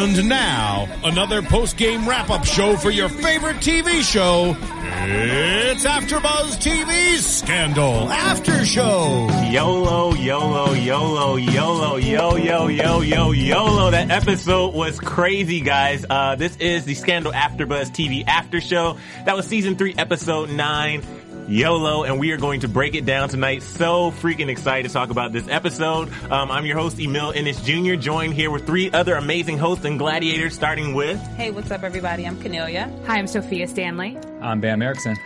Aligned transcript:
And 0.00 0.28
now, 0.28 0.86
another 1.02 1.42
post-game 1.42 2.08
wrap-up 2.08 2.44
show 2.44 2.76
for 2.76 2.88
your 2.88 3.08
favorite 3.08 3.56
TV 3.56 4.00
show. 4.00 4.56
It's 4.60 5.84
AfterBuzz 5.84 6.56
TV's 6.62 7.26
Scandal 7.26 8.08
After 8.08 8.64
Show. 8.64 9.28
YOLO, 9.50 10.14
YOLO, 10.14 10.72
YOLO, 10.74 11.34
YOLO, 11.34 11.96
yo, 11.96 12.36
yo, 12.36 12.68
yo, 12.68 13.00
yo, 13.00 13.32
YOLO. 13.32 13.90
That 13.90 14.10
episode 14.12 14.72
was 14.72 15.00
crazy, 15.00 15.60
guys. 15.62 16.06
Uh, 16.08 16.36
this 16.36 16.56
is 16.58 16.84
the 16.84 16.94
Scandal 16.94 17.32
AfterBuzz 17.32 17.90
TV 17.90 18.22
After 18.24 18.60
Show. 18.60 18.98
That 19.24 19.34
was 19.34 19.48
season 19.48 19.74
three, 19.76 19.96
episode 19.98 20.50
nine. 20.50 21.02
YOLO, 21.48 22.04
and 22.04 22.20
we 22.20 22.30
are 22.32 22.36
going 22.36 22.60
to 22.60 22.68
break 22.68 22.94
it 22.94 23.06
down 23.06 23.28
tonight. 23.30 23.62
So 23.62 24.10
freaking 24.10 24.48
excited 24.48 24.86
to 24.86 24.92
talk 24.92 25.08
about 25.08 25.32
this 25.32 25.48
episode. 25.48 26.10
Um, 26.30 26.50
I'm 26.50 26.66
your 26.66 26.76
host, 26.76 27.00
Emil 27.00 27.32
Ennis 27.34 27.60
Jr., 27.62 27.94
joined 27.94 28.34
here 28.34 28.50
with 28.50 28.66
three 28.66 28.90
other 28.90 29.14
amazing 29.14 29.56
hosts 29.56 29.84
and 29.86 29.98
gladiators, 29.98 30.54
starting 30.54 30.92
with 30.92 31.18
Hey, 31.36 31.50
what's 31.50 31.70
up, 31.70 31.82
everybody? 31.82 32.26
I'm 32.26 32.40
Cornelia. 32.40 32.92
Hi, 33.06 33.18
I'm 33.18 33.26
Sophia 33.26 33.66
Stanley. 33.66 34.18
I'm 34.42 34.60
Bam 34.60 34.82
Erickson. 34.82 35.16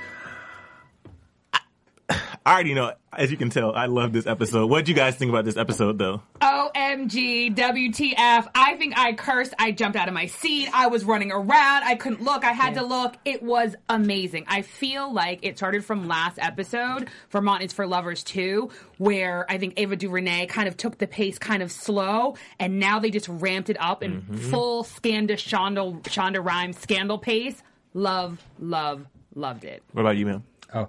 I 2.45 2.55
already 2.55 2.75
know, 2.75 2.93
as 3.13 3.31
you 3.31 3.37
can 3.37 3.51
tell, 3.51 3.73
I 3.73 3.87
love 3.87 4.13
this 4.13 4.27
episode. 4.27 4.67
What 4.67 4.79
did 4.79 4.89
you 4.89 4.95
guys 4.97 5.15
think 5.15 5.29
about 5.29 5.45
this 5.45 5.57
episode, 5.57 5.97
though? 5.97 6.23
OMG, 6.41 7.55
WTF. 7.55 8.49
I 8.53 8.75
think 8.77 8.99
I 8.99 9.13
cursed. 9.13 9.55
I 9.61 9.71
jumped 9.71 9.97
out 9.97 10.09
of 10.09 10.15
my 10.15 10.27
seat. 10.27 10.69
I 10.75 10.89
was 10.89 11.05
running 11.05 11.31
around. 11.31 11.85
I 11.85 11.95
couldn't 11.95 12.21
look. 12.21 12.45
I 12.45 12.51
had 12.51 12.75
to 12.75 12.83
look. 12.83 13.15
It 13.25 13.45
was 13.45 13.77
amazing. 13.89 14.47
I 14.49 14.63
feel 14.63 15.13
like 15.13 15.41
it 15.43 15.57
started 15.57 15.85
from 15.85 16.09
last 16.09 16.39
episode, 16.41 17.09
Vermont 17.31 17.63
is 17.63 17.73
for 17.73 17.87
Lovers 17.87 18.25
2, 18.25 18.71
where 18.99 19.47
I 19.49 19.59
think 19.59 19.75
Ava 19.77 19.95
DuVernay 19.95 20.47
kind 20.47 20.67
of 20.67 20.77
took 20.77 20.99
the 20.99 21.07
pace 21.07 21.39
kind 21.39 21.63
of 21.63 21.71
slow, 21.71 22.37
and 22.59 22.81
now 22.81 22.99
they 22.99 23.11
just 23.11 23.29
ramped 23.29 23.71
it 23.71 23.77
up 23.79 24.03
in 24.03 24.23
mm-hmm. 24.23 24.51
full 24.51 24.83
Scanda 24.83 25.33
Shonda, 25.33 26.03
Shonda 26.03 26.45
Rhimes 26.45 26.77
scandal 26.79 27.19
pace. 27.19 27.63
Love, 27.95 28.43
love, 28.59 29.07
loved 29.37 29.65
it. 29.65 29.85
What 29.93 30.01
about 30.01 30.17
you, 30.17 30.27
man? 30.27 30.43
Oh, 30.75 30.89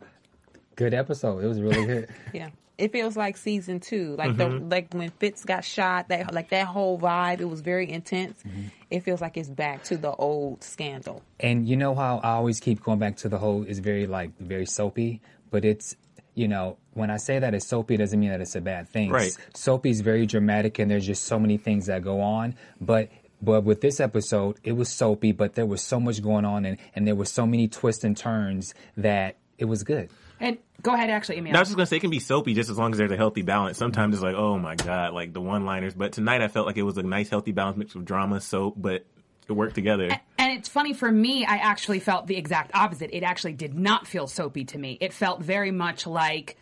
good 0.75 0.93
episode. 0.93 1.43
It 1.43 1.47
was 1.47 1.61
really 1.61 1.85
good. 1.85 2.09
Yeah. 2.33 2.49
It 2.75 2.91
feels 2.91 3.15
like 3.15 3.37
season 3.37 3.79
two, 3.79 4.15
like 4.17 4.35
the 4.35 4.45
mm-hmm. 4.45 4.69
like 4.69 4.93
when 4.93 5.11
Fitz 5.11 5.45
got 5.45 5.63
shot. 5.63 6.09
That 6.09 6.33
like 6.33 6.49
that 6.49 6.65
whole 6.65 6.99
vibe. 6.99 7.39
It 7.39 7.45
was 7.45 7.61
very 7.61 7.89
intense. 7.89 8.41
Mm-hmm. 8.41 8.61
It 8.89 9.03
feels 9.03 9.21
like 9.21 9.37
it's 9.37 9.47
back 9.49 9.83
to 9.85 9.97
the 9.97 10.11
old 10.11 10.63
scandal. 10.63 11.21
and 11.39 11.67
you 11.67 11.77
know 11.77 11.93
how 11.93 12.17
I 12.23 12.31
always 12.31 12.59
keep 12.59 12.81
going 12.81 12.97
back 12.97 13.17
to 13.17 13.29
the 13.29 13.37
whole 13.37 13.63
is 13.63 13.77
very 13.77 14.07
like 14.07 14.31
very 14.39 14.65
soapy, 14.65 15.21
but 15.51 15.63
it's 15.63 15.95
you 16.33 16.47
know 16.47 16.77
when 16.93 17.11
I 17.11 17.17
say 17.17 17.37
that 17.37 17.53
it's 17.53 17.67
soapy, 17.67 17.93
it 17.93 17.97
doesn't 17.97 18.19
mean 18.19 18.31
that 18.31 18.41
it's 18.41 18.55
a 18.55 18.61
bad 18.61 18.89
thing. 18.89 19.11
Right. 19.11 19.37
Soapy 19.53 19.91
is 19.91 20.01
very 20.01 20.25
dramatic, 20.25 20.79
and 20.79 20.89
there's 20.89 21.05
just 21.05 21.25
so 21.25 21.37
many 21.37 21.57
things 21.57 21.85
that 21.85 22.01
go 22.03 22.21
on, 22.21 22.55
but. 22.81 23.09
But 23.41 23.65
with 23.65 23.81
this 23.81 23.99
episode, 23.99 24.57
it 24.63 24.71
was 24.71 24.87
soapy, 24.87 25.33
but 25.33 25.55
there 25.55 25.65
was 25.65 25.81
so 25.81 25.99
much 25.99 26.23
going 26.23 26.45
on, 26.45 26.63
and, 26.63 26.77
and 26.95 27.05
there 27.05 27.13
were 27.13 27.25
so 27.25 27.45
many 27.45 27.67
twists 27.67 28.05
and 28.05 28.15
turns 28.15 28.73
that 28.95 29.35
it 29.57 29.65
was 29.65 29.83
good. 29.83 30.09
And 30.43 30.57
go 30.81 30.93
ahead, 30.93 31.09
actually, 31.09 31.37
Emil. 31.37 31.53
No, 31.53 31.59
I 31.59 31.61
was 31.61 31.69
just 31.69 31.77
gonna 31.77 31.85
say 31.85 31.95
it 31.95 32.01
can 32.01 32.09
be 32.09 32.19
soapy 32.19 32.53
just 32.53 32.69
as 32.69 32.77
long 32.77 32.91
as 32.91 32.97
there's 32.97 33.11
a 33.11 33.15
healthy 33.15 33.43
balance. 33.43 33.77
Sometimes 33.77 34.13
it's 34.15 34.23
like, 34.23 34.35
oh 34.35 34.59
my 34.59 34.75
god, 34.75 35.13
like 35.13 35.31
the 35.31 35.39
one-liners. 35.39 35.93
But 35.93 36.11
tonight 36.11 36.41
I 36.41 36.49
felt 36.49 36.67
like 36.67 36.75
it 36.75 36.83
was 36.83 36.97
a 36.97 37.03
nice, 37.03 37.29
healthy 37.29 37.53
balance 37.53 37.77
mixed 37.77 37.95
with 37.95 38.03
drama, 38.03 38.41
soap, 38.41 38.75
but 38.77 39.05
it 39.47 39.53
worked 39.53 39.75
together. 39.75 40.09
And 40.37 40.51
it's 40.51 40.67
funny 40.67 40.93
for 40.93 41.09
me, 41.09 41.45
I 41.45 41.55
actually 41.55 42.01
felt 42.01 42.27
the 42.27 42.35
exact 42.35 42.71
opposite. 42.75 43.11
It 43.13 43.23
actually 43.23 43.53
did 43.53 43.73
not 43.73 44.05
feel 44.05 44.27
soapy 44.27 44.65
to 44.65 44.77
me. 44.77 44.97
It 44.99 45.13
felt 45.13 45.41
very 45.41 45.71
much 45.71 46.05
like 46.05 46.57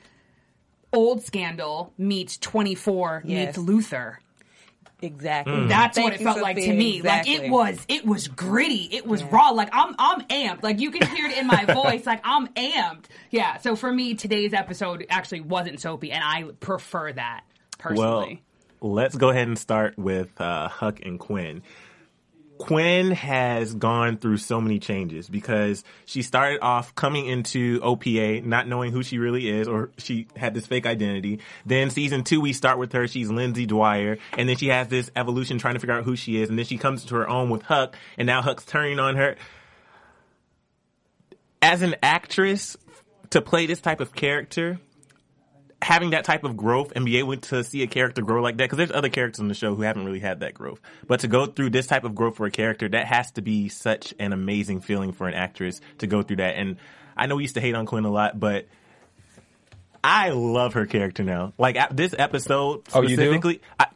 old 0.93 1.23
Scandal 1.23 1.91
meets 1.97 2.37
24 2.37 3.23
Yes. 3.25 3.47
meets 3.47 3.57
Luther. 3.57 4.19
Exactly. 5.01 5.67
That's 5.67 5.95
Thank 5.95 6.05
what 6.05 6.13
it 6.13 6.19
you, 6.19 6.25
felt 6.25 6.41
like 6.41 6.57
to 6.57 6.73
me. 6.73 6.97
Exactly. 6.97 7.33
Like 7.37 7.43
it 7.43 7.49
was 7.49 7.85
it 7.87 8.05
was 8.05 8.27
gritty. 8.27 8.87
It 8.91 9.07
was 9.07 9.23
raw. 9.23 9.49
Like 9.49 9.69
I'm 9.73 9.95
I'm 9.97 10.21
amped. 10.27 10.63
Like 10.63 10.79
you 10.79 10.91
can 10.91 11.07
hear 11.15 11.27
it 11.27 11.37
in 11.37 11.47
my 11.47 11.65
voice. 11.73 12.05
Like 12.05 12.21
I'm 12.23 12.47
amped. 12.49 13.05
Yeah. 13.31 13.57
So 13.57 13.75
for 13.75 13.91
me, 13.91 14.13
today's 14.13 14.53
episode 14.53 15.05
actually 15.09 15.41
wasn't 15.41 15.79
soapy, 15.79 16.11
and 16.11 16.23
I 16.23 16.43
prefer 16.59 17.13
that 17.13 17.43
personally. 17.79 18.43
Well, 18.79 18.93
let's 18.93 19.15
go 19.15 19.29
ahead 19.29 19.47
and 19.47 19.57
start 19.57 19.97
with 19.97 20.39
uh, 20.39 20.67
Huck 20.67 20.99
and 21.03 21.19
Quinn. 21.19 21.63
Quinn 22.61 23.09
has 23.09 23.73
gone 23.73 24.17
through 24.17 24.37
so 24.37 24.61
many 24.61 24.77
changes 24.77 25.27
because 25.27 25.83
she 26.05 26.21
started 26.21 26.61
off 26.61 26.93
coming 26.93 27.25
into 27.25 27.79
OPA 27.79 28.45
not 28.45 28.67
knowing 28.67 28.91
who 28.91 29.01
she 29.01 29.17
really 29.17 29.49
is 29.49 29.67
or 29.67 29.89
she 29.97 30.27
had 30.35 30.53
this 30.53 30.67
fake 30.67 30.85
identity. 30.85 31.39
Then 31.65 31.89
season 31.89 32.23
two, 32.23 32.39
we 32.39 32.53
start 32.53 32.77
with 32.77 32.93
her. 32.93 33.07
She's 33.07 33.31
Lindsay 33.31 33.65
Dwyer. 33.65 34.19
And 34.37 34.47
then 34.47 34.57
she 34.57 34.67
has 34.67 34.89
this 34.89 35.09
evolution 35.15 35.57
trying 35.57 35.73
to 35.73 35.79
figure 35.79 35.95
out 35.95 36.03
who 36.03 36.15
she 36.15 36.39
is. 36.39 36.49
And 36.49 36.57
then 36.59 36.65
she 36.65 36.77
comes 36.77 37.03
to 37.05 37.15
her 37.15 37.27
own 37.27 37.49
with 37.49 37.63
Huck. 37.63 37.95
And 38.15 38.27
now 38.27 38.43
Huck's 38.43 38.63
turning 38.63 38.99
on 38.99 39.15
her. 39.15 39.37
As 41.63 41.81
an 41.81 41.95
actress, 42.03 42.77
to 43.31 43.41
play 43.41 43.65
this 43.65 43.81
type 43.81 44.01
of 44.01 44.13
character, 44.13 44.79
having 45.81 46.11
that 46.11 46.23
type 46.25 46.43
of 46.43 46.55
growth 46.55 46.93
and 46.95 47.05
be 47.05 47.17
able 47.17 47.35
to 47.35 47.63
see 47.63 47.81
a 47.81 47.87
character 47.87 48.21
grow 48.21 48.41
like 48.41 48.57
that 48.57 48.65
because 48.65 48.77
there's 48.77 48.91
other 48.91 49.09
characters 49.09 49.39
on 49.39 49.47
the 49.47 49.53
show 49.55 49.73
who 49.73 49.81
haven't 49.81 50.05
really 50.05 50.19
had 50.19 50.41
that 50.41 50.53
growth 50.53 50.79
but 51.07 51.21
to 51.21 51.27
go 51.27 51.45
through 51.47 51.69
this 51.71 51.87
type 51.87 52.03
of 52.03 52.13
growth 52.13 52.35
for 52.37 52.45
a 52.45 52.51
character 52.51 52.87
that 52.87 53.07
has 53.07 53.31
to 53.31 53.41
be 53.41 53.67
such 53.67 54.13
an 54.19 54.31
amazing 54.31 54.79
feeling 54.81 55.11
for 55.11 55.27
an 55.27 55.33
actress 55.33 55.81
to 55.97 56.05
go 56.05 56.21
through 56.21 56.35
that 56.35 56.55
and 56.55 56.77
i 57.17 57.25
know 57.25 57.35
we 57.37 57.43
used 57.43 57.55
to 57.55 57.61
hate 57.61 57.73
on 57.73 57.85
quinn 57.87 58.05
a 58.05 58.11
lot 58.11 58.39
but 58.39 58.67
i 60.03 60.29
love 60.29 60.73
her 60.73 60.85
character 60.85 61.23
now 61.23 61.53
like 61.57 61.75
at 61.75 61.95
this 61.95 62.13
episode 62.17 62.83
Oh, 62.93 63.01
you 63.01 63.09
do? 63.09 63.15
specifically 63.15 63.61
I, 63.79 63.87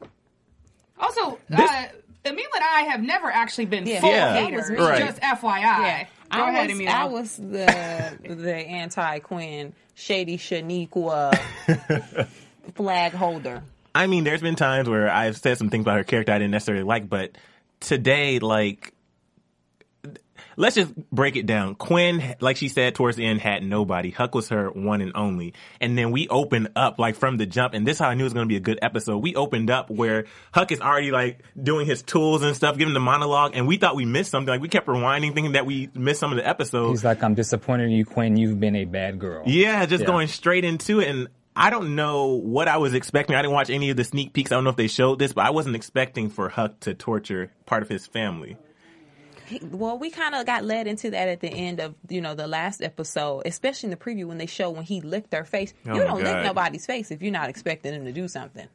Also, 1.00 1.38
This- 1.50 1.60
uh, 1.70 1.86
Emil 2.26 2.44
and 2.56 2.64
I 2.64 2.82
have 2.90 3.04
never 3.04 3.30
actually 3.30 3.66
been 3.66 3.86
Yeah. 3.86 4.00
full 4.02 4.10
Yeah. 4.10 4.34
haters. 4.34 4.68
That 4.70 4.80
was 4.80 5.00
me. 5.00 5.06
Just 5.06 5.22
FYI. 5.22 6.08
Go 6.32 6.40
I 6.40 6.50
ahead, 6.50 6.70
was, 6.70 6.80
Emil. 6.80 6.90
I 6.92 7.04
was 7.06 7.36
the 7.38 8.18
the 8.24 8.56
anti 8.56 9.20
Quinn, 9.20 9.74
shady 9.94 10.38
Shaniqua 10.38 11.38
flag 12.76 13.14
holder. 13.14 13.64
I 13.94 14.08
mean 14.08 14.24
there's 14.24 14.42
been 14.42 14.56
times 14.56 14.90
where 14.90 15.10
i've 15.10 15.38
said 15.38 15.58
some 15.58 15.70
things 15.70 15.84
about 15.84 15.98
her 15.98 16.04
character 16.04 16.34
i 16.34 16.38
didn't 16.38 16.52
necessarily 16.52 16.84
like 16.84 17.08
but 17.08 17.38
today 17.80 18.40
like 18.40 18.92
let's 20.58 20.76
just 20.76 20.94
break 21.12 21.36
it 21.36 21.46
down. 21.46 21.76
Quinn, 21.76 22.36
like 22.40 22.58
she 22.58 22.68
said 22.70 22.96
towards 22.96 23.18
the 23.18 23.26
end, 23.26 23.42
had 23.42 23.64
nobody. 23.64 24.12
Huck 24.12 24.36
was 24.36 24.50
her 24.50 24.70
one 24.70 25.02
and 25.02 25.12
only. 25.16 25.54
And 25.82 25.98
then 25.98 26.12
we 26.12 26.28
opened 26.28 26.70
up 26.76 27.00
like 27.00 27.16
from 27.16 27.38
the 27.38 27.46
jump, 27.46 27.74
and 27.74 27.86
this 27.88 27.98
is 27.98 28.00
how 28.00 28.10
I 28.10 28.14
knew 28.16 28.24
it 28.24 28.26
was 28.26 28.34
going 28.34 28.46
to 28.48 28.50
be 28.50 28.56
a 28.58 28.62
good 28.62 28.80
episode. 28.82 29.18
We 29.20 29.36
opened 29.36 29.70
up 29.70 29.90
where 29.90 30.26
Huck 30.54 30.72
is 30.72 30.82
already 30.82 31.12
like 31.12 31.44
doing 31.62 31.86
his 31.86 32.02
tools 32.04 32.44
and 32.44 32.56
stuff, 32.56 32.78
giving 32.78 32.94
the 32.94 33.00
monologue, 33.00 33.52
and 33.56 33.68
we 33.68 33.78
thought 33.78 33.96
we 33.96 34.06
missed 34.06 34.32
something. 34.32 34.50
Like 34.52 34.62
we 34.62 34.70
kept 34.70 34.88
rewinding, 34.88 35.34
thinking 35.34 35.54
that 35.54 35.66
we 35.66 35.90
missed 35.94 36.20
some 36.20 36.32
of 36.32 36.38
the 36.38 36.48
episodes. 36.48 37.00
He's 37.00 37.06
like, 37.06 37.24
I'm 37.24 37.36
disappointed 37.36 37.86
in 37.86 37.92
you, 37.92 38.06
Quinn. 38.06 38.38
You've 38.38 38.60
been 38.60 38.76
a 38.76 38.86
bad 38.86 39.20
girl. 39.20 39.44
Yeah, 39.46 39.86
just 39.86 40.02
Yeah. 40.02 40.08
going 40.08 40.28
straight 40.28 40.64
into 40.66 41.00
it. 41.00 41.08
And 41.10 41.28
I 41.58 41.70
don't 41.70 41.96
know 41.96 42.34
what 42.34 42.68
I 42.68 42.78
was 42.78 42.94
expecting. 42.94 43.36
I 43.36 43.42
didn't 43.42 43.54
watch 43.54 43.70
any 43.70 43.90
of 43.90 43.96
the 43.96 44.04
sneak 44.04 44.34
peeks. 44.34 44.52
I 44.52 44.56
don't 44.56 44.66
know 44.66 44.72
if 44.72 44.76
they 44.76 44.88
showed 44.88 45.20
this, 45.20 45.32
but 45.32 45.46
I 45.46 45.52
wasn't 45.52 45.76
expecting 45.78 46.30
for 46.30 46.50
Huck 46.50 46.82
to 46.82 46.94
torture 46.94 47.50
part 47.66 47.82
of 47.82 47.88
his 47.88 48.06
family. 48.06 48.58
Well, 49.72 49.98
we 49.98 50.10
kind 50.10 50.36
of 50.36 50.46
got 50.46 50.64
led 50.64 50.88
into 50.88 51.12
that 51.12 51.28
at 51.28 51.40
the 51.42 51.50
end 51.50 51.80
of 51.80 51.96
you 52.10 52.22
know 52.22 52.36
the 52.36 52.48
last 52.48 52.82
episode, 52.82 53.44
especially 53.46 53.88
in 53.88 53.92
the 53.92 53.98
preview 53.98 54.26
when 54.26 54.38
they 54.38 54.46
show 54.46 54.70
when 54.70 54.84
he 54.84 55.02
licked 55.02 55.34
her 55.34 55.44
face. 55.44 55.74
Oh 55.88 55.96
you 55.96 56.04
don't 56.04 56.24
lick 56.24 56.44
nobody's 56.44 56.86
face 56.86 57.12
if 57.12 57.22
you're 57.22 57.32
not 57.32 57.50
expecting 57.50 57.94
him 57.94 58.06
to 58.06 58.12
do 58.12 58.28
something. 58.28 58.68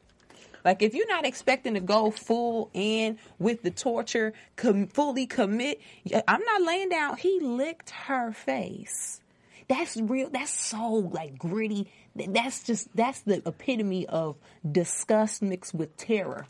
Like 0.63 0.81
if 0.81 0.93
you're 0.93 1.07
not 1.07 1.25
expecting 1.25 1.73
to 1.73 1.79
go 1.79 2.11
full 2.11 2.69
in 2.73 3.17
with 3.39 3.63
the 3.63 3.71
torture, 3.71 4.33
com- 4.55 4.87
fully 4.87 5.25
commit. 5.25 5.81
I'm 6.27 6.43
not 6.43 6.61
laying 6.61 6.89
down. 6.89 7.17
He 7.17 7.39
licked 7.39 7.89
her 7.91 8.31
face. 8.31 9.21
That's 9.67 9.97
real. 9.97 10.29
That's 10.29 10.51
so 10.51 10.85
like 10.93 11.37
gritty. 11.37 11.91
That's 12.15 12.63
just 12.63 12.95
that's 12.95 13.21
the 13.21 13.41
epitome 13.45 14.05
of 14.07 14.35
disgust 14.69 15.41
mixed 15.41 15.73
with 15.73 15.95
terror. 15.97 16.45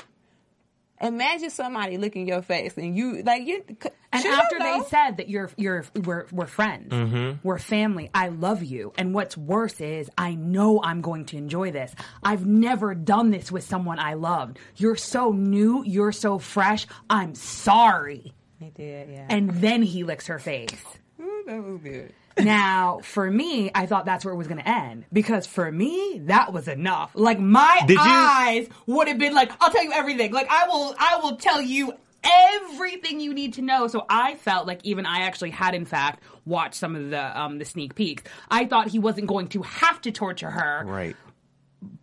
Imagine 1.02 1.50
somebody 1.50 1.98
licking 1.98 2.28
your 2.28 2.42
face 2.42 2.78
and 2.78 2.96
you 2.96 3.24
like 3.24 3.46
you. 3.48 3.64
And 4.14 4.26
after 4.26 4.60
they 4.60 4.82
said 4.88 5.18
that 5.18 5.30
you're 5.30 5.50
you're 5.58 5.86
we're 5.96 6.28
we're 6.32 6.46
friends, 6.46 6.94
mm-hmm. 6.94 7.46
we're 7.48 7.60
family. 7.60 8.10
I 8.14 8.28
love 8.30 8.64
you. 8.64 8.94
And 8.98 9.14
what's 9.14 9.36
worse 9.36 9.82
is 9.82 10.10
I 10.18 10.36
know 10.36 10.82
I'm 10.84 11.02
going 11.02 11.26
to 11.28 11.38
enjoy 11.38 11.72
this. 11.72 11.94
I've 12.24 12.46
never 12.46 12.94
done 12.94 13.32
this 13.32 13.52
with 13.52 13.64
someone 13.64 14.00
I 14.00 14.14
loved. 14.14 14.60
You're 14.76 14.96
so 14.96 15.32
new. 15.32 15.84
You're 15.84 16.12
so 16.12 16.38
fresh. 16.38 16.86
I'm 17.10 17.34
sorry. 17.36 18.34
He 18.60 18.70
did, 18.70 19.10
yeah. 19.10 19.26
And 19.28 19.50
then 19.50 19.82
he 19.82 20.04
licks 20.04 20.28
her 20.28 20.38
face. 20.38 20.84
Ooh, 21.20 21.44
that 21.48 21.64
was 21.64 21.80
good. 21.82 22.14
Now, 22.40 23.00
for 23.04 23.30
me, 23.30 23.72
I 23.76 23.86
thought 23.86 24.06
that's 24.06 24.24
where 24.24 24.34
it 24.34 24.38
was 24.38 24.48
going 24.48 24.60
to 24.62 24.68
end 24.70 25.06
because 25.12 25.46
for 25.48 25.72
me, 25.72 26.22
that 26.26 26.54
was 26.54 26.68
enough. 26.68 27.12
Like 27.14 27.40
my 27.40 27.80
Did 27.88 27.96
you- 27.96 28.00
eyes 28.02 28.68
would 28.88 29.08
have 29.08 29.18
been 29.18 29.34
like, 29.34 29.52
"I'll 29.60 29.72
tell 29.72 29.84
you 29.84 29.92
everything." 29.94 30.32
Like 30.32 30.48
I 30.50 30.68
will, 30.68 30.96
I 30.98 31.20
will 31.22 31.36
tell 31.38 31.62
you 31.62 31.94
everything 32.24 33.20
you 33.20 33.34
need 33.34 33.54
to 33.56 33.62
know. 33.62 33.88
So 33.88 34.06
I 34.10 34.36
felt 34.36 34.68
like 34.68 34.80
even 34.84 35.06
I 35.06 35.22
actually 35.22 35.50
had, 35.50 35.74
in 35.76 35.86
fact, 35.86 36.24
watched 36.46 36.76
some 36.76 36.96
of 36.96 37.10
the 37.10 37.40
um, 37.42 37.58
the 37.58 37.66
sneak 37.66 37.96
peeks. 37.96 38.24
I 38.50 38.66
thought 38.66 38.88
he 38.88 39.00
wasn't 39.00 39.28
going 39.28 39.48
to 39.50 39.62
have 39.64 40.00
to 40.02 40.12
torture 40.12 40.50
her, 40.52 40.84
Right. 40.86 41.16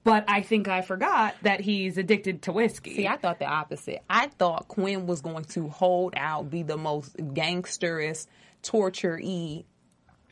but 0.04 0.24
I 0.28 0.42
think 0.42 0.68
I 0.68 0.82
forgot 0.82 1.36
that 1.42 1.60
he's 1.60 1.96
addicted 1.98 2.42
to 2.42 2.52
whiskey. 2.52 2.96
See, 2.96 3.06
I 3.06 3.16
thought 3.16 3.38
the 3.38 3.46
opposite. 3.46 4.02
I 4.10 4.26
thought 4.26 4.68
Quinn 4.68 5.06
was 5.06 5.20
going 5.20 5.44
to 5.46 5.68
hold 5.68 6.14
out, 6.16 6.50
be 6.50 6.62
the 6.64 6.76
most 6.76 7.16
gangsterous, 7.16 8.26
torture 8.62 9.20
y 9.22 9.64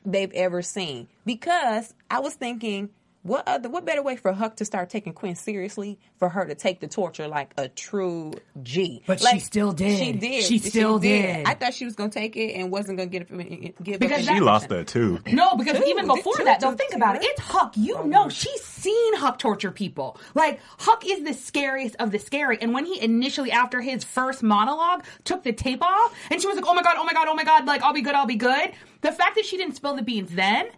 they've 0.07 0.33
ever 0.33 0.63
seen. 0.63 1.09
Because 1.25 1.95
I 2.11 2.21
was 2.21 2.35
thinking, 2.35 2.91
what 3.27 3.47
other, 3.49 3.69
what 3.69 3.85
better 3.85 4.03
way 4.03 4.17
for 4.17 4.33
Huck 4.33 4.57
to 4.57 4.65
start 4.65 4.91
taking 4.91 5.13
Quinn 5.13 5.35
seriously 5.35 5.99
for 6.19 6.29
her 6.29 6.45
to 6.47 6.55
take 6.55 6.81
the 6.81 6.89
torture 6.89 7.29
like 7.29 7.53
a 7.57 7.69
true 7.69 8.33
G? 8.63 9.03
But 9.07 9.21
she 9.21 9.41
still 9.41 9.73
did. 9.73 9.99
She 9.99 10.13
did. 10.13 10.45
She 10.45 10.59
still 10.59 10.99
did. 10.99 11.47
I 11.47 11.55
thought 11.55 11.75
she 11.75 11.85
was 11.85 11.97
going 11.97 12.11
to 12.11 12.19
take 12.19 12.37
it 12.37 12.55
and 12.55 12.71
wasn't 12.71 12.99
going 12.99 13.11
to 13.11 13.19
get 13.19 13.31
it. 13.31 13.83
Give 13.83 14.01
Because 14.01 14.21
up 14.21 14.27
that- 14.27 14.35
She 14.35 14.41
lost 14.41 14.69
that 14.69 14.87
too. 14.87 15.21
No, 15.37 15.55
because 15.57 15.79
Two, 15.79 15.85
even 15.87 16.07
before 16.07 16.37
two, 16.37 16.45
that, 16.45 16.61
though, 16.61 16.71
two, 16.71 16.77
think 16.77 16.93
two, 16.93 16.97
about 16.97 17.17
it. 17.17 17.25
It's 17.25 17.41
Huck. 17.41 17.77
You 17.77 17.99
oh, 17.99 18.05
know, 18.05 18.29
she's 18.31 18.63
seen 18.63 19.17
Huck 19.17 19.39
torture 19.39 19.71
people. 19.71 20.19
Like, 20.35 20.61
Huck 20.79 21.05
is 21.07 21.25
the 21.25 21.35
scariest 21.35 21.97
of 21.97 22.11
the 22.11 22.19
scary. 22.19 22.59
And 22.61 22.73
when 22.73 22.87
he 22.87 23.01
initially, 23.01 23.51
after 23.51 23.81
his 23.81 24.03
first 24.05 24.43
monologue, 24.43 25.05
took 25.25 25.43
the 25.43 25.53
tape 25.53 25.83
off, 25.83 26.15
and 26.31 26.41
she 26.41 26.47
was 26.47 26.57
like, 26.57 26.65
oh 26.67 26.75
my 26.75 26.83
God, 26.83 26.95
oh 26.97 27.05
my 27.05 27.13
God, 27.13 27.29
oh 27.29 27.35
my 27.35 27.45
God, 27.45 27.67
like, 27.67 27.83
I'll 27.83 27.93
be 27.93 28.03
good, 28.03 28.15
I'll 28.15 28.27
be 28.27 28.37
good. 28.37 28.73
The 29.03 29.13
fact 29.13 29.37
that 29.37 29.45
she 29.45 29.57
didn't 29.57 29.77
spill 29.77 29.95
the 29.95 30.03
beans 30.03 30.31
then, 30.31 30.69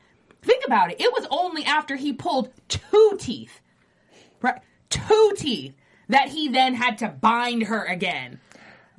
think 0.42 0.64
about 0.66 0.90
it. 0.90 1.00
It 1.00 1.12
was 1.12 1.26
only 1.30 1.64
after 1.64 1.96
he 1.96 2.12
pulled 2.12 2.50
two 2.68 3.16
teeth, 3.18 3.60
right? 4.42 4.60
Two 4.90 5.34
teeth, 5.36 5.74
that 6.08 6.28
he 6.28 6.48
then 6.48 6.74
had 6.74 6.98
to 6.98 7.08
bind 7.08 7.64
her 7.64 7.84
again. 7.84 8.40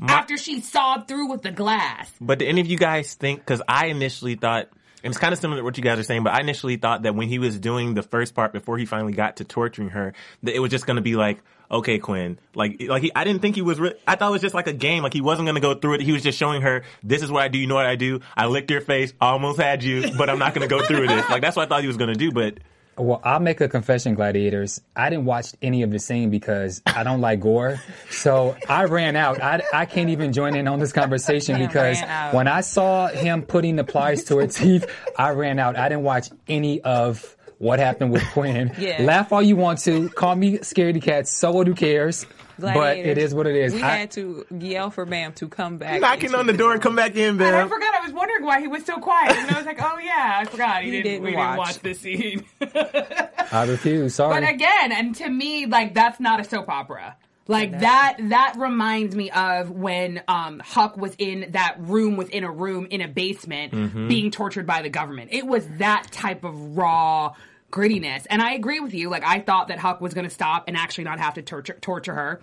after 0.02 0.38
she 0.38 0.62
sawed 0.62 1.08
through 1.08 1.30
with 1.30 1.42
the 1.42 1.52
glass. 1.52 2.10
But 2.22 2.40
do 2.40 2.46
any 2.46 2.62
of 2.62 2.68
you 2.68 2.78
guys 2.78 3.16
think? 3.16 3.40
Because 3.40 3.62
I 3.68 3.88
initially 3.88 4.36
thought, 4.36 4.70
and 5.04 5.12
it's 5.12 5.20
kind 5.20 5.34
of 5.34 5.40
similar 5.40 5.60
to 5.62 5.64
what 5.64 5.78
you 5.78 5.84
guys 5.84 6.00
are 6.00 6.04
saying, 6.04 6.24
but 6.24 6.34
I 6.34 6.40
initially 6.42 6.78
thought 6.78 7.04
that 7.04 7.16
when 7.16 7.28
he 7.28 7.40
was 7.40 7.60
doing 7.60 7.94
the 7.94 8.04
first 8.04 8.36
part 8.36 8.52
before 8.54 8.78
he 8.78 8.86
finally 8.86 9.14
got 9.14 9.38
to 9.38 9.44
torturing 9.44 9.90
her, 9.90 10.14
that 10.44 10.56
it 10.56 10.60
was 10.60 10.72
just 10.72 10.86
going 10.86 10.96
to 10.96 11.02
be 11.02 11.16
like, 11.16 11.42
okay, 11.72 12.00
Quinn, 12.00 12.40
like, 12.56 12.82
like 12.88 13.04
he, 13.04 13.12
I 13.16 13.24
didn't 13.24 13.42
think 13.42 13.56
he 13.56 13.62
was. 13.62 13.80
Re- 13.80 13.94
I 14.08 14.16
thought 14.16 14.30
it 14.30 14.32
was 14.32 14.42
just 14.42 14.56
like 14.56 14.68
a 14.68 14.74
game. 14.74 15.04
Like 15.04 15.14
he 15.14 15.22
wasn't 15.22 15.46
going 15.46 15.56
to 15.56 15.62
go 15.62 15.76
through 15.76 15.96
it. 15.96 16.02
He 16.02 16.12
was 16.12 16.24
just 16.24 16.38
showing 16.38 16.62
her, 16.64 16.84
this 17.04 17.22
is 17.22 17.32
what 17.32 17.44
I 17.44 17.48
do. 17.48 17.60
You 17.60 17.68
know 17.68 17.76
what 17.76 17.86
I 17.86 17.96
do? 17.96 18.22
I 18.36 18.48
licked 18.48 18.72
your 18.72 18.82
face. 18.82 19.14
Almost 19.22 19.60
had 19.60 19.84
you, 19.84 20.12
but 20.18 20.30
I'm 20.30 20.40
not 20.40 20.54
going 20.54 20.68
to 20.68 20.76
go 20.76 20.84
through 20.84 21.04
it." 21.04 21.10
Like 21.30 21.42
that's 21.42 21.56
what 21.56 21.66
I 21.66 21.70
thought 21.70 21.82
he 21.82 21.88
was 21.88 21.98
going 21.98 22.12
to 22.12 22.20
do. 22.20 22.32
But 22.32 22.60
Well, 23.00 23.22
I'll 23.24 23.40
make 23.40 23.62
a 23.62 23.70
confession, 23.70 24.14
gladiators. 24.14 24.82
I 24.96 25.10
didn't 25.10 25.26
watch 25.26 25.54
any 25.62 25.84
of 25.84 25.92
the 25.92 26.00
scene 26.00 26.30
because 26.30 26.82
I 26.86 27.04
don't 27.04 27.22
like 27.22 27.40
gore. 27.40 27.80
So 28.10 28.58
I 28.68 28.86
ran 28.86 29.16
out. 29.16 29.42
I, 29.42 29.62
I 29.74 29.86
can't 29.86 30.10
even 30.10 30.34
join 30.34 30.56
in 30.56 30.68
on 30.68 30.80
this 30.80 30.92
conversation 30.92 31.58
because 31.60 31.98
when 32.32 32.48
I 32.48 32.62
saw 32.62 33.08
him 33.08 33.44
putting 33.44 33.78
the 33.78 33.84
pliers 33.86 34.26
to 34.26 34.38
her 34.40 34.48
teeth, 34.48 34.86
I 35.18 35.30
ran 35.30 35.60
out. 35.60 35.78
I 35.78 35.88
didn't 35.88 36.04
watch 36.04 36.30
any 36.48 36.82
of 36.82 37.38
what 37.58 37.80
happened 37.80 38.12
with 38.12 38.24
Quinn. 38.32 38.74
Yeah. 38.78 39.04
Laugh 39.04 39.32
all 39.32 39.42
you 39.42 39.56
want 39.56 39.80
to. 39.80 40.10
Call 40.10 40.36
me 40.36 40.58
scaredy 40.60 41.02
cat. 41.02 41.28
So 41.28 41.52
what? 41.52 41.68
Who 41.68 41.76
cares? 41.76 42.26
But 42.62 42.74
Gladiators. 42.74 43.12
it 43.12 43.18
is 43.18 43.34
what 43.34 43.48
it 43.48 43.56
is. 43.56 43.74
We 43.74 43.82
I- 43.84 43.98
had 43.98 44.12
to 44.12 44.46
yell 44.60 44.90
for 44.90 45.06
Bam 45.06 45.34
to 45.34 45.48
come 45.48 45.78
back. 45.78 46.02
knocking 46.02 46.36
on 46.36 46.48
the 46.48 46.54
door 46.54 46.74
and 46.74 46.82
come 46.82 46.96
back 46.96 47.16
in, 47.16 47.42
And 47.42 47.56
I 47.56 47.68
forgot. 47.68 47.94
I 47.96 48.02
was 48.06 48.14
wondering 48.14 48.44
why 48.46 48.62
he 48.62 48.68
was 48.68 48.86
so 48.86 48.98
quiet. 49.00 49.36
And 49.36 49.52
I 49.52 49.58
was 49.58 49.66
like, 49.66 49.82
oh 49.82 49.98
yeah, 50.00 50.38
I 50.42 50.46
forgot. 50.46 50.84
He, 50.84 50.92
He 50.92 51.02
didn't, 51.02 51.24
didn't 51.24 51.24
we 51.26 51.36
watch. 51.36 51.48
didn't 51.48 51.58
watch 51.58 51.80
the 51.80 51.94
scene. 51.94 52.46
I 53.52 53.66
refuse. 53.66 54.16
Sorry. 54.16 54.40
But 54.42 54.50
again, 54.50 54.92
and 54.92 55.16
to 55.16 55.30
me, 55.30 55.66
like 55.66 55.94
that's 55.94 56.20
not 56.20 56.40
a 56.40 56.44
soap 56.44 56.70
opera. 56.70 57.16
Like 57.48 57.80
that 57.80 58.18
that 58.30 58.54
reminds 58.60 59.16
me 59.16 59.32
of 59.32 59.72
when 59.72 60.22
um, 60.28 60.60
Huck 60.64 60.98
was 60.98 61.16
in 61.18 61.48
that 61.54 61.78
room 61.80 62.16
within 62.16 62.44
a 62.44 62.52
room 62.52 62.86
in 62.92 63.02
a 63.02 63.08
basement 63.08 63.72
being 64.08 64.30
tortured 64.30 64.68
by 64.68 64.84
the 64.84 64.90
government. 64.90 65.30
It 65.34 65.48
was 65.48 65.66
that 65.80 66.12
type 66.12 66.44
of 66.44 66.78
raw 66.78 67.34
grittiness. 67.72 68.26
And 68.30 68.42
I 68.42 68.54
agree 68.54 68.80
with 68.80 68.94
you. 68.94 69.10
Like 69.10 69.24
I 69.24 69.40
thought 69.40 69.68
that 69.70 69.80
Huck 69.80 70.02
was 70.02 70.14
going 70.14 70.26
to 70.28 70.34
stop 70.34 70.66
and 70.68 70.76
actually 70.78 71.04
not 71.06 71.20
have 71.20 71.36
to 71.36 71.42
torture 71.42 71.78
torture 71.82 72.14
her. 72.14 72.42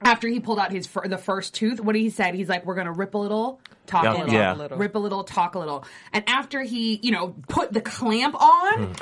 After 0.00 0.28
he 0.28 0.38
pulled 0.38 0.60
out 0.60 0.70
his 0.70 0.86
fir- 0.86 1.08
the 1.08 1.18
first 1.18 1.54
tooth, 1.54 1.80
what 1.80 1.96
he 1.96 2.08
said, 2.10 2.34
he's 2.36 2.48
like, 2.48 2.64
"We're 2.64 2.76
gonna 2.76 2.92
rip 2.92 3.14
a 3.14 3.18
little, 3.18 3.60
talk 3.88 4.04
Yeah, 4.04 4.12
a 4.12 4.18
little, 4.18 4.32
yeah. 4.32 4.52
little. 4.54 4.78
rip 4.78 4.94
a 4.94 4.98
little, 5.00 5.24
talk 5.24 5.56
a 5.56 5.58
little." 5.58 5.84
And 6.12 6.22
after 6.28 6.62
he, 6.62 7.00
you 7.02 7.10
know, 7.10 7.34
put 7.48 7.72
the 7.72 7.80
clamp 7.80 8.40
on, 8.40 8.84
hmm. 8.84 8.92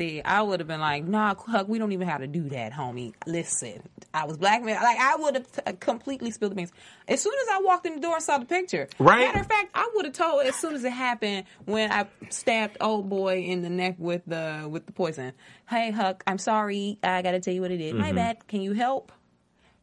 I 0.00 0.42
would 0.42 0.60
have 0.60 0.66
been 0.66 0.80
like, 0.80 1.04
nah, 1.04 1.34
Huck, 1.34 1.68
we 1.68 1.78
don't 1.78 1.92
even 1.92 2.08
have 2.08 2.20
to 2.20 2.26
do 2.26 2.48
that, 2.50 2.72
homie. 2.72 3.12
Listen, 3.26 3.82
I 4.14 4.24
was 4.24 4.38
blackmailed. 4.38 4.82
Like, 4.82 4.98
I 4.98 5.16
would 5.16 5.34
have 5.34 5.52
t- 5.52 5.62
uh, 5.66 5.72
completely 5.78 6.30
spilled 6.30 6.52
the 6.52 6.56
beans. 6.56 6.72
As 7.06 7.20
soon 7.20 7.34
as 7.42 7.48
I 7.52 7.60
walked 7.62 7.86
in 7.86 7.96
the 7.96 8.00
door 8.00 8.14
and 8.14 8.22
saw 8.22 8.38
the 8.38 8.46
picture. 8.46 8.88
Right. 8.98 9.20
Matter 9.20 9.40
of 9.40 9.46
fact, 9.46 9.70
I 9.74 9.90
would 9.94 10.06
have 10.06 10.14
told 10.14 10.46
as 10.46 10.56
soon 10.56 10.74
as 10.74 10.84
it 10.84 10.92
happened 10.92 11.44
when 11.66 11.92
I 11.92 12.06
stabbed 12.30 12.78
old 12.80 13.08
boy 13.08 13.40
in 13.40 13.62
the 13.62 13.70
neck 13.70 13.96
with 13.98 14.22
the 14.26 14.66
with 14.70 14.86
the 14.86 14.92
poison. 14.92 15.32
Hey, 15.68 15.90
Huck, 15.90 16.22
I'm 16.26 16.38
sorry. 16.38 16.98
I 17.02 17.22
got 17.22 17.32
to 17.32 17.40
tell 17.40 17.52
you 17.52 17.60
what 17.60 17.70
it 17.70 17.78
did. 17.78 17.94
My 17.94 18.06
mm-hmm. 18.06 18.16
bad. 18.16 18.48
Can 18.48 18.62
you 18.62 18.72
help? 18.72 19.12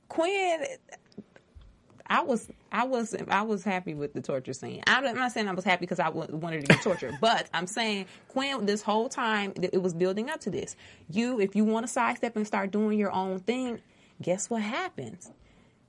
Quinn, 0.10 0.66
I 2.10 2.22
was 2.22 2.50
I 2.72 2.86
was 2.86 3.16
I 3.30 3.42
was 3.42 3.64
happy 3.64 3.94
with 3.94 4.14
the 4.14 4.22
torture 4.22 4.54
scene. 4.54 4.82
I'm 4.88 5.04
not 5.16 5.32
saying 5.32 5.48
I 5.48 5.54
was 5.54 5.66
happy 5.66 5.82
because 5.82 6.00
I 6.00 6.10
wanted 6.10 6.62
to 6.62 6.68
get 6.68 6.82
tortured, 6.82 7.18
but 7.22 7.50
I'm 7.54 7.68
saying 7.68 8.06
Quinn, 8.30 8.66
this 8.66 8.82
whole 8.82 9.10
time 9.10 9.54
it 9.62 9.82
was 9.82 9.94
building 9.94 10.30
up 10.30 10.40
to 10.42 10.50
this. 10.50 10.76
You, 11.10 11.40
if 11.40 11.56
you 11.56 11.66
want 11.66 11.86
to 11.86 11.92
sidestep 11.92 12.36
and 12.36 12.48
start 12.48 12.72
doing 12.72 12.98
your 12.98 13.12
own 13.12 13.40
thing, 13.40 13.80
guess 14.22 14.50
what 14.50 14.62
happens? 14.62 15.32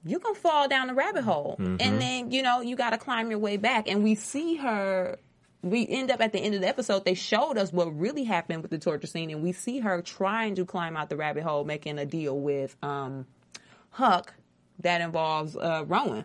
You're 0.05 0.21
gonna 0.21 0.35
fall 0.35 0.69
down 0.69 0.87
the 0.89 0.95
rabbit 0.95 1.25
hole, 1.25 1.57
and 1.59 2.01
then 2.01 2.31
you 2.31 2.43
know 2.43 2.61
you 2.61 2.77
got 2.77 2.91
to 2.91 2.99
climb 2.99 3.31
your 3.31 3.41
way 3.41 3.57
back. 3.57 3.89
And 3.89 4.03
we 4.03 4.15
see 4.15 4.57
her. 4.57 5.19
We 5.61 5.89
end 5.89 6.13
up 6.13 6.21
at 6.21 6.33
the 6.33 6.39
end 6.39 6.55
of 6.55 6.61
the 6.61 6.69
episode. 6.69 7.05
They 7.05 7.15
showed 7.15 7.59
us 7.59 7.73
what 7.73 7.87
really 7.99 8.23
happened 8.23 8.63
with 8.63 8.71
the 8.71 8.79
torture 8.79 9.09
scene, 9.09 9.31
and 9.31 9.43
we 9.43 9.51
see 9.51 9.81
her 9.81 10.01
trying 10.03 10.55
to 10.55 10.65
climb 10.65 10.97
out 10.97 11.11
the 11.11 11.17
rabbit 11.17 11.43
hole, 11.43 11.65
making 11.65 11.99
a 11.99 12.07
deal 12.07 12.39
with 12.39 12.77
um, 12.81 13.27
Huck 13.91 14.35
that 14.81 15.01
involves 15.01 15.57
uh, 15.57 15.85
Rowan. 15.87 16.25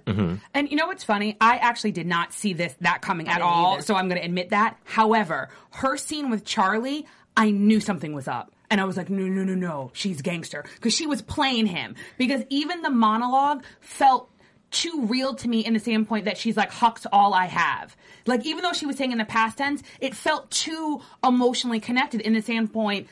And 0.54 0.70
you 0.70 0.76
know 0.78 0.88
what's 0.88 1.04
funny? 1.04 1.38
I 1.42 1.58
actually 1.58 1.92
did 1.92 2.08
not 2.08 2.34
see 2.34 2.54
this 2.54 2.76
that 2.82 3.02
coming 3.02 3.28
at 3.28 3.42
all, 3.42 3.74
either. 3.74 3.82
so 3.84 3.96
I'm 3.96 4.08
going 4.10 4.20
to 4.20 4.26
admit 4.26 4.50
that. 4.50 4.78
However, 4.84 5.50
her 5.72 5.98
scene 5.98 6.30
with 6.30 6.46
Charlie, 6.46 7.06
I 7.36 7.52
knew 7.52 7.80
something 7.80 8.14
was 8.14 8.28
up. 8.28 8.52
And 8.70 8.82
I 8.82 8.86
was 8.86 8.98
like, 8.98 9.10
no, 9.10 9.24
no, 9.28 9.44
no, 9.44 9.54
no, 9.54 9.92
she's 9.94 10.22
gangster. 10.22 10.64
Because 10.76 10.96
she 10.96 11.06
was 11.06 11.22
playing 11.22 11.68
him. 11.68 11.96
Because 12.18 12.42
even 12.50 12.82
the 12.82 12.90
monologue 12.90 13.64
felt 13.82 14.30
too 14.72 15.06
real 15.06 15.36
to 15.36 15.48
me 15.48 15.64
in 15.64 15.74
the 15.74 15.80
same 15.80 16.06
point 16.06 16.26
that 16.26 16.38
she's 16.38 16.58
like, 16.58 16.72
Huck's 16.72 17.06
all 17.12 17.36
I 17.36 17.46
have. 17.46 17.96
Like, 18.26 18.46
even 18.46 18.64
though 18.64 18.74
she 18.74 18.88
was 18.88 18.96
saying 18.98 19.12
in 19.12 19.20
the 19.20 19.26
past 19.26 19.60
tense, 19.60 19.84
it 20.00 20.16
felt 20.16 20.50
too 20.50 21.02
emotionally 21.24 21.80
connected 21.80 22.22
in 22.22 22.34
the 22.34 22.42
same 22.42 22.68
point, 22.68 23.08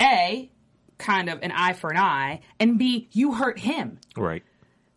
A, 0.00 0.50
kind 0.96 1.28
of 1.28 1.42
an 1.42 1.52
eye 1.52 1.74
for 1.74 1.90
an 1.90 1.98
eye, 1.98 2.40
and 2.58 2.78
B, 2.78 3.08
you 3.12 3.34
hurt 3.34 3.58
him. 3.58 3.98
right. 4.16 4.42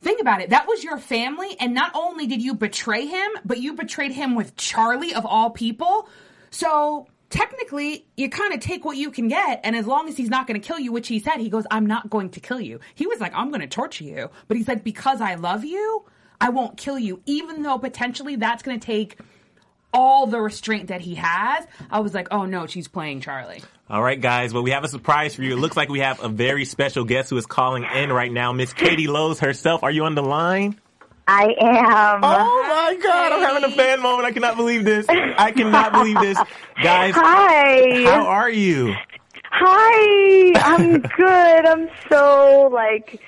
Think 0.06 0.22
about 0.22 0.40
it. 0.40 0.52
That 0.52 0.68
was 0.68 0.84
your 0.84 1.00
family, 1.00 1.58
and 1.60 1.74
not 1.74 1.92
only 1.96 2.28
did 2.28 2.40
you 2.40 2.54
betray 2.54 3.08
him, 3.08 3.32
but 3.44 3.58
you 3.58 3.74
betrayed 3.74 4.12
him 4.12 4.36
with 4.36 4.56
Charlie 4.56 5.16
of 5.16 5.26
all 5.26 5.50
people. 5.50 6.08
So 6.52 7.08
technically, 7.32 8.06
you 8.16 8.30
kind 8.30 8.54
of 8.54 8.60
take 8.60 8.86
what 8.86 8.98
you 8.98 9.10
can 9.10 9.30
get, 9.30 9.62
and 9.64 9.76
as 9.76 9.88
long 9.88 10.08
as 10.08 10.16
he's 10.16 10.30
not 10.30 10.46
going 10.46 10.62
to 10.62 10.68
kill 10.68 10.78
you, 10.78 10.92
which 10.92 11.08
he 11.08 11.18
said, 11.18 11.38
he 11.38 11.50
goes, 11.50 11.66
"I'm 11.72 11.88
not 11.88 12.12
going 12.12 12.30
to 12.30 12.40
kill 12.40 12.62
you." 12.62 12.82
He 12.94 13.08
was 13.08 13.20
like, 13.20 13.34
"I'm 13.34 13.50
going 13.50 13.62
to 13.62 13.68
torture 13.68 14.04
you," 14.04 14.30
but 14.48 14.58
he 14.58 14.64
said, 14.64 14.84
"Because 14.84 15.22
I 15.22 15.34
love 15.34 15.66
you, 15.66 16.06
I 16.40 16.50
won't 16.50 16.78
kill 16.78 17.00
you," 17.00 17.24
even 17.26 17.64
though 17.64 17.80
potentially 17.80 18.36
that's 18.36 18.62
going 18.62 18.80
to 18.80 18.86
take 18.86 19.18
all 19.92 20.28
the 20.28 20.40
restraint 20.40 20.90
that 20.90 21.02
he 21.02 21.16
has. 21.16 21.66
I 21.90 22.02
was 22.02 22.14
like, 22.14 22.28
"Oh 22.30 22.46
no, 22.46 22.68
she's 22.68 22.88
playing 22.88 23.22
Charlie." 23.22 23.64
All 23.88 24.01
right, 24.01 24.20
guys. 24.20 24.51
Well, 24.54 24.63
we 24.63 24.72
have 24.72 24.84
a 24.84 24.88
surprise 24.88 25.36
for 25.36 25.44
you. 25.44 25.54
It 25.54 25.60
looks 25.60 25.77
like 25.77 25.89
we 25.89 26.00
have 26.00 26.24
a 26.24 26.27
very 26.30 26.65
special 26.65 27.04
guest 27.04 27.30
who 27.30 27.38
is 27.38 27.46
calling 27.46 27.84
in 27.84 28.12
right 28.12 28.32
now. 28.32 28.51
Miss 28.51 28.74
Katie 28.74 29.08
Lowes 29.08 29.39
herself. 29.39 29.84
Are 29.84 29.92
you 29.92 30.06
on 30.06 30.15
the 30.15 30.24
line? 30.24 30.80
I 31.27 31.46
am. 31.60 32.20
Oh 32.24 32.63
my 32.68 32.98
God! 33.01 33.32
I'm 33.32 33.42
having 33.42 33.63
a 33.63 33.75
fan 33.75 34.01
moment. 34.01 34.25
I 34.27 34.32
cannot 34.32 34.58
believe 34.58 34.84
this. 34.86 35.06
I 35.10 35.51
cannot 35.51 35.92
believe 35.94 36.20
this, 36.20 36.38
guys. 36.84 37.13
Hi. 37.15 38.04
How 38.06 38.25
are 38.27 38.50
you? 38.50 38.94
Hi. 39.51 40.51
I'm 40.56 41.01
good. 41.01 41.65
I'm 41.65 41.89
so 42.10 42.70
like 42.72 43.20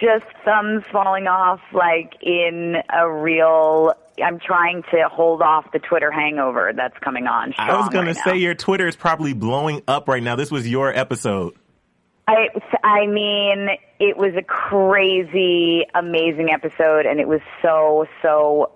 just 0.00 0.24
thumbs 0.44 0.84
falling 0.92 1.26
off 1.26 1.60
like 1.72 2.14
in 2.22 2.76
a 2.92 3.10
real 3.10 3.92
I'm 4.22 4.38
trying 4.38 4.82
to 4.90 5.08
hold 5.10 5.42
off 5.42 5.70
the 5.72 5.78
Twitter 5.78 6.10
hangover 6.10 6.72
that's 6.74 6.96
coming 6.98 7.26
on. 7.26 7.54
I 7.58 7.76
was 7.78 7.88
going 7.88 8.06
right 8.06 8.16
to 8.16 8.22
say 8.22 8.30
now. 8.30 8.36
your 8.36 8.54
Twitter 8.54 8.86
is 8.86 8.96
probably 8.96 9.32
blowing 9.32 9.82
up 9.88 10.08
right 10.08 10.22
now. 10.22 10.36
This 10.36 10.50
was 10.50 10.68
your 10.68 10.94
episode. 10.96 11.54
I, 12.26 12.48
I 12.84 13.06
mean, 13.06 13.68
it 13.98 14.16
was 14.18 14.34
a 14.36 14.42
crazy, 14.42 15.86
amazing 15.94 16.50
episode, 16.50 17.06
and 17.06 17.20
it 17.20 17.26
was 17.26 17.40
so, 17.62 18.06
so 18.20 18.72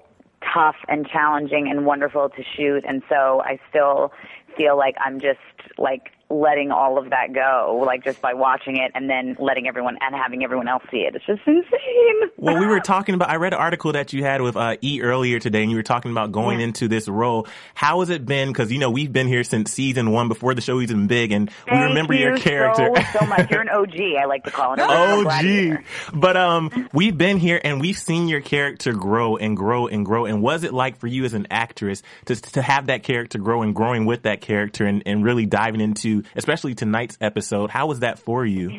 tough 0.54 0.76
and 0.88 1.06
challenging 1.06 1.68
and 1.68 1.84
wonderful 1.84 2.30
to 2.30 2.42
shoot. 2.56 2.84
And 2.88 3.02
so 3.08 3.42
I 3.44 3.58
still 3.68 4.12
feel 4.56 4.76
like 4.76 4.96
I'm 5.04 5.20
just 5.20 5.38
like 5.78 6.10
letting 6.32 6.70
all 6.70 6.98
of 6.98 7.10
that 7.10 7.32
go, 7.34 7.82
like 7.86 8.02
just 8.04 8.20
by 8.22 8.34
watching 8.34 8.76
it 8.78 8.90
and 8.94 9.08
then 9.10 9.36
letting 9.38 9.68
everyone 9.68 9.98
and 10.00 10.14
having 10.14 10.42
everyone 10.44 10.66
else 10.68 10.82
see 10.90 10.98
it. 10.98 11.14
It's 11.14 11.26
just 11.26 11.42
insane. 11.46 11.66
Well, 12.42 12.58
we 12.58 12.66
were 12.66 12.80
talking 12.80 13.14
about, 13.14 13.30
I 13.30 13.36
read 13.36 13.52
an 13.52 13.60
article 13.60 13.92
that 13.92 14.12
you 14.12 14.24
had 14.24 14.40
with 14.42 14.56
uh, 14.56 14.76
E 14.80 15.00
earlier 15.02 15.38
today, 15.38 15.62
and 15.62 15.70
you 15.70 15.76
were 15.76 15.84
talking 15.84 16.10
about 16.10 16.32
going 16.32 16.58
Yeah. 16.58 16.66
into 16.66 16.88
this 16.88 17.06
role. 17.06 17.46
How 17.74 18.00
has 18.00 18.10
it 18.10 18.26
been? 18.26 18.48
Because, 18.48 18.72
you 18.72 18.78
know, 18.80 18.90
we've 18.90 19.12
been 19.12 19.28
here 19.28 19.44
since 19.44 19.70
season 19.70 20.10
one 20.10 20.26
before 20.26 20.52
the 20.54 20.60
show 20.60 20.80
even 20.80 21.06
big, 21.06 21.30
and 21.30 21.48
we 21.70 21.78
remember 21.78 22.14
you 22.14 22.20
your 22.26 22.38
character. 22.38 22.90
so, 23.12 23.18
so 23.20 23.26
much. 23.26 23.48
You're 23.48 23.60
an 23.60 23.68
OG. 23.68 23.94
I 24.20 24.24
like 24.24 24.42
to 24.44 24.50
call 24.50 24.74
it. 24.74 24.80
OG. 24.80 25.84
But 26.14 26.36
um, 26.36 26.88
we've 26.92 27.16
been 27.16 27.38
here 27.38 27.60
and 27.62 27.80
we've 27.80 27.98
seen 27.98 28.26
your 28.28 28.40
character 28.40 28.92
grow 28.92 29.36
and 29.36 29.56
grow 29.56 29.86
and 29.86 30.04
grow. 30.04 30.24
And 30.26 30.42
was 30.42 30.64
it 30.64 30.72
like 30.74 30.98
for 30.98 31.06
you 31.06 31.24
as 31.24 31.34
an 31.34 31.46
actress 31.50 32.02
to 32.26 32.34
to 32.36 32.62
have 32.62 32.86
that 32.86 33.02
character 33.04 33.38
grow 33.38 33.62
and 33.62 33.74
growing 33.74 34.04
with 34.04 34.22
that 34.22 34.40
character 34.40 34.84
and, 34.84 35.02
and 35.06 35.24
really 35.24 35.46
diving 35.46 35.80
into, 35.80 36.21
especially 36.36 36.74
tonight's 36.74 37.18
episode? 37.20 37.70
How 37.70 37.86
was 37.86 38.00
that 38.00 38.18
for 38.18 38.44
you? 38.44 38.70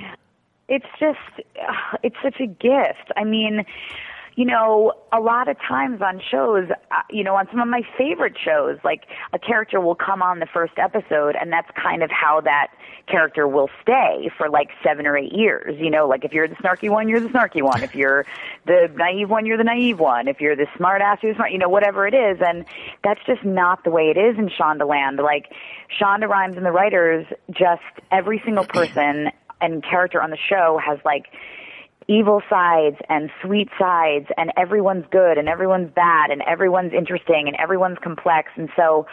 it's 0.69 0.85
just 0.99 1.19
uh, 1.59 1.97
it's 2.03 2.15
such 2.23 2.39
a 2.39 2.47
gift 2.47 3.11
i 3.17 3.23
mean 3.23 3.65
you 4.35 4.45
know 4.45 4.93
a 5.11 5.19
lot 5.19 5.47
of 5.47 5.57
times 5.59 6.01
on 6.01 6.19
shows 6.31 6.69
uh, 6.91 6.95
you 7.09 7.23
know 7.23 7.35
on 7.35 7.47
some 7.51 7.59
of 7.59 7.67
my 7.67 7.81
favorite 7.97 8.35
shows 8.43 8.77
like 8.83 9.03
a 9.33 9.39
character 9.39 9.79
will 9.79 9.95
come 9.95 10.21
on 10.21 10.39
the 10.39 10.47
first 10.51 10.73
episode 10.77 11.35
and 11.39 11.51
that's 11.51 11.69
kind 11.81 12.03
of 12.03 12.09
how 12.09 12.41
that 12.41 12.67
character 13.07 13.47
will 13.47 13.69
stay 13.81 14.29
for 14.37 14.49
like 14.49 14.69
7 14.83 15.05
or 15.05 15.17
8 15.17 15.31
years 15.33 15.75
you 15.79 15.89
know? 15.89 16.07
Like 16.07 16.25
if 16.25 16.31
you're 16.31 16.47
the 16.47 16.55
snarky 16.55 16.89
one 16.89 17.07
you're 17.09 17.19
the 17.19 17.29
snarky 17.29 17.61
one. 17.61 17.83
If 17.83 17.95
you're 17.95 18.25
the 18.65 18.89
naive 18.95 19.29
one 19.29 19.45
you're 19.45 19.57
the 19.57 19.63
naive 19.63 19.99
one. 19.99 20.27
If 20.27 20.41
you're 20.41 20.55
the 20.55 20.67
smart 20.77 21.01
ass 21.01 21.19
you're 21.21 21.33
the 21.33 21.37
smart 21.37 21.51
you 21.51 21.57
know 21.57 21.69
whatever 21.69 22.07
it 22.07 22.13
is. 22.13 22.39
And 22.45 22.65
that's 23.03 23.21
just 23.25 23.43
not 23.43 23.83
the 23.83 23.91
way 23.91 24.13
it 24.15 24.17
is 24.17 24.37
in 24.37 24.49
Shondaland 24.49 25.21
like 25.21 25.51
Shonda 25.99 26.27
Rhimes 26.27 26.57
and 26.57 26.65
the 26.65 26.71
writers 26.71 27.25
just 27.51 27.81
every 28.11 28.41
single 28.43 28.65
person 28.73 29.29
and 29.61 29.83
character 29.83 30.21
on 30.21 30.29
the 30.29 30.37
show 30.49 30.79
has 30.83 30.99
like 31.05 31.27
evil 32.07 32.41
sides 32.49 32.97
and 33.09 33.29
sweet 33.43 33.69
sides 33.79 34.27
and 34.37 34.51
everyone's 34.57 35.05
good 35.11 35.37
and 35.37 35.47
everyone's 35.47 35.91
bad 35.93 36.31
and 36.31 36.41
everyone's 36.43 36.93
interesting 36.93 37.47
and 37.47 37.55
everyone's 37.57 37.97
complex 38.03 38.49
and 38.55 38.69
so 38.75 39.05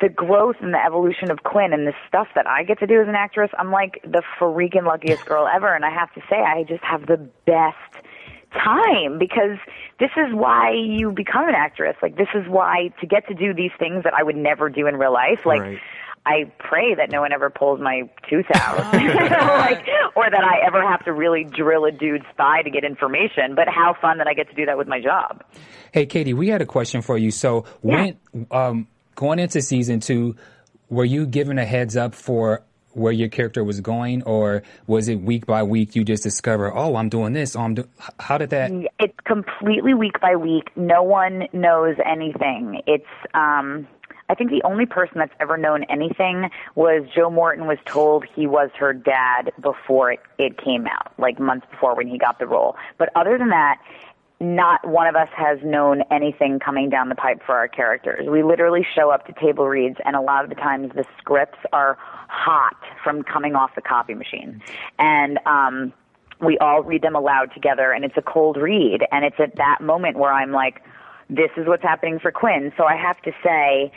the 0.00 0.08
growth 0.08 0.56
and 0.60 0.74
the 0.74 0.84
evolution 0.84 1.30
of 1.30 1.44
Quinn 1.44 1.72
and 1.72 1.86
the 1.86 1.94
stuff 2.08 2.26
that 2.34 2.46
I 2.46 2.64
get 2.64 2.80
to 2.80 2.88
do 2.88 3.00
as 3.00 3.06
an 3.06 3.14
actress, 3.14 3.50
I'm 3.56 3.70
like 3.70 4.02
the 4.02 4.22
freaking 4.38 4.84
luckiest 4.84 5.24
girl 5.24 5.46
ever 5.46 5.72
and 5.74 5.84
I 5.84 5.90
have 5.90 6.12
to 6.14 6.20
say 6.28 6.36
I 6.36 6.64
just 6.64 6.82
have 6.82 7.06
the 7.06 7.18
best 7.46 8.04
time 8.52 9.18
because 9.18 9.58
this 10.00 10.10
is 10.16 10.34
why 10.34 10.72
you 10.72 11.12
become 11.12 11.48
an 11.48 11.54
actress. 11.54 11.96
Like 12.02 12.16
this 12.16 12.28
is 12.34 12.46
why 12.48 12.90
to 13.00 13.06
get 13.06 13.26
to 13.28 13.34
do 13.34 13.54
these 13.54 13.70
things 13.78 14.02
that 14.04 14.12
I 14.12 14.22
would 14.24 14.36
never 14.36 14.68
do 14.68 14.88
in 14.88 14.96
real 14.96 15.12
life. 15.12 15.46
Like 15.46 15.60
Right. 15.60 15.78
I 16.24 16.52
pray 16.58 16.94
that 16.94 17.10
no 17.10 17.20
one 17.20 17.32
ever 17.32 17.50
pulls 17.50 17.80
my 17.80 18.08
tooth 18.30 18.46
out, 18.54 18.78
like, 18.94 19.84
or 20.14 20.30
that 20.30 20.44
I 20.44 20.64
ever 20.66 20.80
have 20.82 21.04
to 21.04 21.12
really 21.12 21.44
drill 21.44 21.84
a 21.84 21.90
dude's 21.90 22.24
thigh 22.36 22.62
to 22.62 22.70
get 22.70 22.84
information. 22.84 23.54
But 23.56 23.68
how 23.68 23.96
fun 24.00 24.18
that 24.18 24.28
I 24.28 24.34
get 24.34 24.48
to 24.50 24.54
do 24.54 24.66
that 24.66 24.78
with 24.78 24.86
my 24.86 25.00
job. 25.00 25.42
Hey, 25.92 26.06
Katie, 26.06 26.34
we 26.34 26.48
had 26.48 26.62
a 26.62 26.66
question 26.66 27.02
for 27.02 27.18
you. 27.18 27.30
So, 27.30 27.64
when 27.80 28.18
um, 28.50 28.86
going 29.16 29.40
into 29.40 29.60
season 29.62 30.00
two, 30.00 30.36
were 30.88 31.04
you 31.04 31.26
given 31.26 31.58
a 31.58 31.64
heads 31.64 31.96
up 31.96 32.14
for 32.14 32.62
where 32.92 33.12
your 33.12 33.28
character 33.28 33.64
was 33.64 33.80
going, 33.80 34.22
or 34.22 34.62
was 34.86 35.08
it 35.08 35.16
week 35.16 35.46
by 35.46 35.62
week 35.62 35.96
you 35.96 36.04
just 36.04 36.22
discover, 36.22 36.72
oh, 36.76 36.96
I'm 36.96 37.08
doing 37.08 37.32
this, 37.32 37.56
oh, 37.56 37.60
I'm 37.60 37.74
do-? 37.74 37.88
How 38.20 38.38
did 38.38 38.50
that? 38.50 38.70
It's 39.00 39.18
completely 39.24 39.94
week 39.94 40.20
by 40.20 40.36
week. 40.36 40.68
No 40.76 41.02
one 41.02 41.48
knows 41.52 41.96
anything. 42.04 42.82
It's 42.86 43.04
um 43.34 43.88
I 44.32 44.34
think 44.34 44.48
the 44.48 44.62
only 44.64 44.86
person 44.86 45.18
that's 45.18 45.34
ever 45.40 45.58
known 45.58 45.84
anything 45.90 46.48
was 46.74 47.02
Joe 47.14 47.28
Morton 47.28 47.66
was 47.66 47.76
told 47.84 48.24
he 48.34 48.46
was 48.46 48.70
her 48.78 48.94
dad 48.94 49.52
before 49.60 50.10
it, 50.10 50.20
it 50.38 50.56
came 50.56 50.86
out, 50.86 51.12
like 51.18 51.38
months 51.38 51.66
before 51.70 51.94
when 51.94 52.08
he 52.08 52.16
got 52.16 52.38
the 52.38 52.46
role. 52.46 52.74
But 52.96 53.10
other 53.14 53.36
than 53.36 53.50
that, 53.50 53.78
not 54.40 54.88
one 54.88 55.06
of 55.06 55.16
us 55.16 55.28
has 55.36 55.58
known 55.62 56.02
anything 56.10 56.58
coming 56.60 56.88
down 56.88 57.10
the 57.10 57.14
pipe 57.14 57.42
for 57.44 57.54
our 57.54 57.68
characters. 57.68 58.26
We 58.26 58.42
literally 58.42 58.86
show 58.94 59.10
up 59.10 59.26
to 59.26 59.34
table 59.34 59.68
reads, 59.68 59.98
and 60.06 60.16
a 60.16 60.22
lot 60.22 60.44
of 60.44 60.48
the 60.48 60.56
times 60.56 60.92
the 60.94 61.04
scripts 61.18 61.58
are 61.74 61.98
hot 62.00 62.78
from 63.04 63.24
coming 63.24 63.54
off 63.54 63.74
the 63.74 63.82
copy 63.82 64.14
machine. 64.14 64.62
And, 64.98 65.38
um, 65.44 65.92
we 66.40 66.56
all 66.58 66.82
read 66.82 67.02
them 67.02 67.14
aloud 67.14 67.52
together, 67.52 67.92
and 67.92 68.02
it's 68.02 68.16
a 68.16 68.22
cold 68.22 68.56
read. 68.56 69.06
And 69.12 69.26
it's 69.26 69.38
at 69.38 69.56
that 69.56 69.82
moment 69.82 70.16
where 70.16 70.32
I'm 70.32 70.52
like, 70.52 70.82
this 71.30 71.50
is 71.56 71.66
what's 71.66 71.82
happening 71.82 72.18
for 72.18 72.32
Quinn. 72.32 72.72
So 72.76 72.84
I 72.84 72.96
have 72.96 73.20
to 73.22 73.32
say, 73.44 73.92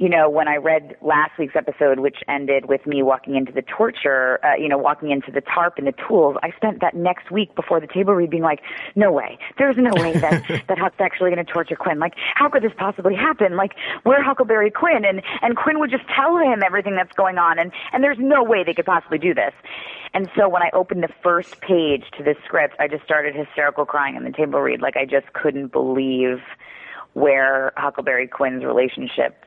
you 0.00 0.08
know, 0.08 0.30
when 0.30 0.48
I 0.48 0.56
read 0.56 0.96
last 1.02 1.32
week's 1.38 1.54
episode, 1.54 2.00
which 2.00 2.16
ended 2.26 2.70
with 2.70 2.86
me 2.86 3.02
walking 3.02 3.36
into 3.36 3.52
the 3.52 3.60
torture, 3.60 4.42
uh, 4.42 4.56
you 4.56 4.66
know, 4.66 4.78
walking 4.78 5.10
into 5.10 5.30
the 5.30 5.42
tarp 5.42 5.74
and 5.76 5.86
the 5.86 5.94
tools, 6.08 6.38
I 6.42 6.52
spent 6.56 6.80
that 6.80 6.94
next 6.94 7.30
week 7.30 7.54
before 7.54 7.80
the 7.80 7.86
table 7.86 8.14
read 8.14 8.30
being 8.30 8.42
like, 8.42 8.60
no 8.96 9.12
way. 9.12 9.38
There's 9.58 9.76
no 9.76 9.92
way 10.02 10.14
that, 10.14 10.64
that 10.68 10.78
Huck's 10.78 10.96
actually 11.00 11.32
going 11.32 11.44
to 11.44 11.52
torture 11.52 11.76
Quinn. 11.76 11.98
Like, 11.98 12.14
how 12.34 12.48
could 12.48 12.62
this 12.62 12.72
possibly 12.78 13.14
happen? 13.14 13.56
Like, 13.56 13.72
we're 14.06 14.22
Huckleberry 14.22 14.70
Quinn 14.70 15.04
and, 15.04 15.20
and 15.42 15.54
Quinn 15.54 15.78
would 15.80 15.90
just 15.90 16.04
tell 16.16 16.38
him 16.38 16.62
everything 16.64 16.96
that's 16.96 17.14
going 17.14 17.36
on 17.36 17.58
and, 17.58 17.70
and 17.92 18.02
there's 18.02 18.18
no 18.18 18.42
way 18.42 18.64
they 18.64 18.72
could 18.72 18.86
possibly 18.86 19.18
do 19.18 19.34
this. 19.34 19.52
And 20.14 20.30
so 20.34 20.48
when 20.48 20.62
I 20.62 20.70
opened 20.72 21.02
the 21.02 21.12
first 21.22 21.60
page 21.60 22.04
to 22.16 22.24
this 22.24 22.38
script, 22.46 22.74
I 22.80 22.88
just 22.88 23.04
started 23.04 23.36
hysterical 23.36 23.84
crying 23.84 24.16
in 24.16 24.24
the 24.24 24.32
table 24.32 24.62
read. 24.62 24.80
Like, 24.80 24.96
I 24.96 25.04
just 25.04 25.34
couldn't 25.34 25.72
believe 25.72 26.38
where 27.12 27.72
Huckleberry 27.76 28.28
Quinn's 28.28 28.64
relationship 28.64 29.44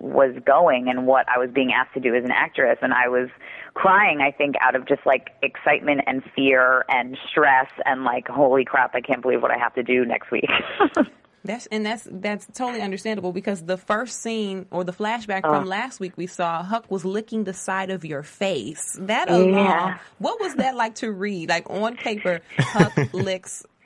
was 0.00 0.34
going 0.44 0.88
and 0.88 1.06
what 1.06 1.26
I 1.28 1.38
was 1.38 1.50
being 1.50 1.72
asked 1.72 1.94
to 1.94 2.00
do 2.00 2.14
as 2.14 2.24
an 2.24 2.32
actress 2.32 2.78
and 2.82 2.92
I 2.92 3.08
was 3.08 3.28
crying 3.74 4.20
I 4.20 4.32
think 4.32 4.56
out 4.60 4.74
of 4.74 4.86
just 4.86 5.02
like 5.06 5.28
excitement 5.42 6.02
and 6.06 6.22
fear 6.34 6.84
and 6.88 7.16
stress 7.30 7.68
and 7.84 8.04
like 8.04 8.26
holy 8.28 8.64
crap 8.64 8.94
I 8.94 9.00
can't 9.00 9.22
believe 9.22 9.42
what 9.42 9.50
I 9.50 9.58
have 9.58 9.74
to 9.74 9.82
do 9.82 10.04
next 10.04 10.30
week. 10.30 10.48
That's 11.42 11.66
and 11.66 11.86
that's 11.86 12.06
that's 12.10 12.46
totally 12.52 12.82
understandable 12.82 13.32
because 13.32 13.62
the 13.62 13.78
first 13.78 14.20
scene 14.20 14.66
or 14.70 14.84
the 14.84 14.92
flashback 14.92 15.40
from 15.40 15.64
oh. 15.64 15.66
last 15.66 15.98
week 15.98 16.12
we 16.16 16.26
saw 16.26 16.62
Huck 16.62 16.90
was 16.90 17.02
licking 17.04 17.44
the 17.44 17.54
side 17.54 17.90
of 17.90 18.04
your 18.04 18.22
face. 18.22 18.98
That 19.00 19.30
alone, 19.30 19.54
Yeah. 19.54 19.98
what 20.18 20.38
was 20.38 20.56
that 20.56 20.76
like 20.76 20.96
to 20.96 21.10
read? 21.10 21.48
Like 21.48 21.70
on 21.70 21.96
paper, 21.96 22.40
Huck 22.58 22.92
licks 23.14 23.64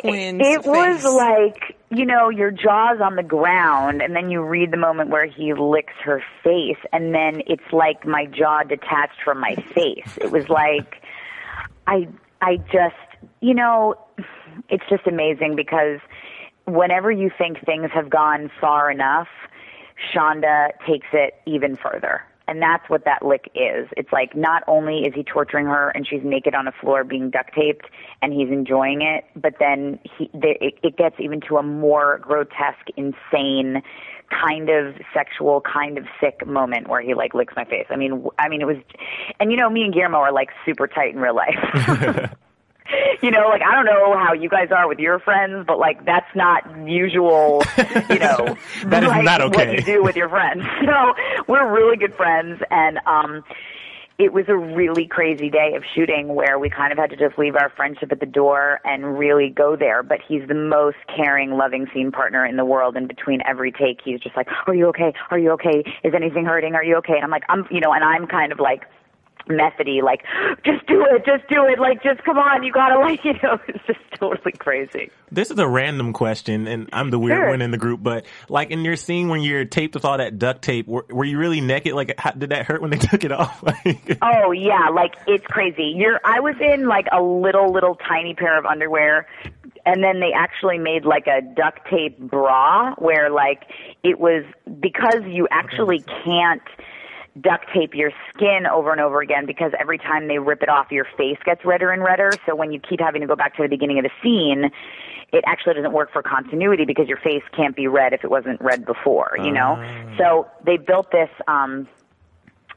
Quinn's 0.00 0.40
it 0.44 0.64
was 0.64 1.04
like 1.04 1.76
you 1.90 2.04
know 2.04 2.28
your 2.28 2.50
jaws 2.50 3.00
on 3.02 3.16
the 3.16 3.22
ground 3.22 4.02
and 4.02 4.14
then 4.14 4.30
you 4.30 4.42
read 4.42 4.70
the 4.70 4.76
moment 4.76 5.10
where 5.10 5.26
he 5.26 5.54
licks 5.54 5.94
her 6.04 6.22
face 6.42 6.78
and 6.92 7.14
then 7.14 7.42
it's 7.46 7.72
like 7.72 8.06
my 8.06 8.26
jaw 8.26 8.62
detached 8.62 9.22
from 9.24 9.40
my 9.40 9.54
face. 9.74 10.18
It 10.20 10.30
was 10.30 10.48
like 10.48 11.02
i 11.88 12.06
i 12.40 12.56
just 12.70 12.94
you 13.40 13.54
know 13.54 13.94
it's 14.68 14.84
just 14.88 15.06
amazing 15.06 15.56
because 15.56 15.98
whenever 16.66 17.10
you 17.10 17.30
think 17.36 17.64
things 17.64 17.90
have 17.92 18.10
gone 18.10 18.50
far 18.60 18.90
enough 18.90 19.28
shonda 20.14 20.68
takes 20.86 21.08
it 21.12 21.34
even 21.46 21.76
further 21.76 22.22
and 22.48 22.62
that's 22.62 22.88
what 22.88 23.04
that 23.04 23.24
lick 23.24 23.50
is. 23.54 23.86
It's 23.96 24.10
like 24.10 24.34
not 24.34 24.64
only 24.66 25.00
is 25.00 25.14
he 25.14 25.22
torturing 25.22 25.66
her 25.66 25.90
and 25.90 26.06
she's 26.06 26.22
naked 26.24 26.54
on 26.54 26.66
a 26.66 26.72
floor 26.72 27.04
being 27.04 27.30
duct 27.30 27.54
taped 27.54 27.86
and 28.22 28.32
he's 28.32 28.48
enjoying 28.48 29.02
it, 29.02 29.24
but 29.36 29.54
then 29.60 29.98
he 30.18 30.30
the, 30.32 30.54
it, 30.60 30.78
it 30.82 30.96
gets 30.96 31.16
even 31.18 31.40
to 31.42 31.58
a 31.58 31.62
more 31.62 32.18
grotesque, 32.18 32.88
insane, 32.96 33.82
kind 34.30 34.70
of 34.70 34.94
sexual, 35.12 35.60
kind 35.60 35.98
of 35.98 36.06
sick 36.20 36.46
moment 36.46 36.88
where 36.88 37.02
he 37.02 37.14
like 37.14 37.34
licks 37.34 37.52
my 37.54 37.64
face. 37.64 37.86
I 37.90 37.96
mean, 37.96 38.26
I 38.38 38.48
mean 38.48 38.62
it 38.62 38.66
was, 38.66 38.78
and 39.38 39.52
you 39.52 39.58
know, 39.58 39.68
me 39.68 39.82
and 39.82 39.92
Guillermo 39.92 40.18
are 40.18 40.32
like 40.32 40.48
super 40.64 40.88
tight 40.88 41.14
in 41.14 41.20
real 41.20 41.36
life. 41.36 42.30
you 43.22 43.30
know, 43.30 43.48
like 43.48 43.62
I 43.62 43.74
don't 43.74 43.84
know 43.84 44.16
how 44.16 44.32
you 44.32 44.48
guys 44.48 44.68
are 44.70 44.88
with 44.88 44.98
your 44.98 45.18
friends, 45.18 45.64
but 45.66 45.78
like 45.78 46.04
that's 46.04 46.34
not 46.34 46.64
usual, 46.86 47.62
you 48.10 48.18
know, 48.18 48.56
That 48.86 49.02
is 49.02 49.08
like, 49.08 49.24
not 49.24 49.54
what 49.54 49.72
you 49.72 49.80
do 49.82 50.02
with 50.02 50.16
your 50.16 50.28
friends. 50.28 50.62
So 50.88 51.14
we're 51.46 51.70
really 51.70 51.96
good 51.96 52.14
friends 52.14 52.62
and 52.70 52.98
um 53.06 53.44
it 54.18 54.32
was 54.32 54.46
a 54.48 54.56
really 54.56 55.06
crazy 55.06 55.48
day 55.48 55.74
of 55.76 55.84
shooting 55.94 56.34
where 56.34 56.58
we 56.58 56.68
kind 56.68 56.92
of 56.92 56.98
had 56.98 57.10
to 57.10 57.16
just 57.16 57.38
leave 57.38 57.54
our 57.54 57.70
friendship 57.76 58.10
at 58.10 58.18
the 58.18 58.26
door 58.26 58.80
and 58.84 59.16
really 59.16 59.48
go 59.48 59.76
there. 59.76 60.02
But 60.02 60.18
he's 60.26 60.42
the 60.48 60.54
most 60.54 60.96
caring, 61.14 61.52
loving 61.52 61.86
scene 61.94 62.10
partner 62.10 62.44
in 62.44 62.56
the 62.56 62.64
world. 62.64 62.96
And 62.96 63.06
between 63.06 63.42
every 63.46 63.70
take, 63.70 64.00
he's 64.04 64.18
just 64.18 64.36
like, 64.36 64.48
"Are 64.66 64.74
you 64.74 64.86
okay? 64.88 65.12
Are 65.30 65.38
you 65.38 65.52
okay? 65.52 65.84
Is 66.02 66.14
anything 66.14 66.46
hurting? 66.46 66.74
Are 66.74 66.82
you 66.82 66.96
okay?" 66.96 67.14
And 67.14 67.22
I'm 67.22 67.30
like, 67.30 67.44
"I'm," 67.48 67.66
you 67.70 67.80
know, 67.80 67.92
and 67.92 68.02
I'm 68.02 68.26
kind 68.26 68.50
of 68.50 68.58
like 68.58 68.82
methody, 69.48 70.00
like, 70.02 70.22
just 70.64 70.86
do 70.86 71.04
it, 71.10 71.24
just 71.24 71.48
do 71.48 71.64
it, 71.66 71.78
like, 71.78 72.02
just 72.02 72.22
come 72.24 72.38
on, 72.38 72.62
you 72.62 72.72
gotta, 72.72 72.98
like, 72.98 73.24
you 73.24 73.34
know, 73.42 73.58
it's 73.68 73.84
just 73.86 73.98
totally 74.18 74.52
crazy. 74.52 75.10
This 75.30 75.50
is 75.50 75.58
a 75.58 75.68
random 75.68 76.12
question, 76.12 76.66
and 76.66 76.88
I'm 76.92 77.10
the 77.10 77.18
weird 77.18 77.38
Sure. 77.38 77.50
one 77.50 77.62
in 77.62 77.70
the 77.70 77.76
group. 77.78 78.02
But 78.02 78.26
like 78.48 78.70
in 78.70 78.80
your 78.84 78.96
scene 78.96 79.28
when 79.28 79.42
you're 79.42 79.64
taped 79.64 79.94
with 79.94 80.04
all 80.04 80.18
that 80.18 80.38
duct 80.38 80.62
tape, 80.62 80.88
were, 80.88 81.04
were 81.10 81.24
you 81.24 81.38
really 81.38 81.60
naked? 81.60 81.92
Like, 81.92 82.14
how, 82.18 82.30
did 82.30 82.50
that 82.50 82.66
hurt 82.66 82.80
when 82.80 82.90
they 82.90 82.96
took 83.10 83.24
it 83.24 83.32
off? 83.32 83.62
Like, 83.68 84.18
Oh 84.22 84.52
yeah, 84.52 84.88
like 84.92 85.14
it's 85.26 85.46
crazy. 85.46 85.92
You're 85.94 86.20
I 86.24 86.40
was 86.40 86.54
in 86.60 86.86
like 86.88 87.06
a 87.12 87.22
little 87.22 87.70
little 87.72 87.94
tiny 87.96 88.34
pair 88.34 88.58
of 88.58 88.64
underwear 88.64 89.26
and 89.84 90.02
then 90.02 90.20
they 90.20 90.32
actually 90.34 90.78
made 90.78 91.04
like 91.04 91.26
a 91.26 91.42
duct 91.42 91.88
tape 91.90 92.18
bra 92.18 92.94
where 92.94 93.30
like 93.30 93.64
it 94.02 94.18
was 94.18 94.44
because 94.80 95.22
you 95.26 95.46
actually 95.50 96.02
can't 96.24 96.62
duct 97.40 97.66
tape 97.74 97.94
your 97.94 98.10
skin 98.34 98.66
over 98.66 98.92
and 98.92 99.00
over 99.00 99.20
again 99.20 99.46
because 99.46 99.72
every 99.78 99.98
time 99.98 100.28
they 100.28 100.38
rip 100.38 100.62
it 100.62 100.68
off 100.68 100.90
your 100.90 101.06
face 101.16 101.38
gets 101.44 101.64
redder 101.64 101.90
and 101.90 102.02
redder. 102.02 102.38
So 102.46 102.54
when 102.54 102.72
you 102.72 102.80
keep 102.80 103.00
having 103.00 103.20
to 103.20 103.26
go 103.26 103.36
back 103.36 103.56
to 103.56 103.62
the 103.62 103.68
beginning 103.68 103.98
of 103.98 104.04
the 104.04 104.10
scene, 104.22 104.70
it 105.32 105.44
actually 105.46 105.74
doesn't 105.74 105.92
work 105.92 106.12
for 106.12 106.22
continuity 106.22 106.84
because 106.84 107.08
your 107.08 107.18
face 107.18 107.42
can't 107.56 107.76
be 107.76 107.86
red 107.86 108.12
if 108.12 108.24
it 108.24 108.30
wasn't 108.30 108.60
red 108.60 108.84
before, 108.86 109.36
you 109.38 109.52
know? 109.52 109.76
So 110.18 110.48
they 110.64 110.76
built 110.76 111.10
this 111.10 111.30
um 111.46 111.88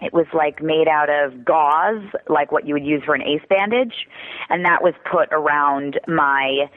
it 0.01 0.13
was 0.13 0.25
like 0.33 0.63
made 0.63 0.87
out 0.87 1.09
of 1.09 1.45
gauze, 1.45 2.03
like 2.27 2.51
what 2.51 2.67
you 2.67 2.73
would 2.73 2.83
use 2.83 3.03
for 3.05 3.13
an 3.13 3.21
ace 3.21 3.43
bandage, 3.47 4.07
and 4.49 4.65
that 4.65 4.81
was 4.81 4.95
put 5.09 5.29
around 5.31 5.99
my 6.07 6.69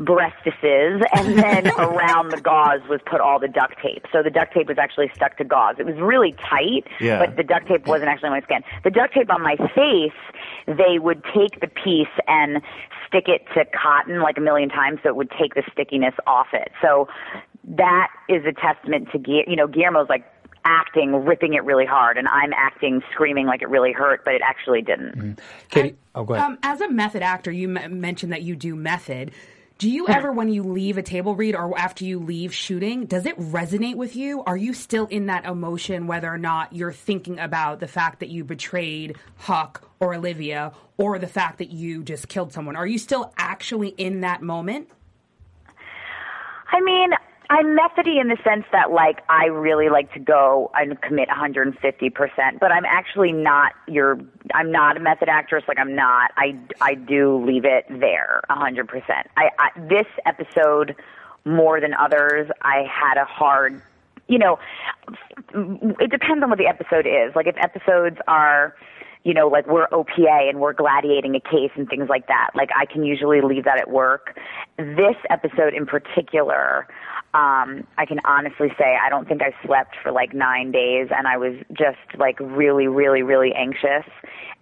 breastises, 0.00 1.02
and 1.12 1.38
then 1.38 1.66
around 1.78 2.30
the 2.30 2.40
gauze 2.40 2.80
was 2.88 3.00
put 3.06 3.20
all 3.20 3.38
the 3.38 3.48
duct 3.48 3.74
tape. 3.82 4.06
So 4.12 4.22
the 4.22 4.30
duct 4.30 4.54
tape 4.54 4.68
was 4.68 4.78
actually 4.78 5.10
stuck 5.14 5.36
to 5.38 5.44
gauze. 5.44 5.76
It 5.78 5.86
was 5.86 5.96
really 5.96 6.32
tight, 6.48 6.84
Yeah. 7.00 7.18
but 7.24 7.36
the 7.36 7.42
duct 7.42 7.68
tape 7.68 7.86
wasn't 7.86 8.08
actually 8.08 8.28
on 8.28 8.34
my 8.34 8.40
skin. 8.40 8.62
The 8.84 8.90
duct 8.90 9.14
tape 9.14 9.30
on 9.30 9.42
my 9.42 9.56
face, 9.74 10.12
they 10.66 10.98
would 10.98 11.22
take 11.34 11.60
the 11.60 11.68
piece 11.68 12.08
and 12.26 12.62
stick 13.06 13.28
it 13.28 13.44
to 13.54 13.64
cotton 13.66 14.20
like 14.22 14.38
a 14.38 14.40
million 14.40 14.68
times, 14.68 15.00
so 15.02 15.08
it 15.10 15.16
would 15.16 15.30
take 15.38 15.54
the 15.54 15.62
stickiness 15.72 16.14
off 16.26 16.48
it. 16.52 16.70
So 16.80 17.08
that 17.68 18.08
is 18.28 18.42
a 18.46 18.52
testament 18.52 19.08
to 19.12 19.18
Guil- 19.18 19.46
you 19.46 19.56
know 19.56 19.66
Guillermo's 19.66 20.08
like 20.08 20.24
acting, 20.64 21.24
ripping 21.24 21.54
it 21.54 21.64
really 21.64 21.86
hard, 21.86 22.16
and 22.18 22.28
I'm 22.28 22.52
acting, 22.54 23.02
screaming 23.12 23.46
like 23.46 23.62
it 23.62 23.68
really 23.68 23.92
hurt, 23.92 24.24
but 24.24 24.34
it 24.34 24.42
actually 24.44 24.82
didn't. 24.82 25.40
Katie, 25.70 25.96
oh, 26.14 26.24
go 26.24 26.34
ahead. 26.34 26.46
Um, 26.46 26.58
as 26.62 26.80
a 26.80 26.88
method 26.90 27.22
actor, 27.22 27.50
you 27.50 27.74
m- 27.76 28.00
mentioned 28.00 28.32
that 28.32 28.42
you 28.42 28.56
do 28.56 28.74
method. 28.76 29.30
Do 29.80 29.88
you 29.88 30.06
ever, 30.08 30.30
when 30.30 30.50
you 30.50 30.62
leave 30.62 30.98
a 30.98 31.02
table 31.02 31.34
read 31.34 31.56
or 31.56 31.78
after 31.78 32.04
you 32.04 32.18
leave 32.18 32.54
shooting, 32.54 33.06
does 33.06 33.24
it 33.24 33.38
resonate 33.38 33.94
with 33.94 34.14
you? 34.14 34.44
Are 34.44 34.56
you 34.56 34.74
still 34.74 35.06
in 35.06 35.24
that 35.26 35.46
emotion, 35.46 36.06
whether 36.06 36.30
or 36.30 36.36
not 36.36 36.74
you're 36.74 36.92
thinking 36.92 37.38
about 37.38 37.80
the 37.80 37.88
fact 37.88 38.20
that 38.20 38.28
you 38.28 38.44
betrayed 38.44 39.16
Huck 39.36 39.88
or 39.98 40.14
Olivia, 40.14 40.72
or 40.98 41.18
the 41.18 41.26
fact 41.26 41.56
that 41.58 41.70
you 41.70 42.04
just 42.04 42.28
killed 42.28 42.52
someone? 42.52 42.76
Are 42.76 42.86
you 42.86 42.98
still 42.98 43.32
actually 43.38 43.88
in 43.88 44.20
that 44.20 44.42
moment? 44.42 44.88
I 46.70 46.80
mean, 46.82 47.12
I'm 47.50 47.74
methody 47.74 48.20
in 48.20 48.28
the 48.28 48.36
sense 48.44 48.64
that 48.70 48.92
like 48.92 49.24
I 49.28 49.46
really 49.46 49.88
like 49.88 50.12
to 50.14 50.20
go 50.20 50.70
and 50.74 51.00
commit 51.02 51.28
150%, 51.28 52.60
but 52.60 52.70
I'm 52.70 52.84
actually 52.84 53.32
not 53.32 53.72
your 53.88 54.20
I'm 54.54 54.70
not 54.70 54.96
a 54.96 55.00
method 55.00 55.28
actress 55.28 55.64
like 55.66 55.78
I'm 55.80 55.96
not. 55.96 56.30
I 56.36 56.56
I 56.80 56.94
do 56.94 57.44
leave 57.44 57.64
it 57.64 57.86
there 57.90 58.40
100%. 58.50 58.86
I, 59.36 59.50
I 59.58 59.70
this 59.88 60.06
episode 60.24 60.94
more 61.44 61.80
than 61.80 61.92
others, 61.92 62.48
I 62.62 62.84
had 62.88 63.20
a 63.20 63.24
hard 63.24 63.82
you 64.28 64.38
know, 64.38 64.60
it 65.52 66.08
depends 66.12 66.44
on 66.44 66.50
what 66.50 66.58
the 66.58 66.68
episode 66.68 67.04
is. 67.04 67.34
Like 67.34 67.48
if 67.48 67.56
episodes 67.58 68.18
are 68.28 68.76
you 69.22 69.34
know, 69.34 69.48
like 69.48 69.66
we're 69.66 69.86
OPA 69.88 70.48
and 70.48 70.60
we're 70.60 70.72
gladiating 70.72 71.34
a 71.34 71.40
case 71.40 71.70
and 71.76 71.88
things 71.88 72.08
like 72.08 72.26
that. 72.28 72.50
Like 72.54 72.70
I 72.78 72.86
can 72.86 73.04
usually 73.04 73.40
leave 73.42 73.64
that 73.64 73.78
at 73.78 73.90
work. 73.90 74.38
This 74.78 75.16
episode 75.28 75.74
in 75.74 75.84
particular, 75.84 76.88
um, 77.32 77.86
I 77.96 78.06
can 78.06 78.18
honestly 78.24 78.68
say 78.76 78.96
I 79.00 79.08
don't 79.08 79.28
think 79.28 79.40
I 79.40 79.54
slept 79.64 79.94
for 80.02 80.10
like 80.10 80.34
nine 80.34 80.72
days 80.72 81.08
and 81.16 81.28
I 81.28 81.36
was 81.36 81.54
just 81.72 82.18
like 82.18 82.40
really, 82.40 82.88
really, 82.88 83.22
really 83.22 83.52
anxious. 83.54 84.04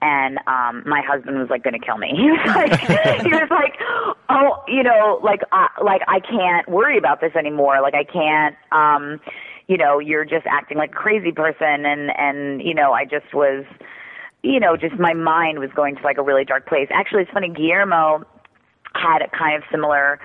And 0.03 0.39
um 0.47 0.85
my 0.87 1.01
husband 1.01 1.39
was 1.39 1.49
like 1.49 1.65
gonna 1.65 1.79
kill 1.79 1.97
me. 1.97 2.13
He 2.15 2.31
was 2.31 2.47
like 2.47 2.81
he 3.23 3.33
was 3.33 3.49
like, 3.51 3.75
Oh, 4.29 4.63
you 4.69 4.83
know, 4.83 5.19
like 5.25 5.41
uh, 5.51 5.69
like 5.83 6.03
I 6.09 6.21
can't 6.21 6.69
worry 6.69 6.99
about 6.99 7.23
this 7.23 7.35
anymore. 7.35 7.81
Like 7.81 7.95
I 7.95 8.05
can't 8.05 8.55
um 8.71 9.19
you 9.67 9.79
know, 9.79 9.99
you're 9.99 10.27
just 10.27 10.47
acting 10.47 10.77
like 10.77 10.91
a 10.91 10.95
crazy 10.95 11.33
person 11.33 11.87
and 11.87 12.11
and 12.19 12.63
you 12.63 12.75
know, 12.75 12.93
I 12.93 13.07
just 13.07 13.33
was 13.33 13.65
you 14.43 14.61
know, 14.61 14.77
just 14.77 14.99
my 14.99 15.15
mind 15.15 15.59
was 15.59 15.71
going 15.75 15.97
to 15.97 16.03
like 16.03 16.19
a 16.19 16.23
really 16.23 16.45
dark 16.45 16.67
place. 16.69 16.89
Actually, 16.91 17.23
it's 17.23 17.31
funny. 17.33 17.49
Guillermo 17.49 18.25
had 18.95 19.23
a 19.23 19.29
kind 19.37 19.57
of 19.57 19.63
similar 19.71 20.21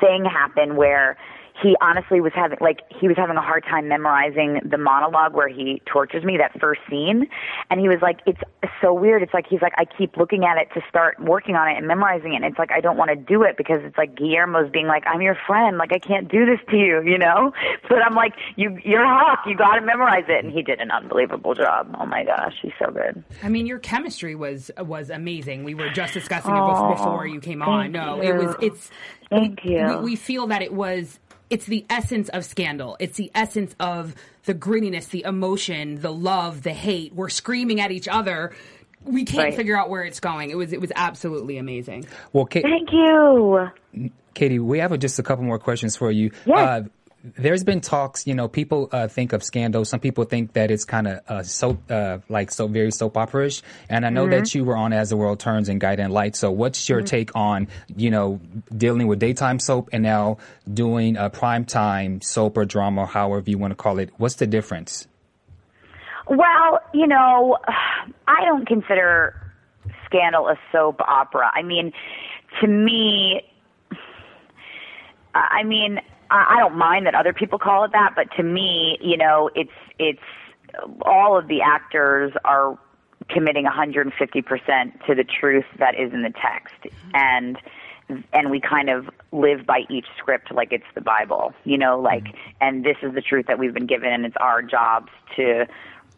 thing 0.00 0.24
happen 0.24 0.76
where 0.76 1.16
he 1.62 1.76
honestly 1.80 2.20
was 2.20 2.32
having 2.34 2.58
like 2.60 2.80
he 3.00 3.08
was 3.08 3.16
having 3.16 3.36
a 3.36 3.42
hard 3.42 3.64
time 3.64 3.88
memorizing 3.88 4.60
the 4.64 4.78
monologue 4.78 5.34
where 5.34 5.48
he 5.48 5.82
tortures 5.86 6.24
me 6.24 6.36
that 6.36 6.58
first 6.60 6.80
scene 6.88 7.26
and 7.70 7.80
he 7.80 7.88
was 7.88 7.98
like 8.02 8.20
it's 8.26 8.40
so 8.80 8.92
weird 8.92 9.22
it's 9.22 9.34
like 9.34 9.46
he's 9.48 9.62
like 9.62 9.74
I 9.78 9.84
keep 9.84 10.16
looking 10.16 10.44
at 10.44 10.58
it 10.58 10.68
to 10.74 10.80
start 10.88 11.20
working 11.20 11.54
on 11.56 11.68
it 11.68 11.76
and 11.76 11.86
memorizing 11.86 12.34
it 12.34 12.36
and 12.36 12.44
it's 12.44 12.58
like 12.58 12.70
I 12.72 12.80
don't 12.80 12.96
want 12.96 13.10
to 13.10 13.16
do 13.16 13.42
it 13.42 13.56
because 13.56 13.78
it's 13.82 13.96
like 13.96 14.14
Guillermo's 14.16 14.70
being 14.70 14.86
like 14.86 15.04
I'm 15.06 15.22
your 15.22 15.36
friend 15.46 15.78
like 15.78 15.92
I 15.92 15.98
can't 15.98 16.30
do 16.30 16.46
this 16.46 16.60
to 16.70 16.76
you 16.76 17.02
you 17.04 17.18
know 17.18 17.52
but 17.88 18.02
I'm 18.02 18.14
like 18.14 18.34
you 18.56 18.78
you're 18.84 19.04
a 19.04 19.18
Huck 19.18 19.46
you 19.46 19.56
got 19.56 19.76
to 19.76 19.80
memorize 19.80 20.24
it 20.28 20.44
and 20.44 20.52
he 20.52 20.62
did 20.62 20.80
an 20.80 20.90
unbelievable 20.90 21.54
job 21.54 21.94
oh 21.98 22.06
my 22.06 22.24
gosh 22.24 22.54
he's 22.62 22.72
so 22.78 22.90
good 22.90 23.24
I 23.42 23.48
mean, 23.48 23.66
your 23.66 23.78
chemistry 23.78 24.34
was 24.34 24.70
was 24.78 25.10
amazing. 25.10 25.64
We 25.64 25.74
were 25.74 25.90
just 25.90 26.14
discussing 26.14 26.54
it 26.54 26.96
before 26.96 27.26
you 27.26 27.40
came 27.40 27.62
on. 27.62 27.92
No, 27.92 28.20
it 28.20 28.32
was. 28.32 28.54
It's. 28.60 28.90
Thank 29.30 29.64
you. 29.64 29.86
We, 29.88 29.96
we 29.96 30.16
feel 30.16 30.46
that 30.48 30.62
it 30.62 30.72
was. 30.72 31.18
It's 31.50 31.66
the 31.66 31.84
essence 31.88 32.28
of 32.30 32.44
scandal. 32.44 32.96
It's 32.98 33.16
the 33.16 33.30
essence 33.34 33.74
of 33.78 34.14
the 34.44 34.54
grittiness, 34.54 35.08
the 35.10 35.22
emotion, 35.24 36.00
the 36.00 36.12
love, 36.12 36.62
the 36.62 36.72
hate. 36.72 37.14
We're 37.14 37.28
screaming 37.28 37.80
at 37.80 37.90
each 37.92 38.08
other. 38.08 38.52
We 39.04 39.24
can't 39.24 39.44
Right. 39.44 39.54
figure 39.54 39.76
out 39.78 39.88
where 39.88 40.02
it's 40.02 40.18
going. 40.18 40.50
It 40.50 40.56
was. 40.56 40.72
It 40.72 40.80
was 40.80 40.90
absolutely 40.96 41.58
amazing. 41.58 42.06
well, 42.32 42.46
Ka- 42.46 42.60
thank 42.62 42.90
you 42.92 43.70
Katie, 44.34 44.58
we 44.58 44.80
have 44.80 44.96
just 44.98 45.18
a 45.18 45.22
couple 45.22 45.44
more 45.44 45.58
questions 45.58 45.96
for 45.96 46.10
you. 46.10 46.30
Yes. 46.44 46.58
Uh, 46.58 46.82
there's 47.36 47.64
been 47.64 47.80
talks, 47.80 48.26
you 48.26 48.34
know, 48.34 48.48
people 48.48 48.88
uh, 48.92 49.08
think 49.08 49.32
of 49.32 49.42
Scandal. 49.42 49.84
Some 49.84 50.00
people 50.00 50.24
think 50.24 50.52
that 50.52 50.70
it's 50.70 50.84
kind 50.84 51.08
of 51.08 51.20
uh, 51.28 51.42
soap, 51.42 51.90
uh, 51.90 52.18
like 52.28 52.50
so 52.50 52.68
very 52.68 52.90
soap 52.90 53.16
opera-ish. 53.16 53.62
And 53.88 54.06
I 54.06 54.10
know 54.10 54.28
that 54.28 54.54
you 54.54 54.64
were 54.64 54.76
on 54.76 54.92
As 54.92 55.10
the 55.10 55.16
World 55.16 55.40
Turns 55.40 55.68
and 55.68 55.80
Guiding 55.80 56.10
Light. 56.10 56.36
So 56.36 56.50
what's 56.50 56.88
your 56.88 57.02
take 57.02 57.34
on, 57.34 57.68
you 57.96 58.10
know, 58.10 58.40
dealing 58.76 59.06
with 59.06 59.18
daytime 59.18 59.58
soap 59.58 59.90
and 59.92 60.02
now 60.02 60.38
doing 60.72 61.16
a 61.16 61.28
primetime 61.28 62.22
soap 62.22 62.56
or 62.56 62.64
drama, 62.64 63.06
however 63.06 63.50
you 63.50 63.58
want 63.58 63.72
to 63.72 63.76
call 63.76 63.98
it? 63.98 64.10
What's 64.18 64.36
the 64.36 64.46
difference? 64.46 65.06
Well, 66.28 66.80
you 66.92 67.06
know, 67.06 67.58
I 68.26 68.44
don't 68.44 68.66
consider 68.66 69.34
Scandal 70.06 70.48
a 70.48 70.58
soap 70.72 71.00
opera. 71.00 71.50
I 71.54 71.62
mean, 71.62 71.92
to 72.60 72.66
me, 72.66 73.42
I 75.34 75.62
mean, 75.64 76.00
I 76.30 76.56
don't 76.58 76.76
mind 76.76 77.06
that 77.06 77.14
other 77.14 77.32
people 77.32 77.58
call 77.58 77.84
it 77.84 77.92
that, 77.92 78.14
but 78.16 78.30
to 78.36 78.42
me, 78.42 78.98
you 79.00 79.16
know, 79.16 79.50
it's 79.54 79.70
it's 79.98 80.20
all 81.02 81.38
of 81.38 81.48
the 81.48 81.62
actors 81.62 82.32
are 82.44 82.78
committing 83.28 83.64
150% 83.64 85.06
to 85.06 85.14
the 85.14 85.24
truth 85.24 85.64
that 85.78 85.94
is 85.98 86.12
in 86.12 86.22
the 86.22 86.32
text, 86.40 86.74
and 87.14 87.58
and 88.32 88.50
we 88.50 88.60
kind 88.60 88.88
of 88.88 89.08
live 89.32 89.66
by 89.66 89.80
each 89.90 90.06
script 90.16 90.52
like 90.52 90.72
it's 90.72 90.84
the 90.94 91.00
Bible, 91.00 91.52
you 91.64 91.76
know, 91.76 91.98
like, 91.98 92.24
mm-hmm. 92.24 92.50
and 92.60 92.84
this 92.84 92.96
is 93.02 93.14
the 93.14 93.20
truth 93.20 93.46
that 93.46 93.58
we've 93.58 93.74
been 93.74 93.86
given, 93.86 94.12
and 94.12 94.24
it's 94.24 94.36
our 94.38 94.62
jobs 94.62 95.08
to 95.34 95.66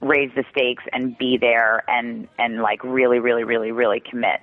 raise 0.00 0.30
the 0.37 0.44
stakes 0.50 0.84
and 0.92 1.16
be 1.18 1.37
there 1.37 1.82
and 1.88 2.28
and 2.38 2.61
like 2.61 2.82
really 2.84 3.18
really 3.18 3.44
really 3.44 3.72
really 3.72 4.00
commit. 4.00 4.40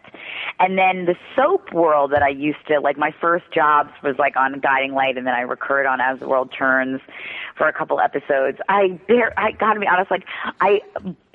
And 0.59 0.77
then 0.77 1.05
the 1.05 1.15
soap 1.35 1.73
world 1.73 2.11
that 2.11 2.23
i 2.23 2.29
used 2.29 2.65
to 2.67 2.79
like 2.79 2.97
my 2.97 3.13
first 3.21 3.45
jobs 3.53 3.91
was 4.03 4.15
like 4.17 4.35
on 4.35 4.59
guiding 4.59 4.93
light 4.93 5.17
and 5.17 5.25
then 5.25 5.33
i 5.33 5.41
recurred 5.41 5.85
on 5.85 6.01
as 6.01 6.19
the 6.19 6.27
world 6.27 6.53
turns 6.57 7.01
for 7.57 7.67
a 7.67 7.73
couple 7.73 7.99
episodes. 7.99 8.57
I 8.69 8.99
bare 9.07 9.37
i 9.39 9.51
gotta 9.51 9.79
be 9.79 9.87
honest 9.87 10.11
like 10.11 10.25
i 10.61 10.81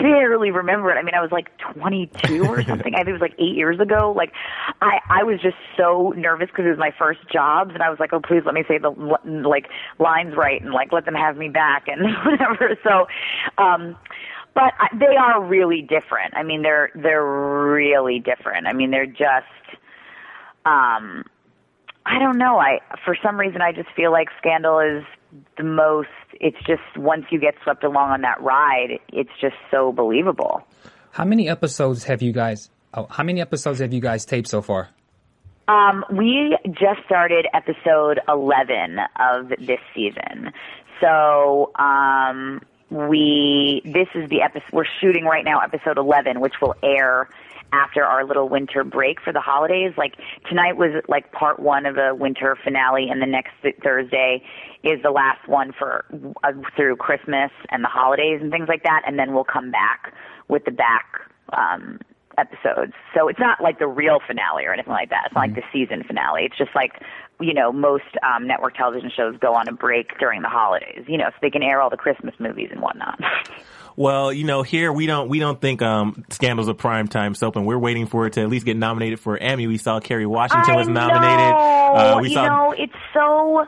barely 0.00 0.50
remember 0.50 0.90
it 0.90 0.96
i 0.98 1.02
mean 1.02 1.14
i 1.14 1.20
was 1.20 1.30
like 1.32 1.48
22 1.74 2.44
or 2.44 2.62
something 2.68 2.94
i 2.94 2.98
think 2.98 3.08
it 3.08 3.12
was 3.12 3.20
like 3.20 3.34
eight 3.38 3.54
years 3.56 3.78
ago 3.80 4.12
like 4.16 4.32
i 4.80 4.98
i 5.10 5.22
was 5.22 5.40
just 5.42 5.56
so 5.76 6.12
nervous 6.16 6.48
because 6.48 6.64
it 6.66 6.70
was 6.70 6.78
my 6.78 6.92
first 6.98 7.20
jobs 7.32 7.70
and 7.74 7.82
i 7.82 7.90
was 7.90 7.98
like 8.00 8.12
oh 8.12 8.20
please 8.20 8.42
let 8.44 8.54
me 8.54 8.64
say 8.68 8.78
the 8.78 8.90
l- 8.92 9.20
like 9.48 9.66
lines 9.98 10.34
right 10.36 10.62
and 10.62 10.72
like 10.72 10.92
let 10.92 11.04
them 11.04 11.14
have 11.14 11.36
me 11.36 11.48
back 11.48 11.86
and 11.88 12.02
whatever 12.24 12.76
so 12.84 13.06
um 13.62 13.96
but 14.54 14.72
I- 14.80 14.96
they 14.98 15.16
are 15.16 15.42
really 15.42 15.80
different. 15.82 16.34
I 16.36 16.42
mean, 16.42 16.62
they're 16.62 16.90
they're 16.94 17.24
really 17.24 18.18
different. 18.18 18.66
I 18.66 18.72
mean, 18.72 18.90
they're 18.90 19.06
just 19.06 19.46
um 20.66 21.24
I 22.06 22.18
don't 22.18 22.38
know. 22.38 22.58
I 22.58 22.80
for 23.04 23.16
some 23.22 23.38
reason 23.38 23.60
I 23.62 23.72
just 23.72 23.90
feel 23.94 24.10
like 24.10 24.28
Scandal 24.38 24.80
is 24.80 25.04
the 25.56 25.64
most 25.64 26.08
it's 26.40 26.56
just 26.66 26.82
once 26.96 27.26
you 27.30 27.38
get 27.38 27.54
swept 27.62 27.84
along 27.84 28.10
on 28.10 28.20
that 28.22 28.40
ride, 28.40 28.98
it's 29.12 29.30
just 29.40 29.56
so 29.70 29.92
believable. 29.92 30.62
How 31.12 31.24
many 31.24 31.48
episodes 31.48 32.04
have 32.04 32.22
you 32.22 32.32
guys? 32.32 32.70
Oh, 32.94 33.06
how 33.10 33.22
many 33.22 33.40
episodes 33.40 33.80
have 33.80 33.92
you 33.92 34.00
guys 34.00 34.24
taped 34.24 34.48
so 34.48 34.62
far? 34.62 34.88
Um, 35.68 36.04
we 36.10 36.56
just 36.72 37.04
started 37.06 37.46
episode 37.54 38.20
11 38.28 38.98
of 39.20 39.50
this 39.50 39.78
season. 39.94 40.52
So, 41.00 41.70
um, 41.78 42.60
we, 42.90 43.80
this 43.84 44.08
is 44.16 44.28
the 44.30 44.42
episode, 44.42 44.72
we're 44.72 44.84
shooting 45.00 45.24
right 45.24 45.44
now 45.44 45.60
episode 45.60 45.96
11, 45.96 46.40
which 46.40 46.54
will 46.60 46.74
air 46.82 47.28
after 47.72 48.04
our 48.04 48.24
little 48.24 48.48
winter 48.48 48.84
break 48.84 49.20
for 49.20 49.32
the 49.32 49.40
holidays. 49.40 49.92
Like 49.96 50.14
tonight 50.48 50.76
was 50.76 51.02
like 51.08 51.32
part 51.32 51.60
one 51.60 51.86
of 51.86 51.96
a 51.96 52.14
winter 52.14 52.56
finale 52.62 53.08
and 53.10 53.20
the 53.20 53.26
next 53.26 53.52
th- 53.62 53.76
Thursday 53.82 54.42
is 54.82 55.02
the 55.02 55.10
last 55.10 55.46
one 55.48 55.72
for 55.72 56.04
uh, 56.44 56.52
through 56.76 56.96
Christmas 56.96 57.50
and 57.70 57.84
the 57.84 57.88
holidays 57.88 58.40
and 58.40 58.50
things 58.50 58.68
like 58.68 58.82
that. 58.84 59.02
And 59.06 59.18
then 59.18 59.34
we'll 59.34 59.44
come 59.44 59.70
back 59.70 60.12
with 60.48 60.64
the 60.64 60.72
back, 60.72 61.06
um, 61.52 61.98
episodes. 62.38 62.92
So 63.14 63.28
it's 63.28 63.38
not 63.38 63.60
like 63.60 63.78
the 63.78 63.86
real 63.86 64.18
finale 64.26 64.64
or 64.64 64.72
anything 64.72 64.92
like 64.92 65.10
that. 65.10 65.24
It's 65.26 65.34
not 65.34 65.42
like 65.42 65.54
the 65.54 65.62
season 65.72 66.02
finale. 66.04 66.44
It's 66.44 66.56
just 66.56 66.74
like, 66.74 67.02
you 67.40 67.52
know, 67.52 67.72
most 67.72 68.04
um, 68.22 68.46
network 68.46 68.74
television 68.74 69.10
shows 69.14 69.36
go 69.40 69.54
on 69.54 69.68
a 69.68 69.72
break 69.72 70.18
during 70.18 70.42
the 70.42 70.48
holidays, 70.48 71.04
you 71.06 71.18
know, 71.18 71.26
so 71.30 71.36
they 71.42 71.50
can 71.50 71.62
air 71.62 71.80
all 71.80 71.90
the 71.90 71.96
Christmas 71.96 72.34
movies 72.38 72.68
and 72.70 72.80
whatnot. 72.80 73.20
Well, 73.96 74.32
you 74.32 74.44
know, 74.44 74.62
here 74.62 74.92
we 74.92 75.06
don't 75.06 75.28
we 75.28 75.38
don't 75.38 75.60
think 75.60 75.82
um, 75.82 76.24
Scandal's 76.30 76.68
a 76.68 76.74
primetime 76.74 77.36
soap, 77.36 77.56
and 77.56 77.66
we're 77.66 77.78
waiting 77.78 78.06
for 78.06 78.26
it 78.26 78.34
to 78.34 78.42
at 78.42 78.48
least 78.48 78.64
get 78.66 78.76
nominated 78.76 79.20
for 79.20 79.36
Emmy. 79.36 79.66
We 79.66 79.78
saw 79.78 80.00
Kerry 80.00 80.26
Washington 80.26 80.74
I 80.74 80.76
was 80.76 80.88
nominated. 80.88 81.38
Know. 81.38 81.56
Uh, 81.56 82.18
we 82.22 82.28
you 82.28 82.34
saw 82.34 82.46
know, 82.46 82.74
it's 82.76 82.92
so. 83.12 83.66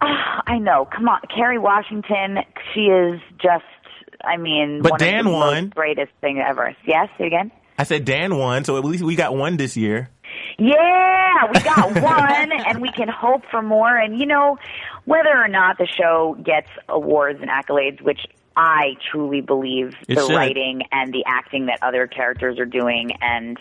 Ah, 0.00 0.42
I 0.46 0.58
know. 0.58 0.86
Come 0.94 1.08
on, 1.08 1.20
Kerry 1.34 1.58
Washington. 1.58 2.38
She 2.74 2.82
is 2.82 3.20
just. 3.40 3.64
I 4.24 4.36
mean, 4.36 4.82
But 4.82 4.92
one 4.92 5.00
Dan 5.00 5.18
of 5.20 5.24
the 5.26 5.30
won. 5.32 5.68
greatest 5.70 6.12
thing 6.20 6.38
ever. 6.38 6.76
Yes, 6.86 7.08
say 7.18 7.24
it 7.24 7.26
again. 7.28 7.50
I 7.78 7.84
said 7.84 8.04
Dan 8.04 8.36
won, 8.36 8.64
so 8.64 8.76
at 8.76 8.84
least 8.84 9.02
we 9.02 9.16
got 9.16 9.34
one 9.34 9.56
this 9.56 9.76
year. 9.76 10.10
Yeah, 10.58 11.46
we 11.52 11.60
got 11.60 11.94
one, 12.00 12.52
and 12.52 12.80
we 12.80 12.90
can 12.92 13.08
hope 13.08 13.42
for 13.50 13.62
more. 13.62 13.96
And 13.96 14.18
you 14.20 14.26
know, 14.26 14.58
whether 15.06 15.30
or 15.36 15.48
not 15.48 15.78
the 15.78 15.86
show 15.88 16.36
gets 16.44 16.68
awards 16.88 17.40
and 17.40 17.50
accolades, 17.50 18.00
which 18.00 18.20
I 18.56 18.96
truly 19.10 19.40
believe 19.40 19.94
It 20.08 20.16
the 20.16 20.26
writing 20.34 20.82
and 20.92 21.12
the 21.12 21.24
acting 21.26 21.66
that 21.66 21.78
other 21.82 22.06
characters 22.06 22.58
are 22.58 22.66
doing, 22.66 23.12
and 23.20 23.58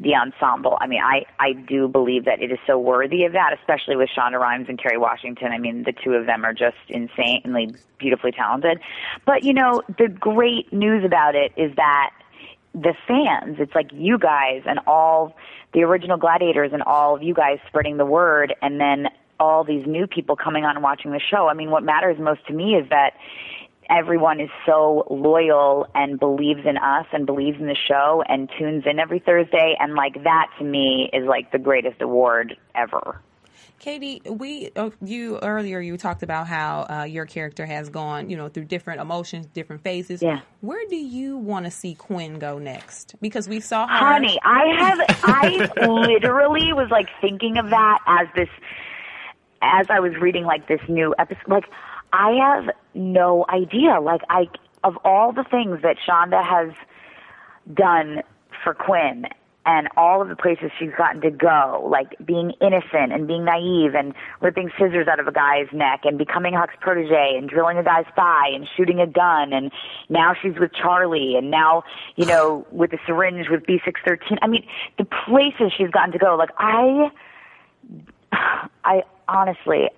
the 0.00 0.14
ensemble. 0.14 0.76
I 0.80 0.86
mean, 0.86 1.00
I 1.02 1.24
I 1.38 1.52
do 1.52 1.88
believe 1.88 2.24
that 2.24 2.42
it 2.42 2.50
is 2.50 2.58
so 2.66 2.78
worthy 2.78 3.24
of 3.24 3.32
that, 3.32 3.56
especially 3.58 3.96
with 3.96 4.08
Shonda 4.16 4.40
Rhimes 4.40 4.68
and 4.68 4.78
Kerry 4.78 4.98
Washington. 4.98 5.52
I 5.52 5.58
mean, 5.58 5.84
the 5.84 5.92
two 5.92 6.14
of 6.14 6.26
them 6.26 6.44
are 6.44 6.52
just 6.52 6.76
insanely 6.88 7.74
beautifully 7.98 8.32
talented. 8.32 8.80
But 9.24 9.44
you 9.44 9.54
know, 9.54 9.82
the 9.98 10.08
great 10.08 10.72
news 10.72 11.04
about 11.04 11.34
it 11.34 11.52
is 11.56 11.74
that 11.76 12.10
the 12.74 12.94
fans, 13.06 13.58
it's 13.60 13.74
like 13.74 13.90
you 13.92 14.18
guys 14.18 14.62
and 14.66 14.80
all 14.86 15.36
the 15.72 15.82
original 15.82 16.16
gladiators 16.16 16.72
and 16.72 16.82
all 16.82 17.14
of 17.14 17.22
you 17.22 17.34
guys 17.34 17.58
spreading 17.68 17.96
the 17.96 18.06
word 18.06 18.54
and 18.62 18.80
then 18.80 19.08
all 19.38 19.64
these 19.64 19.86
new 19.86 20.06
people 20.06 20.36
coming 20.36 20.64
on 20.64 20.76
and 20.76 20.82
watching 20.82 21.12
the 21.12 21.20
show. 21.20 21.48
I 21.48 21.54
mean, 21.54 21.70
what 21.70 21.82
matters 21.82 22.18
most 22.18 22.46
to 22.46 22.52
me 22.52 22.74
is 22.74 22.88
that 22.90 23.14
everyone 23.90 24.40
is 24.40 24.50
so 24.66 25.06
loyal 25.10 25.86
and 25.94 26.18
believes 26.18 26.60
in 26.64 26.76
us 26.76 27.06
and 27.12 27.26
believes 27.26 27.58
in 27.60 27.66
the 27.66 27.76
show 27.88 28.22
and 28.28 28.50
tunes 28.58 28.84
in 28.86 28.98
every 28.98 29.18
Thursday 29.18 29.76
and 29.78 29.94
like 29.94 30.22
that 30.24 30.50
to 30.58 30.64
me 30.64 31.10
is 31.12 31.26
like 31.26 31.52
the 31.52 31.58
greatest 31.58 32.00
award 32.00 32.56
ever. 32.74 33.20
Katie, 33.78 34.22
we 34.24 34.70
uh, 34.76 34.90
you 35.02 35.38
earlier 35.42 35.78
you 35.78 35.98
talked 35.98 36.22
about 36.22 36.46
how 36.46 36.86
uh, 36.88 37.04
your 37.04 37.26
character 37.26 37.66
has 37.66 37.90
gone, 37.90 38.30
you 38.30 38.36
know, 38.36 38.48
through 38.48 38.64
different 38.64 39.00
emotions, 39.00 39.46
different 39.46 39.82
phases. 39.82 40.22
Yeah. 40.22 40.40
Where 40.62 40.86
do 40.88 40.96
you 40.96 41.36
want 41.36 41.66
to 41.66 41.70
see 41.70 41.94
Quinn 41.94 42.38
go 42.38 42.58
next? 42.58 43.14
Because 43.20 43.46
we 43.46 43.60
saw 43.60 43.86
her. 43.86 43.94
Honey, 43.94 44.38
I 44.42 44.64
have 44.78 44.98
I 45.24 45.86
literally 45.86 46.72
was 46.72 46.88
like 46.90 47.08
thinking 47.20 47.58
of 47.58 47.68
that 47.70 47.98
as 48.06 48.28
this 48.34 48.48
as 49.60 49.86
I 49.90 50.00
was 50.00 50.14
reading 50.20 50.44
like 50.44 50.66
this 50.66 50.80
new 50.88 51.14
episode 51.18 51.48
like 51.48 51.64
I 52.14 52.30
have 52.40 52.74
no 52.94 53.44
idea. 53.48 54.00
Like 54.00 54.20
I 54.30 54.46
of 54.84 54.96
all 55.04 55.32
the 55.32 55.44
things 55.44 55.82
that 55.82 55.96
Shonda 56.08 56.44
has 56.44 56.72
done 57.74 58.22
for 58.62 58.72
Quinn 58.72 59.24
and 59.66 59.88
all 59.96 60.22
of 60.22 60.28
the 60.28 60.36
places 60.36 60.70
she's 60.78 60.92
gotten 60.96 61.22
to 61.22 61.30
go, 61.30 61.88
like 61.90 62.14
being 62.24 62.52
innocent 62.60 63.12
and 63.12 63.26
being 63.26 63.44
naive 63.44 63.94
and 63.94 64.14
ripping 64.40 64.70
scissors 64.78 65.08
out 65.08 65.18
of 65.18 65.26
a 65.26 65.32
guy's 65.32 65.66
neck 65.72 66.02
and 66.04 66.16
becoming 66.16 66.52
Huck's 66.52 66.74
protege 66.80 67.34
and 67.36 67.48
drilling 67.48 67.78
a 67.78 67.82
guy's 67.82 68.04
thigh 68.14 68.50
and 68.54 68.68
shooting 68.76 69.00
a 69.00 69.06
gun 69.06 69.52
and 69.52 69.72
now 70.08 70.34
she's 70.40 70.54
with 70.60 70.70
Charlie 70.72 71.34
and 71.36 71.50
now, 71.50 71.82
you 72.14 72.26
know, 72.26 72.64
with 72.70 72.90
the 72.92 72.98
syringe 73.06 73.48
with 73.50 73.62
B613. 73.62 74.38
I 74.40 74.46
mean, 74.46 74.64
the 74.98 75.06
places 75.06 75.72
she's 75.76 75.90
gotten 75.90 76.12
to 76.12 76.18
go, 76.18 76.36
like 76.36 76.50
I, 76.58 77.10
I 78.84 79.02
honestly, 79.26 79.88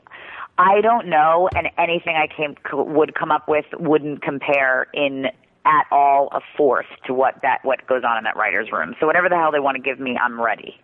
I 0.58 0.80
don't 0.80 1.08
know, 1.08 1.48
and 1.54 1.68
anything 1.78 2.16
I 2.16 2.26
came 2.34 2.56
would 2.72 3.14
come 3.14 3.30
up 3.30 3.48
with 3.48 3.66
wouldn't 3.78 4.22
compare 4.22 4.86
in 4.94 5.26
at 5.66 5.86
all 5.90 6.28
a 6.32 6.40
fourth 6.56 6.86
to 7.06 7.12
what 7.12 7.34
that 7.42 7.58
what 7.64 7.86
goes 7.86 8.02
on 8.08 8.16
in 8.18 8.24
that 8.24 8.36
writers' 8.36 8.70
room. 8.72 8.94
So 9.00 9.06
whatever 9.06 9.28
the 9.28 9.36
hell 9.36 9.52
they 9.52 9.60
want 9.60 9.76
to 9.76 9.82
give 9.82 10.00
me, 10.00 10.16
I'm 10.16 10.40
ready. 10.40 10.80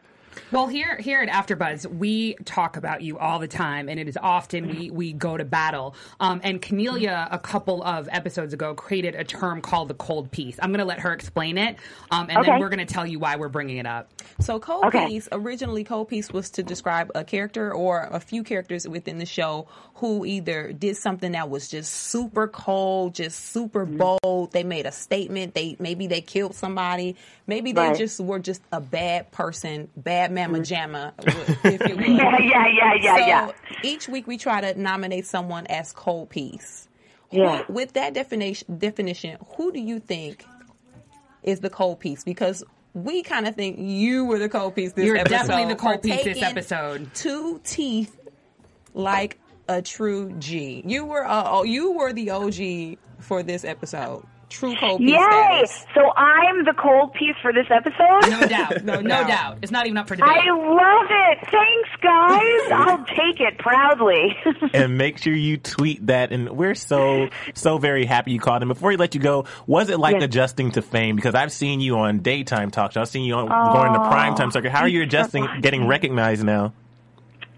Well, 0.50 0.66
here 0.66 0.96
here 0.98 1.20
at 1.20 1.28
AfterBuzz, 1.28 1.86
we 1.86 2.34
talk 2.44 2.76
about 2.76 3.02
you 3.02 3.18
all 3.18 3.38
the 3.38 3.48
time, 3.48 3.88
and 3.88 3.98
it 3.98 4.08
is 4.08 4.18
often 4.20 4.68
we 4.68 4.90
we 4.90 5.12
go 5.12 5.36
to 5.36 5.44
battle. 5.44 5.94
Um, 6.20 6.40
and 6.42 6.60
Cornelia, 6.60 7.28
a 7.30 7.38
couple 7.38 7.82
of 7.82 8.08
episodes 8.12 8.52
ago, 8.54 8.74
created 8.74 9.14
a 9.14 9.24
term 9.24 9.60
called 9.60 9.88
the 9.88 9.94
cold 9.94 10.30
piece. 10.30 10.58
I'm 10.62 10.70
going 10.70 10.78
to 10.80 10.84
let 10.84 11.00
her 11.00 11.12
explain 11.12 11.58
it, 11.58 11.76
um, 12.10 12.28
and 12.30 12.38
Okay. 12.40 12.50
then 12.50 12.60
we're 12.60 12.68
going 12.68 12.86
to 12.86 12.92
tell 12.92 13.06
you 13.06 13.18
why 13.18 13.36
we're 13.36 13.48
bringing 13.48 13.78
it 13.78 13.86
up. 13.86 14.10
So 14.40 14.58
cold 14.60 14.84
Okay. 14.86 15.06
piece 15.06 15.28
originally 15.32 15.84
cold 15.84 16.08
piece 16.08 16.30
was 16.32 16.50
to 16.50 16.62
describe 16.62 17.10
a 17.14 17.24
character 17.24 17.72
or 17.72 18.08
a 18.10 18.20
few 18.20 18.42
characters 18.42 18.86
within 18.86 19.18
the 19.18 19.26
show 19.26 19.66
who 19.96 20.24
either 20.24 20.72
did 20.72 20.96
something 20.96 21.32
that 21.32 21.48
was 21.48 21.68
just 21.68 21.92
super 21.92 22.46
cold, 22.48 23.14
just 23.14 23.38
super 23.52 23.86
Mm-hmm. 23.86 23.96
bold. 24.22 24.52
They 24.52 24.62
made 24.64 24.86
a 24.86 24.92
statement. 24.92 25.54
They 25.54 25.76
maybe 25.78 26.06
they 26.06 26.20
killed 26.20 26.54
somebody. 26.54 27.16
Maybe 27.46 27.72
they 27.72 27.88
Right. 27.88 27.96
just 27.98 28.20
were 28.20 28.38
just 28.38 28.62
a 28.70 28.80
bad 28.80 29.32
person, 29.32 29.88
bad 29.96 30.21
mamma 30.30 30.58
jamma, 30.60 31.12
if 31.64 31.80
you 31.88 31.96
will. 31.96 32.02
Mm-hmm. 32.04 32.16
Yeah, 32.16 32.38
yeah, 32.38 32.66
yeah, 32.68 32.94
yeah, 33.00 33.16
so 33.16 33.26
yeah. 33.26 33.50
each 33.82 34.08
week 34.08 34.26
we 34.26 34.38
try 34.38 34.60
to 34.60 34.78
nominate 34.80 35.26
someone 35.26 35.66
as 35.66 35.92
cold 35.92 36.30
piece. 36.30 36.88
Yeah. 37.30 37.62
Who- 37.64 37.72
with 37.72 37.94
that 37.94 38.14
definition, 38.14 38.78
definition, 38.78 39.38
who 39.56 39.72
do 39.72 39.80
you 39.80 39.98
think 39.98 40.44
is 41.42 41.60
the 41.60 41.70
cold 41.70 41.98
piece? 42.00 42.22
Because 42.24 42.62
we 42.94 43.22
kind 43.22 43.48
of 43.48 43.56
think 43.56 43.78
you 43.78 44.24
were 44.26 44.38
the 44.38 44.48
cold 44.50 44.74
piece 44.74 44.92
this 44.92 45.06
You're 45.06 45.16
episode. 45.16 45.34
definitely 45.36 45.72
the 45.74 45.80
cold 45.80 46.02
piece 46.02 46.24
this 46.24 46.42
episode. 46.42 47.12
Two 47.14 47.60
teeth 47.64 48.16
like 48.94 49.38
a 49.68 49.80
true 49.80 50.32
G. 50.38 50.82
You 50.86 51.06
were 51.06 51.24
uh, 51.26 51.42
oh, 51.46 51.62
you 51.62 51.92
were 51.92 52.12
the 52.12 52.30
OG 52.30 52.98
for 53.20 53.42
this 53.42 53.64
episode. 53.64 54.24
True 54.52 54.76
cold 54.76 55.00
piece 55.00 55.10
Yay! 55.10 55.16
status. 55.18 55.86
So 55.94 56.12
I'm 56.14 56.64
the 56.64 56.74
cold 56.74 57.14
piece 57.14 57.34
for 57.40 57.52
this 57.52 57.66
episode. 57.70 58.30
No 58.30 58.46
doubt, 58.46 58.84
no, 58.84 59.02
doubt. 59.02 59.28
doubt. 59.28 59.58
It's 59.62 59.72
not 59.72 59.86
even 59.86 59.96
up 59.96 60.08
for 60.08 60.14
debate. 60.14 60.30
I 60.30 60.50
love 60.52 61.06
it. 61.10 61.38
Thanks, 61.50 61.88
guys. 62.02 62.70
I'll 62.72 63.04
take 63.06 63.40
it 63.40 63.58
proudly. 63.58 64.36
and 64.74 64.98
make 64.98 65.18
sure 65.18 65.32
you 65.32 65.56
tweet 65.56 66.06
that. 66.08 66.32
And 66.32 66.50
we're 66.50 66.74
so 66.74 67.28
so 67.54 67.78
very 67.78 68.04
happy 68.04 68.32
you 68.32 68.40
called 68.40 68.62
him. 68.62 68.68
Before 68.68 68.90
we 68.90 68.96
let 68.96 69.14
you 69.14 69.20
go, 69.20 69.46
was 69.66 69.88
it 69.88 69.98
like 69.98 70.14
Yes. 70.16 70.24
adjusting 70.24 70.72
to 70.72 70.82
fame? 70.82 71.16
Because 71.16 71.34
I've 71.34 71.52
seen 71.52 71.80
you 71.80 71.96
on 71.98 72.18
daytime 72.18 72.70
talk 72.70 72.92
show. 72.92 73.00
I've 73.00 73.08
seen 73.08 73.24
you 73.24 73.34
on 73.34 73.48
going 73.72 73.92
to 73.94 73.98
primetime 74.00 74.52
circuit. 74.52 74.70
How 74.70 74.82
are 74.82 74.88
you 74.88 75.02
adjusting, 75.02 75.48
getting 75.62 75.86
recognized 75.88 76.44
now? 76.44 76.72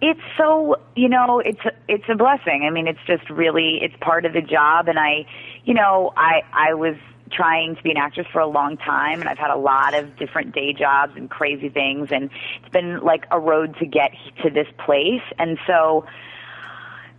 it's 0.00 0.20
so 0.36 0.76
you 0.96 1.08
know 1.08 1.38
it's 1.38 1.60
it's 1.88 2.04
a 2.10 2.14
blessing 2.14 2.64
i 2.66 2.70
mean 2.70 2.86
it's 2.86 2.98
just 3.06 3.30
really 3.30 3.78
it's 3.80 3.94
part 4.00 4.26
of 4.26 4.32
the 4.34 4.40
job 4.42 4.86
and 4.88 4.98
i 4.98 5.24
you 5.64 5.74
know 5.74 6.12
i 6.16 6.42
i 6.52 6.74
was 6.74 6.96
trying 7.30 7.74
to 7.74 7.82
be 7.82 7.90
an 7.90 7.96
actress 7.96 8.26
for 8.32 8.40
a 8.40 8.46
long 8.46 8.76
time 8.76 9.20
and 9.20 9.28
i've 9.28 9.38
had 9.38 9.50
a 9.50 9.56
lot 9.56 9.94
of 9.94 10.16
different 10.16 10.54
day 10.54 10.72
jobs 10.72 11.12
and 11.16 11.30
crazy 11.30 11.68
things 11.68 12.08
and 12.10 12.30
it's 12.62 12.72
been 12.72 13.00
like 13.00 13.24
a 13.30 13.40
road 13.40 13.76
to 13.78 13.86
get 13.86 14.12
to 14.42 14.50
this 14.50 14.68
place. 14.78 15.22
And 15.38 15.58
so 15.66 16.06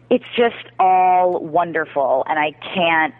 it's 0.09 0.25
just 0.37 0.65
all 0.79 1.39
wonderful 1.43 2.23
and 2.27 2.37
i 2.39 2.51
can't 2.51 3.13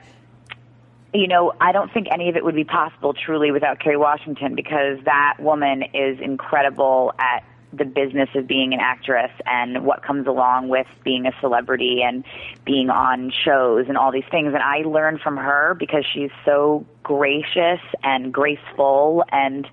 you 1.15 1.27
know, 1.27 1.53
I 1.61 1.71
don't 1.71 1.91
think 1.93 2.07
any 2.11 2.29
of 2.29 2.35
it 2.35 2.43
would 2.43 2.55
be 2.55 2.65
possible 2.65 3.13
truly 3.13 3.51
without 3.51 3.79
Kerry 3.79 3.97
Washington 3.97 4.53
because 4.53 4.99
that 5.05 5.38
woman 5.39 5.83
is 5.93 6.19
incredible 6.19 7.13
at 7.17 7.43
the 7.77 7.85
business 7.85 8.29
of 8.35 8.47
being 8.47 8.73
an 8.73 8.79
actress 8.79 9.31
and 9.45 9.85
what 9.85 10.03
comes 10.03 10.27
along 10.27 10.69
with 10.69 10.88
being 11.03 11.25
a 11.25 11.31
celebrity 11.41 12.01
and 12.03 12.23
being 12.65 12.89
on 12.89 13.31
shows 13.31 13.85
and 13.88 13.97
all 13.97 14.11
these 14.11 14.27
things. 14.31 14.53
And 14.53 14.63
I 14.63 14.88
learn 14.88 15.19
from 15.19 15.38
her 15.38 15.75
because 15.77 16.05
she's 16.13 16.31
so 16.43 16.85
gracious 17.03 17.81
and 18.03 18.33
graceful 18.33 19.23
and, 19.31 19.67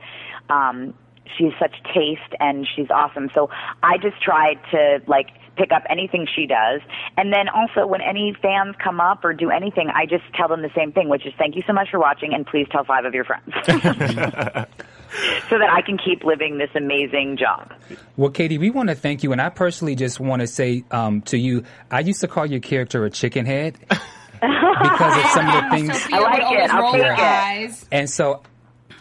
um, 0.48 0.94
she's 1.36 1.52
such 1.58 1.74
taste 1.94 2.34
and 2.40 2.66
she's 2.76 2.90
awesome. 2.90 3.30
So 3.34 3.50
I 3.82 3.98
just 3.98 4.20
tried 4.20 4.58
to 4.72 5.00
like 5.06 5.28
pick 5.56 5.72
up 5.72 5.82
anything 5.88 6.26
she 6.34 6.46
does. 6.46 6.80
And 7.16 7.32
then 7.32 7.48
also 7.48 7.86
when 7.86 8.00
any 8.00 8.34
fans 8.40 8.74
come 8.82 9.00
up 9.00 9.24
or 9.24 9.32
do 9.32 9.50
anything, 9.50 9.90
I 9.94 10.06
just 10.06 10.24
tell 10.34 10.48
them 10.48 10.62
the 10.62 10.70
same 10.74 10.92
thing, 10.92 11.08
which 11.08 11.26
is 11.26 11.32
thank 11.38 11.56
you 11.56 11.62
so 11.66 11.72
much 11.72 11.90
for 11.90 11.98
watching 11.98 12.34
and 12.34 12.46
please 12.46 12.66
tell 12.70 12.84
five 12.84 13.04
of 13.04 13.14
your 13.14 13.24
friends. 13.24 13.52
so 15.48 15.58
that 15.58 15.68
I 15.70 15.82
can 15.82 15.98
keep 15.98 16.24
living 16.24 16.58
this 16.58 16.70
amazing 16.74 17.36
job. 17.36 17.72
Well, 18.16 18.30
Katie, 18.30 18.58
we 18.58 18.70
want 18.70 18.88
to 18.88 18.94
thank 18.94 19.22
you, 19.22 19.32
and 19.32 19.40
I 19.40 19.48
personally 19.50 19.94
just 19.94 20.18
want 20.20 20.40
to 20.40 20.46
say 20.46 20.84
um, 20.90 21.22
to 21.22 21.38
you, 21.38 21.64
I 21.90 22.00
used 22.00 22.20
to 22.20 22.28
call 22.28 22.46
your 22.46 22.60
character 22.60 23.04
a 23.04 23.10
chicken 23.10 23.44
head 23.46 23.76
because 23.88 25.16
of 25.24 25.30
some 25.30 25.48
of 25.48 25.64
the 25.64 25.70
things. 25.70 26.02
Sophia 26.02 26.16
I 26.16 26.20
like 26.20 26.52
it. 26.64 26.70
I'll 26.74 26.92
take 26.92 27.02
it. 27.02 27.18
eyes. 27.18 27.86
And 27.92 28.08
so 28.10 28.42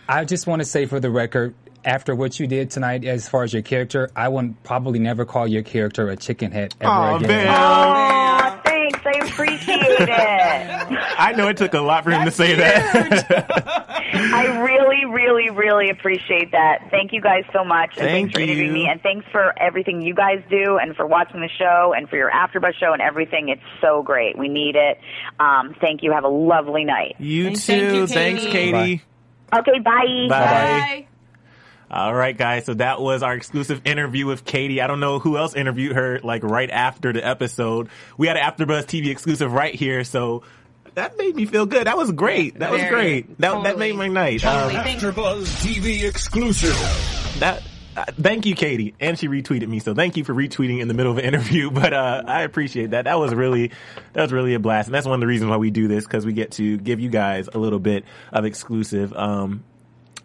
I 0.08 0.26
just 0.26 0.48
want 0.48 0.62
to 0.62 0.66
say 0.66 0.86
for 0.86 1.00
the 1.00 1.10
record, 1.10 1.56
after 1.84 2.14
what 2.14 2.40
you 2.40 2.46
did 2.48 2.70
tonight 2.70 3.06
as 3.06 3.28
far 3.28 3.44
as 3.44 3.54
your 3.54 3.64
character, 3.64 4.10
I 4.16 4.28
would 4.28 4.62
probably 4.64 5.00
never 5.00 5.26
call 5.26 5.48
your 5.48 5.64
character 5.64 6.10
a 6.10 6.16
chicken 6.16 6.52
head 6.52 6.76
ever 6.80 6.92
Aw, 6.92 7.16
again. 7.18 7.28
man. 7.28 7.48
Aw, 7.50 8.62
thanks. 8.64 9.00
I 9.04 9.10
appreciate 9.26 9.78
it. 9.82 11.00
I 11.22 11.34
know 11.34 11.48
it 11.48 11.58
took 11.58 11.74
a 11.74 11.80
lot 11.80 12.04
for 12.04 12.12
him 12.12 12.26
to 12.26 12.32
say 12.32 12.56
that. 12.56 13.88
I 14.14 14.62
really, 14.64 15.06
really, 15.06 15.50
really 15.50 15.90
appreciate 15.90 16.52
that. 16.52 16.88
Thank 16.92 17.14
you 17.14 17.22
guys 17.22 17.44
so 17.54 17.64
much. 17.64 17.92
And 17.98 18.08
Thank 18.08 18.10
thanks 18.10 18.34
for 18.34 18.40
interviewing 18.42 18.68
you. 18.68 18.74
me. 18.74 18.88
And 18.90 19.02
thanks 19.02 19.26
for 19.32 19.54
everything 19.60 20.02
you 20.02 20.14
guys 20.14 20.42
do 20.50 20.78
and 20.78 20.96
for 20.96 21.06
watching 21.06 21.42
the 21.42 21.50
show 21.58 21.94
and 21.96 22.10
for 22.10 22.18
your 22.18 22.32
AfterBuzz 22.32 22.76
show 22.76 22.94
and 22.94 23.02
everything. 23.02 23.50
It's 23.50 23.62
so 23.82 24.04
great. 24.04 24.38
We 24.38 24.48
need 24.50 24.76
it. 24.76 25.00
Um, 25.40 25.76
thank 25.80 26.04
you. 26.04 26.12
Have 26.12 26.24
a 26.24 26.28
lovely 26.30 26.84
night. 26.84 27.16
you 27.20 27.46
Thank- 27.56 27.58
too. 27.60 27.62
thank 27.74 27.94
you, 27.94 28.08
Thanks, 28.08 28.44
Katie. 28.44 28.72
Katie. 28.72 29.02
Okay, 29.54 29.80
bye. 29.80 30.28
Bye. 30.28 30.28
Bye. 30.30 31.08
All 31.90 32.14
right, 32.14 32.38
guys. 32.38 32.66
So 32.66 32.74
that 32.76 33.02
was 33.02 33.22
our 33.22 33.34
exclusive 33.34 33.82
interview 33.84 34.26
with 34.26 34.46
Katie. 34.46 34.80
I 34.82 34.88
don't 34.88 35.02
know 35.02 35.20
who 35.20 35.38
else 35.38 35.54
interviewed 35.56 35.94
her 35.96 36.20
like 36.24 36.42
right 36.44 36.70
after 36.72 37.12
the 37.12 37.26
episode. 37.26 37.90
We 38.18 38.28
had 38.28 38.38
an 38.38 38.44
AfterBuzz 38.44 38.86
TV 38.86 39.08
exclusive 39.12 39.52
right 39.52 39.76
here, 39.76 40.06
so 40.06 40.44
that 40.96 41.18
made 41.18 41.36
me 41.36 41.46
feel 41.46 41.66
good. 41.66 41.88
That 41.88 41.98
was 41.98 42.12
great. 42.12 42.60
That 42.60 42.72
was 42.72 42.82
Very. 42.82 42.92
great. 42.94 43.38
That 43.40 43.64
that 43.64 43.78
made 43.78 43.96
my 43.96 44.08
night. 44.08 44.42
Totally. 44.42 44.76
Um, 44.76 44.84
Thank- 44.84 45.00
AfterBuzz 45.02 45.46
TV 45.64 46.04
exclusive. 46.08 46.76
that. 47.40 47.64
Uh, 47.94 48.06
thank 48.06 48.46
you, 48.46 48.56
Katie, 48.56 48.94
and 49.02 49.20
she 49.20 49.28
retweeted 49.28 49.68
me. 49.68 49.80
So 49.80 49.94
thank 49.94 50.16
you 50.16 50.24
for 50.24 50.34
retweeting 50.34 50.80
in 50.80 50.88
the 50.88 50.94
middle 50.94 51.12
of 51.12 51.18
an 51.18 51.26
interview. 51.26 51.70
But 51.74 51.92
uh, 51.94 52.24
I 52.26 52.44
appreciate 52.44 52.92
that. 52.92 53.04
That 53.04 53.20
was 53.20 53.34
really, 53.36 53.72
that 54.14 54.22
was 54.22 54.32
really 54.32 54.54
a 54.54 54.60
blast, 54.60 54.88
and 54.88 54.96
that's 54.96 55.06
one 55.06 55.16
of 55.16 55.20
the 55.20 55.28
reasons 55.28 55.50
why 55.50 55.58
we 55.58 55.72
do 55.72 55.90
this 55.90 56.06
because 56.06 56.26
we 56.26 56.32
get 56.32 56.52
to 56.54 56.78
give 56.78 57.02
you 57.02 57.10
guys 57.10 57.50
a 57.54 57.58
little 57.58 57.80
bit 57.80 58.06
of 58.32 58.46
exclusive. 58.46 59.12
Um, 59.14 59.66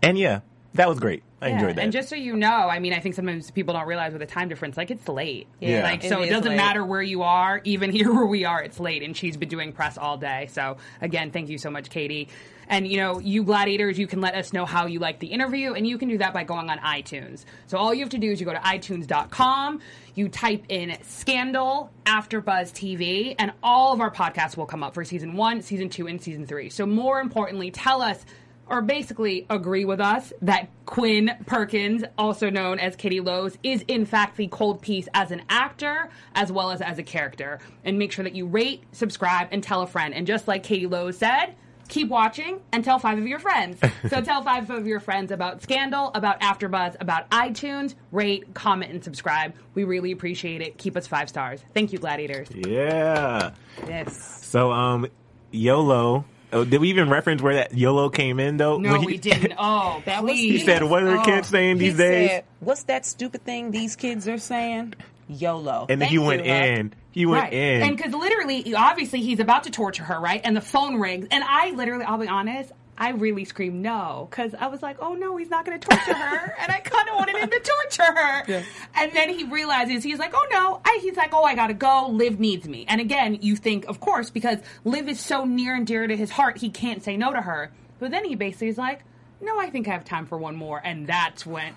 and 0.00 0.16
yeah, 0.16 0.42
that 0.76 0.88
was 0.88 0.98
great. 0.98 1.22
I 1.42 1.48
Yeah, 1.48 1.54
enjoyed 1.54 1.76
that. 1.76 1.82
And 1.82 1.92
just 1.92 2.08
so 2.08 2.16
you 2.16 2.34
know, 2.36 2.48
I 2.68 2.78
mean, 2.78 2.92
I 2.94 3.00
think 3.00 3.14
sometimes 3.14 3.50
people 3.50 3.74
don't 3.74 3.86
realize 3.86 4.12
with 4.12 4.20
the 4.20 4.26
time 4.26 4.48
difference, 4.48 4.76
like 4.76 4.90
it's 4.90 5.06
late. 5.08 5.46
Yeah. 5.60 5.82
Like 5.82 6.02
It 6.04 6.08
so, 6.08 6.20
it, 6.22 6.26
is 6.26 6.30
doesn't 6.30 6.50
late. 6.52 6.56
matter 6.56 6.84
where 6.84 7.02
you 7.02 7.22
are. 7.22 7.60
Even 7.64 7.90
here 7.92 8.12
where 8.12 8.26
we 8.26 8.44
are, 8.44 8.62
it's 8.62 8.80
late, 8.80 9.02
and 9.02 9.16
she's 9.16 9.36
been 9.36 9.48
doing 9.48 9.72
press 9.72 9.98
all 9.98 10.16
day. 10.16 10.48
So 10.50 10.78
again, 11.00 11.30
thank 11.30 11.48
you 11.48 11.58
so 11.58 11.70
much, 11.70 11.90
Katie. 11.90 12.28
And 12.68 12.88
you 12.88 12.96
know, 12.96 13.20
you 13.20 13.44
gladiators, 13.44 13.96
you 13.98 14.06
can 14.08 14.20
let 14.20 14.34
us 14.34 14.52
know 14.52 14.64
how 14.64 14.86
you 14.86 14.98
like 14.98 15.20
the 15.20 15.28
interview, 15.28 15.74
and 15.74 15.86
you 15.86 15.98
can 15.98 16.08
do 16.08 16.18
that 16.18 16.32
by 16.32 16.42
going 16.44 16.68
on 16.70 16.78
iTunes. 16.78 17.44
So 17.68 17.78
all 17.78 17.94
you 17.94 18.00
have 18.00 18.10
to 18.10 18.18
do 18.18 18.30
is 18.32 18.40
you 18.40 18.46
go 18.46 18.52
to 18.54 18.58
iTunes.com, 18.58 19.80
you 20.14 20.28
type 20.28 20.64
in 20.68 20.96
Scandal 21.02 21.92
After 22.06 22.40
Buzz 22.40 22.72
TV, 22.72 23.36
and 23.38 23.52
all 23.62 23.92
of 23.92 24.00
our 24.00 24.10
podcasts 24.10 24.56
will 24.56 24.66
come 24.66 24.82
up 24.82 24.94
for 24.94 25.04
season 25.04 25.34
one, 25.34 25.62
season 25.62 25.88
two, 25.90 26.06
and 26.08 26.20
season 26.20 26.46
three. 26.46 26.70
So 26.70 26.86
more 26.86 27.20
importantly, 27.20 27.70
tell 27.70 28.02
us 28.02 28.24
or 28.68 28.82
basically 28.82 29.46
agree 29.48 29.84
with 29.84 30.00
us 30.00 30.32
that 30.42 30.68
Quinn 30.86 31.30
Perkins, 31.46 32.04
also 32.18 32.50
known 32.50 32.78
as 32.78 32.96
Katie 32.96 33.20
Lowes, 33.20 33.56
is 33.62 33.84
in 33.88 34.04
fact 34.04 34.36
the 34.36 34.48
cold 34.48 34.82
piece 34.82 35.08
as 35.14 35.30
an 35.30 35.42
actor 35.48 36.10
as 36.34 36.50
well 36.50 36.70
as 36.70 36.80
as 36.80 36.98
a 36.98 37.02
character. 37.02 37.58
And 37.84 37.98
make 37.98 38.12
sure 38.12 38.24
that 38.24 38.34
you 38.34 38.46
rate, 38.46 38.84
subscribe, 38.92 39.48
and 39.50 39.62
tell 39.62 39.82
a 39.82 39.86
friend. 39.86 40.14
And 40.14 40.26
just 40.26 40.48
like 40.48 40.62
Katie 40.62 40.86
Lowe 40.86 41.10
said, 41.10 41.54
keep 41.88 42.08
watching 42.08 42.60
and 42.72 42.84
tell 42.84 42.98
five 42.98 43.18
of 43.18 43.26
your 43.26 43.38
friends. 43.38 43.78
so 44.08 44.20
tell 44.20 44.42
five 44.42 44.68
of 44.70 44.86
your 44.86 45.00
friends 45.00 45.30
about 45.30 45.62
Scandal, 45.62 46.10
about 46.14 46.40
AfterBuzz, 46.40 46.96
about 47.00 47.30
iTunes. 47.30 47.94
Rate, 48.10 48.54
comment, 48.54 48.92
and 48.92 49.02
subscribe. 49.04 49.54
We 49.74 49.84
really 49.84 50.12
appreciate 50.12 50.60
it. 50.62 50.78
Keep 50.78 50.96
us 50.96 51.06
five 51.06 51.28
stars. 51.28 51.60
Thank 51.74 51.92
you, 51.92 51.98
gladiators. 51.98 52.48
yeah. 52.52 53.52
Yes. 53.86 54.44
So, 54.44 54.72
um, 54.72 55.06
YOLO. 55.52 56.24
Oh, 56.52 56.64
did 56.64 56.80
we 56.80 56.88
even 56.90 57.10
reference 57.10 57.42
where 57.42 57.54
that 57.54 57.74
YOLO 57.76 58.08
came 58.08 58.38
in 58.40 58.56
though? 58.56 58.78
No, 58.78 58.98
he- 59.00 59.06
we 59.06 59.18
didn't. 59.18 59.54
Oh, 59.58 60.02
That 60.06 60.22
was 60.22 60.32
he 60.32 60.58
said, 60.58 60.82
"What 60.84 61.02
are 61.02 61.10
the 61.10 61.20
Oh, 61.20 61.24
kids 61.24 61.48
saying 61.48 61.76
he 61.80 61.88
these 61.88 61.98
days?" 61.98 62.30
said, 62.30 62.44
What's 62.60 62.84
that 62.84 63.04
stupid 63.04 63.44
thing 63.44 63.70
these 63.72 63.96
kids 63.96 64.28
are 64.28 64.38
saying? 64.38 64.94
YOLO. 65.28 65.86
And 65.88 66.00
then 66.00 66.08
Thank 66.08 66.10
he 66.12 66.18
went 66.18 66.44
you, 66.46 66.52
huh? 66.52 66.58
in. 66.58 66.94
He 67.10 67.26
went 67.26 67.44
Right. 67.44 67.52
in. 67.52 67.82
And 67.82 67.96
because 67.96 68.12
literally, 68.14 68.74
obviously, 68.74 69.22
he's 69.22 69.40
about 69.40 69.64
to 69.64 69.70
torture 69.70 70.04
her, 70.04 70.20
right? 70.20 70.40
And 70.44 70.56
the 70.56 70.60
phone 70.60 70.96
rings. 71.00 71.26
And 71.32 71.42
I 71.42 71.70
literally, 71.72 72.04
I'll 72.04 72.18
be 72.18 72.28
honest, 72.28 72.70
I 72.98 73.10
really 73.10 73.44
screamed 73.44 73.82
no. 73.82 74.26
Because 74.30 74.54
I 74.54 74.66
was 74.68 74.82
like, 74.82 74.96
oh 75.00 75.14
no, 75.14 75.36
he's 75.36 75.50
not 75.50 75.64
going 75.64 75.78
to 75.78 75.88
torture 75.88 76.14
her. 76.14 76.54
and 76.60 76.72
I 76.72 76.80
kind 76.80 77.08
of 77.08 77.16
wanted 77.16 77.36
him 77.36 77.50
to 77.50 77.60
torture 77.60 78.12
her. 78.12 78.64
And 78.94 79.12
then 79.12 79.28
he 79.30 79.44
realizes, 79.44 80.02
he's 80.02 80.18
like, 80.18 80.32
oh 80.34 80.46
no. 80.50 80.80
I, 80.84 80.98
he's 81.02 81.16
like, 81.16 81.34
oh, 81.34 81.44
I 81.44 81.54
got 81.54 81.68
to 81.68 81.74
go. 81.74 82.08
Liv 82.10 82.40
needs 82.40 82.68
me. 82.68 82.84
And 82.88 83.00
again, 83.00 83.38
you 83.42 83.56
think, 83.56 83.86
of 83.86 84.00
course, 84.00 84.30
because 84.30 84.58
Liv 84.84 85.08
is 85.08 85.20
so 85.20 85.44
near 85.44 85.74
and 85.74 85.86
dear 85.86 86.06
to 86.06 86.16
his 86.16 86.30
heart, 86.30 86.58
he 86.58 86.70
can't 86.70 87.02
say 87.02 87.16
no 87.16 87.32
to 87.32 87.40
her. 87.40 87.70
But 87.98 88.10
then 88.10 88.24
he 88.24 88.34
basically 88.34 88.68
is 88.68 88.78
like, 88.78 89.02
no, 89.40 89.58
I 89.58 89.70
think 89.70 89.88
I 89.88 89.92
have 89.92 90.04
time 90.04 90.26
for 90.26 90.38
one 90.38 90.56
more. 90.56 90.80
And 90.82 91.06
that's 91.06 91.44
when. 91.44 91.74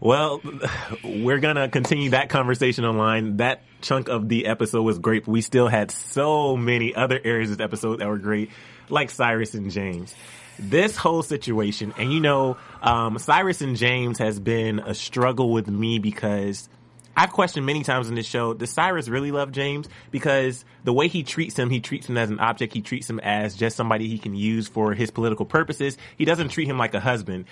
Well, 0.00 0.40
we're 1.04 1.38
gonna 1.38 1.68
continue 1.68 2.10
that 2.10 2.28
conversation 2.30 2.84
online. 2.84 3.36
That 3.36 3.62
chunk 3.80 4.08
of 4.08 4.28
the 4.28 4.46
episode 4.46 4.82
was 4.82 4.98
great, 4.98 5.24
but 5.24 5.32
we 5.32 5.40
still 5.40 5.68
had 5.68 5.90
so 5.90 6.56
many 6.56 6.94
other 6.94 7.20
areas 7.22 7.50
of 7.50 7.58
the 7.58 7.64
episode 7.64 8.00
that 8.00 8.08
were 8.08 8.18
great, 8.18 8.50
like 8.88 9.10
Cyrus 9.10 9.54
and 9.54 9.70
James. 9.70 10.14
This 10.58 10.96
whole 10.96 11.22
situation, 11.22 11.92
and 11.98 12.12
you 12.12 12.20
know, 12.20 12.56
um, 12.80 13.18
Cyrus 13.18 13.60
and 13.60 13.76
James 13.76 14.18
has 14.18 14.38
been 14.38 14.78
a 14.78 14.94
struggle 14.94 15.50
with 15.50 15.68
me 15.68 15.98
because 15.98 16.68
I've 17.16 17.32
questioned 17.32 17.66
many 17.66 17.82
times 17.82 18.08
in 18.08 18.14
this 18.14 18.26
show, 18.26 18.54
does 18.54 18.70
Cyrus 18.70 19.08
really 19.08 19.30
love 19.30 19.52
James? 19.52 19.88
Because 20.10 20.64
the 20.82 20.92
way 20.92 21.08
he 21.08 21.22
treats 21.22 21.58
him, 21.58 21.70
he 21.70 21.80
treats 21.80 22.08
him 22.08 22.16
as 22.16 22.30
an 22.30 22.40
object. 22.40 22.72
He 22.72 22.82
treats 22.82 23.08
him 23.08 23.20
as 23.20 23.54
just 23.54 23.76
somebody 23.76 24.08
he 24.08 24.18
can 24.18 24.34
use 24.34 24.68
for 24.68 24.94
his 24.94 25.10
political 25.10 25.44
purposes. 25.44 25.96
He 26.16 26.24
doesn't 26.24 26.48
treat 26.48 26.68
him 26.68 26.78
like 26.78 26.94
a 26.94 27.00
husband. 27.00 27.46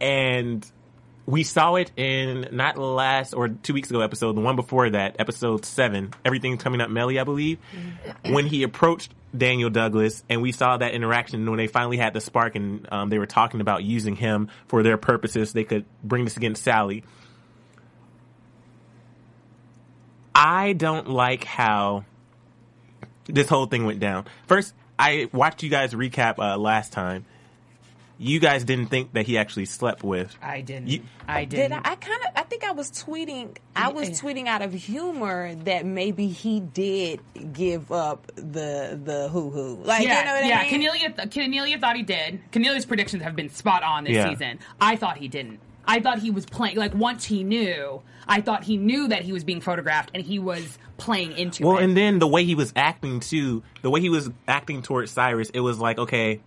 And 0.00 0.68
we 1.26 1.42
saw 1.42 1.76
it 1.76 1.90
in 1.96 2.48
not 2.52 2.76
last 2.76 3.32
or 3.32 3.48
two 3.48 3.72
weeks 3.72 3.90
ago 3.90 4.00
episode, 4.00 4.36
the 4.36 4.40
one 4.40 4.56
before 4.56 4.90
that, 4.90 5.16
episode 5.18 5.64
seven, 5.64 6.12
everything's 6.24 6.62
coming 6.62 6.80
up 6.80 6.90
Mellie, 6.90 7.18
I 7.18 7.24
believe, 7.24 7.58
when 8.26 8.46
he 8.46 8.62
approached 8.62 9.12
Daniel 9.36 9.70
Douglas 9.70 10.22
and 10.28 10.42
we 10.42 10.52
saw 10.52 10.76
that 10.76 10.92
interaction 10.92 11.48
when 11.48 11.56
they 11.56 11.66
finally 11.66 11.96
had 11.96 12.12
the 12.12 12.20
spark 12.20 12.56
and 12.56 12.86
um, 12.92 13.08
they 13.08 13.18
were 13.18 13.26
talking 13.26 13.60
about 13.60 13.82
using 13.82 14.16
him 14.16 14.48
for 14.68 14.82
their 14.82 14.96
purposes. 14.96 15.52
They 15.52 15.64
could 15.64 15.86
bring 16.02 16.24
this 16.24 16.36
against 16.36 16.62
Sally. 16.62 17.04
I 20.34 20.72
don't 20.74 21.08
like 21.08 21.44
how 21.44 22.04
this 23.26 23.48
whole 23.48 23.66
thing 23.66 23.86
went 23.86 24.00
down. 24.00 24.26
First, 24.46 24.74
I 24.98 25.28
watched 25.32 25.62
you 25.62 25.70
guys 25.70 25.94
recap 25.94 26.38
uh, 26.38 26.58
last 26.58 26.92
time. 26.92 27.24
You 28.16 28.38
guys 28.38 28.62
didn't 28.64 28.86
think 28.86 29.12
that 29.14 29.26
he 29.26 29.38
actually 29.38 29.64
slept 29.64 30.04
with. 30.04 30.36
I 30.40 30.60
didn't. 30.60 30.88
You- 30.88 31.02
I 31.26 31.44
Did 31.46 31.56
didn't. 31.56 31.86
I, 31.86 31.92
I 31.92 31.94
kind 31.96 32.20
of? 32.22 32.28
I 32.36 32.42
think 32.42 32.62
I 32.64 32.72
was 32.72 32.90
tweeting. 32.90 33.56
I 33.74 33.88
was 33.88 34.08
Yeah. 34.10 34.14
tweeting 34.14 34.46
out 34.46 34.62
of 34.62 34.72
humor 34.72 35.54
that 35.64 35.84
maybe 35.84 36.28
he 36.28 36.60
did 36.60 37.20
give 37.52 37.90
up 37.90 38.30
the 38.36 38.98
the 39.02 39.28
hoo 39.30 39.50
hoo. 39.50 39.76
Like 39.82 40.04
yeah, 40.06 40.20
you 40.20 40.24
know 40.26 40.32
what 40.34 40.44
yeah. 40.46 40.58
I 40.58 40.62
mean? 40.62 40.70
Cornelia, 40.92 41.28
Cornelia 41.32 41.78
thought 41.78 41.96
he 41.96 42.02
did. 42.02 42.40
Cornelia's 42.52 42.86
predictions 42.86 43.22
have 43.22 43.34
been 43.34 43.48
spot 43.50 43.82
on 43.82 44.04
this 44.04 44.14
Yeah. 44.14 44.28
season. 44.30 44.58
I 44.80 44.96
thought 44.96 45.16
he 45.16 45.28
didn't. 45.28 45.60
I 45.86 46.00
thought 46.00 46.18
he 46.20 46.30
was 46.30 46.46
playing. 46.46 46.76
Like 46.76 46.94
once 46.94 47.24
he 47.24 47.42
knew, 47.44 48.00
I 48.28 48.40
thought 48.42 48.64
he 48.64 48.76
knew 48.76 49.08
that 49.08 49.22
he 49.22 49.32
was 49.32 49.44
being 49.44 49.60
photographed, 49.60 50.10
and 50.14 50.22
he 50.24 50.38
was 50.38 50.78
playing 50.98 51.32
into 51.36 51.62
Well, 51.64 51.72
it. 51.72 51.74
Well, 51.74 51.84
and 51.84 51.96
then 51.96 52.18
the 52.20 52.28
way 52.28 52.44
he 52.44 52.54
was 52.54 52.72
acting 52.76 53.20
too, 53.20 53.62
the 53.82 53.90
way 53.90 54.00
he 54.00 54.08
was 54.08 54.30
acting 54.46 54.82
towards 54.82 55.10
Cyrus, 55.10 55.50
it 55.50 55.60
was 55.60 55.78
like, 55.78 55.98
okay, 55.98 56.40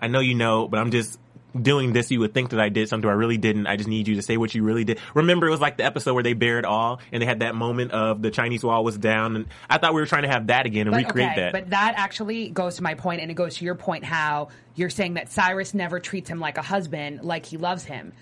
I 0.00 0.08
know 0.08 0.20
you 0.20 0.34
know, 0.34 0.66
but 0.66 0.80
I'm 0.80 0.90
just 0.90 1.18
doing 1.60 1.92
this. 1.92 2.10
You 2.10 2.20
would 2.20 2.32
think 2.34 2.50
that 2.50 2.60
I 2.60 2.68
did 2.68 2.88
something 2.88 3.08
I 3.08 3.12
really 3.12 3.36
didn't. 3.36 3.66
I 3.66 3.76
just 3.76 3.88
need 3.88 4.08
you 4.08 4.16
to 4.16 4.22
say 4.22 4.36
what 4.36 4.54
you 4.54 4.62
really 4.62 4.84
did. 4.84 4.98
Remember, 5.14 5.46
it 5.46 5.50
was 5.50 5.60
like 5.60 5.76
the 5.76 5.84
episode 5.84 6.14
where 6.14 6.22
they 6.22 6.32
bared 6.32 6.64
all, 6.64 7.00
and 7.12 7.20
they 7.20 7.26
had 7.26 7.40
that 7.40 7.54
moment 7.54 7.92
of 7.92 8.22
the 8.22 8.30
Chinese 8.30 8.64
wall 8.64 8.82
was 8.84 8.96
down, 8.96 9.36
and 9.36 9.46
I 9.68 9.78
thought 9.78 9.94
we 9.94 10.00
were 10.00 10.06
trying 10.06 10.22
to 10.22 10.28
have 10.28 10.46
that 10.48 10.66
again 10.66 10.86
and 10.86 10.92
But, 10.92 11.04
recreate 11.04 11.32
okay, 11.32 11.40
that. 11.40 11.52
But 11.52 11.70
that 11.70 11.94
actually 11.96 12.48
goes 12.48 12.76
to 12.76 12.82
my 12.82 12.94
point, 12.94 13.20
and 13.20 13.30
it 13.30 13.34
goes 13.34 13.56
to 13.56 13.64
your 13.64 13.74
point 13.74 14.04
how 14.04 14.48
you're 14.74 14.90
saying 14.90 15.14
that 15.14 15.30
Cyrus 15.30 15.74
never 15.74 16.00
treats 16.00 16.30
him 16.30 16.40
like 16.40 16.56
a 16.56 16.62
husband, 16.62 17.22
like 17.22 17.46
he 17.46 17.56
loves 17.56 17.84
him. 17.84 18.12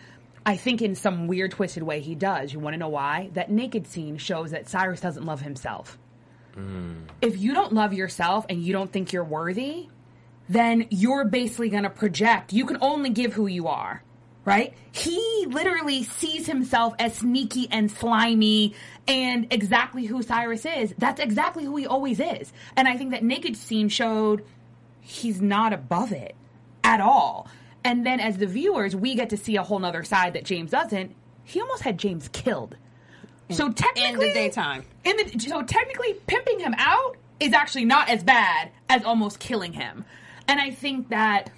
I 0.47 0.57
think 0.57 0.81
in 0.81 0.95
some 0.95 1.27
weird, 1.27 1.51
twisted 1.51 1.83
way 1.83 2.01
he 2.01 2.14
does. 2.14 2.53
You 2.53 2.59
want 2.59 2.75
to 2.75 2.79
know 2.79 2.88
why? 2.88 3.29
That 3.35 3.51
naked 3.51 3.87
scene 3.87 4.17
shows 4.17 4.53
that 4.53 4.69
Cyrus 4.69 5.01
doesn't 5.01 5.25
love 5.25 5.43
himself. 5.43 5.99
Hmm. 6.55 7.03
If 7.21 7.38
you 7.38 7.53
don't 7.53 7.75
love 7.75 7.93
yourself 7.93 8.47
and 8.49 8.62
you 8.62 8.73
don't 8.73 8.91
think 8.91 9.12
you're 9.12 9.25
worthy, 9.25 9.88
then 10.48 10.87
you're 10.90 11.24
basically 11.24 11.68
going 11.68 11.82
to 11.84 11.90
project. 11.90 12.52
You 12.52 12.64
can 12.66 12.78
only 12.80 13.11
give 13.11 13.32
who 13.34 13.46
you 13.46 13.68
are. 13.68 14.02
right? 14.44 14.72
He 14.92 15.46
literally 15.48 16.04
sees 16.04 16.46
himself 16.46 16.94
as 16.98 17.16
sneaky 17.16 17.68
and 17.70 17.90
slimy 17.90 18.74
and 19.06 19.46
exactly 19.52 20.06
who 20.06 20.22
Cyrus 20.22 20.64
is. 20.64 20.94
That's 20.96 21.20
exactly 21.20 21.64
who 21.64 21.76
he 21.76 21.87
always 21.87 22.18
is. 22.18 22.50
And 22.74 22.88
I 22.88 22.96
think 22.96 23.11
that 23.11 23.22
Naked 23.22 23.56
Scene 23.58 23.90
showed 23.90 24.42
he's 25.02 25.42
not 25.42 25.74
above 25.74 26.12
it 26.12 26.34
at 26.82 27.00
all. 27.02 27.46
And 27.84 28.06
then 28.06 28.20
as 28.20 28.38
the 28.38 28.46
viewers, 28.46 28.96
we 28.96 29.14
get 29.14 29.30
to 29.30 29.37
see 29.37 29.56
a 29.56 29.62
whole 29.62 29.78
nother 29.78 30.02
side 30.02 30.32
that 30.32 30.44
James 30.44 30.70
doesn't. 30.70 31.14
He 31.44 31.61
almost 31.61 31.82
had 31.82 31.98
James 31.98 32.28
killed. 32.28 32.76
So 33.50 33.70
technically, 33.72 34.32
daytime. 34.32 34.84
In 35.04 35.16
the 35.16 35.38
so 35.40 35.62
technically, 35.62 36.14
pimping 36.26 36.61
him 36.61 36.74
out 36.76 37.16
is 37.40 37.52
actually 37.54 37.87
not 37.87 38.08
as 38.11 38.22
bad 38.22 38.70
as 38.90 39.04
almost 39.04 39.38
killing 39.38 39.72
him. 39.72 40.04
And 40.48 40.61
I 40.61 40.70
think 40.70 41.11
that 41.11 41.50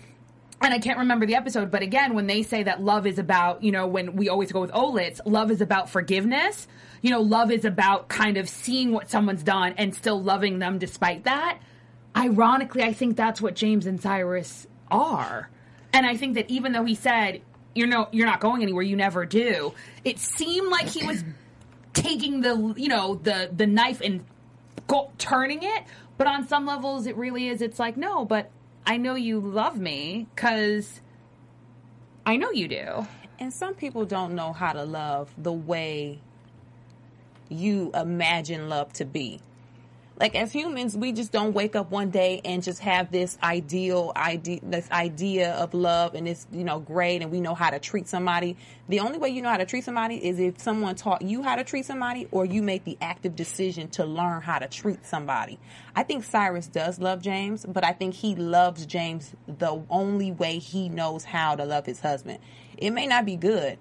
and 0.62 0.74
I 0.74 0.79
can't 0.79 0.98
remember 0.98 1.24
the 1.24 1.37
episode, 1.37 1.70
but 1.70 1.83
again, 1.83 2.14
when 2.14 2.26
they 2.26 2.42
say 2.42 2.64
that 2.64 2.83
love 2.83 3.07
is 3.07 3.18
about, 3.18 3.62
you 3.62 3.72
know, 3.72 3.87
when 3.87 4.14
we 4.14 4.29
always 4.29 4.53
go 4.53 4.61
with 4.61 4.72
Olitz, 4.72 5.18
love 5.24 5.50
is 5.50 5.62
about 5.62 5.88
forgiveness. 5.88 6.68
You 7.00 7.11
know, 7.11 7.22
love 7.22 7.50
is 7.50 7.64
about 7.64 8.09
kind 8.09 8.37
of 8.37 8.46
seeing 8.46 8.92
what 8.92 9.09
someone's 9.09 9.42
done 9.42 9.74
and 9.79 9.94
still 9.94 10.22
loving 10.22 10.59
them 10.59 10.79
despite 10.79 11.24
that. 11.24 11.61
Ironically, 12.14 12.83
I 12.83 12.92
think 12.92 13.16
that's 13.16 13.40
what 13.40 13.55
James 13.55 13.87
and 13.87 14.03
Cyrus 14.03 14.66
are. 14.90 15.48
And 15.94 16.05
I 16.05 16.16
think 16.16 16.35
that 16.35 16.50
even 16.50 16.72
though 16.72 16.85
he 16.85 16.94
said, 16.94 17.40
you're 17.74 17.88
no 17.88 18.09
you're 18.12 18.26
not 18.26 18.40
going 18.40 18.62
anywhere, 18.62 18.83
you 18.83 18.96
never 18.96 19.24
do, 19.24 19.72
it 20.05 20.18
seemed 20.18 20.68
like 20.70 20.88
he 20.88 21.07
was 21.07 21.24
taking 21.94 22.42
the 22.42 22.74
you 22.76 22.88
know, 22.88 23.14
the 23.14 23.48
the 23.50 23.66
knife 23.66 24.03
and 24.03 24.24
go, 24.87 25.11
turning 25.16 25.62
it, 25.62 25.85
but 26.18 26.26
on 26.26 26.46
some 26.48 26.66
levels 26.66 27.07
it 27.07 27.16
really 27.16 27.48
is 27.48 27.62
it's 27.62 27.79
like, 27.79 27.96
no, 27.96 28.26
but 28.26 28.50
I 28.87 28.97
know 28.97 29.14
you 29.14 29.40
love 29.40 29.79
me 29.79 30.27
cuz 30.37 31.01
I 32.27 32.37
know 32.37 32.51
you 32.51 32.69
do. 32.69 33.07
And 33.38 33.53
some 33.53 33.75
people 33.75 34.05
don't 34.05 34.35
know 34.35 34.53
how 34.53 34.73
to 34.73 34.85
love 34.85 35.33
the 35.38 35.53
way 35.53 36.21
you 37.49 37.90
imagine 37.95 38.69
love 38.69 38.93
to 38.95 39.05
be. 39.05 39.40
Like 40.21 40.35
as 40.35 40.53
humans, 40.53 40.99
we 40.99 41.13
just 41.13 41.33
don't 41.33 41.55
wake 41.55 41.75
up 41.75 41.91
one 41.91 42.11
day 42.11 42.43
and 42.45 42.63
just 42.63 42.81
have 42.81 43.11
this 43.11 43.39
ideal 43.43 44.13
idea, 44.15 44.61
this 44.63 44.87
idea 44.91 45.53
of 45.53 45.73
love, 45.73 46.15
and 46.15 46.29
it's 46.29 46.47
you 46.53 46.63
know 46.63 46.79
great, 46.79 47.23
and 47.23 47.33
we 47.33 47.41
know 47.41 47.55
how 47.55 47.71
to 47.71 47.79
treat 47.79 48.07
somebody. 48.07 48.59
The 48.91 49.01
only 49.01 49.17
way 49.17 49.31
you 49.31 49.41
know 49.41 49.49
how 49.49 49.57
to 49.57 49.65
treat 49.65 49.83
somebody 49.83 50.17
is 50.17 50.39
if 50.39 50.61
someone 50.61 50.95
taught 50.95 51.23
you 51.23 51.43
how 51.43 51.57
to 51.57 51.65
treat 51.65 51.87
somebody, 51.87 52.29
or 52.33 52.45
you 52.45 52.63
make 52.63 52.85
the 52.85 52.99
active 53.01 53.35
decision 53.35 53.89
to 53.93 54.05
learn 54.05 54.43
how 54.43 54.59
to 54.59 54.69
treat 54.69 55.07
somebody. 55.07 55.59
I 55.97 56.03
think 56.03 56.25
Cyrus 56.25 56.67
does 56.67 56.99
love 56.99 57.23
James, 57.23 57.65
but 57.67 57.83
I 57.83 57.93
think 57.93 58.13
he 58.13 58.35
loves 58.35 58.85
James 58.85 59.35
the 59.49 59.83
only 59.89 60.33
way 60.33 60.59
he 60.59 60.91
knows 60.91 61.25
how 61.25 61.57
to 61.57 61.65
love 61.65 61.87
his 61.87 62.01
husband. 62.01 62.41
It 62.77 62.91
may 62.91 63.07
not 63.07 63.25
be 63.25 63.37
good, 63.37 63.79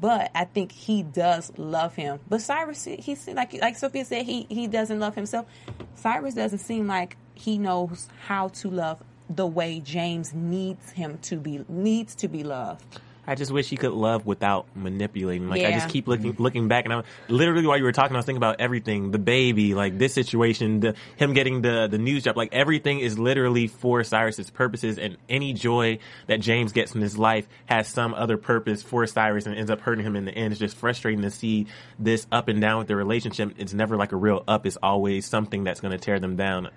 but 0.00 0.30
I 0.34 0.44
think 0.44 0.72
he 0.72 1.02
does 1.02 1.52
love 1.56 1.94
him. 1.94 2.20
But 2.28 2.42
Cyrus, 2.42 2.84
he's 2.84 3.26
like 3.28 3.52
like 3.60 3.76
Sophia 3.76 4.04
said, 4.04 4.24
he 4.24 4.46
he 4.48 4.66
doesn't 4.66 4.98
love 4.98 5.14
himself. 5.14 5.46
Cyrus 5.94 6.34
doesn't 6.34 6.58
seem 6.58 6.86
like 6.86 7.16
he 7.34 7.58
knows 7.58 8.08
how 8.26 8.48
to 8.48 8.70
love 8.70 9.02
the 9.30 9.46
way 9.46 9.80
James 9.80 10.32
needs 10.32 10.92
him 10.92 11.18
to 11.22 11.36
be 11.36 11.64
needs 11.68 12.14
to 12.16 12.28
be 12.28 12.42
loved. 12.44 13.00
I 13.28 13.34
just 13.34 13.50
wish 13.50 13.68
he 13.68 13.76
could 13.76 13.92
love 13.92 14.24
without 14.24 14.74
manipulating. 14.74 15.50
Like 15.50 15.62
I 15.62 15.72
just 15.72 15.90
keep 15.90 16.08
looking 16.08 16.34
looking 16.38 16.66
back, 16.66 16.86
and 16.86 16.94
I'm 16.94 17.04
literally 17.28 17.66
while 17.66 17.76
you 17.76 17.84
were 17.84 17.92
talking, 17.92 18.16
I 18.16 18.18
was 18.18 18.24
thinking 18.24 18.38
about 18.38 18.58
everything: 18.58 19.10
the 19.10 19.18
baby, 19.18 19.74
like 19.74 19.98
this 19.98 20.14
situation, 20.14 20.80
the 20.80 20.94
him 21.16 21.34
getting 21.34 21.60
the 21.60 21.88
the 21.88 21.98
news 21.98 22.24
job. 22.24 22.38
Like 22.38 22.54
everything 22.54 23.00
is 23.00 23.18
literally 23.18 23.66
for 23.66 24.02
Cyrus's 24.02 24.48
purposes, 24.48 24.98
and 24.98 25.18
any 25.28 25.52
joy 25.52 25.98
that 26.26 26.40
James 26.40 26.72
gets 26.72 26.94
in 26.94 27.02
his 27.02 27.18
life 27.18 27.46
has 27.66 27.86
some 27.86 28.14
other 28.14 28.38
purpose 28.38 28.82
for 28.82 29.06
Cyrus, 29.06 29.44
and 29.44 29.54
ends 29.54 29.70
up 29.70 29.82
hurting 29.82 30.06
him 30.06 30.16
in 30.16 30.24
the 30.24 30.32
end. 30.32 30.52
It's 30.52 30.58
just 30.58 30.78
frustrating 30.78 31.20
to 31.20 31.30
see 31.30 31.66
this 31.98 32.26
up 32.32 32.48
and 32.48 32.62
down 32.62 32.78
with 32.78 32.88
the 32.88 32.96
relationship. 32.96 33.52
It's 33.58 33.74
never 33.74 33.98
like 33.98 34.12
a 34.12 34.16
real 34.16 34.42
up; 34.48 34.64
it's 34.64 34.78
always 34.82 35.26
something 35.26 35.64
that's 35.64 35.80
going 35.80 35.92
to 35.92 35.98
tear 35.98 36.18
them 36.18 36.36
down. 36.36 36.70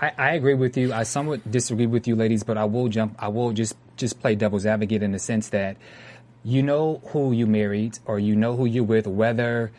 I, 0.00 0.12
I 0.18 0.32
agree 0.32 0.54
with 0.54 0.76
you. 0.76 0.92
I 0.92 1.04
somewhat 1.04 1.50
disagree 1.50 1.86
with 1.86 2.08
you, 2.08 2.16
ladies, 2.16 2.42
but 2.42 2.58
I 2.58 2.64
will 2.64 2.88
jump. 2.88 3.16
I 3.18 3.28
will 3.28 3.52
just 3.52 3.76
just 3.96 4.20
play 4.20 4.34
devil's 4.34 4.66
advocate 4.66 5.02
in 5.02 5.12
the 5.12 5.18
sense 5.18 5.50
that 5.50 5.76
you 6.42 6.62
know 6.62 7.00
who 7.06 7.32
you 7.32 7.46
married 7.46 7.98
or 8.04 8.18
you 8.18 8.34
know 8.36 8.56
who 8.56 8.66
you're 8.66 8.84
with, 8.84 9.06
whether 9.06 9.70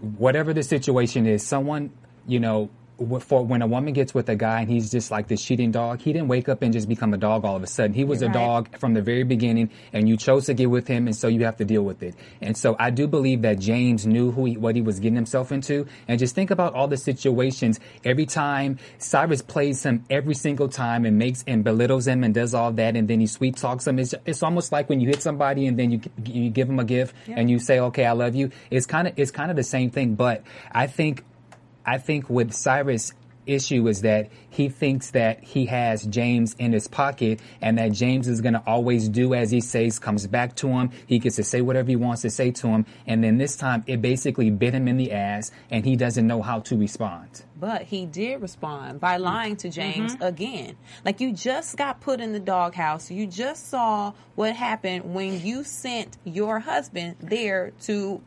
whatever 0.00 0.54
the 0.54 0.62
situation 0.62 1.26
is. 1.26 1.46
Someone 1.46 1.90
you 2.26 2.40
know. 2.40 2.70
For 3.20 3.44
when 3.44 3.60
a 3.60 3.66
woman 3.66 3.92
gets 3.92 4.14
with 4.14 4.28
a 4.30 4.36
guy 4.36 4.60
and 4.62 4.70
he's 4.70 4.90
just 4.90 5.10
like 5.10 5.28
this 5.28 5.44
cheating 5.44 5.70
dog, 5.70 6.00
he 6.00 6.14
didn't 6.14 6.28
wake 6.28 6.48
up 6.48 6.62
and 6.62 6.72
just 6.72 6.88
become 6.88 7.12
a 7.12 7.18
dog 7.18 7.44
all 7.44 7.54
of 7.54 7.62
a 7.62 7.66
sudden. 7.66 7.92
He 7.92 8.04
was 8.04 8.22
a 8.22 8.26
Right. 8.26 8.32
dog 8.34 8.78
from 8.78 8.94
the 8.94 9.02
very 9.02 9.22
beginning, 9.22 9.68
and 9.92 10.08
you 10.08 10.16
chose 10.16 10.46
to 10.46 10.54
get 10.54 10.70
with 10.70 10.88
him, 10.88 11.06
and 11.06 11.14
so 11.14 11.28
you 11.28 11.44
have 11.44 11.58
to 11.58 11.64
deal 11.66 11.82
with 11.82 12.02
it. 12.02 12.14
And 12.40 12.56
so 12.56 12.74
I 12.78 12.88
do 12.88 13.06
believe 13.06 13.42
that 13.42 13.58
James 13.58 14.06
knew 14.06 14.30
who 14.30 14.46
he, 14.46 14.56
what 14.56 14.76
he 14.76 14.80
was 14.82 14.98
getting 14.98 15.14
himself 15.16 15.52
into. 15.52 15.86
And 16.08 16.18
just 16.18 16.34
think 16.34 16.50
about 16.50 16.72
all 16.74 16.88
the 16.88 16.96
situations. 16.96 17.80
Every 18.02 18.24
time 18.24 18.78
Cyrus 18.98 19.42
plays 19.42 19.82
him, 19.82 20.04
every 20.08 20.34
single 20.34 20.68
time, 20.68 21.04
and 21.04 21.18
makes 21.18 21.44
and 21.46 21.62
belittles 21.62 22.06
him, 22.06 22.24
and 22.24 22.32
does 22.32 22.54
all 22.54 22.72
that, 22.72 22.96
and 22.96 23.06
then 23.08 23.20
he 23.20 23.26
sweet 23.26 23.56
talks 23.56 23.86
him. 23.86 23.98
It's, 23.98 24.14
it's 24.24 24.42
almost 24.42 24.72
like 24.72 24.88
when 24.88 25.00
you 25.00 25.08
hit 25.08 25.20
somebody 25.20 25.66
and 25.66 25.78
then 25.78 25.90
you 25.90 26.00
you 26.24 26.48
give 26.48 26.68
him 26.70 26.78
a 26.78 26.84
gift 26.84 27.14
and 27.28 27.50
you 27.50 27.58
say, 27.58 27.78
"Okay, 27.78 28.06
I 28.06 28.12
love 28.12 28.34
you." 28.34 28.50
It's 28.70 28.86
kind 28.86 29.06
of 29.06 29.12
it's 29.18 29.30
kind 29.30 29.50
of 29.50 29.56
the 29.56 29.62
same 29.64 29.90
thing. 29.90 30.14
But 30.14 30.42
I 30.72 30.86
think 30.86 31.22
I 31.86 31.98
think 31.98 32.28
with 32.28 32.52
Cyrus 32.52 33.12
issue 33.46 33.86
is 33.88 34.02
that 34.02 34.28
he 34.50 34.68
thinks 34.68 35.12
that 35.12 35.42
he 35.42 35.66
has 35.66 36.04
James 36.04 36.54
in 36.58 36.72
his 36.72 36.88
pocket 36.88 37.40
and 37.60 37.78
that 37.78 37.92
James 37.92 38.28
is 38.28 38.40
going 38.40 38.54
to 38.54 38.62
always 38.66 39.08
do 39.08 39.34
as 39.34 39.50
he 39.50 39.60
says, 39.60 39.98
comes 39.98 40.26
back 40.26 40.56
to 40.56 40.68
him. 40.68 40.90
He 41.06 41.18
gets 41.18 41.36
to 41.36 41.44
say 41.44 41.60
whatever 41.60 41.88
he 41.88 41.96
wants 41.96 42.22
to 42.22 42.30
say 42.30 42.50
to 42.50 42.68
him. 42.68 42.86
And 43.06 43.22
then 43.22 43.38
this 43.38 43.56
time 43.56 43.84
it 43.86 44.02
basically 44.02 44.50
bit 44.50 44.74
him 44.74 44.88
in 44.88 44.96
the 44.96 45.12
ass 45.12 45.50
and 45.70 45.84
he 45.84 45.96
doesn't 45.96 46.26
know 46.26 46.42
how 46.42 46.60
to 46.60 46.76
respond. 46.76 47.44
But 47.58 47.82
he 47.82 48.04
did 48.04 48.42
respond 48.42 49.00
by 49.00 49.16
lying 49.16 49.56
to 49.56 49.70
James 49.70 50.14
mm-hmm. 50.14 50.24
again. 50.24 50.76
Like 51.04 51.20
you 51.20 51.32
just 51.32 51.76
got 51.76 52.00
put 52.00 52.20
in 52.20 52.32
the 52.32 52.40
doghouse. 52.40 53.10
You 53.10 53.26
just 53.26 53.68
saw 53.68 54.12
what 54.34 54.54
happened 54.54 55.14
when 55.14 55.40
you 55.40 55.64
sent 55.64 56.18
your 56.24 56.58
husband 56.58 57.16
there 57.20 57.72
to 57.82 58.20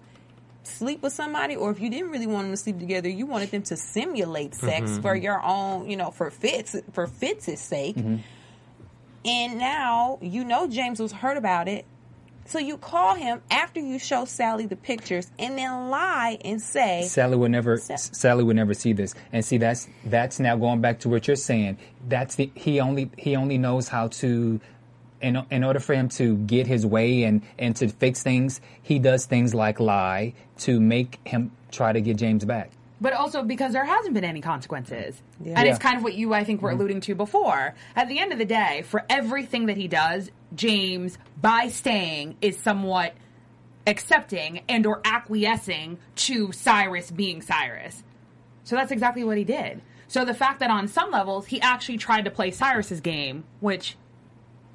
sleep 0.69 1.01
with 1.01 1.13
somebody 1.13 1.55
or 1.55 1.71
if 1.71 1.79
you 1.79 1.89
didn't 1.89 2.11
really 2.11 2.27
want 2.27 2.45
them 2.45 2.53
to 2.53 2.57
sleep 2.57 2.79
together, 2.79 3.09
you 3.09 3.25
wanted 3.25 3.51
them 3.51 3.63
to 3.63 3.77
simulate 3.77 4.55
sex 4.55 4.91
mm-hmm. 4.91 5.01
for 5.01 5.15
your 5.15 5.41
own, 5.43 5.89
you 5.89 5.97
know, 5.97 6.11
for 6.11 6.29
Fitz 6.29 6.75
for 6.93 7.07
Fitz' 7.07 7.59
sake. 7.59 7.95
Mm-hmm. 7.95 8.17
And 9.25 9.59
now 9.59 10.17
you 10.21 10.43
know 10.43 10.67
James 10.67 10.99
was 10.99 11.11
hurt 11.11 11.37
about 11.37 11.67
it. 11.67 11.85
So 12.45 12.57
you 12.57 12.77
call 12.77 13.13
him 13.13 13.43
after 13.51 13.79
you 13.79 13.99
show 13.99 14.25
Sally 14.25 14.65
the 14.65 14.75
pictures 14.75 15.29
and 15.37 15.55
then 15.55 15.89
lie 15.89 16.39
and 16.43 16.59
say 16.59 17.03
Sally 17.03 17.37
would 17.37 17.51
never 17.51 17.77
Sa- 17.77 17.95
Sally 17.95 18.43
would 18.43 18.55
never 18.55 18.73
see 18.73 18.93
this. 18.93 19.13
And 19.31 19.45
see 19.45 19.57
that's 19.57 19.87
that's 20.05 20.39
now 20.39 20.55
going 20.55 20.81
back 20.81 20.99
to 21.01 21.09
what 21.09 21.27
you're 21.27 21.35
saying. 21.35 21.77
That's 22.07 22.35
the 22.35 22.51
he 22.55 22.79
only 22.79 23.11
he 23.17 23.35
only 23.35 23.59
knows 23.59 23.87
how 23.87 24.07
to 24.07 24.59
in, 25.21 25.43
in 25.51 25.63
order 25.63 25.79
for 25.79 25.93
him 25.93 26.09
to 26.09 26.37
get 26.37 26.67
his 26.67 26.85
way 26.85 27.23
and, 27.23 27.41
and 27.57 27.75
to 27.77 27.87
fix 27.87 28.23
things, 28.23 28.61
he 28.81 28.99
does 28.99 29.25
things 29.25 29.53
like 29.53 29.79
lie 29.79 30.33
to 30.59 30.79
make 30.79 31.19
him 31.25 31.51
try 31.71 31.93
to 31.93 32.01
get 32.01 32.17
James 32.17 32.45
back. 32.45 32.71
But 33.01 33.13
also 33.13 33.43
because 33.43 33.71
there 33.71 33.85
hasn't 33.85 34.13
been 34.13 34.25
any 34.25 34.41
consequences. 34.41 35.21
And 35.43 35.67
it's 35.67 35.79
kind 35.79 35.95
of 35.95 36.03
what 36.03 36.15
you, 36.15 36.33
I 36.33 36.43
think, 36.43 36.61
were 36.61 36.69
mm-hmm. 36.69 36.79
alluding 36.79 37.01
to 37.01 37.15
before. 37.15 37.75
At 37.95 38.09
the 38.09 38.19
end 38.19 38.33
of 38.33 38.39
the 38.39 38.45
day, 38.45 38.83
for 38.85 39.05
everything 39.09 39.67
that 39.67 39.77
he 39.77 39.87
does, 39.87 40.29
James, 40.53 41.17
by 41.41 41.69
staying, 41.69 42.35
is 42.41 42.57
somewhat 42.57 43.13
accepting 43.87 44.61
and 44.67 44.85
or 44.85 45.01
acquiescing 45.05 45.97
to 46.15 46.51
Cyrus 46.51 47.09
being 47.09 47.41
Cyrus. 47.41 48.03
So 48.65 48.75
that's 48.75 48.91
exactly 48.91 49.23
what 49.23 49.37
he 49.37 49.43
did. 49.43 49.81
So 50.07 50.25
the 50.25 50.33
fact 50.33 50.59
that 50.59 50.69
on 50.69 50.87
some 50.87 51.11
levels 51.11 51.45
he 51.45 51.61
actually 51.61 51.97
tried 51.97 52.25
to 52.25 52.31
play 52.31 52.51
Cyrus's 52.51 52.99
game, 52.99 53.45
which 53.59 53.95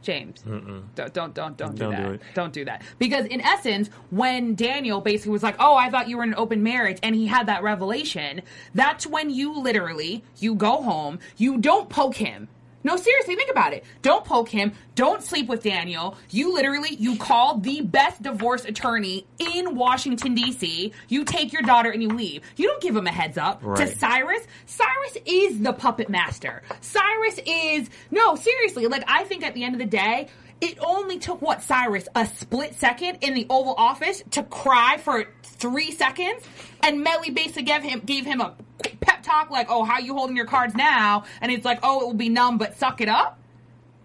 James, 0.04 0.42
don't 0.42 1.12
don't 1.12 1.34
don't 1.34 1.56
don't 1.56 1.74
do 1.74 1.78
Don't 1.84 1.90
that. 1.90 2.02
do 2.06 2.12
it. 2.12 2.20
Don't 2.34 2.52
do 2.52 2.64
that. 2.66 2.82
Because 2.98 3.24
in 3.26 3.40
essence, 3.40 3.88
when 4.10 4.54
Daniel 4.54 5.00
basically 5.00 5.32
was 5.32 5.42
like, 5.42 5.56
"Oh, 5.58 5.74
I 5.74 5.90
thought 5.90 6.08
you 6.08 6.16
were 6.18 6.22
in 6.22 6.30
an 6.30 6.34
open 6.38 6.62
marriage," 6.62 6.98
and 7.02 7.14
he 7.16 7.26
had 7.26 7.46
that 7.48 7.62
revelation, 7.62 8.42
that's 8.74 9.06
when 9.06 9.30
you 9.30 9.58
literally 9.58 10.22
you 10.38 10.54
go 10.54 10.82
home, 10.82 11.18
you 11.36 11.58
don't 11.58 11.88
poke 11.88 12.16
him. 12.16 12.48
No, 12.84 12.96
seriously, 12.96 13.34
think 13.34 13.50
about 13.50 13.72
it. 13.72 13.82
Don't 14.02 14.24
poke 14.24 14.50
him. 14.50 14.72
Don't 14.94 15.22
sleep 15.22 15.48
with 15.48 15.62
Daniel. 15.62 16.16
You 16.30 16.54
literally 16.54 16.94
you 16.94 17.16
call 17.16 17.58
the 17.58 17.80
best 17.80 18.22
divorce 18.22 18.64
attorney 18.64 19.26
in 19.38 19.74
Washington 19.74 20.34
D.C. 20.34 20.92
You 21.08 21.24
take 21.24 21.52
your 21.52 21.62
daughter 21.62 21.90
and 21.90 22.02
you 22.02 22.10
leave. 22.10 22.42
You 22.56 22.68
don't 22.68 22.82
give 22.82 22.94
him 22.94 23.06
a 23.06 23.12
heads 23.12 23.38
up 23.38 23.62
to 23.62 23.86
Cyrus. 23.86 24.46
Cyrus 24.66 25.16
is 25.24 25.60
the 25.60 25.72
puppet 25.72 26.08
master. 26.08 26.62
Cyrus 26.80 27.40
is 27.46 27.88
no, 28.10 28.36
seriously. 28.36 28.86
Like 28.86 29.04
I 29.08 29.24
think 29.24 29.42
at 29.42 29.54
the 29.54 29.64
end 29.64 29.74
of 29.74 29.78
the 29.78 29.86
day, 29.86 30.28
it 30.64 30.78
only 30.80 31.18
took 31.18 31.42
what 31.42 31.62
Cyrus 31.62 32.08
a 32.14 32.26
split 32.26 32.74
second 32.74 33.18
in 33.20 33.34
the 33.34 33.46
Oval 33.50 33.74
Office 33.76 34.22
to 34.32 34.42
cry 34.42 34.96
for 34.96 35.26
three 35.42 35.90
seconds, 35.90 36.42
and 36.82 37.02
Mellie 37.02 37.30
basically 37.30 37.62
gave 37.62 37.82
him 37.82 38.00
gave 38.00 38.24
him 38.24 38.40
a 38.40 38.54
pep 39.00 39.22
talk 39.22 39.50
like, 39.50 39.66
"Oh, 39.70 39.84
how 39.84 39.98
you 39.98 40.14
holding 40.14 40.36
your 40.36 40.46
cards 40.46 40.74
now?" 40.74 41.24
And 41.40 41.52
it's 41.52 41.64
like, 41.64 41.80
"Oh, 41.82 42.00
it 42.00 42.06
will 42.06 42.14
be 42.14 42.28
numb, 42.28 42.58
but 42.58 42.78
suck 42.78 43.00
it 43.00 43.08
up." 43.08 43.38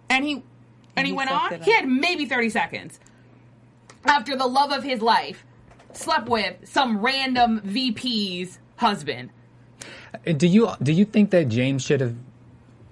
And 0.09 0.25
he 0.25 0.43
and 0.95 1.07
he, 1.07 1.13
he 1.13 1.17
went 1.17 1.31
on. 1.31 1.61
He 1.61 1.71
had 1.71 1.87
maybe 1.87 2.25
thirty 2.25 2.49
seconds. 2.49 2.99
after 4.05 4.35
the 4.35 4.47
love 4.47 4.71
of 4.71 4.83
his 4.83 5.01
life 5.01 5.45
slept 5.93 6.29
with 6.29 6.55
some 6.67 6.99
random 6.99 7.61
VP's 7.63 8.59
husband. 8.77 9.29
Do 10.37 10.47
you 10.47 10.69
do 10.81 10.91
you 10.91 11.05
think 11.05 11.31
that 11.31 11.49
James 11.49 11.83
should 11.83 12.01
have 12.01 12.15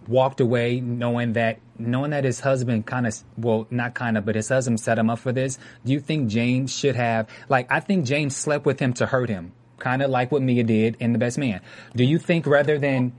walked 0.08 0.39
away 0.39 0.80
knowing 0.80 1.34
that 1.34 1.60
knowing 1.80 2.12
that 2.12 2.24
his 2.24 2.39
husband 2.39 2.86
kind 2.86 3.05
of 3.05 3.16
well 3.38 3.68
not 3.70 3.93
kind 3.93 4.18
of 4.18 4.26
but 4.26 4.36
his 4.36 4.49
husband 4.49 4.80
set 4.80 4.97
him 4.97 5.10
up 5.10 5.20
for 5.20 5.32
this? 5.32 5.58
Do 5.86 5.91
you 5.93 5.99
think 5.99 6.30
James 6.30 6.74
should 6.76 6.95
have 6.95 7.30
like 7.49 7.72
I 7.72 7.80
think 7.80 8.05
James 8.05 8.36
slept 8.36 8.66
with 8.66 8.80
him 8.80 8.93
to 8.93 9.05
hurt 9.05 9.30
him, 9.30 9.51
kind 9.80 10.01
of 10.01 10.10
like 10.10 10.32
what 10.32 10.41
Mia 10.41 10.64
did 10.64 10.97
in 10.99 11.14
The 11.14 11.20
Best 11.20 11.38
Man. 11.38 11.62
Do 11.95 12.03
you 12.03 12.18
think 12.20 12.45
rather 12.47 12.78
than 12.78 13.14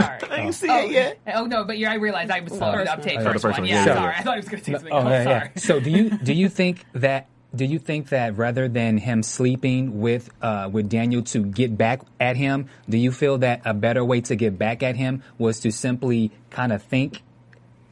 Sorry. 0.00 0.18
I 0.28 0.36
ain't 0.38 0.48
oh. 0.48 0.50
see 0.50 0.68
oh, 0.68 0.78
it 0.86 0.90
yet. 0.90 1.18
Oh 1.34 1.44
no, 1.46 1.62
but 1.64 1.78
you 1.78 1.86
I 1.86 1.94
realized 1.94 2.30
I 2.30 2.40
was 2.40 2.52
slow 2.52 2.72
to 2.72 2.92
uptake 2.92 3.18
Oh, 3.20 3.24
first, 3.24 3.42
first 3.42 3.58
one. 3.58 3.62
one, 3.62 3.64
Yeah, 3.66 3.84
yeah. 3.86 3.94
sorry. 3.94 4.14
I 4.16 4.22
thought 4.22 4.34
I 4.34 4.36
was 4.38 4.48
going 4.48 4.60
to 4.60 4.64
take 4.64 4.74
something 4.76 4.92
Oh, 4.92 4.98
else. 4.98 5.08
yeah, 5.10 5.24
Sorry. 5.24 5.50
yeah. 5.54 5.60
So 5.60 5.78
do 5.80 5.90
you 5.90 6.10
do 6.10 6.32
you 6.32 6.48
think 6.48 6.84
that 6.94 7.28
do 7.54 7.64
you 7.64 7.78
think 7.78 8.08
that 8.08 8.36
rather 8.36 8.68
than 8.68 8.98
him 8.98 9.22
sleeping 9.22 10.00
with 10.00 10.30
uh, 10.42 10.68
with 10.70 10.88
Daniel 10.88 11.22
to 11.22 11.44
get 11.44 11.76
back 11.76 12.00
at 12.20 12.36
him, 12.36 12.68
do 12.88 12.98
you 12.98 13.12
feel 13.12 13.38
that 13.38 13.62
a 13.64 13.74
better 13.74 14.04
way 14.04 14.20
to 14.22 14.36
get 14.36 14.58
back 14.58 14.82
at 14.82 14.96
him 14.96 15.22
was 15.38 15.60
to 15.60 15.70
simply 15.70 16.32
kind 16.50 16.72
of 16.72 16.82
think 16.82 17.22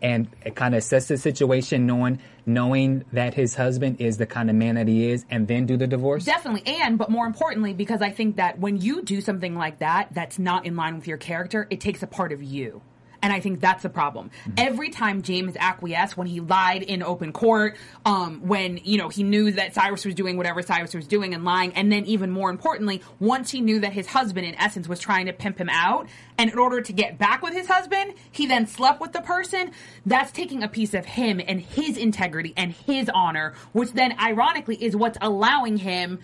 and 0.02 0.28
kind 0.56 0.74
of 0.74 0.78
assess 0.78 1.06
the 1.08 1.16
situation, 1.16 1.86
knowing 1.86 2.18
knowing 2.44 3.04
that 3.12 3.34
his 3.34 3.54
husband 3.54 4.00
is 4.00 4.18
the 4.18 4.26
kind 4.26 4.50
of 4.50 4.56
man 4.56 4.74
that 4.74 4.88
he 4.88 5.08
is, 5.10 5.24
and 5.30 5.46
then 5.46 5.64
do 5.64 5.76
the 5.76 5.86
divorce? 5.86 6.24
Definitely, 6.24 6.66
and 6.66 6.98
but 6.98 7.10
more 7.10 7.26
importantly, 7.26 7.72
because 7.72 8.02
I 8.02 8.10
think 8.10 8.36
that 8.36 8.58
when 8.58 8.78
you 8.78 9.02
do 9.02 9.20
something 9.20 9.54
like 9.54 9.78
that, 9.78 10.08
that's 10.12 10.38
not 10.38 10.66
in 10.66 10.74
line 10.76 10.96
with 10.96 11.06
your 11.06 11.18
character, 11.18 11.66
it 11.70 11.80
takes 11.80 12.02
a 12.02 12.06
part 12.06 12.32
of 12.32 12.42
you. 12.42 12.82
And 13.22 13.32
I 13.32 13.40
think 13.40 13.60
that's 13.60 13.84
the 13.84 13.88
problem. 13.88 14.30
Every 14.56 14.90
time 14.90 15.22
James 15.22 15.56
acquiesced 15.56 16.16
when 16.16 16.26
he 16.26 16.40
lied 16.40 16.82
in 16.82 17.02
open 17.02 17.32
court, 17.32 17.76
um, 18.04 18.40
when 18.46 18.78
you 18.78 18.98
know 18.98 19.08
he 19.08 19.22
knew 19.22 19.52
that 19.52 19.74
Cyrus 19.74 20.04
was 20.04 20.14
doing 20.14 20.36
whatever 20.36 20.60
Cyrus 20.60 20.92
was 20.92 21.06
doing 21.06 21.32
and 21.32 21.44
lying, 21.44 21.72
and 21.74 21.90
then 21.90 22.04
even 22.06 22.30
more 22.30 22.50
importantly, 22.50 23.00
once 23.20 23.50
he 23.50 23.60
knew 23.60 23.80
that 23.80 23.92
his 23.92 24.08
husband, 24.08 24.46
in 24.46 24.56
essence, 24.56 24.88
was 24.88 24.98
trying 24.98 25.26
to 25.26 25.32
pimp 25.32 25.58
him 25.58 25.68
out, 25.70 26.08
and 26.38 26.50
in 26.50 26.58
order 26.58 26.80
to 26.80 26.92
get 26.92 27.18
back 27.18 27.42
with 27.42 27.52
his 27.52 27.66
husband, 27.68 28.14
he 28.30 28.46
then 28.46 28.66
slept 28.66 29.00
with 29.00 29.12
the 29.12 29.20
person. 29.20 29.70
That's 30.06 30.32
taking 30.32 30.62
a 30.62 30.68
piece 30.68 30.94
of 30.94 31.04
him 31.04 31.40
and 31.46 31.60
his 31.60 31.96
integrity 31.96 32.54
and 32.56 32.72
his 32.72 33.10
honor, 33.14 33.54
which 33.72 33.92
then 33.92 34.18
ironically 34.18 34.76
is 34.82 34.96
what's 34.96 35.18
allowing 35.20 35.76
him 35.76 36.18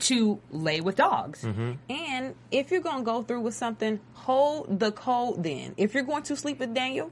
to 0.00 0.40
lay 0.50 0.80
with 0.80 0.96
dogs. 0.96 1.42
Mm-hmm. 1.42 1.72
And 1.90 2.34
if 2.50 2.70
you're 2.70 2.80
going 2.80 2.98
to 2.98 3.04
go 3.04 3.22
through 3.22 3.40
with 3.40 3.54
something, 3.54 4.00
hold 4.12 4.78
the 4.78 4.92
code 4.92 5.42
then. 5.42 5.74
If 5.76 5.94
you're 5.94 6.02
going 6.04 6.22
to 6.24 6.36
sleep 6.36 6.58
with 6.60 6.74
Daniel, 6.74 7.10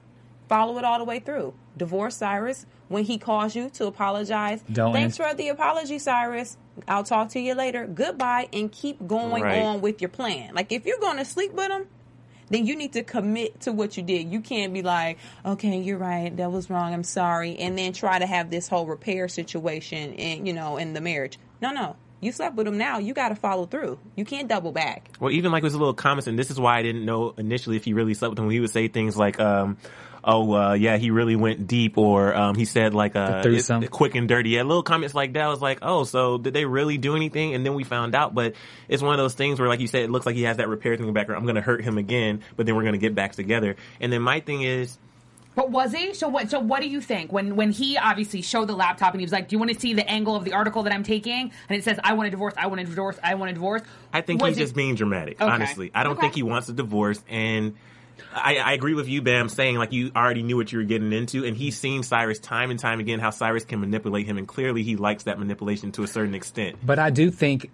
follow 0.48 0.78
it 0.78 0.84
all 0.84 0.98
the 0.98 1.04
way 1.04 1.18
through. 1.20 1.54
Divorce 1.76 2.16
Cyrus 2.16 2.66
when 2.88 3.04
he 3.04 3.16
calls 3.16 3.56
you 3.56 3.70
to 3.70 3.86
apologize. 3.86 4.62
Don't 4.70 4.92
Thanks 4.92 5.18
ans- 5.18 5.28
for 5.30 5.34
the 5.34 5.48
apology, 5.48 5.98
Cyrus. 5.98 6.58
I'll 6.86 7.04
talk 7.04 7.30
to 7.30 7.40
you 7.40 7.54
later. 7.54 7.86
Goodbye, 7.86 8.48
and 8.52 8.70
keep 8.70 9.06
going 9.06 9.42
Right. 9.42 9.62
on 9.62 9.80
with 9.80 10.00
your 10.02 10.10
plan. 10.10 10.54
Like 10.54 10.72
if 10.72 10.84
you're 10.84 10.98
going 11.00 11.16
to 11.16 11.24
sleep 11.24 11.52
with 11.52 11.70
him, 11.70 11.86
then 12.52 12.66
you 12.66 12.76
need 12.76 12.92
to 12.92 13.02
commit 13.02 13.60
to 13.62 13.72
what 13.72 13.96
you 13.96 14.02
did. 14.02 14.30
You 14.30 14.40
can't 14.40 14.72
be 14.72 14.82
like, 14.82 15.18
okay, 15.44 15.78
you're 15.78 15.98
right, 15.98 16.36
that 16.36 16.52
was 16.52 16.70
wrong, 16.70 16.92
I'm 16.92 17.02
sorry, 17.02 17.58
and 17.58 17.76
then 17.76 17.92
try 17.92 18.18
to 18.18 18.26
have 18.26 18.50
this 18.50 18.68
whole 18.68 18.86
repair 18.86 19.26
situation 19.26 20.14
and 20.14 20.46
you 20.46 20.52
know 20.52 20.76
in 20.76 20.92
the 20.92 21.00
marriage. 21.00 21.38
No, 21.60 21.72
no. 21.72 21.96
You 22.20 22.30
slept 22.30 22.54
with 22.54 22.68
him 22.68 22.78
now. 22.78 22.98
You 22.98 23.14
got 23.14 23.30
to 23.30 23.34
follow 23.34 23.66
through. 23.66 23.98
You 24.14 24.24
can't 24.24 24.46
double 24.46 24.70
back. 24.70 25.10
Well, 25.18 25.32
even 25.32 25.50
like 25.50 25.64
with 25.64 25.72
his 25.72 25.78
little 25.78 25.92
comments, 25.92 26.28
and 26.28 26.38
this 26.38 26.52
is 26.52 26.60
why 26.60 26.78
I 26.78 26.82
didn't 26.82 27.04
know 27.04 27.34
initially 27.36 27.74
if 27.74 27.84
he 27.84 27.94
really 27.94 28.14
slept 28.14 28.30
with 28.30 28.38
him. 28.38 28.48
He 28.48 28.60
would 28.60 28.70
say 28.70 28.86
things 28.86 29.16
like, 29.16 29.40
um, 29.40 29.76
"Oh, 30.24 30.52
uh, 30.54 30.72
yeah, 30.74 30.96
he 30.96 31.10
really 31.10 31.36
went 31.36 31.66
deep," 31.66 31.98
or 31.98 32.34
um, 32.34 32.54
he 32.54 32.64
said 32.64 32.94
like, 32.94 33.16
uh, 33.16 33.42
The 33.42 33.54
it's 33.54 33.70
quick 33.90 34.14
and 34.14 34.28
dirty." 34.28 34.50
Yeah, 34.50 34.62
little 34.62 34.82
comments 34.82 35.14
like 35.14 35.32
that. 35.34 35.42
I 35.44 35.48
was 35.48 35.60
like, 35.60 35.78
"Oh, 35.82 36.04
so 36.04 36.38
did 36.38 36.54
they 36.54 36.64
really 36.64 36.98
do 36.98 37.16
anything?" 37.16 37.54
And 37.54 37.64
then 37.66 37.74
we 37.74 37.84
found 37.84 38.14
out, 38.14 38.34
but 38.34 38.54
it's 38.88 39.02
one 39.02 39.12
of 39.12 39.18
those 39.18 39.34
things 39.34 39.58
where, 39.60 39.68
like 39.68 39.80
you 39.80 39.86
said, 39.88 40.02
it 40.02 40.10
looks 40.10 40.26
like 40.26 40.34
he 40.36 40.42
has 40.42 40.58
that 40.58 40.68
repair 40.68 40.94
thing 40.96 41.04
in 41.04 41.06
the 41.08 41.12
background. 41.12 41.38
I'm 41.40 41.44
going 41.44 41.56
to 41.56 41.60
hurt 41.62 41.82
him 41.84 41.98
again, 41.98 42.42
but 42.56 42.66
then 42.66 42.74
we're 42.76 42.82
going 42.82 42.92
to 42.94 42.98
get 42.98 43.14
back 43.14 43.32
together. 43.32 43.76
And 44.00 44.12
then 44.12 44.22
my 44.22 44.40
thing 44.40 44.62
is, 44.62 44.98
But 45.54 45.70
was 45.70 45.92
he? 45.92 46.14
So 46.14 46.28
what? 46.28 46.48
So 46.50 46.60
what 46.60 46.80
do 46.80 46.88
you 46.88 47.00
think 47.02 47.30
when 47.32 47.56
when 47.56 47.72
he 47.72 47.98
obviously 47.98 48.40
showed 48.40 48.68
the 48.68 48.74
laptop 48.74 49.12
and 49.12 49.20
he 49.20 49.24
was 49.24 49.32
like, 49.32 49.48
"Do 49.48 49.54
you 49.54 49.58
want 49.58 49.70
to 49.74 49.78
see 49.78 49.92
the 49.92 50.08
angle 50.08 50.34
of 50.34 50.44
the 50.44 50.54
article 50.54 50.84
that 50.84 50.94
I'm 50.94 51.02
taking?" 51.02 51.50
And 51.68 51.78
it 51.78 51.84
says, 51.84 51.98
"I 52.02 52.14
want 52.14 52.28
a 52.28 52.30
divorce. 52.30 52.54
I 52.56 52.68
want 52.68 52.80
a 52.80 52.84
divorce. 52.84 53.18
I 53.22 53.34
want 53.34 53.50
a 53.50 53.54
divorce." 53.54 53.82
I 54.14 54.22
think 54.22 54.40
Was 54.40 54.50
he's 54.50 54.56
it- 54.56 54.60
just 54.62 54.74
being 54.74 54.94
dramatic. 54.94 55.40
Okay. 55.42 55.50
Honestly, 55.50 55.90
I 55.94 56.04
don't 56.04 56.12
Okay. 56.12 56.22
think 56.22 56.34
he 56.36 56.42
wants 56.42 56.68
a 56.70 56.72
divorce, 56.72 57.22
and 57.28 57.74
I, 58.32 58.56
I 58.56 58.72
agree 58.72 58.94
with 58.94 59.08
you, 59.08 59.22
Bam, 59.22 59.48
saying 59.48 59.76
like 59.76 59.92
you 59.92 60.12
already 60.14 60.42
knew 60.42 60.56
what 60.56 60.72
you 60.72 60.78
were 60.78 60.84
getting 60.84 61.12
into, 61.12 61.44
and 61.44 61.56
he's 61.56 61.78
seen 61.78 62.02
Cyrus 62.02 62.38
time 62.38 62.70
and 62.70 62.78
time 62.78 63.00
again 63.00 63.18
how 63.18 63.30
Cyrus 63.30 63.64
can 63.64 63.80
manipulate 63.80 64.26
him, 64.26 64.38
and 64.38 64.46
clearly 64.46 64.82
he 64.82 64.96
likes 64.96 65.24
that 65.24 65.38
manipulation 65.38 65.92
to 65.92 66.02
a 66.02 66.06
certain 66.06 66.34
extent. 66.34 66.78
But 66.84 66.98
I 66.98 67.10
do 67.10 67.30
think, 67.30 67.70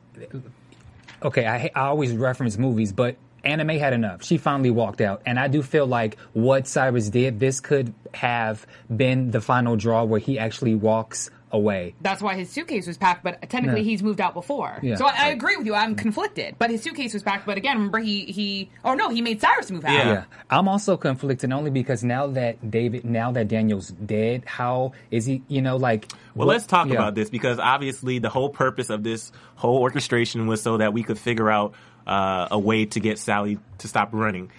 okay, 1.22 1.46
I, 1.46 1.70
I 1.74 1.86
always 1.88 2.12
reference 2.12 2.58
movies, 2.58 2.92
but 2.92 3.16
Anna 3.44 3.64
Mae 3.64 3.78
had 3.78 3.92
enough. 3.92 4.24
She 4.24 4.36
finally 4.36 4.70
walked 4.70 5.00
out. 5.00 5.22
And 5.24 5.38
I 5.38 5.48
do 5.48 5.62
feel 5.62 5.86
like 5.86 6.18
what 6.32 6.66
Cyrus 6.66 7.08
did, 7.08 7.40
this 7.40 7.60
could 7.60 7.94
have 8.14 8.66
been 8.94 9.30
the 9.30 9.40
final 9.40 9.76
draw 9.76 10.04
where 10.04 10.20
he 10.20 10.38
actually 10.38 10.74
walks 10.74 11.30
away. 11.50 11.94
That's 12.00 12.20
why 12.22 12.34
his 12.34 12.50
suitcase 12.50 12.86
was 12.86 12.96
packed, 12.96 13.24
but 13.24 13.40
technically 13.48 13.80
Yeah. 13.80 13.90
he's 13.90 14.02
moved 14.02 14.20
out 14.20 14.34
before. 14.34 14.78
Yeah. 14.82 14.96
So 14.96 15.06
I, 15.06 15.14
I 15.16 15.28
agree 15.28 15.56
with 15.56 15.66
you. 15.66 15.74
I'm 15.74 15.94
conflicted, 15.94 16.56
but 16.58 16.70
his 16.70 16.82
suitcase 16.82 17.14
was 17.14 17.22
packed. 17.22 17.46
But 17.46 17.56
again, 17.56 17.76
remember 17.76 17.98
he 17.98 18.24
he. 18.24 18.70
Oh 18.84 18.94
no, 18.94 19.08
he 19.08 19.22
made 19.22 19.40
Cyrus 19.40 19.70
move 19.70 19.84
out. 19.84 19.92
Yeah. 19.92 20.08
Yeah. 20.12 20.24
I'm 20.50 20.68
also 20.68 20.96
conflicted 20.96 21.52
only 21.52 21.70
because 21.70 22.04
now 22.04 22.26
that 22.28 22.70
David, 22.70 23.04
now 23.04 23.32
that 23.32 23.48
Daniel's 23.48 23.88
dead, 23.88 24.44
how 24.46 24.92
is 25.10 25.26
he, 25.26 25.42
you 25.48 25.62
know, 25.62 25.76
like. 25.76 26.10
Well, 26.34 26.46
what- 26.46 26.54
let's 26.54 26.66
talk 26.66 26.88
yeah. 26.88 26.94
about 26.94 27.14
this 27.14 27.30
because 27.30 27.58
obviously 27.58 28.18
the 28.18 28.28
whole 28.30 28.50
purpose 28.50 28.90
of 28.90 29.02
this 29.02 29.32
whole 29.56 29.78
orchestration 29.78 30.46
was 30.46 30.62
so 30.62 30.76
that 30.76 30.92
we 30.92 31.02
could 31.02 31.18
figure 31.18 31.50
out 31.50 31.74
uh, 32.06 32.48
a 32.50 32.58
way 32.58 32.86
to 32.86 33.00
get 33.00 33.18
Sally 33.18 33.58
to 33.78 33.88
stop 33.88 34.10
running. 34.12 34.50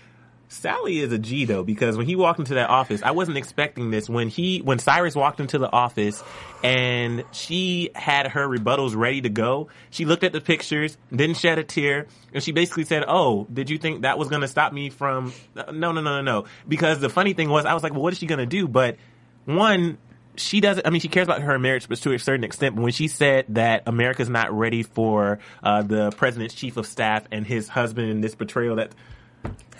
Sally 0.51 0.97
is 0.97 1.13
a 1.13 1.19
G 1.19 1.45
though 1.45 1.63
because 1.63 1.95
when 1.95 2.07
he 2.07 2.15
walked 2.15 2.39
into 2.39 2.55
that 2.55 2.69
office, 2.69 3.03
I 3.03 3.11
wasn't 3.11 3.37
expecting 3.37 3.91
this. 3.91 4.09
When 4.09 4.29
he, 4.29 4.59
when 4.59 4.79
Cyrus 4.79 5.15
walked 5.15 5.39
into 5.39 5.59
the 5.59 5.71
office 5.71 6.23
and 6.63 7.23
she 7.31 7.91
had 7.93 8.27
her 8.27 8.47
rebuttals 8.47 8.95
ready 8.95 9.21
to 9.21 9.29
go, 9.29 9.69
she 9.91 10.05
looked 10.05 10.23
at 10.23 10.33
the 10.33 10.41
pictures, 10.41 10.97
didn't 11.15 11.37
shed 11.37 11.59
a 11.59 11.63
tear, 11.63 12.07
and 12.33 12.43
she 12.43 12.51
basically 12.51 12.85
said, 12.85 13.05
"Oh, 13.07 13.45
did 13.53 13.69
you 13.69 13.77
think 13.77 14.01
that 14.01 14.17
was 14.17 14.27
going 14.27 14.41
to 14.41 14.47
stop 14.47 14.73
me 14.73 14.89
from?" 14.89 15.33
No, 15.55 15.65
no, 15.71 15.91
no, 15.91 16.01
no, 16.01 16.21
no. 16.21 16.45
Because 16.67 16.99
the 16.99 17.09
funny 17.09 17.33
thing 17.33 17.49
was, 17.49 17.65
I 17.65 17.75
was 17.75 17.83
like, 17.83 17.93
"Well, 17.93 18.01
what 18.01 18.13
is 18.13 18.19
she 18.19 18.25
going 18.25 18.39
to 18.39 18.47
do?" 18.47 18.67
But 18.67 18.97
one, 19.45 19.99
she 20.35 20.61
doesn't. 20.61 20.85
I 20.85 20.89
mean, 20.89 20.99
she 20.99 21.09
cares 21.09 21.27
about 21.27 21.41
her 21.43 21.59
marriage, 21.59 21.87
but 21.87 21.99
to 21.99 22.13
a 22.13 22.17
certain 22.17 22.43
extent. 22.43 22.75
But 22.75 22.81
when 22.81 22.91
she 22.91 23.07
said 23.07 23.45
that 23.49 23.83
America's 23.85 24.29
not 24.29 24.51
ready 24.51 24.81
for 24.81 25.37
uh, 25.61 25.83
the 25.83 26.09
president's 26.09 26.55
chief 26.55 26.75
of 26.75 26.87
staff 26.87 27.25
and 27.31 27.45
his 27.45 27.67
husband 27.67 28.09
in 28.09 28.21
this 28.21 28.33
betrayal, 28.33 28.77
that 28.77 28.93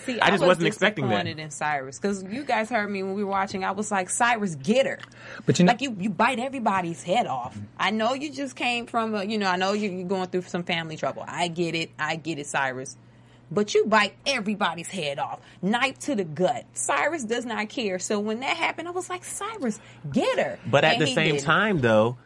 See, 0.05 0.20
I 0.20 0.30
just 0.30 0.41
was 0.41 0.47
wasn't 0.47 0.68
expecting 0.68 1.05
that. 1.10 1.24
disappointed 1.26 1.39
in 1.43 1.51
Cyrus 1.51 1.99
because 1.99 2.24
you 2.24 2.43
guys 2.45 2.70
heard 2.70 2.89
me 2.89 3.03
when 3.03 3.14
we 3.16 3.24
were 3.24 3.30
watching. 3.30 3.64
I 3.66 3.72
was 3.72 3.91
like, 3.91 4.10
Cyrus, 4.10 4.55
get 4.55 4.86
her. 4.88 4.97
But 5.45 5.60
you 5.60 5.66
know- 5.66 5.74
like 5.74 5.82
you, 5.82 5.95
you 5.99 6.10
bite 6.10 6.39
everybody's 6.39 7.03
head 7.03 7.28
off. 7.28 7.57
I 7.78 7.91
know 7.91 8.14
you 8.14 8.32
just 8.32 8.55
came 8.55 8.86
from, 8.88 9.14
a, 9.14 9.24
you 9.26 9.38
know, 9.38 9.47
I 9.49 9.57
know 9.57 9.74
you, 9.74 9.89
you're 9.91 10.07
going 10.07 10.28
through 10.28 10.43
some 10.43 10.64
family 10.64 10.95
trouble. 10.95 11.26
I 11.28 11.49
get 11.49 11.76
it. 11.76 11.91
I 11.99 12.16
get 12.16 12.39
it, 12.39 12.47
Cyrus. 12.47 12.95
But 13.51 13.74
you 13.74 13.86
bite 13.88 14.14
everybody's 14.26 14.88
head 14.88 15.20
off, 15.20 15.41
knife 15.62 15.99
to 15.99 16.16
the 16.16 16.24
gut. 16.24 16.66
Cyrus 16.74 17.24
does 17.26 17.45
not 17.45 17.68
care. 17.68 17.99
So 17.99 18.20
when 18.20 18.39
that 18.39 18.55
happened, 18.55 18.88
I 18.88 18.91
was 18.91 19.10
like, 19.10 19.26
Cyrus, 19.26 19.80
get 20.12 20.39
her. 20.39 20.60
But 20.66 20.86
at 20.86 20.93
And 20.93 21.01
the 21.01 21.07
same 21.14 21.34
didn't. 21.34 21.41
time, 21.45 21.82
though, 21.82 22.18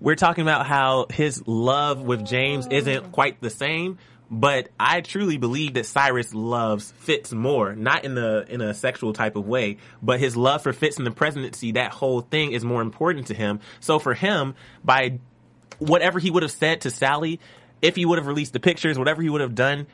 we're 0.00 0.14
talking 0.16 0.42
about 0.42 0.66
how 0.66 1.06
his 1.10 1.46
love 1.46 2.00
with 2.00 2.24
James 2.24 2.66
isn't 2.68 3.12
quite 3.12 3.40
the 3.42 3.50
same. 3.50 3.98
But 4.30 4.68
I 4.78 5.00
truly 5.00 5.38
believe 5.38 5.74
that 5.74 5.86
Cyrus 5.86 6.32
loves 6.32 6.92
Fitz 6.98 7.32
more, 7.32 7.74
not 7.74 8.04
in 8.04 8.14
the 8.14 8.46
in 8.48 8.60
a 8.60 8.72
sexual 8.72 9.12
type 9.12 9.34
of 9.34 9.46
way, 9.46 9.78
but 10.00 10.20
his 10.20 10.36
love 10.36 10.62
for 10.62 10.72
Fitz 10.72 10.98
in 10.98 11.04
the 11.04 11.10
presidency, 11.10 11.72
that 11.72 11.90
whole 11.90 12.20
thing 12.20 12.52
is 12.52 12.64
more 12.64 12.80
important 12.80 13.26
to 13.28 13.34
him. 13.34 13.58
So 13.80 13.98
for 13.98 14.14
him, 14.14 14.54
by 14.84 15.18
whatever 15.80 16.20
he 16.20 16.30
would 16.30 16.44
have 16.44 16.52
said 16.52 16.82
to 16.82 16.90
Sally, 16.90 17.40
if 17.82 17.96
he 17.96 18.04
would 18.06 18.18
have 18.18 18.26
released 18.28 18.52
the 18.52 18.60
pictures, 18.60 18.96
whatever 18.96 19.20
he 19.20 19.28
would 19.28 19.40
have 19.40 19.56
done, 19.56 19.88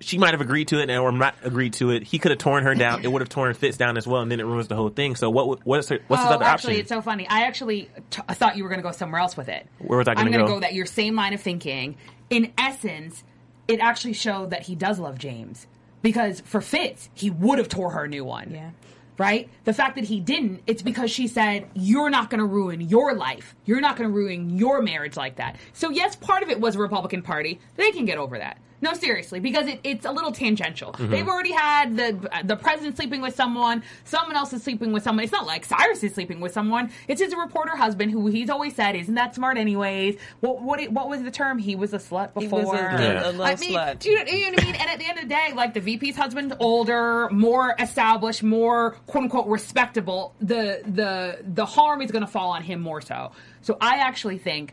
she 0.00 0.16
might 0.16 0.32
have 0.32 0.40
agreed 0.40 0.68
to 0.68 0.78
it 0.78 0.88
and 0.88 0.98
or 0.98 1.12
not 1.12 1.34
agreed 1.42 1.74
to 1.74 1.90
it. 1.90 2.04
He 2.04 2.18
could 2.18 2.30
have 2.30 2.38
torn 2.38 2.64
her 2.64 2.74
down. 2.74 3.04
It 3.04 3.12
would 3.12 3.20
have 3.20 3.28
torn 3.28 3.52
Fitz 3.54 3.76
down 3.76 3.98
as 3.98 4.06
well, 4.06 4.22
and 4.22 4.30
then 4.30 4.40
it 4.40 4.44
ruins 4.44 4.68
the 4.68 4.76
whole 4.76 4.88
thing. 4.88 5.14
So 5.16 5.28
what 5.28 5.66
what's 5.66 5.88
her, 5.88 5.98
what's 6.06 6.22
his 6.22 6.30
oh, 6.30 6.34
other 6.34 6.44
actually, 6.44 6.74
option? 6.74 6.80
it's 6.80 6.88
so 6.88 7.02
funny. 7.02 7.26
I 7.28 7.42
actually 7.42 7.90
t- 8.10 8.22
I 8.28 8.34
thought 8.34 8.56
you 8.56 8.62
were 8.62 8.70
going 8.70 8.80
to 8.80 8.86
go 8.86 8.92
somewhere 8.92 9.20
else 9.20 9.36
with 9.36 9.48
it. 9.48 9.66
Where 9.78 9.98
was 9.98 10.08
I 10.08 10.14
gonna 10.14 10.30
go? 10.30 10.36
I'm 10.36 10.40
gonna 10.40 10.48
go? 10.48 10.54
go 10.54 10.60
that 10.60 10.74
your 10.74 10.86
same 10.86 11.16
line 11.16 11.34
of 11.34 11.42
thinking. 11.42 11.96
In 12.30 12.52
essence, 12.58 13.24
it 13.68 13.80
actually 13.80 14.14
showed 14.14 14.50
that 14.50 14.62
he 14.62 14.74
does 14.74 14.98
love 14.98 15.18
James 15.18 15.66
because 16.02 16.40
for 16.40 16.60
Fitz, 16.60 17.10
he 17.14 17.30
would 17.30 17.58
have 17.58 17.68
tore 17.68 17.90
her 17.90 18.04
a 18.04 18.08
new 18.08 18.24
one. 18.24 18.50
Yeah. 18.50 18.70
Right? 19.18 19.50
The 19.64 19.72
fact 19.72 19.96
that 19.96 20.04
he 20.04 20.20
didn't, 20.20 20.62
it's 20.68 20.80
because 20.80 21.10
she 21.10 21.26
said, 21.26 21.68
You're 21.74 22.08
not 22.08 22.30
going 22.30 22.38
to 22.38 22.46
ruin 22.46 22.80
your 22.80 23.14
life. 23.14 23.56
You're 23.64 23.80
not 23.80 23.96
going 23.96 24.08
to 24.08 24.14
ruin 24.14 24.56
your 24.56 24.80
marriage 24.80 25.16
like 25.16 25.36
that. 25.36 25.56
So, 25.72 25.90
yes, 25.90 26.14
part 26.14 26.44
of 26.44 26.50
it 26.50 26.60
was 26.60 26.76
a 26.76 26.78
Republican 26.78 27.22
Party. 27.22 27.58
They 27.74 27.90
can 27.90 28.04
get 28.04 28.18
over 28.18 28.38
that. 28.38 28.58
No, 28.80 28.92
seriously, 28.94 29.40
because 29.40 29.66
it, 29.66 29.80
it's 29.82 30.04
a 30.06 30.12
little 30.12 30.30
tangential. 30.30 30.92
Mm-hmm. 30.92 31.10
They've 31.10 31.26
already 31.28 31.52
had 31.52 31.96
the 31.96 32.30
the 32.44 32.56
president 32.56 32.96
sleeping 32.96 33.20
with 33.20 33.34
someone, 33.34 33.82
someone 34.04 34.36
else 34.36 34.52
is 34.52 34.62
sleeping 34.62 34.92
with 34.92 35.02
someone. 35.02 35.24
It's 35.24 35.32
not 35.32 35.46
like 35.46 35.64
Cyrus 35.64 36.02
is 36.04 36.14
sleeping 36.14 36.40
with 36.40 36.52
someone. 36.52 36.90
It's 37.08 37.20
his 37.20 37.34
reporter 37.34 37.76
husband, 37.76 38.12
who 38.12 38.28
he's 38.28 38.50
always 38.50 38.74
said 38.76 38.94
isn't 38.94 39.14
that 39.16 39.34
smart, 39.34 39.56
anyways. 39.58 40.16
What 40.40 40.62
what 40.62 40.78
it- 40.80 40.92
what 40.92 41.08
was 41.08 41.22
the 41.22 41.30
term? 41.30 41.58
He 41.58 41.74
was 41.76 41.92
a 41.92 41.98
slut 41.98 42.30
He 42.38 42.44
before. 42.46 42.60
was 42.64 42.68
a, 42.74 42.82
Yeah. 43.02 43.26
a, 43.26 43.30
a 43.30 43.32
low 43.32 43.44
I 43.44 43.56
mean, 43.56 43.72
slut. 43.74 43.98
do 43.98 44.10
you, 44.10 44.18
you 44.18 44.44
know 44.46 44.50
what 44.52 44.62
I 44.62 44.64
mean? 44.66 44.74
And 44.76 44.90
at 44.90 44.98
the 44.98 45.06
end 45.06 45.18
of 45.18 45.24
the 45.24 45.28
day, 45.28 45.52
like 45.54 45.74
the 45.74 45.80
VP's 45.80 46.16
husband, 46.16 46.54
older, 46.60 47.28
more 47.30 47.74
established, 47.78 48.42
more 48.42 48.92
quote 49.06 49.24
unquote 49.24 49.46
respectable. 49.48 50.34
The 50.40 50.82
the 50.86 51.38
the 51.46 51.66
harm 51.66 52.00
is 52.02 52.10
going 52.12 52.24
to 52.24 52.30
fall 52.30 52.50
on 52.50 52.62
him 52.62 52.80
more 52.80 53.00
so. 53.00 53.32
So 53.62 53.76
I 53.80 53.96
actually 53.98 54.38
think 54.38 54.72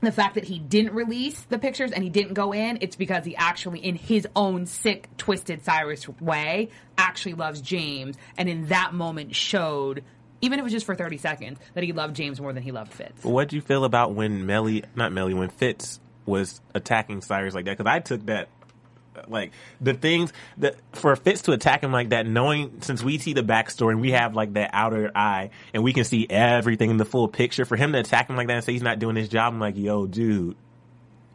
the 0.00 0.12
fact 0.12 0.34
that 0.34 0.44
he 0.44 0.58
didn't 0.58 0.94
release 0.94 1.40
the 1.42 1.58
pictures 1.58 1.90
and 1.90 2.04
he 2.04 2.10
didn't 2.10 2.34
go 2.34 2.52
in, 2.52 2.78
it's 2.80 2.96
because 2.96 3.24
he 3.24 3.34
actually, 3.36 3.80
in 3.80 3.94
his 3.94 4.26
own 4.36 4.66
sick, 4.66 5.08
twisted 5.16 5.64
Cyrus 5.64 6.08
way, 6.20 6.70
actually 6.98 7.34
loves 7.34 7.60
James, 7.60 8.16
and 8.36 8.48
in 8.48 8.66
that 8.66 8.94
moment 8.94 9.34
showed. 9.34 10.04
Even 10.42 10.58
if 10.58 10.60
it 10.60 10.64
was 10.64 10.72
just 10.72 10.86
for 10.86 10.94
30 10.94 11.16
seconds, 11.16 11.58
that 11.72 11.82
he 11.82 11.92
loved 11.92 12.14
James 12.14 12.38
more 12.40 12.52
than 12.52 12.62
he 12.62 12.70
loved 12.70 12.92
Fitz. 12.92 13.24
What 13.24 13.48
do 13.48 13.56
you 13.56 13.62
feel 13.62 13.84
about 13.84 14.14
when 14.14 14.44
Mellie, 14.44 14.84
not 14.94 15.10
Mellie, 15.10 15.32
when 15.32 15.48
Fitz 15.48 15.98
was 16.26 16.60
attacking 16.74 17.22
Cyrus 17.22 17.54
like 17.54 17.64
that? 17.64 17.78
Because 17.78 17.90
I 17.90 18.00
took 18.00 18.26
that, 18.26 18.48
like, 19.28 19.52
the 19.80 19.94
things 19.94 20.32
that, 20.58 20.76
for 20.92 21.14
Fitz 21.16 21.42
to 21.42 21.52
attack 21.52 21.82
him 21.82 21.92
like 21.92 22.10
that, 22.10 22.26
knowing, 22.26 22.82
since 22.82 23.02
we 23.02 23.18
see 23.18 23.32
the 23.32 23.42
backstory 23.42 23.92
and 23.92 24.00
we 24.00 24.12
have, 24.12 24.34
like, 24.34 24.52
that 24.54 24.70
outer 24.72 25.10
eye 25.14 25.50
and 25.74 25.82
we 25.82 25.92
can 25.92 26.04
see 26.04 26.26
everything 26.28 26.90
in 26.90 26.96
the 26.96 27.04
full 27.04 27.28
picture, 27.28 27.64
for 27.64 27.76
him 27.76 27.92
to 27.92 27.98
attack 27.98 28.28
him 28.28 28.36
like 28.36 28.46
that 28.48 28.54
and 28.54 28.64
say 28.64 28.72
he's 28.72 28.82
not 28.82 28.98
doing 28.98 29.16
his 29.16 29.28
job, 29.28 29.52
I'm 29.52 29.60
like, 29.60 29.76
yo, 29.76 30.06
dude. 30.06 30.56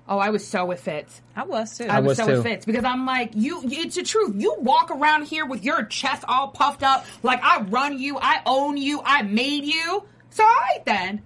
Oh, 0.07 0.17
I 0.17 0.29
was 0.29 0.45
so 0.45 0.65
with 0.65 0.81
Fitz. 0.81 1.21
I 1.37 1.43
was 1.43 1.77
too. 1.77 1.85
I 1.85 2.01
was, 2.01 2.09
was 2.09 2.17
so 2.17 2.25
too. 2.25 2.33
with 2.33 2.43
Fitz 2.43 2.65
because 2.65 2.83
I'm 2.83 3.05
like, 3.05 3.31
you, 3.33 3.61
it's 3.63 3.95
the 3.95 4.03
truth. 4.03 4.33
You 4.35 4.55
walk 4.59 4.91
around 4.91 5.23
here 5.23 5.45
with 5.45 5.63
your 5.63 5.85
chest 5.85 6.25
all 6.27 6.49
puffed 6.49 6.83
up, 6.83 7.05
like 7.23 7.41
I 7.41 7.61
run 7.61 7.97
you, 7.97 8.17
I 8.21 8.41
own 8.45 8.75
you, 8.75 9.01
I 9.05 9.21
made 9.21 9.63
you. 9.63 10.03
So 10.31 10.43
all 10.43 10.49
right 10.49 10.83
then. 10.85 11.21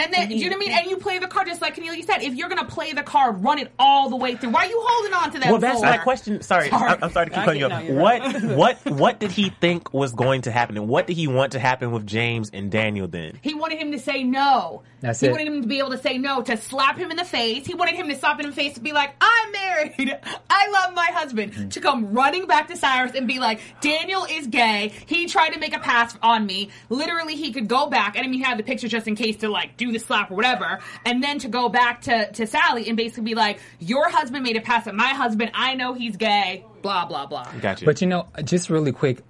And 0.00 0.12
then, 0.14 0.30
you 0.30 0.48
know 0.50 0.56
what 0.56 0.64
I 0.64 0.68
mean? 0.68 0.78
And 0.78 0.90
you 0.90 0.96
play 0.96 1.18
the 1.18 1.26
card 1.26 1.46
just 1.46 1.60
like 1.60 1.74
Cornelia 1.74 2.02
said. 2.02 2.22
If 2.22 2.34
you're 2.34 2.48
gonna 2.48 2.64
play 2.64 2.92
the 2.92 3.02
card, 3.02 3.42
run 3.42 3.58
it 3.58 3.70
all 3.78 4.08
the 4.08 4.16
way 4.16 4.36
through. 4.36 4.50
Why 4.50 4.64
are 4.64 4.68
you 4.68 4.80
holding 4.82 5.12
on 5.14 5.30
to 5.32 5.38
that? 5.40 5.50
Well, 5.50 5.60
that's 5.60 5.82
my 5.82 5.98
question. 5.98 6.42
Sorry, 6.42 6.70
Sorry. 6.70 6.90
I- 6.90 6.98
I'm 7.02 7.10
sorry 7.12 7.26
to 7.26 7.30
keep 7.30 7.38
I 7.40 7.44
cutting 7.44 7.60
you 7.60 7.66
off. 7.66 7.84
What, 7.84 8.20
right. 8.20 8.44
what, 8.56 8.90
what 8.90 9.20
did 9.20 9.30
he 9.32 9.50
think 9.60 9.92
was 9.92 10.12
going 10.12 10.42
to 10.42 10.50
happen, 10.50 10.76
and 10.76 10.88
what 10.88 11.06
did 11.06 11.16
he 11.16 11.26
want 11.26 11.52
to 11.52 11.58
happen 11.58 11.92
with 11.92 12.06
James 12.06 12.50
and 12.52 12.70
Daniel? 12.70 13.08
Then 13.08 13.38
He 13.42 13.54
wanted 13.54 13.78
him 13.78 13.92
to 13.92 13.98
say 13.98 14.22
no. 14.22 14.82
That's 15.00 15.20
he 15.20 15.26
it. 15.26 15.30
wanted 15.30 15.46
him 15.46 15.62
to 15.62 15.68
be 15.68 15.78
able 15.78 15.90
to 15.90 15.98
say 15.98 16.18
no, 16.18 16.42
to 16.42 16.56
slap 16.56 16.98
him 16.98 17.10
in 17.10 17.16
the 17.16 17.24
face. 17.24 17.66
He 17.66 17.74
wanted 17.74 17.94
him 17.94 18.08
to 18.08 18.16
slap 18.16 18.38
him 18.38 18.46
in 18.46 18.50
the 18.50 18.56
face 18.56 18.74
to 18.74 18.80
be 18.80 18.92
like, 18.92 19.14
I'm 19.20 19.52
married. 19.52 20.18
I 20.50 20.68
love 20.70 20.94
my 20.94 21.06
husband. 21.12 21.52
Mm-hmm. 21.52 21.68
To 21.70 21.80
come 21.80 22.12
running 22.12 22.46
back 22.46 22.68
to 22.68 22.76
Cyrus 22.76 23.12
and 23.14 23.26
be 23.26 23.38
like, 23.38 23.60
Daniel 23.80 24.26
is 24.28 24.46
gay. 24.46 24.92
He 25.06 25.26
tried 25.26 25.50
to 25.50 25.58
make 25.58 25.74
a 25.74 25.78
pass 25.78 26.16
on 26.22 26.44
me. 26.46 26.70
Literally, 26.90 27.34
he 27.36 27.52
could 27.52 27.66
go 27.68 27.88
back. 27.88 28.16
And 28.16 28.24
I 28.26 28.28
mean, 28.28 28.40
he 28.40 28.44
had 28.44 28.58
the 28.58 28.62
picture 28.62 28.88
just 28.88 29.08
in 29.08 29.16
case 29.16 29.36
to 29.38 29.48
like 29.48 29.76
do 29.76 29.89
the 29.92 29.98
slap 29.98 30.30
or 30.30 30.34
whatever. 30.34 30.78
And 31.04 31.22
then 31.22 31.38
to 31.40 31.48
go 31.48 31.68
back 31.68 32.02
to, 32.02 32.30
to 32.32 32.46
Sally 32.46 32.88
and 32.88 32.96
basically 32.96 33.24
be 33.24 33.34
like, 33.34 33.60
your 33.78 34.08
husband 34.08 34.42
made 34.44 34.56
a 34.56 34.60
pass 34.60 34.86
at 34.86 34.94
my 34.94 35.08
husband. 35.08 35.50
I 35.54 35.74
know 35.74 35.94
he's 35.94 36.16
gay. 36.16 36.64
Blah, 36.82 37.06
blah, 37.06 37.26
blah. 37.26 37.50
gotcha. 37.60 37.84
But 37.84 38.00
you 38.00 38.06
know, 38.06 38.26
just 38.44 38.70
really 38.70 38.92
quick, 38.92 39.22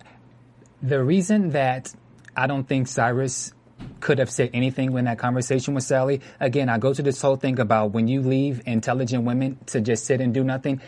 the 0.83 1.03
reason 1.03 1.51
that 1.51 1.93
I 2.37 2.47
don't 2.47 2.65
think 2.67 2.87
Cyrus 2.89 3.53
could 4.01 4.19
have 4.19 4.31
said 4.31 4.51
anything 4.53 4.93
when 4.93 5.07
that 5.07 5.19
conversation 5.19 5.75
with 5.75 5.85
Sally, 5.85 6.21
again, 6.39 6.69
I 6.69 6.79
go 6.79 6.93
to 6.93 7.03
this 7.03 7.21
whole 7.21 7.37
thing 7.37 7.59
about 7.59 7.93
when 7.93 8.09
you 8.09 8.21
leave 8.23 8.63
intelligent 8.67 9.25
women 9.25 9.59
to 9.67 9.81
just 9.81 10.05
sit 10.05 10.21
and 10.21 10.33
do 10.35 10.45
nothing. 10.45 10.81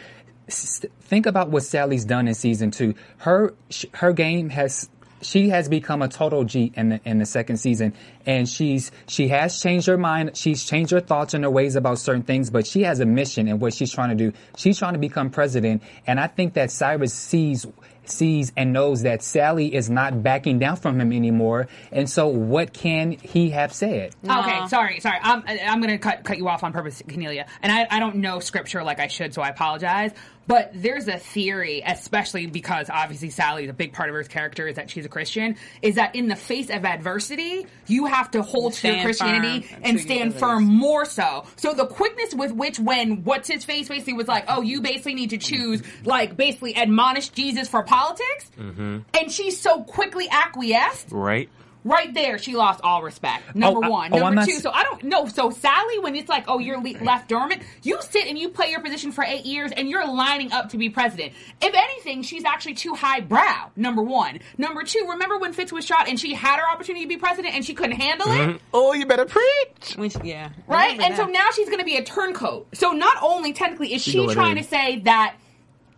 S- 0.48 0.84
Think 1.00 1.26
about 1.26 1.50
what 1.50 1.62
Sally's 1.62 2.04
done 2.04 2.28
in 2.28 2.34
season 2.34 2.70
two. 2.70 2.94
Her 3.18 3.54
sh- 3.70 3.86
her 3.94 4.12
game 4.12 4.50
has 4.50 4.88
she 5.22 5.48
has 5.50 5.68
become 5.68 6.02
a 6.02 6.08
total 6.08 6.44
G 6.44 6.72
in 6.74 6.90
the 6.90 7.00
in 7.04 7.18
the 7.18 7.26
second 7.26 7.56
season, 7.56 7.94
and 8.26 8.48
she's 8.48 8.90
she 9.06 9.28
has 9.28 9.60
changed 9.60 9.86
her 9.86 9.98
mind. 9.98 10.36
She's 10.36 10.64
changed 10.64 10.92
her 10.92 11.00
thoughts 11.00 11.34
and 11.34 11.44
her 11.44 11.50
ways 11.50 11.76
about 11.76 11.98
certain 11.98 12.22
things, 12.22 12.50
but 12.50 12.66
she 12.66 12.82
has 12.82 13.00
a 13.00 13.06
mission 13.06 13.48
and 13.48 13.60
what 13.60 13.74
she's 13.74 13.92
trying 13.92 14.16
to 14.16 14.30
do. 14.30 14.36
She's 14.56 14.78
trying 14.78 14.94
to 14.94 14.98
become 14.98 15.30
president, 15.30 15.82
and 16.06 16.20
I 16.20 16.26
think 16.26 16.54
that 16.54 16.70
Cyrus 16.70 17.14
sees 17.14 17.66
sees 18.04 18.52
and 18.56 18.72
knows 18.72 19.02
that 19.02 19.22
Sally 19.22 19.74
is 19.74 19.88
not 19.88 20.22
backing 20.22 20.58
down 20.58 20.76
from 20.76 21.00
him 21.00 21.12
anymore. 21.12 21.68
And 21.90 22.08
so, 22.08 22.28
what 22.28 22.72
can 22.72 23.12
he 23.12 23.50
have 23.50 23.72
said? 23.72 24.14
Okay, 24.24 24.66
sorry, 24.68 25.00
sorry. 25.00 25.18
I'm 25.22 25.42
I'm 25.46 25.80
gonna 25.80 25.98
cut 25.98 26.24
cut 26.24 26.38
you 26.38 26.48
off 26.48 26.64
on 26.64 26.72
purpose, 26.72 27.02
Cornelia. 27.08 27.46
And 27.62 27.72
I, 27.72 27.86
I 27.90 27.98
don't 28.00 28.16
know 28.16 28.40
scripture 28.40 28.82
like 28.82 29.00
I 29.00 29.08
should, 29.08 29.34
so 29.34 29.42
I 29.42 29.48
apologize. 29.48 30.12
But 30.46 30.72
there's 30.74 31.08
a 31.08 31.18
theory, 31.18 31.82
especially 31.86 32.46
because 32.46 32.90
obviously 32.90 33.30
Sally, 33.30 33.66
the 33.66 33.72
big 33.72 33.92
part 33.92 34.08
of 34.08 34.14
her 34.14 34.22
character 34.24 34.66
is 34.66 34.76
that 34.76 34.90
she's 34.90 35.04
a 35.04 35.08
Christian, 35.08 35.56
is 35.82 35.94
that 35.96 36.14
in 36.14 36.28
the 36.28 36.36
face 36.36 36.68
of 36.70 36.84
adversity, 36.84 37.66
you 37.86 38.06
have 38.06 38.30
to 38.32 38.42
hold 38.42 38.72
to 38.74 38.88
your 38.88 39.02
Christianity 39.02 39.66
and 39.82 40.00
stand 40.00 40.34
firm 40.34 40.64
more 40.64 41.04
so. 41.04 41.44
So 41.56 41.74
the 41.74 41.86
quickness 41.86 42.34
with 42.34 42.52
which 42.52 42.78
when 42.78 43.24
what's 43.24 43.48
his 43.48 43.64
face 43.64 43.88
basically 43.88 44.14
was 44.14 44.28
like, 44.28 44.44
oh, 44.48 44.62
you 44.62 44.80
basically 44.80 45.14
need 45.14 45.30
to 45.30 45.38
choose 45.38 45.82
like 46.04 46.36
basically 46.36 46.76
admonish 46.76 47.28
Jesus 47.30 47.68
for 47.68 47.82
politics, 47.82 48.50
and 48.58 49.30
she 49.30 49.50
so 49.50 49.82
quickly 49.84 50.28
acquiesced 50.30 51.08
right? 51.10 51.48
Right 51.84 52.14
there, 52.14 52.38
she 52.38 52.54
lost 52.54 52.80
all 52.84 53.02
respect. 53.02 53.42
Oh, 53.48 53.58
number 53.58 53.80
Oh, 53.80 53.82
I- 53.84 53.88
one. 53.88 54.14
oh, 54.14 54.18
Number 54.18 54.44
two. 54.46 54.52
s- 54.52 54.62
So 54.62 54.70
I 54.70 54.84
don't 54.84 55.02
know. 55.04 55.26
So 55.26 55.50
Sally, 55.50 55.98
when 55.98 56.14
it's 56.14 56.28
like, 56.28 56.44
oh, 56.46 56.58
you're 56.60 56.80
le- 56.80 57.02
left 57.02 57.28
dormant, 57.28 57.62
you 57.82 57.98
sit 58.00 58.26
and 58.26 58.38
you 58.38 58.48
play 58.50 58.70
your 58.70 58.80
position 58.80 59.10
for 59.10 59.24
eight 59.24 59.44
years, 59.44 59.72
and 59.72 59.88
you're 59.88 60.06
lining 60.06 60.52
up 60.52 60.68
to 60.70 60.78
be 60.78 60.88
president. 60.90 61.32
If 61.60 61.74
anything, 61.74 62.22
she's 62.22 62.44
actually 62.44 62.74
too 62.74 62.94
highbrow. 62.94 63.70
Number 63.76 64.02
one. 64.02 64.38
Number 64.58 64.84
two. 64.84 65.06
Remember 65.10 65.38
when 65.38 65.52
Fitz 65.52 65.72
was 65.72 65.84
shot 65.84 66.08
and 66.08 66.18
she 66.20 66.34
had 66.34 66.58
her 66.58 66.70
opportunity 66.72 67.04
to 67.04 67.08
be 67.08 67.16
president 67.16 67.54
and 67.54 67.64
she 67.64 67.74
couldn't 67.74 68.00
handle 68.00 68.28
it, 68.30 68.38
mm-hmm. 68.48 68.56
Oh, 68.72 68.92
you 68.92 69.04
better 69.06 69.24
preach. 69.24 69.96
When 69.96 70.08
she- 70.10 70.18
yeah. 70.24 70.50
right? 70.68 70.92
Remember 70.92 71.02
And 71.04 71.16
so 71.16 71.24
now 71.26 71.48
she's 71.54 71.66
going 71.66 71.80
to 71.80 71.84
be 71.84 71.96
a 71.96 72.04
turncoat. 72.04 72.68
So 72.74 72.92
not 72.92 73.16
only 73.22 73.52
technically 73.52 73.92
is 73.94 74.02
she 74.02 74.14
going 74.18 74.30
trying 74.30 74.56
in. 74.56 74.62
to 74.62 74.68
say 74.68 75.00
that 75.00 75.34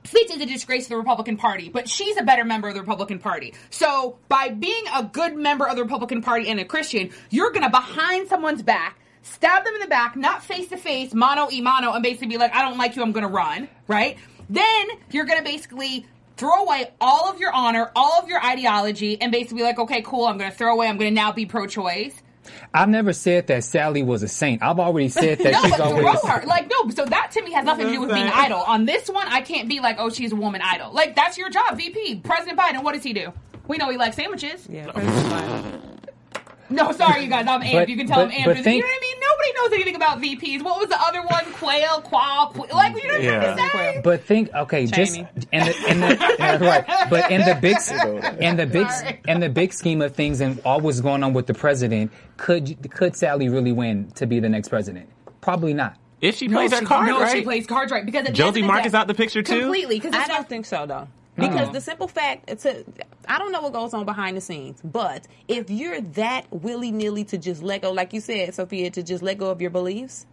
Fitz 0.05 0.35
is 0.35 0.41
a 0.43 0.47
disgrace 0.47 0.85
to 0.85 0.91
the 0.91 0.97
Republican 0.99 1.39
Party, 1.39 1.71
but 1.71 1.89
she's 1.89 2.19
a 2.19 2.23
better 2.23 2.45
member 2.45 2.69
of 2.69 2.75
the 2.75 2.81
Republican 2.81 3.19
Party. 3.19 3.55
So 3.71 4.19
by 4.29 4.51
being 4.51 4.85
a 4.95 5.03
good 5.03 5.35
member 5.35 5.67
of 5.67 5.77
the 5.77 5.83
Republican 5.83 6.21
Party 6.21 6.49
and 6.49 6.61
a 6.61 6.65
Christian, 6.65 7.11
you're 7.31 7.51
gonna 7.53 7.71
behind 7.71 8.29
someone's 8.29 8.63
back, 8.63 8.99
stab 9.23 9.65
them 9.65 9.73
in 9.73 9.81
the 9.81 9.87
back, 9.87 10.15
not 10.15 10.45
face 10.45 10.69
to 10.69 10.77
face, 10.77 11.15
mano 11.15 11.47
y 11.51 11.61
mano, 11.61 11.93
and 11.93 12.03
basically 12.03 12.29
be 12.29 12.37
like, 12.37 12.55
I 12.55 12.61
don't 12.63 12.77
like 12.77 12.97
you, 12.97 13.03
I'm 13.03 13.13
gonna 13.13 13.29
run, 13.29 13.67
right? 13.89 14.19
Then 14.51 14.89
you're 15.11 15.25
gonna 15.25 15.43
basically 15.43 16.07
throw 16.37 16.65
away 16.65 16.91
all 17.01 17.31
of 17.31 17.41
your 17.41 17.53
honor, 17.53 17.91
all 17.97 18.21
of 18.21 18.29
your 18.29 18.45
ideology, 18.45 19.19
and 19.23 19.33
basically 19.33 19.59
be 19.59 19.63
like, 19.63 19.79
okay, 19.79 20.03
cool, 20.03 20.27
I'm 20.27 20.37
gonna 20.37 20.51
throw 20.51 20.75
away, 20.75 20.87
I'm 20.87 20.99
gonna 20.99 21.13
now 21.13 21.33
be 21.33 21.47
pro-choice. 21.47 22.23
I've 22.73 22.89
never 22.89 23.13
said 23.13 23.47
that 23.49 23.65
Sally 23.65 24.03
was 24.03 24.23
a 24.23 24.29
saint. 24.29 24.63
I've 24.63 24.79
already 24.79 25.09
said 25.09 25.39
that 25.39 25.53
No, 25.53 25.63
she's 25.63 25.71
but 25.73 25.81
always. 25.81 26.21
throw 26.21 26.31
her. 26.31 26.47
Like, 26.47 26.71
no, 26.71 26.91
so 26.91 27.05
that 27.05 27.31
to 27.33 27.43
me 27.43 27.53
has 27.53 27.65
nothing 27.65 27.87
to 27.87 27.93
do 27.93 28.01
with 28.01 28.11
being 28.13 28.27
idol. 28.29 28.61
On 28.61 28.85
this 28.85 29.09
one, 29.09 29.27
I 29.29 29.41
can't 29.41 29.69
be 29.69 29.81
like, 29.81 29.97
oh, 29.99 30.11
she's 30.11 30.33
a 30.33 30.37
woman 30.37 30.61
idol. 30.63 30.93
Like, 30.93 31.17
that's 31.17 31.39
your 31.39 31.51
job, 31.51 31.77
VP. 31.77 32.21
President 32.25 32.59
Biden, 32.59 32.83
what 32.83 32.95
does 32.95 33.03
he 33.03 33.13
do? 33.13 33.33
We 33.67 33.79
know 33.79 33.89
he 33.91 33.97
likes 33.97 34.17
sandwiches. 34.17 34.67
Yeah, 34.69 34.91
President 34.93 35.27
Biden. 35.33 35.94
No, 36.71 36.93
sorry, 36.93 37.25
you 37.25 37.29
guys, 37.29 37.47
I'm 37.47 37.61
amped. 37.61 37.73
But- 37.73 37.89
you 37.89 37.97
can 37.97 38.07
tell 38.07 38.25
but- 38.25 38.27
I'm 38.27 38.31
amped. 38.31 38.45
but 38.47 38.57
you 38.67 38.81
know 38.81 38.87
what 38.87 38.97
I 38.97 39.01
mean? 39.01 39.15
Nobody 39.21 39.53
knows 39.57 39.73
anything 39.75 39.97
about 39.97 40.21
VPs. 40.21 40.63
What 40.63 40.79
was 40.81 40.89
the 40.89 41.01
other 41.01 41.21
one? 41.23 41.45
Quayle, 41.55 42.01
qual, 42.03 42.51
qu- 42.51 42.75
like, 42.75 42.95
you 43.01 43.09
know 43.09 43.15
what 43.15 43.21
I'm 43.21 43.25
Yeah. 43.25 43.55
trying 43.55 43.57
to 43.57 43.77
say? 43.77 44.01
But 44.03 44.25
think, 44.25 44.51
okay, 44.55 44.87
just 44.87 45.15
Cheney. 45.15 45.29
in 45.53 45.65
the, 45.65 45.91
in 45.91 46.01
the 46.01 46.37
yeah, 46.39 46.57
right, 46.65 47.11
but 47.11 47.31
in 47.31 47.41
the 47.43 47.55
big, 47.61 47.77
in 48.43 48.57
the 48.57 48.67
big, 48.67 48.91
Sorry. 48.91 49.21
in 49.29 49.41
the 49.41 49.49
big 49.49 49.73
scheme 49.73 50.01
of 50.03 50.15
things, 50.15 50.41
and 50.41 50.61
all 50.65 50.81
what's 50.81 51.01
going 51.01 51.23
on 51.23 51.33
with 51.33 51.47
the 51.47 51.55
president, 51.55 52.13
could 52.37 52.91
could 52.91 53.15
Sally 53.17 53.49
really 53.49 53.73
win 53.73 54.11
to 54.17 54.27
be 54.27 54.41
the 54.41 54.49
next 54.49 54.69
president? 54.69 55.09
Probably 55.41 55.75
not. 55.75 55.97
If 56.21 56.37
she 56.37 56.49
No, 56.49 56.57
plays 56.59 56.73
her 56.73 56.79
she, 56.79 56.85
card 56.87 57.07
no, 57.07 57.21
right, 57.21 57.33
she 57.37 57.43
plays 57.43 57.67
cards 57.67 57.93
right. 57.93 58.05
Because 58.07 58.25
the 58.25 58.33
Josie 58.33 58.47
end 58.47 58.49
of 58.49 58.63
the 58.63 58.63
Mark 58.73 58.87
is 58.87 58.95
out 58.95 59.07
the 59.09 59.15
picture 59.15 59.43
too? 59.43 59.61
Completely. 59.61 60.01
Because 60.01 60.15
I 60.15 60.27
don't 60.27 60.49
think 60.49 60.65
so 60.65 60.87
though. 60.87 61.09
Because 61.37 61.63
uh-huh. 61.63 61.73
the 61.73 61.81
simple 61.81 62.09
fact, 62.09 62.49
I 63.29 63.39
don't 63.39 63.51
know 63.51 63.61
what 63.61 63.73
goes 63.73 63.93
on 63.93 64.05
behind 64.05 64.37
the 64.37 64.41
scenes, 64.41 64.81
but 64.85 65.27
if 65.49 65.69
you're 65.69 66.01
that 66.01 66.47
willy 66.53 66.93
nilly 66.93 67.25
to 67.25 67.39
just 67.39 67.63
let 67.63 67.83
go, 67.83 67.91
like 67.91 68.13
you 68.13 68.21
said, 68.21 68.55
Sophia, 68.55 68.91
to 68.91 69.03
just 69.03 69.23
let 69.23 69.39
go 69.39 69.51
of 69.51 69.61
your 69.61 69.71
beliefs, 69.71 70.27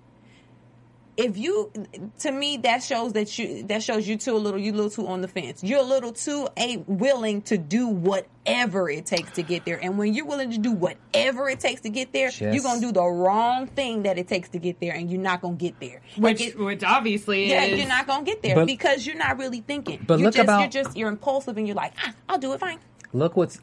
if 1.22 1.38
you, 1.38 1.72
to 2.20 2.32
me, 2.32 2.58
that 2.58 2.84
shows 2.84 3.14
that 3.14 3.38
you, 3.38 3.64
that 3.64 3.82
shows 3.84 4.08
you 4.08 4.18
too 4.18 4.36
a 4.36 4.38
little, 4.38 4.60
you 4.60 4.72
a 4.72 4.76
little 4.76 4.90
too 4.90 5.08
on 5.08 5.22
the 5.22 5.28
fence. 5.28 5.64
You're 5.64 5.80
a 5.80 5.84
little 5.84 6.12
too 6.12 6.48
a 6.58 6.78
willing 6.88 7.42
to 7.44 7.58
do 7.58 7.88
whatever 7.88 8.90
it 8.90 9.06
takes 9.06 9.32
to 9.34 9.44
get 9.44 9.66
there. 9.66 9.80
And 9.84 9.98
when 9.98 10.14
you're 10.14 10.26
willing 10.26 10.52
to 10.52 10.58
do 10.58 10.72
whatever 10.72 11.48
it 11.50 11.60
takes 11.60 11.82
to 11.82 11.90
get 11.90 12.12
there, 12.14 12.30
Yes. 12.30 12.42
you're 12.42 12.64
gonna 12.64 12.82
do 12.82 12.92
the 12.92 13.04
wrong 13.06 13.68
thing 13.68 14.04
that 14.04 14.18
it 14.18 14.28
takes 14.28 14.50
to 14.50 14.60
get 14.60 14.80
there, 14.80 14.94
and 14.94 15.10
you're 15.12 15.22
not 15.22 15.42
gonna 15.42 15.56
get 15.56 15.80
there. 15.80 16.02
Like 16.18 16.40
Which, 16.40 16.42
it- 16.50 16.60
which 16.60 16.84
obviously 16.84 17.50
yeah, 17.50 17.64
is. 17.64 17.80
you're 17.80 17.88
not 17.88 18.08
gonna 18.08 18.24
get 18.26 18.42
there 18.42 18.56
But- 18.56 18.66
because 18.68 19.06
you're 19.06 19.16
not 19.18 19.38
really 19.38 19.62
thinking. 19.62 20.04
But 20.06 20.20
you're 20.20 20.28
look 20.28 20.36
just, 20.36 20.44
about- 20.44 20.60
you're 20.62 20.84
just 20.84 20.98
you're 20.98 21.10
impulsive 21.10 21.58
and 21.58 21.68
you're 21.68 21.76
like, 21.76 21.94
ah, 22.06 22.14
I'll 22.28 22.38
do 22.40 22.54
it 22.54 22.60
fine. 22.60 22.80
Look 23.14 23.36
what's. 23.38 23.60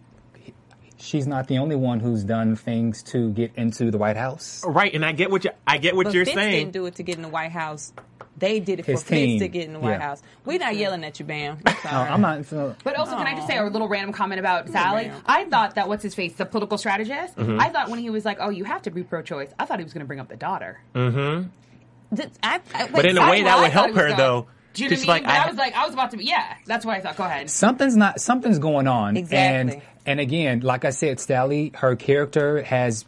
She's 1.01 1.27
not 1.27 1.47
the 1.47 1.59
only 1.59 1.77
one 1.77 2.01
who's 2.01 2.25
done 2.25 2.57
things 2.57 3.03
to 3.05 3.31
get 3.33 3.53
into 3.57 3.91
the 3.91 3.99
White 3.99 4.17
House. 4.17 4.65
right? 4.67 4.93
And 4.93 5.05
I 5.05 5.13
get 5.13 5.31
what 5.31 5.45
you, 5.45 5.51
I 5.67 5.79
get 5.79 5.95
what 5.95 6.05
But 6.07 6.15
you're 6.15 6.25
Fitz 6.25 6.35
saying. 6.35 6.53
didn't 6.67 6.73
do 6.73 6.87
it 6.87 6.97
to 6.97 7.03
get 7.05 7.17
in 7.17 7.23
the 7.23 7.29
White 7.29 7.53
House. 7.53 7.93
They 8.37 8.61
did 8.61 8.79
it 8.81 8.85
for 8.85 8.93
His 8.93 9.03
Fitz 9.03 9.41
to 9.41 9.49
get 9.49 9.67
in 9.67 9.73
the 9.73 9.81
White 9.81 9.93
Yeah. 9.93 10.01
House. 10.01 10.23
We're 10.45 10.59
not 10.59 10.77
yelling 10.77 11.03
at 11.05 11.19
you, 11.19 11.25
Bam. 11.25 11.59
I'm 11.67 11.75
No. 11.85 11.91
I'm 11.91 12.21
not. 12.21 12.47
so- 12.47 12.75
But 12.85 12.97
also, 12.97 13.17
can 13.17 13.27
I 13.27 13.35
just 13.35 13.47
say 13.49 13.59
a 13.59 13.65
little 13.65 13.89
random 13.89 14.13
comment 14.13 14.39
about 14.41 14.69
Sally? 14.69 15.09
ma'am. 15.09 15.23
I 15.27 15.45
thought 15.45 15.75
that 15.77 15.89
what's 15.89 16.03
his 16.03 16.15
face, 16.15 16.35
the 16.35 16.45
political 16.47 16.79
strategist. 16.79 17.37
Mm-hmm. 17.37 17.61
I 17.61 17.69
thought 17.71 17.91
when 17.91 17.99
he 18.01 18.11
was 18.11 18.25
like, 18.25 18.39
"Oh, 18.41 18.51
you 18.51 18.65
have 18.65 18.83
to 18.83 18.91
be 18.91 19.03
pro-choice," 19.03 19.51
I 19.59 19.65
thought 19.67 19.79
he 19.79 19.85
was 19.85 19.93
going 19.93 20.01
to 20.03 20.07
bring 20.07 20.21
up 20.21 20.29
the 20.29 20.37
daughter. 20.37 20.81
Th- 20.95 22.29
I- 22.43 22.61
I- 22.75 22.89
But 22.89 23.05
in 23.07 23.19
a 23.19 23.31
way, 23.31 23.43
that 23.43 23.61
would 23.61 23.71
help 23.71 23.89
her 23.95 24.07
going- 24.07 24.17
though. 24.17 24.47
Do 24.75 24.85
you 24.85 24.91
know 24.91 24.97
'Cause 24.97 25.07
what 25.07 25.13
I 25.13 25.17
mean? 25.17 25.25
she's 25.25 25.27
but 25.27 25.47
I, 25.47 25.49
was 25.49 25.57
like, 25.59 25.75
I 25.77 25.85
was 25.87 25.95
about 25.95 26.11
to. 26.13 26.17
be 26.19 26.25
Yeah, 26.25 26.55
that's 26.67 26.85
what 26.85 26.97
I 26.97 27.01
thought. 27.01 27.17
Go 27.17 27.25
ahead. 27.25 27.51
something's 27.51 27.97
not 27.97 28.21
something's 28.21 28.59
going 28.61 28.87
on 28.87 29.17
Exactly. 29.17 29.75
and 29.75 29.83
and 30.09 30.21
again 30.21 30.61
like 30.61 30.85
i 30.85 30.91
said 30.91 31.21
sally 31.21 31.71
her 31.75 31.95
character 31.95 32.63
has 32.63 33.05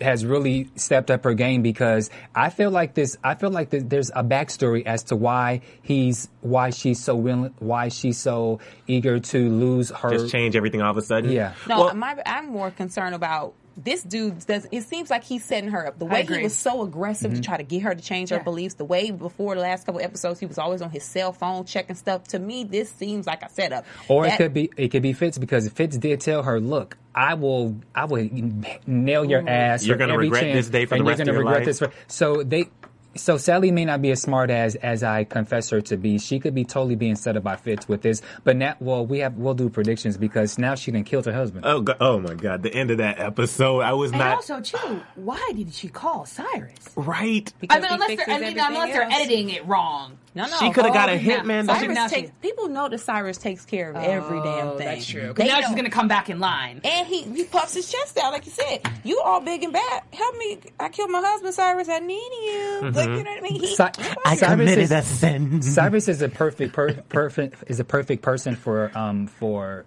has 0.00 0.24
really 0.24 0.70
stepped 0.76 1.10
up 1.10 1.24
her 1.24 1.34
game 1.34 1.60
because 1.60 2.08
i 2.34 2.48
feel 2.48 2.70
like 2.70 2.94
this 2.94 3.18
i 3.22 3.34
feel 3.34 3.50
like 3.50 3.70
th- 3.70 3.82
there's 3.86 4.10
a 4.10 4.24
backstory 4.24 4.86
as 4.86 5.02
to 5.02 5.16
why 5.16 5.60
he's 5.82 6.28
why 6.40 6.70
she's 6.70 7.02
so 7.02 7.14
willing 7.16 7.52
why 7.58 7.88
she's 7.88 8.16
so 8.16 8.60
eager 8.86 9.18
to 9.18 9.50
lose 9.50 9.90
her 9.90 10.10
just 10.10 10.30
change 10.30 10.56
everything 10.56 10.80
all 10.80 10.90
of 10.90 10.96
a 10.96 11.02
sudden. 11.02 11.30
Yeah. 11.30 11.52
No, 11.68 11.80
Well, 11.80 11.94
my, 11.94 12.16
I'm 12.24 12.48
more 12.48 12.70
concerned 12.70 13.14
about 13.14 13.54
this 13.76 14.02
dude. 14.02 14.44
Does 14.46 14.66
it 14.70 14.82
seems 14.82 15.10
like 15.10 15.24
he's 15.24 15.44
setting 15.44 15.70
her 15.70 15.86
up? 15.86 15.98
The 15.98 16.04
way 16.04 16.24
he 16.26 16.42
was 16.42 16.56
so 16.56 16.82
aggressive 16.82 17.30
Mm-hmm. 17.32 17.40
to 17.40 17.46
try 17.46 17.56
to 17.56 17.62
get 17.62 17.82
her 17.82 17.94
to 17.94 18.02
change 18.02 18.30
her 18.30 18.36
Yeah. 18.36 18.42
beliefs. 18.42 18.74
The 18.74 18.84
way 18.84 19.10
before 19.10 19.54
the 19.54 19.60
last 19.60 19.86
couple 19.86 20.00
episodes, 20.00 20.40
he 20.40 20.46
was 20.46 20.58
always 20.58 20.82
on 20.82 20.90
his 20.90 21.02
cell 21.04 21.32
phone 21.32 21.64
checking 21.64 21.96
stuff. 21.96 22.24
To 22.28 22.38
me, 22.38 22.64
this 22.64 22.90
seems 22.90 23.26
like 23.26 23.42
a 23.42 23.48
setup. 23.50 23.84
or 24.08 24.26
it 24.26 24.36
could 24.36 24.52
be 24.52 24.70
it 24.76 24.88
could 24.88 25.02
be 25.02 25.12
Fitz 25.12 25.38
because 25.38 25.68
Fitz 25.70 25.96
did 25.96 26.20
tell 26.20 26.42
her, 26.42 26.60
"Look, 26.60 26.96
I 27.14 27.34
will 27.34 27.76
I 27.94 28.04
will 28.04 28.28
nail 28.86 29.24
your 29.24 29.48
ass. 29.48 29.86
You're 29.86 29.96
gonna 29.96 30.12
every 30.14 30.26
regret 30.26 30.42
chance, 30.42 30.54
this 30.66 30.68
day 30.70 30.86
for 30.86 30.94
and 30.96 31.00
the 31.00 31.04
you're 31.04 31.10
rest 31.10 31.20
of 31.20 31.26
gonna 31.26 31.36
your 31.38 31.44
regret 31.46 31.58
life." 31.60 31.66
this." 31.66 31.78
For, 31.78 31.90
so 32.08 32.42
they, 32.42 32.66
so 33.16 33.36
Sally 33.36 33.70
may 33.70 33.84
not 33.84 34.00
be 34.02 34.10
as 34.12 34.22
smart 34.22 34.50
as 34.50 34.74
as 34.76 35.02
I 35.02 35.24
confess 35.24 35.70
her 35.70 35.80
to 35.82 35.96
be. 35.96 36.18
She 36.18 36.38
could 36.40 36.54
be 36.54 36.64
totally 36.64 36.96
being 36.96 37.16
set 37.16 37.36
up 37.36 37.42
by 37.42 37.56
Fitz 37.56 37.88
with 37.88 38.02
this. 38.02 38.22
But 38.44 38.56
now, 38.56 38.76
well, 38.80 39.04
we 39.04 39.18
have 39.20 39.36
we'll 39.36 39.54
do 39.54 39.68
predictions 39.68 40.16
because 40.16 40.58
now 40.58 40.74
she 40.74 40.90
done 40.90 41.04
killed 41.04 41.26
her 41.26 41.32
husband. 41.32 41.64
Oh, 41.66 41.80
go- 41.80 41.96
oh 42.00 42.20
my 42.20 42.34
God! 42.34 42.62
The 42.62 42.72
end 42.74 42.90
of 42.90 42.98
that 42.98 43.18
episode, 43.18 43.80
I 43.80 43.92
was 43.94 44.10
and 44.12 44.20
not 44.20 44.36
also, 44.36 44.60
too, 44.60 45.02
why 45.16 45.52
did 45.54 45.72
she 45.74 45.88
call 45.88 46.24
Cyrus? 46.26 46.74
right. 46.96 47.52
because 47.60 47.76
I 47.76 47.80
mean, 47.80 47.92
unless 47.92 48.16
they're, 48.16 48.36
I 48.36 48.38
mean, 48.40 48.58
unless 48.58 48.92
they're 48.92 49.02
editing 49.10 49.50
it 49.50 49.66
wrong. 49.66 50.16
No, 50.32 50.46
no. 50.46 50.56
She 50.58 50.70
coulda 50.70 50.90
got 50.90 51.08
a 51.08 51.14
Oh, 51.14 51.16
now- 51.16 51.42
hitman. 51.42 51.66
Cyrus 51.66 51.80
Cyrus 51.80 51.94
now 51.96 52.06
takes, 52.06 52.28
she- 52.28 52.34
people 52.40 52.68
know 52.68 52.88
that 52.88 52.98
Cyrus 52.98 53.36
takes 53.36 53.64
care 53.64 53.90
of 53.90 53.96
every 53.96 54.38
oh, 54.38 54.44
damn 54.44 54.78
thing. 54.78 54.86
Oh, 54.86 54.90
That's 54.90 55.04
true. 55.06 55.32
They 55.34 55.48
now 55.48 55.58
know. 55.58 55.66
she's 55.66 55.74
going 55.74 55.86
to 55.86 55.90
come 55.90 56.06
back 56.06 56.30
in 56.30 56.38
line. 56.38 56.80
And 56.84 57.04
he, 57.08 57.22
he 57.22 57.42
puffs 57.44 57.74
his 57.74 57.90
chest 57.90 58.16
out, 58.16 58.32
like 58.32 58.46
you 58.46 58.52
said. 58.52 58.80
You 59.02 59.20
all 59.24 59.40
big 59.40 59.64
and 59.64 59.72
bad. 59.72 60.02
Help 60.12 60.36
me. 60.38 60.60
I 60.78 60.88
killed 60.88 61.10
my 61.10 61.20
husband, 61.20 61.52
Cyrus. 61.52 61.88
I 61.88 61.98
need 61.98 62.14
you. 62.14 62.92
Like, 63.06 63.18
you 63.18 63.24
know 63.24 63.30
what 63.30 63.38
I 63.38 63.40
mean? 63.42 63.60
He, 63.60 63.66
Si- 63.66 63.82
I 64.24 64.36
Cyrus 64.36 64.40
committed 64.40 64.78
is- 64.84 64.90
a 64.92 65.02
sin. 65.02 65.62
Cyrus 65.62 66.08
is 66.08 66.22
a 66.22 66.28
perfect, 66.28 66.72
per, 66.72 66.92
perfect 67.08 67.64
is 67.66 67.80
a 67.80 67.84
perfect 67.84 68.22
person 68.22 68.56
for 68.56 68.96
um 68.96 69.26
for 69.26 69.84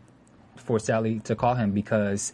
for 0.58 0.80
Sally 0.80 1.20
to 1.22 1.36
call 1.36 1.56
him 1.56 1.72
because 1.72 2.34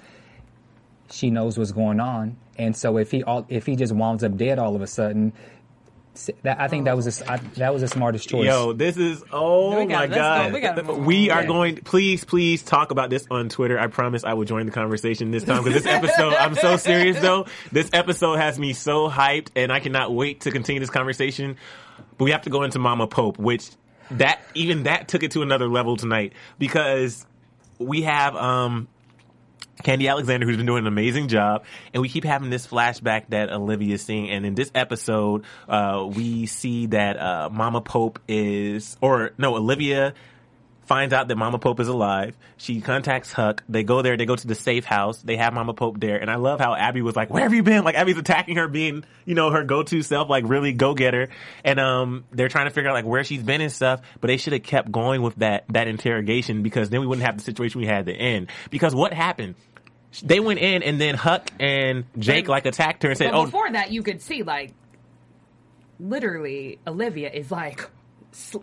she 1.11 1.31
knows 1.31 1.57
what's 1.57 1.71
going 1.71 1.99
on, 1.99 2.37
and 2.57 2.75
so 2.77 2.97
if 2.97 3.09
he 3.11 3.23
all 3.23 3.45
if 3.49 3.65
he 3.65 3.75
just 3.75 3.93
winds 3.93 4.23
up 4.23 4.37
dead 4.37 4.59
all 4.59 4.75
of 4.75 4.81
a 4.81 4.87
sudden, 4.87 5.33
s- 5.33 5.58
that 6.43 6.59
I 6.59 6.67
think 6.67 6.85
that 6.85 6.95
was 6.95 7.05
a, 7.05 7.09
s- 7.09 7.21
I, 7.21 7.37
that 7.57 7.71
was 7.71 7.81
the 7.81 7.87
smartest 7.87 8.27
choice. 8.27 8.45
Yo, 8.45 8.73
this 8.73 8.97
is 8.97 9.23
oh 9.31 9.77
We 9.79 9.85
my 9.85 10.07
gotta- 10.07 10.15
god. 10.15 10.47
go. 10.49 10.53
We 10.55 10.61
gotta 10.61 10.93
We 10.93 11.29
are 11.29 11.41
Yeah. 11.41 11.47
going. 11.47 11.75
Please, 11.77 12.25
please 12.25 12.61
talk 12.61 12.91
about 12.91 13.09
this 13.09 13.25
on 13.31 13.47
Twitter. 13.49 13.79
I 13.79 13.87
promise 13.87 14.23
I 14.23 14.33
will 14.33 14.43
join 14.45 14.65
the 14.65 14.71
conversation 14.71 15.31
this 15.31 15.43
time 15.43 15.63
because 15.63 15.81
this 15.83 15.91
episode. 15.91 16.33
I'm 16.33 16.55
so 16.55 16.75
serious 16.77 17.19
though. 17.21 17.45
This 17.71 17.89
episode 17.93 18.35
has 18.37 18.59
me 18.59 18.73
so 18.73 19.09
hyped, 19.09 19.49
and 19.55 19.71
I 19.71 19.79
cannot 19.79 20.13
wait 20.13 20.41
to 20.41 20.51
continue 20.51 20.79
this 20.79 20.89
conversation. 20.89 21.55
But 22.17 22.25
we 22.25 22.31
have 22.31 22.41
to 22.41 22.49
go 22.49 22.63
into 22.63 22.79
Mama 22.79 23.07
Pope, 23.07 23.37
which 23.39 23.69
that 24.11 24.41
even 24.55 24.83
that 24.83 25.07
took 25.07 25.23
it 25.23 25.31
to 25.31 25.41
another 25.41 25.67
level 25.69 25.95
tonight 25.95 26.33
because 26.57 27.25
we 27.77 28.01
have 28.01 28.35
um 28.35 28.87
Khandi 29.83 30.09
Alexander, 30.09 30.45
who's 30.45 30.57
been 30.57 30.65
doing 30.65 30.79
an 30.79 30.87
amazing 30.87 31.29
job, 31.29 31.63
and 31.93 32.01
we 32.01 32.09
keep 32.09 32.25
having 32.25 32.49
this 32.49 32.67
flashback 32.67 33.29
that 33.29 33.49
Olivia's 33.49 34.01
seeing. 34.01 34.29
And 34.29 34.45
in 34.45 34.55
this 34.55 34.71
episode, 34.75 35.45
uh, 35.67 36.07
we 36.11 36.45
see 36.47 36.87
that 36.87 37.17
uh, 37.17 37.49
Mama 37.51 37.81
Pope 37.81 38.19
is, 38.27 38.97
or 39.01 39.31
no, 39.37 39.55
Olivia 39.55 40.13
finds 40.89 41.13
out 41.13 41.27
that 41.27 41.35
Mama 41.35 41.59
Pope 41.59 41.79
is 41.79 41.87
alive. 41.87 42.35
She 42.57 42.81
contacts 42.81 43.31
Huck. 43.31 43.63
They 43.69 43.83
go 43.83 44.01
there. 44.01 44.17
They 44.17 44.25
go 44.25 44.35
to 44.35 44.47
the 44.47 44.55
safe 44.55 44.85
house. 44.85 45.21
They 45.21 45.37
have 45.37 45.53
Mama 45.53 45.75
Pope 45.75 45.99
there. 45.99 46.17
And 46.17 46.31
I 46.31 46.35
love 46.37 46.59
how 46.59 46.73
Abby 46.73 47.03
was 47.03 47.15
like, 47.15 47.29
"Where 47.29 47.43
have 47.43 47.53
you 47.53 47.61
been?" 47.61 47.83
Like 47.83 47.93
Abby's 47.93 48.17
attacking 48.17 48.55
her, 48.55 48.67
being 48.67 49.05
you 49.23 49.35
know 49.35 49.51
her 49.51 49.63
go-to 49.63 50.01
self, 50.01 50.29
like 50.29 50.45
really 50.47 50.73
go 50.73 50.95
getter. 50.95 51.29
And 51.63 51.79
um, 51.79 52.25
they're 52.31 52.49
trying 52.49 52.65
to 52.65 52.71
figure 52.71 52.89
out 52.89 52.95
like 52.95 53.05
where 53.05 53.23
she's 53.23 53.43
been 53.43 53.61
and 53.61 53.71
stuff. 53.71 54.01
But 54.19 54.29
they 54.29 54.37
should 54.37 54.53
have 54.53 54.63
kept 54.63 54.91
going 54.91 55.21
with 55.21 55.35
that 55.35 55.65
that 55.69 55.87
interrogation 55.87 56.63
because 56.63 56.89
then 56.89 57.01
we 57.01 57.07
wouldn't 57.07 57.25
have 57.25 57.37
the 57.37 57.43
situation 57.43 57.79
we 57.79 57.87
had 57.87 57.99
at 57.99 58.05
the 58.05 58.15
end. 58.15 58.49
Because 58.71 58.95
what 58.95 59.13
happened? 59.13 59.55
They 60.23 60.39
went 60.39 60.59
in 60.59 60.81
and 60.83 60.99
then 60.99 61.15
Huck 61.15 61.51
and 61.59 62.05
Jake 62.17 62.47
like 62.47 62.65
attacked 62.65 63.03
her 63.03 63.09
and 63.09 63.17
said, 63.17 63.31
But 63.31 63.37
"Oh, 63.37 63.45
before 63.45 63.71
that, 63.71 63.91
you 63.91 64.01
could 64.03 64.21
see, 64.21 64.43
like, 64.43 64.73
literally, 65.99 66.79
Olivia 66.87 67.29
is 67.29 67.51
like, 67.51 67.87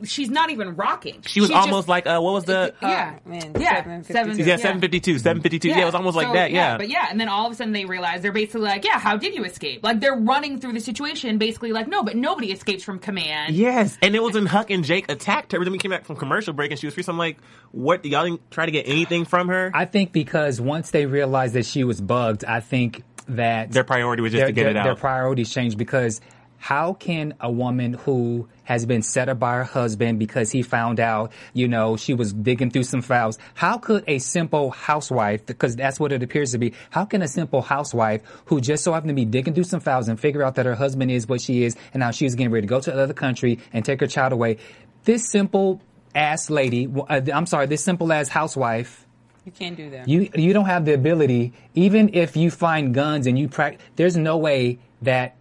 she's 0.05 0.31
not 0.31 0.51
even 0.51 0.77
rocking. 0.77 1.23
she 1.27 1.41
was 1.41 1.49
She's 1.49 1.57
just- 1.57 1.67
almost 1.69 1.89
like 1.89 2.07
uh, 2.07 2.21
what 2.21 2.33
was 2.35 2.45
the?" 2.45 2.73
yeah, 2.83 3.19
Oh, 3.27 3.29
man, 3.29 3.53
yeah, 3.59 3.83
752. 3.83 4.13
seven, 4.13 4.39
yeah, 4.49 4.57
seven 4.57 4.81
fifty 4.81 5.01
two, 5.01 5.19
seven 5.19 5.43
fifty 5.43 5.59
two. 5.59 5.69
Yeah, 5.69 5.83
it 5.83 5.85
was 5.87 5.95
almost 5.95 6.17
like 6.17 6.29
so, 6.29 6.33
that. 6.35 6.51
Yeah, 6.53 6.77
but 6.77 6.89
yeah, 6.89 7.07
and 7.11 7.19
then 7.21 7.29
all 7.29 7.47
of 7.47 7.53
a 7.53 7.55
sudden 7.55 7.73
they 7.73 7.85
realize 7.85 8.23
they're 8.23 8.33
basically 8.33 8.61
like, 8.63 8.85
yeah, 8.85 8.99
how 8.99 9.17
did 9.17 9.35
you 9.35 9.45
escape? 9.45 9.83
Like 9.83 10.01
they're 10.01 10.17
running 10.17 10.59
through 10.61 10.73
the 10.75 10.81
situation, 10.81 11.39
basically 11.39 11.73
like, 11.73 11.89
no, 11.89 12.03
but 12.03 12.17
nobody 12.17 12.53
escapes 12.53 12.85
from 12.85 12.99
command. 12.99 13.55
Yes, 13.55 13.99
and 14.03 14.15
it 14.15 14.23
was 14.23 14.35
when 14.35 14.47
Huck 14.47 14.71
and 14.71 14.85
Jake 14.85 15.11
attacked 15.11 15.53
her. 15.53 15.59
But 15.59 15.65
then 15.65 15.73
we 15.73 15.79
came 15.79 15.91
back 15.91 16.05
from 16.05 16.17
commercial 16.17 16.53
break 16.53 16.71
and 16.71 16.79
she 16.79 16.87
was 16.87 16.95
free. 16.95 17.03
So 17.03 17.13
I'm 17.13 17.19
like, 17.19 17.39
what? 17.73 18.05
Y'all 18.05 18.25
didn't 18.25 18.51
try 18.51 18.67
to 18.67 18.73
get 18.73 18.87
anything 18.89 19.25
from 19.25 19.49
her? 19.49 19.71
I 19.75 19.85
think 19.85 20.13
because 20.13 20.61
once 20.61 20.91
they 20.91 21.07
realized 21.07 21.55
that 21.55 21.67
she 21.67 21.85
was 21.85 22.01
bugged, 22.01 22.45
I 22.45 22.61
think 22.61 23.03
that 23.29 23.73
Their 23.73 23.83
priority 23.83 24.23
was 24.23 24.31
just 24.31 24.39
their, 24.41 24.47
to 24.47 24.53
get 24.53 24.63
their, 24.63 24.71
it 24.71 24.77
out. 24.77 24.85
Their 24.85 24.95
priorities 24.95 25.53
changed 25.53 25.77
because 25.77 26.21
how 26.59 26.95
can 26.95 27.35
a 27.41 27.51
woman 27.51 27.93
who 27.95 28.49
has 28.65 28.85
been 28.87 29.03
set 29.03 29.29
up 29.29 29.39
by 29.39 29.55
her 29.55 29.65
husband 29.65 30.19
because 30.19 30.51
he 30.51 30.63
found 30.63 30.99
out, 30.99 31.31
you 31.53 31.69
know, 31.69 31.97
she 31.97 32.15
was 32.15 32.33
digging 32.33 32.71
through 32.71 32.83
some 32.83 33.03
files, 33.03 33.39
how 33.55 33.79
could 33.79 34.03
a 34.09 34.19
simple 34.19 34.71
housewife, 34.71 35.47
because 35.47 35.77
that's 35.77 36.01
what 36.01 36.13
it 36.13 36.23
appears 36.23 36.53
to 36.53 36.59
be, 36.59 36.73
how 36.91 37.05
can 37.05 37.23
a 37.23 37.29
simple 37.29 37.63
housewife 37.63 38.23
who 38.47 38.61
just 38.61 38.83
so 38.83 38.93
happened 38.93 39.11
to 39.11 39.15
be 39.15 39.25
digging 39.25 39.55
through 39.55 39.65
some 39.65 39.81
files 39.81 40.09
and 40.09 40.19
figure 40.19 40.43
out 40.43 40.57
that 40.57 40.67
her 40.67 40.75
husband 40.75 41.11
is 41.11 41.29
what 41.29 41.41
she 41.41 41.63
is 41.63 41.77
and 41.93 42.01
now 42.01 42.11
she's 42.11 42.35
getting 42.35 42.51
ready 42.53 42.67
to 42.67 42.71
go 42.71 42.81
to 42.81 42.93
another 42.93 43.15
country 43.15 43.59
and 43.73 43.85
take 43.85 44.01
her 44.01 44.07
child 44.07 44.33
away, 44.33 44.57
this 45.05 45.31
simple 45.31 45.81
ass 46.15 46.51
lady, 46.51 46.89
uh, 47.09 47.21
I'm 47.33 47.47
sorry, 47.47 47.67
this 47.67 47.85
simple 47.85 48.13
ass 48.13 48.29
housewife, 48.29 49.07
You 49.45 49.53
can't 49.53 49.77
do 49.77 49.91
that. 49.91 50.09
you 50.09 50.29
you 50.35 50.53
don't 50.53 50.65
have 50.67 50.85
the 50.85 50.95
ability, 50.95 51.53
even 51.75 52.15
if 52.15 52.37
you 52.37 52.51
find 52.51 52.93
guns 52.93 53.29
and 53.29 53.39
you 53.39 53.49
practice. 53.49 53.81
There's 53.95 54.17
no 54.17 54.37
way 54.39 54.79
that 55.03 55.37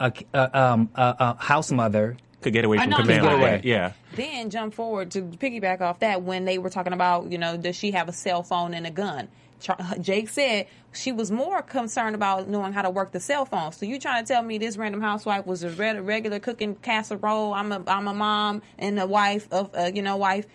a, 0.00 0.12
a, 0.32 0.60
um, 0.60 0.90
a, 0.94 1.16
a 1.18 1.42
house 1.42 1.70
mother. 1.70 2.16
Could 2.40 2.52
get 2.52 2.64
away 2.64 2.78
from 2.78 2.90
know 2.90 2.96
command 2.98 3.24
this 3.24 3.32
like 3.32 3.40
that. 3.40 3.64
Yeah. 3.64 3.92
Then 4.14 4.50
jump 4.50 4.74
forward 4.74 5.10
to 5.12 5.22
piggyback 5.22 5.80
off 5.80 6.00
that 6.00 6.22
when 6.22 6.44
they 6.44 6.58
were 6.58 6.70
talking 6.70 6.92
about, 6.92 7.32
you 7.32 7.38
know, 7.38 7.56
does 7.56 7.74
she 7.74 7.90
have 7.92 8.08
a 8.08 8.12
cell 8.12 8.44
phone 8.44 8.74
and 8.74 8.86
a 8.86 8.90
gun? 8.90 9.28
Jake 10.00 10.28
said 10.28 10.66
she 10.92 11.12
was 11.12 11.30
more 11.30 11.62
concerned 11.62 12.14
about 12.14 12.48
knowing 12.48 12.72
how 12.72 12.82
to 12.82 12.90
work 12.90 13.12
the 13.12 13.20
cell 13.20 13.44
phone. 13.44 13.72
So 13.72 13.86
you 13.86 13.98
trying 13.98 14.24
to 14.24 14.32
tell 14.32 14.42
me 14.42 14.58
this 14.58 14.76
random 14.76 15.00
housewife 15.00 15.46
was 15.46 15.62
a 15.62 15.70
regular 15.70 16.38
cooking 16.38 16.76
casserole? 16.76 17.54
I'm 17.54 17.72
a 17.72 17.82
I'm 17.86 18.08
a 18.08 18.14
mom 18.14 18.62
and 18.78 18.98
a 18.98 19.06
wife 19.06 19.48
of 19.50 19.70
uh, 19.74 19.90
you 19.92 20.02
know 20.02 20.16
wife. 20.16 20.46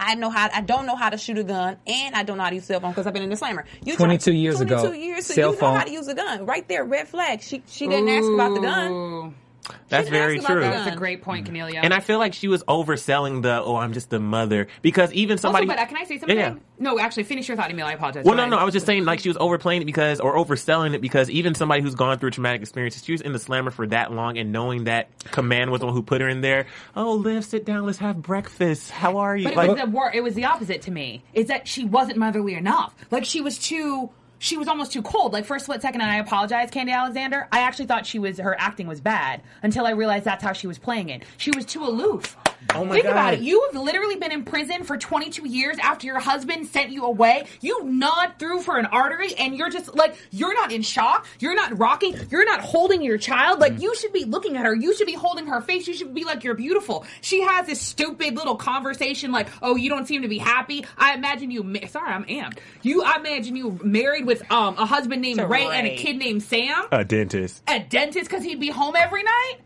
I 0.00 0.14
know 0.14 0.30
how. 0.30 0.48
I 0.52 0.60
don't 0.60 0.86
know 0.86 0.96
how 0.96 1.10
to 1.10 1.18
shoot 1.18 1.38
a 1.38 1.44
gun, 1.44 1.76
and 1.86 2.14
I 2.14 2.22
don't 2.22 2.36
know 2.36 2.44
how 2.44 2.50
to 2.50 2.54
use 2.54 2.64
a 2.64 2.66
cell 2.66 2.80
phone 2.80 2.90
because 2.92 3.06
I've 3.06 3.12
been 3.12 3.22
in 3.24 3.30
the 3.30 3.36
slammer. 3.36 3.64
You 3.84 3.96
22 3.96 4.32
years 4.32 4.60
ago, 4.60 4.78
22 4.80 4.98
years, 4.98 5.26
so 5.26 5.34
cell 5.34 5.46
you 5.50 5.52
know 5.54 5.58
phone- 5.58 5.76
how 5.76 5.84
to 5.84 5.90
use 5.90 6.06
a 6.08 6.14
gun. 6.14 6.46
Right 6.46 6.66
there, 6.68 6.84
red 6.84 7.08
flag. 7.08 7.42
She 7.42 7.62
she 7.66 7.88
didn't 7.88 8.08
ask 8.08 8.28
about 8.32 8.54
the 8.54 8.60
gun. 8.60 9.34
Ooh. 9.70 9.74
That's 9.88 10.08
didn't 10.08 10.20
very 10.20 10.38
true. 10.40 10.54
the 10.56 10.60
That's 10.60 10.94
a 10.94 10.96
great 10.96 11.22
point, 11.22 11.46
Camelia. 11.46 11.80
And 11.82 11.94
I 11.94 12.00
feel 12.00 12.18
like 12.18 12.34
she 12.34 12.48
was 12.48 12.62
overselling 12.64 13.42
the 13.42 13.62
"oh, 13.62 13.76
I'm 13.76 13.92
just 13.92 14.12
a 14.12 14.18
mother" 14.18 14.68
because 14.82 15.12
even 15.12 15.34
also, 15.34 15.42
somebody. 15.48 15.66
but 15.66 15.78
uh, 15.78 15.86
can 15.86 15.96
I 15.96 16.04
say 16.04 16.18
something? 16.18 16.36
Yeah, 16.36 16.54
yeah. 16.54 16.58
No, 16.78 16.98
actually, 16.98 17.24
finish 17.24 17.48
your 17.48 17.56
thought, 17.56 17.70
Emil. 17.70 17.86
I 17.86 17.92
apologize. 17.92 18.24
Well, 18.24 18.36
no, 18.36 18.46
no. 18.46 18.56
I 18.56 18.64
was 18.64 18.74
just 18.74 18.86
saying, 18.86 19.04
like, 19.04 19.20
she 19.20 19.28
was 19.28 19.36
overplaying 19.38 19.82
it 19.82 19.86
because, 19.86 20.20
or 20.20 20.36
overselling 20.36 20.94
it 20.94 21.00
because 21.00 21.28
even 21.30 21.54
somebody 21.54 21.82
who's 21.82 21.94
gone 21.94 22.18
through 22.18 22.30
traumatic 22.30 22.60
experiences, 22.60 23.04
she 23.04 23.12
was 23.12 23.20
in 23.20 23.32
the 23.32 23.38
slammer 23.38 23.70
for 23.70 23.86
that 23.88 24.12
long 24.12 24.38
and 24.38 24.52
knowing 24.52 24.84
that 24.84 25.08
command 25.24 25.70
was 25.70 25.80
the 25.80 25.86
one 25.86 25.94
who 25.94 26.02
put 26.02 26.20
her 26.20 26.28
in 26.28 26.40
there. 26.40 26.66
Oh, 26.94 27.12
Liv, 27.14 27.44
sit 27.44 27.64
down. 27.64 27.84
Let's 27.86 27.98
have 27.98 28.22
breakfast. 28.22 28.90
How 28.90 29.18
are 29.18 29.36
you? 29.36 29.44
But 29.44 29.52
it 29.52 29.56
Like, 29.56 29.70
was 29.70 29.80
the 29.80 29.86
wor- 29.86 30.12
It 30.14 30.22
was 30.22 30.34
the 30.34 30.44
opposite 30.44 30.82
to 30.82 30.90
me. 30.90 31.24
Is 31.34 31.46
that 31.48 31.66
she 31.66 31.84
wasn't 31.84 32.18
motherly 32.18 32.54
enough? 32.54 32.94
Like 33.10 33.24
she 33.24 33.40
was 33.40 33.58
too. 33.58 34.10
She 34.38 34.56
was 34.56 34.68
almost 34.68 34.92
too 34.92 35.02
cold. 35.02 35.32
Like 35.32 35.48
a 35.56 35.60
split 35.60 35.82
second, 35.82 36.00
and 36.00 36.10
I 36.10 36.16
apologize, 36.16 36.70
Khandi 36.70 36.92
Alexander. 36.92 37.48
I 37.50 37.60
actually 37.60 37.86
thought 37.86 38.06
she 38.06 38.18
was 38.18 38.38
her 38.38 38.58
acting 38.58 38.86
was 38.86 39.00
bad 39.00 39.42
until 39.62 39.86
I 39.86 39.90
realized 39.90 40.24
that's 40.24 40.44
how 40.44 40.52
she 40.52 40.66
was 40.66 40.78
playing 40.78 41.08
it. 41.08 41.24
She 41.36 41.50
was 41.50 41.64
too 41.64 41.84
aloof. 41.84 42.36
Oh 42.74 42.84
my 42.84 42.94
Think 42.94 43.04
God. 43.04 43.10
about 43.12 43.34
it. 43.34 43.40
You 43.40 43.68
have 43.72 43.80
literally 43.82 44.16
been 44.16 44.32
in 44.32 44.44
prison 44.44 44.84
for 44.84 44.96
22 44.96 45.48
years 45.48 45.76
after 45.78 46.06
your 46.06 46.18
husband 46.18 46.66
sent 46.66 46.90
you 46.90 47.04
away. 47.04 47.46
You 47.60 47.84
nod 47.84 48.32
through 48.38 48.62
for 48.62 48.78
an 48.78 48.86
artery 48.86 49.34
and 49.34 49.56
you're 49.56 49.70
just 49.70 49.94
like, 49.94 50.16
you're 50.30 50.54
not 50.54 50.72
in 50.72 50.82
shock. 50.82 51.26
You're 51.40 51.54
not 51.54 51.78
rocking. 51.78 52.14
You're 52.30 52.44
not 52.44 52.60
holding 52.60 53.02
your 53.02 53.18
child. 53.18 53.60
Like, 53.60 53.80
you 53.80 53.94
should 53.96 54.12
be 54.12 54.24
looking 54.24 54.56
at 54.56 54.64
her. 54.66 54.74
You 54.74 54.94
should 54.94 55.06
be 55.06 55.14
holding 55.14 55.46
her 55.46 55.60
face. 55.60 55.86
You 55.86 55.94
should 55.94 56.14
be 56.14 56.24
like, 56.24 56.44
you're 56.44 56.54
beautiful. 56.54 57.06
She 57.20 57.42
has 57.42 57.66
this 57.66 57.80
stupid 57.80 58.36
little 58.36 58.56
conversation 58.56 59.32
like, 59.32 59.48
oh, 59.62 59.76
you 59.76 59.88
don't 59.88 60.06
seem 60.06 60.22
to 60.22 60.28
be 60.28 60.38
happy. 60.38 60.84
I 60.96 61.14
imagine 61.14 61.50
you, 61.50 61.62
ma- 61.62 61.86
sorry, 61.88 62.10
I'm 62.12 62.24
amped. 62.24 62.58
You, 62.82 63.02
I 63.02 63.16
imagine 63.16 63.56
you 63.56 63.78
married 63.82 64.26
with 64.26 64.42
um 64.50 64.76
a 64.78 64.86
husband 64.86 65.22
named 65.22 65.38
To 65.38 65.46
Ray, 65.46 65.64
and 65.66 65.86
a 65.86 65.96
kid 65.96 66.16
named 66.16 66.42
Sam 66.42 66.84
A 66.92 67.04
dentist. 67.04 67.62
a 67.68 67.78
dentist 67.80 68.28
because 68.28 68.44
he'd 68.44 68.60
be 68.60 68.70
home 68.70 68.94
every 68.96 69.22
night? 69.22 69.56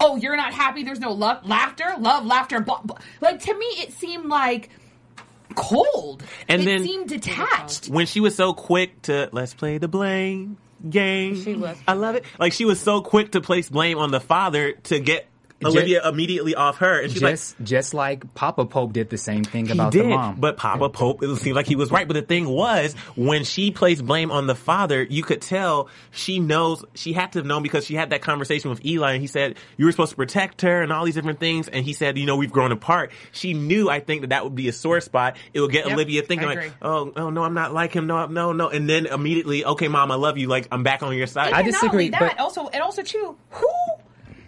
Oh, 0.00 0.16
you're 0.16 0.36
not 0.36 0.52
happy. 0.52 0.82
There's 0.82 1.00
no 1.00 1.12
love, 1.12 1.46
laughter, 1.46 1.94
love, 1.98 2.26
laughter. 2.26 2.60
Blah, 2.60 2.80
blah. 2.82 2.98
Like 3.20 3.40
to 3.42 3.54
me, 3.58 3.66
it 3.66 3.92
seemed 3.92 4.26
like 4.26 4.70
cold. 5.54 6.22
And 6.48 6.62
it 6.62 6.64
then- 6.66 6.82
seemed 6.84 7.08
detached. 7.08 7.88
when 7.88 8.06
she 8.06 8.20
was 8.20 8.34
so 8.34 8.52
quick 8.52 9.02
to 9.02 9.28
let's 9.32 9.54
play 9.54 9.78
the 9.78 9.88
blame 9.88 10.58
game. 10.88 11.42
She 11.42 11.54
was. 11.54 11.76
I 11.88 11.94
love 11.94 12.14
it. 12.14 12.24
Like 12.38 12.52
she 12.52 12.64
was 12.64 12.78
so 12.80 13.00
quick 13.00 13.32
to 13.32 13.40
place 13.40 13.68
blame 13.68 13.98
on 13.98 14.10
the 14.10 14.20
father 14.20 14.72
to 14.72 14.98
get 15.00 15.26
Olivia 15.64 16.06
immediately 16.06 16.54
off 16.54 16.78
her, 16.78 17.00
and 17.00 17.12
she's 17.12 17.22
like. 17.22 17.34
Just 17.34 17.56
just 17.62 17.94
like 17.94 18.34
Papa 18.34 18.66
Pope 18.66 18.92
did 18.92 19.10
the 19.10 19.18
same 19.18 19.44
thing 19.44 19.70
about 19.70 19.92
did, 19.92 20.04
the 20.04 20.08
mom. 20.08 20.36
but 20.38 20.56
Papa 20.56 20.88
Pope, 20.90 21.22
it 21.22 21.36
seemed 21.36 21.56
like 21.56 21.66
he 21.66 21.76
was 21.76 21.90
right. 21.90 22.06
But 22.06 22.14
the 22.14 22.22
thing 22.22 22.48
was, 22.48 22.94
when 23.16 23.44
she 23.44 23.70
placed 23.70 24.04
blame 24.04 24.30
on 24.30 24.46
the 24.46 24.54
father, 24.54 25.02
you 25.02 25.22
could 25.22 25.40
tell 25.40 25.88
she 26.10 26.38
knows, 26.38 26.84
she 26.94 27.12
had 27.12 27.32
to 27.32 27.38
have 27.40 27.46
known 27.46 27.62
because 27.62 27.84
she 27.86 27.94
had 27.94 28.10
that 28.10 28.22
conversation 28.22 28.70
with 28.70 28.84
Eli 28.84 29.12
and 29.12 29.20
he 29.20 29.26
said, 29.26 29.56
you 29.76 29.86
were 29.86 29.92
supposed 29.92 30.10
to 30.10 30.16
protect 30.16 30.62
her 30.62 30.82
and 30.82 30.92
all 30.92 31.04
these 31.04 31.14
different 31.14 31.40
things. 31.40 31.68
And 31.68 31.84
he 31.84 31.92
said, 31.92 32.18
you 32.18 32.26
know, 32.26 32.36
we've 32.36 32.52
grown 32.52 32.72
apart. 32.72 33.12
She 33.32 33.54
knew, 33.54 33.88
I 33.88 34.00
think, 34.00 34.22
that 34.22 34.30
that 34.30 34.44
would 34.44 34.54
be 34.54 34.68
a 34.68 34.72
sore 34.72 35.00
spot. 35.00 35.36
It 35.52 35.60
would 35.60 35.72
get 35.72 35.86
Yep, 35.86 35.94
Olivia 35.94 36.22
thinking 36.22 36.48
like, 36.48 36.72
oh, 36.82 37.12
oh, 37.16 37.30
no, 37.30 37.42
I'm 37.42 37.54
not 37.54 37.72
like 37.72 37.92
him. 37.92 38.06
No, 38.06 38.26
no, 38.26 38.52
no. 38.52 38.68
And 38.68 38.88
then 38.88 39.06
immediately, 39.06 39.64
okay, 39.64 39.88
mom, 39.88 40.10
I 40.10 40.16
love 40.16 40.38
you. 40.38 40.48
Like, 40.48 40.68
I'm 40.70 40.82
back 40.82 41.02
on 41.02 41.16
your 41.16 41.26
side. 41.26 41.52
I 41.52 41.60
And 41.60 41.72
not 41.72 41.84
only 41.92 42.08
disagree, 42.08 42.08
that, 42.10 42.20
but- 42.20 42.40
also 42.40 42.68
and 42.68 42.82
also 42.82 43.02
too, 43.02 43.36
who 43.50 43.68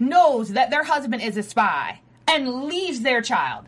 knows 0.00 0.50
that 0.50 0.70
their 0.70 0.84
husband 0.84 1.22
is 1.22 1.36
a 1.36 1.42
spy 1.42 2.00
and 2.26 2.64
leaves 2.64 3.00
their 3.00 3.22
child? 3.22 3.66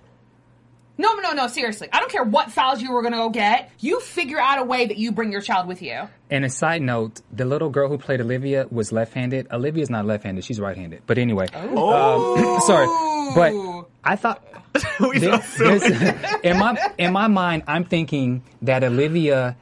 No, 0.98 1.14
no, 1.14 1.32
no. 1.32 1.46
Seriously, 1.46 1.88
I 1.92 1.98
don't 1.98 2.12
care 2.12 2.24
what 2.24 2.50
files 2.50 2.82
you 2.82 2.92
were 2.92 3.00
going 3.00 3.12
to 3.14 3.18
go 3.18 3.30
get. 3.30 3.70
You 3.78 4.00
figure 4.00 4.38
out 4.38 4.58
a 4.58 4.64
way 4.64 4.84
that 4.84 4.98
you 4.98 5.12
bring 5.12 5.32
your 5.32 5.40
child 5.40 5.66
with 5.66 5.80
you. 5.80 5.98
And 6.28 6.44
a 6.44 6.50
side 6.50 6.82
note, 6.82 7.22
the 7.32 7.46
little 7.46 7.70
girl 7.70 7.88
who 7.88 7.96
played 7.96 8.20
Olivia 8.20 8.66
was 8.70 8.92
left-handed. 8.92 9.46
Olivia's 9.50 9.88
not 9.88 10.04
left-handed; 10.04 10.44
she's 10.44 10.60
right-handed. 10.60 11.02
But 11.06 11.16
anyway, 11.16 11.46
um, 11.54 12.60
sorry. 12.66 12.86
But 13.34 13.86
I 14.04 14.16
thought 14.16 14.44
We 15.00 15.18
there- 15.20 15.40
so 15.40 15.78
silly. 15.78 16.12
in 16.44 16.58
my 16.58 16.92
in 16.98 17.12
my 17.14 17.28
mind, 17.28 17.62
I'm 17.66 17.84
thinking 17.84 18.42
that 18.62 18.84
Olivia, 18.84 19.56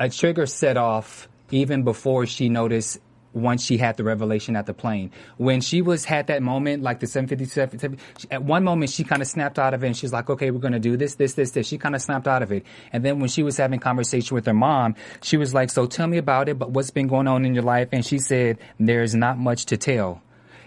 a 0.00 0.08
trigger 0.08 0.46
set 0.46 0.76
off 0.76 1.28
even 1.52 1.84
before 1.84 2.26
she 2.26 2.48
noticed. 2.48 2.98
Once 3.34 3.64
she 3.64 3.76
had 3.76 3.96
the 3.96 4.04
revelation 4.04 4.56
at 4.56 4.66
the 4.66 4.72
plane, 4.74 5.10
when 5.36 5.60
she 5.60 5.82
was 5.82 6.04
had 6.04 6.26
that 6.28 6.42
moment, 6.42 6.82
like 6.82 7.00
the 7.00 7.06
757, 7.06 7.98
at 8.30 8.42
one 8.42 8.64
moment 8.64 8.90
she 8.90 9.04
kind 9.04 9.20
of 9.20 9.28
snapped 9.28 9.58
out 9.58 9.74
of 9.74 9.84
it, 9.84 9.88
and 9.88 9.96
she's 9.96 10.12
like, 10.12 10.30
"Okay, 10.30 10.50
we're 10.50 10.60
going 10.60 10.72
to 10.72 10.78
do 10.78 10.96
this, 10.96 11.16
this, 11.16 11.34
this, 11.34 11.50
this." 11.50 11.66
She 11.66 11.78
kind 11.78 11.94
of 11.94 12.02
snapped 12.02 12.28
out 12.28 12.42
of 12.42 12.52
it, 12.52 12.64
and 12.92 13.04
then 13.04 13.20
when 13.20 13.28
she 13.28 13.42
was 13.42 13.56
having 13.56 13.80
conversation 13.80 14.34
with 14.34 14.46
her 14.46 14.54
mom, 14.54 14.94
she 15.20 15.36
was 15.36 15.52
like, 15.52 15.70
"So 15.70 15.86
tell 15.86 16.06
me 16.06 16.16
about 16.16 16.48
it, 16.48 16.58
but 16.58 16.70
what's 16.70 16.90
been 16.90 17.08
going 17.08 17.28
on 17.28 17.44
in 17.44 17.54
your 17.54 17.64
life?" 17.64 17.88
And 17.92 18.04
she 18.04 18.18
said, 18.18 18.58
"There's 18.78 19.14
not 19.14 19.38
much 19.38 19.66
to 19.66 19.76
tell." 19.76 20.22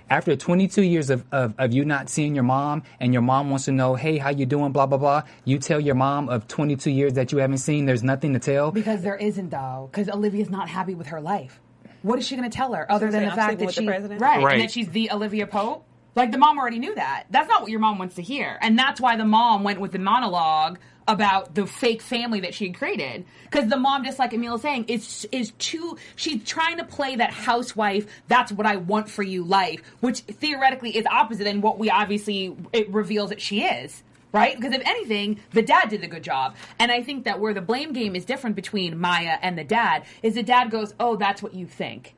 after 0.10 0.36
22 0.36 0.84
years 0.84 1.10
of, 1.10 1.26
of, 1.32 1.54
of 1.58 1.74
you 1.74 1.84
not 1.84 2.10
seeing 2.10 2.34
your 2.34 2.44
mom 2.44 2.84
and 3.00 3.14
your 3.14 3.22
mom 3.22 3.50
wants 3.50 3.66
to 3.66 3.72
know 3.72 3.96
hey 3.96 4.18
how 4.18 4.30
you 4.30 4.46
doing 4.46 4.72
blah 4.72 4.86
blah 4.86 4.98
blah 4.98 5.24
you 5.44 5.58
tell 5.58 5.80
your 5.80 5.96
mom 5.96 6.30
of 6.30 6.48
22 6.48 6.90
years 6.90 7.14
that 7.14 7.32
you 7.32 7.40
haven't 7.40 7.58
seen 7.58 7.86
there's 7.86 8.04
nothing 8.04 8.34
to 8.34 8.40
tell 8.40 8.72
Because 8.72 9.02
there 9.02 9.16
isn't 9.18 9.50
though. 9.50 9.90
Because 9.92 10.10
Olivia's 10.10 10.50
not 10.50 10.70
happy 10.70 10.96
with 10.96 11.08
her 11.08 11.22
life. 11.22 11.60
What 12.02 12.20
is 12.20 12.28
she 12.28 12.36
going 12.36 12.50
to 12.50 12.56
tell 12.56 12.74
her 12.74 12.90
other 12.92 13.12
than 13.12 13.26
the 13.26 13.32
fact 13.32 13.60
that 13.60 13.66
with 13.66 13.76
the 13.76 13.82
she 13.82 13.88
president?" 13.88 14.22
right, 14.22 14.44
Right. 14.44 14.54
and 14.54 14.62
that 14.64 14.72
she's 14.72 14.90
the 14.90 15.12
Olivia 15.12 15.48
Pope? 15.48 15.84
Like 16.16 16.32
the 16.32 16.38
mom 16.40 16.58
already 16.58 16.80
knew 16.80 16.96
that. 16.96 17.26
That's 17.30 17.48
not 17.48 17.62
what 17.62 17.70
your 17.70 17.80
mom 17.80 18.00
wants 18.00 18.16
to 18.16 18.22
hear, 18.24 18.58
and 18.62 18.78
that's 18.78 19.00
why 19.00 19.18
the 19.18 19.26
mom 19.26 19.64
went 19.64 19.80
with 19.80 19.92
the 19.92 20.00
monologue 20.00 20.80
about 21.08 21.56
the 21.56 21.66
fake 21.66 22.02
family 22.02 22.42
that 22.42 22.54
she 22.54 22.68
had 22.68 22.78
created. 22.78 23.24
Because 23.44 23.70
the 23.70 23.78
mom, 23.78 24.04
just 24.04 24.20
like 24.20 24.34
Emil 24.34 24.56
is 24.56 24.62
saying, 24.62 24.86
is 24.88 25.28
is 25.32 25.52
too. 25.60 25.98
She's 26.16 26.44
trying 26.44 26.78
to 26.78 26.84
play 26.84 27.16
that 27.18 27.32
housewife. 27.32 28.08
That's 28.28 28.52
what 28.52 28.66
I 28.66 28.78
want 28.78 29.10
for 29.10 29.24
you 29.24 29.44
life, 29.44 29.82
which 30.00 30.20
theoretically 30.22 30.98
is 30.98 31.06
opposite 31.06 31.44
than 31.44 31.62
what 31.62 31.78
we 31.80 31.90
obviously 31.90 32.56
it 32.74 32.90
reveals 32.92 33.30
that 33.30 33.40
she 33.40 33.64
is 33.64 34.04
right? 34.38 34.56
Because 34.56 34.74
if 34.74 34.82
anything, 34.86 35.40
the 35.52 35.62
dad 35.62 35.90
did 35.90 36.04
a 36.04 36.08
good 36.08 36.24
job. 36.24 36.56
And 36.80 36.92
I 36.92 37.02
think 37.02 37.26
that 37.26 37.40
where 37.40 37.54
the 37.54 37.62
blame 37.62 37.94
game 37.94 38.16
is 38.16 38.26
different 38.26 38.56
between 38.56 39.00
Maya 39.00 39.38
and 39.42 39.58
the 39.58 39.64
dad 39.64 40.04
is 40.22 40.36
the 40.36 40.44
dad 40.44 40.72
goes, 40.72 40.94
"Oh, 41.00 41.16
that's 41.16 41.42
what 41.42 41.54
you 41.54 41.66
think." 41.66 42.14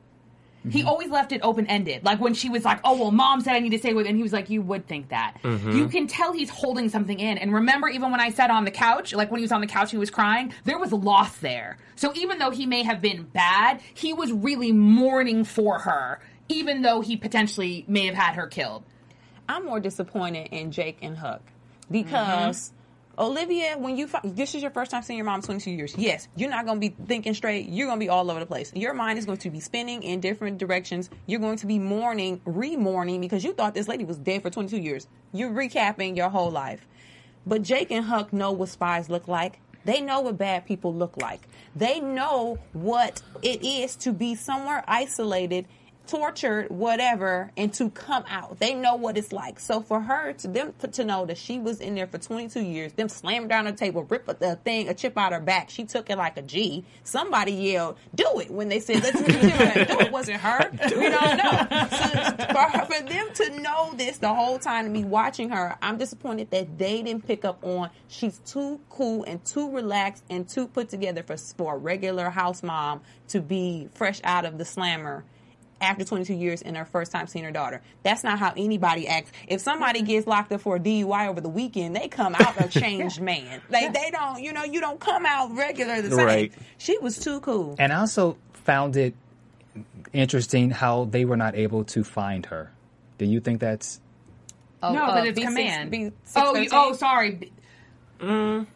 He 0.68 0.80
mm-hmm. 0.80 0.88
always 0.88 1.08
left 1.08 1.32
it 1.32 1.40
open 1.42 1.66
ended. 1.68 2.04
Like 2.04 2.20
when 2.20 2.34
she 2.34 2.50
was 2.50 2.64
like, 2.66 2.80
"Oh 2.84 2.98
well, 3.00 3.10
mom 3.10 3.40
said 3.40 3.54
I 3.54 3.60
need 3.60 3.70
to 3.70 3.78
stay 3.78 3.94
with," 3.94 4.06
and 4.06 4.16
he 4.16 4.22
was 4.22 4.32
like, 4.32 4.50
"You 4.50 4.60
would 4.62 4.86
think 4.86 5.08
that." 5.08 5.38
Mm-hmm. 5.42 5.72
You 5.72 5.88
can 5.88 6.06
tell 6.06 6.32
he's 6.32 6.50
holding 6.50 6.90
something 6.90 7.18
in. 7.18 7.38
And 7.38 7.54
remember, 7.54 7.88
even 7.88 8.10
when 8.10 8.20
I 8.20 8.30
sat 8.30 8.50
on 8.50 8.64
the 8.64 8.70
couch, 8.70 9.14
like 9.14 9.30
when 9.30 9.38
he 9.38 9.44
was 9.44 9.52
on 9.52 9.62
the 9.62 9.66
couch, 9.66 9.90
he 9.90 9.96
was 9.96 10.10
crying. 10.10 10.52
There 10.64 10.78
was 10.78 10.92
loss 10.92 11.38
there. 11.38 11.78
So 11.96 12.12
even 12.14 12.38
though 12.38 12.50
he 12.50 12.66
may 12.66 12.82
have 12.82 13.00
been 13.00 13.22
bad, 13.22 13.80
he 13.94 14.12
was 14.12 14.32
really 14.32 14.72
mourning 14.72 15.44
for 15.44 15.78
her, 15.80 16.20
even 16.48 16.82
though 16.82 17.00
he 17.00 17.16
potentially 17.16 17.86
may 17.88 18.06
have 18.06 18.14
had 18.14 18.34
her 18.34 18.46
killed. 18.46 18.84
I'm 19.48 19.64
more 19.64 19.80
disappointed 19.80 20.48
in 20.52 20.70
Jake 20.70 20.98
and 21.00 21.16
Huck 21.16 21.42
because 21.90 22.70
mm-hmm. 22.70 22.80
Olivia, 23.20 23.76
when 23.76 23.96
you 23.96 24.08
this 24.24 24.54
is 24.54 24.62
your 24.62 24.70
first 24.70 24.90
time 24.90 25.02
seeing 25.02 25.18
your 25.18 25.26
mom 25.26 25.40
in 25.40 25.42
22 25.42 25.70
years, 25.70 25.94
yes, 25.98 26.28
you're 26.36 26.48
not 26.48 26.64
going 26.64 26.80
to 26.80 26.88
be 26.88 26.94
thinking 27.06 27.34
straight. 27.34 27.68
You're 27.68 27.86
going 27.86 27.98
to 27.98 28.04
be 28.04 28.08
all 28.08 28.30
over 28.30 28.40
the 28.40 28.46
place. 28.46 28.72
Your 28.74 28.94
mind 28.94 29.18
is 29.18 29.26
going 29.26 29.38
to 29.38 29.50
be 29.50 29.60
spinning 29.60 30.02
in 30.02 30.20
different 30.20 30.58
directions. 30.58 31.10
You're 31.26 31.40
going 31.40 31.58
to 31.58 31.66
be 31.66 31.78
mourning, 31.78 32.40
re-mourning 32.46 33.20
because 33.20 33.44
you 33.44 33.52
thought 33.52 33.74
this 33.74 33.88
lady 33.88 34.04
was 34.04 34.16
dead 34.16 34.42
for 34.42 34.48
22 34.48 34.78
years. 34.78 35.06
You're 35.32 35.50
recapping 35.50 36.16
your 36.16 36.30
whole 36.30 36.50
life. 36.50 36.86
But 37.46 37.62
Jake 37.62 37.90
and 37.90 38.04
Huck 38.04 38.32
know 38.32 38.52
what 38.52 38.70
spies 38.70 39.10
look 39.10 39.28
like. 39.28 39.60
They 39.84 40.00
know 40.00 40.20
what 40.20 40.38
bad 40.38 40.66
people 40.66 40.94
look 40.94 41.16
like. 41.16 41.40
They 41.74 42.00
know 42.00 42.58
what 42.72 43.22
it 43.42 43.64
is 43.64 43.96
to 43.96 44.12
be 44.12 44.34
somewhere 44.34 44.84
isolated, 44.86 45.66
tortured, 46.10 46.68
whatever, 46.70 47.52
and 47.56 47.72
to 47.74 47.88
come 47.90 48.24
out. 48.28 48.58
They 48.58 48.74
know 48.74 48.96
what 48.96 49.16
it's 49.16 49.32
like. 49.32 49.60
So 49.60 49.80
for 49.80 50.00
her 50.00 50.32
to 50.32 50.48
them 50.48 50.74
to 50.92 51.04
know 51.04 51.24
that 51.26 51.38
she 51.38 51.58
was 51.60 51.80
in 51.80 51.94
there 51.94 52.08
for 52.08 52.18
22 52.18 52.60
years, 52.60 52.92
them 52.94 53.08
slam 53.08 53.46
down 53.46 53.66
the 53.66 53.72
table, 53.72 54.02
rip 54.02 54.26
the 54.40 54.56
thing, 54.56 54.88
a 54.88 54.94
chip 54.94 55.16
out 55.16 55.32
her 55.32 55.40
back. 55.40 55.70
She 55.70 55.84
took 55.84 56.10
it 56.10 56.18
like 56.18 56.36
a 56.36 56.42
G. 56.42 56.84
Somebody 57.04 57.52
yelled, 57.52 57.96
"Do 58.14 58.40
it!" 58.40 58.50
when 58.50 58.68
they 58.68 58.80
said, 58.80 59.02
"Let's 59.02 59.20
do 59.20 59.26
it." 59.28 59.88
No, 59.88 60.00
it 60.00 60.12
wasn't 60.12 60.40
her. 60.40 60.70
We 61.00 61.08
don't 61.08 61.36
know. 61.36 61.66
So 61.90 62.46
for, 62.52 62.68
her, 62.68 62.84
for 62.84 63.08
them 63.08 63.28
to 63.34 63.60
know 63.60 63.92
this 63.94 64.18
the 64.18 64.34
whole 64.34 64.58
time 64.58 64.84
and 64.84 64.92
me 64.92 65.04
watching 65.04 65.50
her, 65.50 65.78
I'm 65.80 65.96
disappointed 65.96 66.50
that 66.50 66.76
they 66.76 67.02
didn't 67.02 67.26
pick 67.26 67.44
up 67.44 67.64
on 67.64 67.90
she's 68.08 68.38
too 68.40 68.80
cool 68.90 69.24
and 69.24 69.42
too 69.44 69.70
relaxed 69.70 70.24
and 70.28 70.48
too 70.48 70.66
put 70.66 70.88
together 70.88 71.22
for 71.22 71.36
for 71.36 71.74
a 71.76 71.78
regular 71.78 72.28
house 72.28 72.62
mom 72.62 73.00
to 73.28 73.40
be 73.40 73.88
fresh 73.94 74.20
out 74.24 74.44
of 74.44 74.58
the 74.58 74.64
slammer 74.64 75.24
after 75.80 76.04
22 76.04 76.34
years 76.34 76.62
and 76.62 76.76
her 76.76 76.84
first 76.84 77.12
time 77.12 77.26
seeing 77.26 77.44
her 77.44 77.50
daughter. 77.50 77.80
That's 78.02 78.22
not 78.24 78.38
how 78.38 78.52
anybody 78.56 79.08
acts. 79.08 79.32
If 79.48 79.60
somebody 79.60 80.02
gets 80.02 80.26
locked 80.26 80.52
up 80.52 80.60
for 80.60 80.76
a 80.76 80.80
DUI 80.80 81.28
over 81.28 81.40
the 81.40 81.48
weekend, 81.48 81.96
they 81.96 82.08
come 82.08 82.34
out 82.34 82.60
a 82.62 82.68
changed 82.68 83.20
man. 83.22 83.60
Like 83.70 83.92
they 83.94 84.10
don't, 84.10 84.42
you 84.42 84.52
know, 84.52 84.64
you 84.64 84.80
don't 84.80 85.00
come 85.00 85.24
out 85.26 85.54
regular 85.54 86.02
the 86.02 86.10
same. 86.10 86.26
Right. 86.26 86.52
She 86.78 86.98
was 86.98 87.18
too 87.18 87.40
cool. 87.40 87.76
and 87.78 87.92
i 87.92 87.96
also 88.00 88.36
found 88.52 88.96
it 88.96 89.14
interesting 90.12 90.70
how 90.70 91.04
they 91.04 91.24
were 91.24 91.36
not 91.36 91.54
able 91.54 91.84
to 91.84 92.02
find 92.04 92.46
her 92.46 92.70
do 93.18 93.24
you 93.24 93.40
think 93.40 93.60
that's 93.60 94.00
Oh, 94.82 94.94
no, 94.94 95.04
uh, 95.04 95.14
but 95.14 95.26
it's 95.26 95.38
B6 95.38 95.44
command. 95.44 95.92
B613? 95.92 96.12
oh, 96.36 96.56
you, 96.56 96.68
oh, 96.72 96.92
sorry. 96.94 97.52
In 98.20 98.66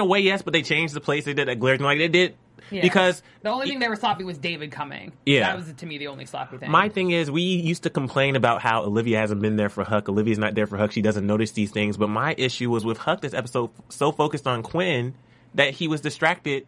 a 0.00 0.04
way, 0.04 0.20
yes, 0.20 0.42
but 0.42 0.52
they 0.52 0.62
changed 0.62 0.94
the 0.94 1.00
place. 1.00 1.24
They 1.24 1.34
did 1.34 1.46
that 1.48 1.60
glare 1.60 1.76
thing. 1.76 1.86
Like 1.86 1.98
they 1.98 2.08
did 2.08 2.34
Yeah. 2.70 2.82
because 2.82 3.22
the 3.42 3.50
only 3.50 3.68
thing 3.68 3.78
they 3.78 3.88
were 3.88 3.96
sloppy 3.96 4.24
was 4.24 4.38
David 4.38 4.72
coming. 4.72 5.12
Yeah. 5.26 5.40
that 5.40 5.56
was 5.56 5.72
to 5.72 5.86
me 5.86 5.98
the 5.98 6.08
only 6.08 6.26
sloppy 6.26 6.58
thing. 6.58 6.70
My 6.70 6.88
thing 6.88 7.10
is, 7.10 7.30
we 7.30 7.42
used 7.42 7.82
to 7.84 7.90
complain 7.90 8.36
about 8.36 8.62
how 8.62 8.82
Olivia 8.84 9.18
hasn't 9.18 9.40
been 9.40 9.56
there 9.56 9.68
for 9.68 9.84
Huck. 9.84 10.08
Olivia's 10.08 10.38
not 10.38 10.54
there 10.54 10.66
for 10.66 10.76
Huck. 10.76 10.92
She 10.92 11.02
doesn't 11.02 11.26
notice 11.26 11.52
these 11.52 11.70
things. 11.70 11.96
But 11.96 12.08
my 12.08 12.34
issue 12.38 12.70
was 12.70 12.84
with 12.84 12.98
Huck 12.98 13.20
this 13.20 13.34
episode 13.34 13.70
so 13.88 14.12
focused 14.12 14.46
on 14.46 14.62
Quinn 14.62 15.14
that 15.54 15.70
he 15.74 15.88
was 15.88 16.00
distracted. 16.00 16.66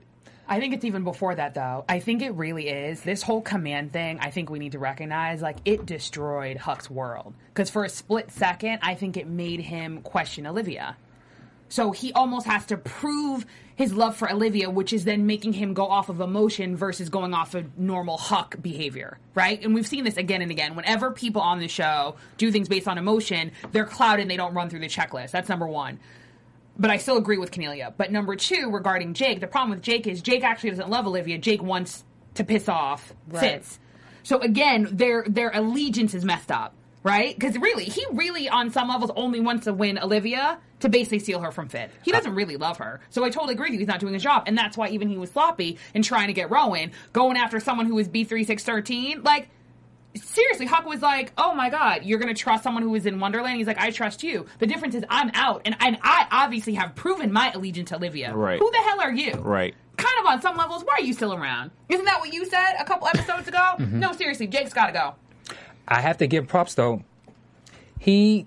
I 0.49 0.61
think 0.61 0.75
it's 0.75 0.85
even 0.85 1.03
before 1.03 1.35
that 1.35 1.55
though. 1.55 1.85
I 1.89 1.99
think 1.99 2.23
it 2.23 2.35
really 2.35 2.69
is 2.69 3.01
this 3.03 3.23
whole 3.23 3.43
command 3.43 3.93
thing. 3.93 4.21
I 4.21 4.31
think 4.31 4.49
we 4.49 4.59
need 4.59 4.73
to 4.73 4.79
recognize 4.79 5.43
like 5.43 5.57
it 5.65 5.85
destroyed 5.87 6.57
Huck's 6.57 6.89
world 6.89 7.35
because 7.49 7.69
for 7.69 7.85
a 7.85 7.89
split 7.89 8.31
second, 8.31 8.79
I 8.83 8.95
think 8.95 9.17
it 9.17 9.27
made 9.27 9.61
him 9.61 10.03
question 10.03 10.47
Olivia. 10.47 10.97
So 11.69 11.91
he 11.91 12.13
almost 12.13 12.47
has 12.47 12.67
to 12.67 12.77
prove 12.77 13.45
his 13.75 13.93
love 13.93 14.17
for 14.17 14.31
Olivia, 14.31 14.71
which 14.71 14.93
is 14.93 15.05
then 15.05 15.27
making 15.27 15.53
him 15.53 15.75
go 15.75 15.87
off 15.87 16.09
of 16.09 16.21
emotion 16.21 16.77
versus 16.77 17.11
going 17.11 17.35
off 17.35 17.55
of 17.55 17.79
normal 17.79 18.17
Huck 18.17 18.57
behavior, 18.63 19.19
right? 19.35 19.63
And 19.63 19.75
we've 19.75 19.87
seen 19.87 20.05
this 20.05 20.17
again 20.17 20.41
and 20.43 20.51
again. 20.51 20.77
Whenever 20.77 21.11
people 21.11 21.43
on 21.43 21.59
the 21.59 21.69
show 21.69 22.17
do 22.39 22.51
things 22.51 22.69
based 22.69 22.89
on 22.89 22.97
emotion, 22.97 23.53
they're 23.73 23.85
clouded 23.85 24.23
and 24.23 24.31
they 24.31 24.37
don't 24.37 24.55
run 24.55 24.71
through 24.71 24.81
the 24.81 24.89
checklist. 24.89 25.31
That's 25.31 25.49
number 25.49 25.67
one. 25.67 25.99
But 26.79 26.91
I 26.91 26.97
still 26.99 27.17
agree 27.19 27.39
with 27.39 27.53
Cornelia. 27.53 27.93
But 27.97 28.13
number 28.13 28.37
two, 28.37 28.71
regarding 28.71 29.15
Jake, 29.15 29.41
the 29.41 29.47
problem 29.47 29.71
with 29.71 29.83
Jake 29.83 30.07
is 30.07 30.23
Jake 30.23 30.45
actually 30.45 30.71
doesn't 30.71 30.89
love 30.89 31.07
Olivia. 31.07 31.39
Jake 31.39 31.63
wants 31.63 32.05
to 32.35 32.45
piss 32.45 32.69
off 32.69 33.13
Right. 33.29 33.41
Fitz. 33.41 33.79
So 34.23 34.41
again, 34.41 34.89
their 34.91 35.25
their 35.29 35.51
allegiance 35.51 36.13
is 36.13 36.25
messed 36.25 36.51
up, 36.51 36.75
right? 37.03 37.39
Because 37.39 37.57
really, 37.59 37.85
he 37.85 38.05
really 38.13 38.49
on 38.49 38.71
some 38.71 38.89
levels 38.89 39.11
only 39.17 39.41
wants 39.41 39.65
to 39.65 39.73
win 39.73 39.99
Olivia 39.99 40.59
to 40.81 40.89
basically 40.89 41.19
steal 41.19 41.41
her 41.41 41.51
from 41.51 41.69
Fitz. 41.69 41.93
He 42.03 42.13
doesn't 42.13 42.35
really 42.35 42.57
love 42.57 42.79
her. 42.79 43.01
So 43.11 43.25
I 43.25 43.31
totally 43.31 43.55
agree 43.55 43.67
with 43.67 43.75
you. 43.75 43.79
He's 43.79 43.89
not 43.89 44.01
doing 44.01 44.15
his 44.15 44.23
job, 44.23 44.45
and 44.47 44.57
that's 44.57 44.77
why 44.77 44.89
even 44.89 45.09
he 45.09 45.17
was 45.17 45.31
sloppy 45.31 45.79
in 45.95 46.03
trying 46.03 46.27
to 46.29 46.33
get 46.33 46.51
Rowan, 46.51 46.93
going 47.13 47.37
after 47.37 47.61
someone 47.61 47.87
who 47.87 47.95
was 47.95 48.09
B 48.09 48.25
three 48.25 48.45
six 48.45 48.63
thirteen, 48.65 49.23
like 49.23 49.49
seriously, 50.15 50.67
Huck 50.67 50.87
was 50.87 51.03
like, 51.03 51.33
"Oh 51.37 51.55
my 51.55 51.71
god, 51.71 52.05
you're 52.05 52.19
gonna 52.19 52.35
trust 52.35 52.63
someone 52.63 52.83
who 52.83 52.95
is 52.95 53.07
in 53.07 53.21
Wonderland?" 53.21 53.57
He's 53.59 53.67
like, 53.67 53.79
"I 53.79 53.91
trust 53.91 54.23
you." 54.23 54.47
The 54.59 54.67
difference 54.67 54.95
is, 54.95 55.05
I'm 55.09 55.31
out, 55.35 55.63
and 55.65 55.77
and 55.81 55.99
I 56.03 56.27
obviously 56.31 56.75
have 56.75 56.95
proven 56.95 57.33
my 57.33 57.53
allegiance 57.53 57.91
to 57.91 57.97
Olivia. 57.97 58.35
Right. 58.35 58.59
Who 58.59 58.71
the 58.71 58.79
hell 58.79 59.01
are 59.01 59.13
you? 59.13 59.33
Right. 59.35 59.75
Kind 59.97 60.15
of 60.21 60.27
on 60.27 60.43
some 60.43 60.57
levels, 60.57 60.85
why 60.85 60.97
are 60.99 61.03
you 61.03 61.15
still 61.15 61.33
around? 61.33 61.71
Isn't 61.89 62.05
that 62.05 62.21
what 62.21 62.33
you 62.33 62.45
said 62.45 62.75
a 62.79 62.85
couple 62.85 63.09
episodes 63.09 63.49
ago? 63.49 63.57
Mm-hmm. 63.79 64.01
No, 64.01 64.13
seriously, 64.13 64.47
Jake's 64.47 64.73
got 64.73 64.87
to 64.87 64.93
go. 64.93 65.15
I 65.89 66.01
have 66.01 66.19
to 66.19 66.27
give 66.27 66.47
props 66.49 66.75
though. 66.75 67.03
He 67.99 68.47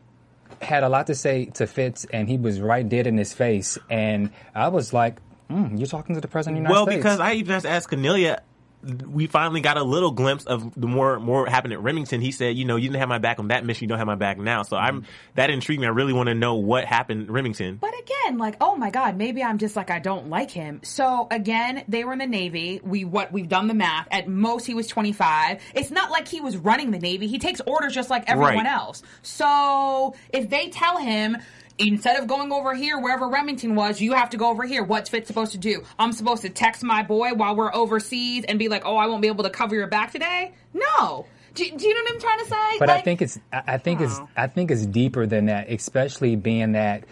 had 0.61 0.83
a 0.83 0.89
lot 0.89 1.07
to 1.07 1.15
say 1.15 1.45
to 1.45 1.67
Fitz, 1.67 2.05
and 2.11 2.27
he 2.27 2.37
was 2.37 2.59
right 2.59 2.87
dead 2.87 3.07
in 3.07 3.17
his 3.17 3.33
face. 3.33 3.77
And 3.89 4.31
I 4.53 4.67
was 4.69 4.93
like, 4.93 5.17
mm, 5.49 5.77
"You're 5.77 5.87
talking 5.87 6.15
to 6.15 6.21
the 6.21 6.27
president 6.27 6.57
of 6.57 6.63
the 6.63 6.69
United 6.69 6.73
Well, 6.73 6.85
States." 6.85 7.03
because 7.03 7.19
I 7.19 7.33
even 7.33 7.65
asked 7.65 7.89
Cornelia, 7.89 8.41
we 8.81 9.27
finally 9.27 9.61
got 9.61 9.77
a 9.77 9.83
little 9.83 10.11
glimpse 10.11 10.45
of 10.45 10.73
the 10.79 10.87
more 10.87 11.19
more 11.19 11.45
happened 11.47 11.73
at 11.73 11.81
Remington. 11.81 12.21
He 12.21 12.31
said, 12.31 12.55
you 12.55 12.65
know, 12.65 12.77
you 12.77 12.87
didn't 12.87 12.99
have 12.99 13.09
my 13.09 13.17
back 13.17 13.39
on 13.39 13.49
that 13.49 13.65
mission, 13.65 13.83
you 13.83 13.89
don't 13.89 13.97
have 13.97 14.07
my 14.07 14.15
back 14.15 14.37
now. 14.37 14.63
So 14.63 14.77
I'm 14.77 15.01
mm-hmm. 15.01 15.11
that 15.35 15.49
intrigued 15.49 15.81
me. 15.81 15.87
I 15.87 15.89
really 15.89 16.13
want 16.13 16.27
to 16.27 16.35
know 16.35 16.55
what 16.55 16.85
happened 16.85 17.23
at 17.23 17.29
Remington. 17.29 17.75
But 17.75 17.93
again, 17.99 18.37
like, 18.37 18.55
oh 18.61 18.75
my 18.75 18.89
god, 18.89 19.17
maybe 19.17 19.43
I'm 19.43 19.57
just 19.57 19.75
like 19.75 19.91
I 19.91 19.99
don't 19.99 20.29
like 20.29 20.51
him. 20.51 20.79
So 20.83 21.27
again, 21.29 21.83
they 21.87 22.03
were 22.03 22.13
in 22.13 22.19
the 22.19 22.27
Navy. 22.27 22.79
We 22.83 23.05
what 23.05 23.31
we've 23.31 23.49
done 23.49 23.67
the 23.67 23.73
math. 23.73 24.07
At 24.11 24.27
most, 24.27 24.65
he 24.65 24.73
was 24.73 24.87
25. 24.87 25.61
It's 25.75 25.91
not 25.91 26.11
like 26.11 26.27
he 26.27 26.39
was 26.39 26.55
running 26.55 26.91
the 26.91 26.99
Navy. 26.99 27.27
He 27.27 27.39
takes 27.39 27.61
orders 27.61 27.93
just 27.93 28.09
like 28.09 28.29
everyone 28.29 28.49
Right. 28.55 28.65
else. 28.65 29.03
So 29.21 30.15
if 30.29 30.49
they 30.49 30.69
tell 30.69 30.97
him. 30.97 31.37
Instead 31.79 32.17
of 32.19 32.27
going 32.27 32.51
over 32.51 32.75
here, 32.75 32.99
wherever 32.99 33.27
Remington 33.29 33.73
was, 33.73 34.01
you 34.01 34.13
have 34.13 34.29
to 34.31 34.37
go 34.37 34.49
over 34.49 34.65
here. 34.65 34.83
What's 34.83 35.09
Fitz 35.09 35.27
supposed 35.27 35.53
to 35.53 35.57
do? 35.57 35.83
I'm 35.97 36.11
supposed 36.11 36.41
to 36.41 36.49
text 36.49 36.83
my 36.83 37.03
boy 37.03 37.33
while 37.33 37.55
we're 37.55 37.73
overseas 37.73 38.43
and 38.45 38.59
be 38.59 38.67
like, 38.67 38.85
"Oh, 38.85 38.97
I 38.97 39.07
won't 39.07 39.21
be 39.21 39.29
able 39.29 39.45
to 39.45 39.49
cover 39.49 39.75
your 39.75 39.87
back 39.87 40.11
today." 40.11 40.53
No. 40.73 41.25
Do, 41.55 41.63
do 41.63 41.87
you 41.87 41.93
know 41.93 42.01
what 42.03 42.13
I'm 42.13 42.19
trying 42.19 42.39
to 42.39 42.45
say? 42.45 42.79
But 42.79 42.89
I 42.89 43.01
think 43.01 43.21
it's 43.21 43.39
I 43.51 43.63
I 43.67 43.77
think 43.77 44.01
it's 44.01 44.19
Oh. 44.19 44.29
I 44.35 44.47
think 44.47 44.71
it's 44.71 44.85
deeper 44.85 45.25
than 45.25 45.45
that, 45.45 45.69
especially 45.71 46.35
being 46.35 46.73
that 46.73 47.05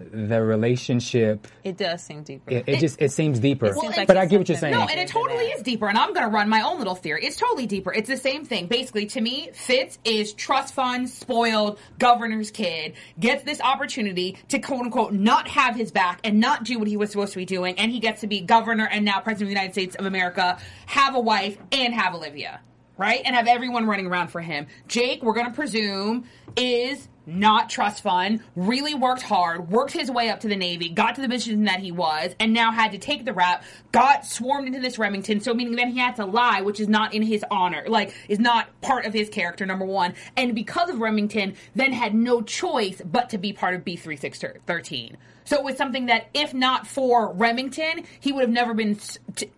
the 0.00 0.40
relationship 0.42 1.46
It 1.64 1.76
does 1.76 2.02
seem 2.02 2.22
deeper. 2.22 2.50
it, 2.50 2.64
it 2.68 2.80
just 2.80 3.00
it 3.00 3.10
seems 3.12 3.38
deeper. 3.38 3.72
seems 3.72 3.96
like 3.96 4.06
but 4.06 4.16
I 4.16 4.26
get 4.26 4.38
what 4.38 4.48
you're 4.48 4.56
something- 4.56 4.74
saying. 4.74 4.86
No, 4.86 4.90
and 4.90 5.00
it 5.00 5.08
totally 5.08 5.46
is 5.46 5.62
deeper. 5.62 5.88
And 5.88 5.98
I'm 5.98 6.12
going 6.14 6.24
to 6.26 6.32
run 6.32 6.48
my 6.48 6.62
own 6.62 6.78
little 6.78 6.94
theory. 6.94 7.24
It's 7.24 7.36
totally 7.36 7.66
deeper. 7.66 7.92
It's 7.92 8.08
the 8.08 8.16
same 8.16 8.44
thing. 8.44 8.66
Basically, 8.66 9.06
to 9.06 9.20
me, 9.20 9.50
Fitz 9.52 9.98
is 10.04 10.32
trust 10.34 10.74
fund, 10.74 11.08
spoiled, 11.08 11.78
governor's 11.98 12.50
kid, 12.50 12.94
gets 13.18 13.42
this 13.42 13.60
opportunity 13.60 14.38
to 14.48 14.58
quote 14.58 14.80
unquote 14.82 15.12
not 15.12 15.48
have 15.48 15.74
his 15.74 15.90
back 15.90 16.20
and 16.24 16.40
not 16.40 16.64
do 16.64 16.78
what 16.78 16.88
he 16.88 16.96
was 16.96 17.10
supposed 17.10 17.32
to 17.32 17.38
be 17.38 17.44
doing. 17.44 17.78
And 17.78 17.90
he 17.90 17.98
gets 18.00 18.20
to 18.20 18.26
be 18.26 18.40
governor 18.40 18.86
and 18.90 19.04
now 19.04 19.20
president 19.20 19.42
of 19.42 19.48
the 19.48 19.54
United 19.60 19.72
States 19.72 19.96
of 19.96 20.06
America, 20.06 20.58
have 20.86 21.14
a 21.14 21.20
wife, 21.20 21.58
and 21.72 21.92
have 21.94 22.14
Olivia. 22.14 22.60
Right? 22.96 23.22
And 23.24 23.36
have 23.36 23.46
everyone 23.46 23.86
running 23.86 24.06
around 24.06 24.28
for 24.28 24.40
him. 24.40 24.66
Jake, 24.88 25.22
we're 25.22 25.32
going 25.34 25.46
to 25.46 25.52
presume, 25.52 26.24
is 26.56 27.06
not 27.28 27.68
trust 27.68 28.02
fund, 28.02 28.40
really 28.56 28.94
worked 28.94 29.22
hard, 29.22 29.70
worked 29.70 29.92
his 29.92 30.10
way 30.10 30.30
up 30.30 30.40
to 30.40 30.48
the 30.48 30.56
Navy, 30.56 30.88
got 30.88 31.14
to 31.16 31.20
the 31.20 31.28
mission 31.28 31.64
that 31.64 31.80
he 31.80 31.92
was, 31.92 32.34
and 32.40 32.52
now 32.52 32.72
had 32.72 32.92
to 32.92 32.98
take 32.98 33.24
the 33.24 33.32
rap, 33.32 33.62
got 33.92 34.24
swarmed 34.24 34.66
into 34.66 34.80
this 34.80 34.98
Remington, 34.98 35.40
so 35.40 35.52
meaning 35.52 35.76
that 35.76 35.88
he 35.88 35.98
had 35.98 36.16
to 36.16 36.24
lie, 36.24 36.62
which 36.62 36.80
is 36.80 36.88
not 36.88 37.12
in 37.14 37.22
his 37.22 37.44
honor, 37.50 37.84
like, 37.86 38.14
is 38.28 38.38
not 38.38 38.68
part 38.80 39.04
of 39.04 39.12
his 39.12 39.28
character, 39.28 39.66
number 39.66 39.84
one. 39.84 40.14
And 40.36 40.54
because 40.54 40.88
of 40.88 41.00
Remington, 41.00 41.54
then 41.74 41.92
had 41.92 42.14
no 42.14 42.40
choice 42.42 43.02
but 43.04 43.28
to 43.30 43.38
be 43.38 43.52
part 43.52 43.74
of 43.74 43.84
B3613. 43.84 45.16
So 45.48 45.56
it 45.56 45.64
was 45.64 45.78
something 45.78 46.06
that, 46.06 46.28
if 46.34 46.52
not 46.52 46.86
for 46.86 47.32
Remington, 47.32 48.04
he 48.20 48.32
would 48.32 48.42
have 48.42 48.50
never 48.50 48.74
been 48.74 48.98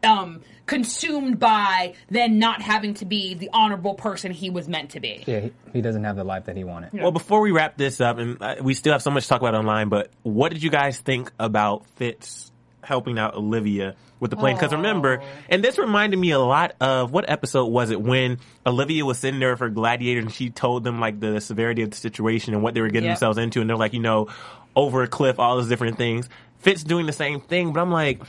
um, 0.05 0.41
consumed 0.66 1.41
by 1.41 1.95
then 2.09 2.38
not 2.38 2.62
having 2.62 2.95
to 2.95 3.05
be 3.05 3.34
the 3.34 3.51
honorable 3.53 3.95
person 3.95 4.30
he 4.30 4.51
was 4.51 4.68
meant 4.68 4.91
to 4.91 5.01
be. 5.01 5.24
yeah, 5.26 5.41
he, 5.41 5.53
he 5.72 5.80
doesn't 5.80 6.05
have 6.05 6.14
the 6.14 6.22
life 6.22 6.45
that 6.45 6.57
he 6.57 6.62
wanted. 6.62 6.93
Well, 6.93 7.11
before 7.11 7.41
we 7.41 7.51
wrap 7.51 7.76
this 7.76 8.01
up, 8.01 8.18
and 8.18 8.41
uh, 8.41 8.55
we 8.62 8.74
still 8.74 8.93
have 8.93 9.03
so 9.03 9.11
much 9.11 9.24
to 9.24 9.28
talk 9.30 9.41
about 9.41 9.57
online, 9.57 9.88
but 9.88 10.12
what 10.22 10.53
did 10.53 10.62
you 10.62 10.70
guys 10.70 11.01
think 11.01 11.32
about 11.41 11.84
Fitz 11.97 12.53
helping 12.84 13.18
out 13.18 13.34
Olivia 13.34 13.97
with 14.21 14.31
the 14.31 14.37
plane? 14.37 14.55
Because 14.55 14.73
remember, 14.73 15.23
and 15.49 15.64
this 15.64 15.79
reminded 15.79 16.18
me 16.18 16.31
a 16.31 16.39
lot 16.39 16.75
of 16.81 17.11
what 17.11 17.29
episode 17.29 17.66
was 17.66 17.91
it 17.91 18.01
when 18.01 18.39
Olivia 18.66 19.05
was 19.05 19.18
sitting 19.18 19.41
there 19.41 19.57
for 19.57 19.68
Gladiator 19.71 20.21
and 20.21 20.33
she 20.33 20.51
told 20.51 20.85
them 20.85 21.01
like 21.01 21.18
the 21.18 21.41
severity 21.41 21.83
of 21.83 21.91
the 21.91 21.97
situation 21.97 22.55
and 22.55 22.62
what 22.62 22.75
they 22.75 22.81
were 22.81 22.89
getting 22.91 23.09
Yep. 23.09 23.16
themselves 23.16 23.39
into, 23.39 23.61
and 23.61 23.68
they're 23.68 23.77
like, 23.77 23.93
you 23.95 24.01
know, 24.01 24.29
over 24.77 25.03
a 25.03 25.09
cliff, 25.09 25.39
all 25.41 25.57
those 25.57 25.68
different 25.68 25.97
things. 25.97 26.29
Fitz 26.59 26.85
doing 26.85 27.07
the 27.07 27.12
same 27.12 27.41
thing, 27.41 27.73
but 27.73 27.81
I'm 27.81 27.91
like, 27.91 28.21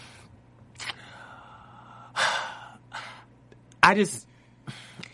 I 3.83 3.95
just. 3.95 4.27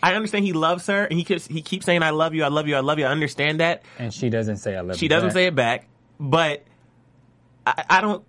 I 0.04 0.14
understand 0.14 0.46
he 0.46 0.54
loves 0.54 0.86
her, 0.88 1.06
and 1.06 1.18
he 1.18 1.26
keeps 1.26 1.48
he 1.48 1.62
keeps 1.64 1.86
saying, 1.86 2.04
"I 2.04 2.12
love 2.12 2.36
you, 2.36 2.44
I 2.44 2.50
love 2.50 2.68
you, 2.68 2.76
I 2.76 2.82
love 2.82 3.00
you." 3.00 3.06
I 3.06 3.10
understand 3.10 3.62
that, 3.62 3.82
And 3.98 4.14
she 4.14 4.30
doesn't 4.30 4.58
say 4.58 4.76
I 4.76 4.82
love 4.82 4.90
you. 4.92 4.96
she 5.00 5.06
you 5.06 5.10
doesn't 5.10 5.30
back. 5.30 5.34
say 5.34 5.46
it 5.48 5.56
back, 5.56 5.88
but 6.20 6.64
I, 7.66 7.84
I 7.90 8.02
don't. 8.02 8.24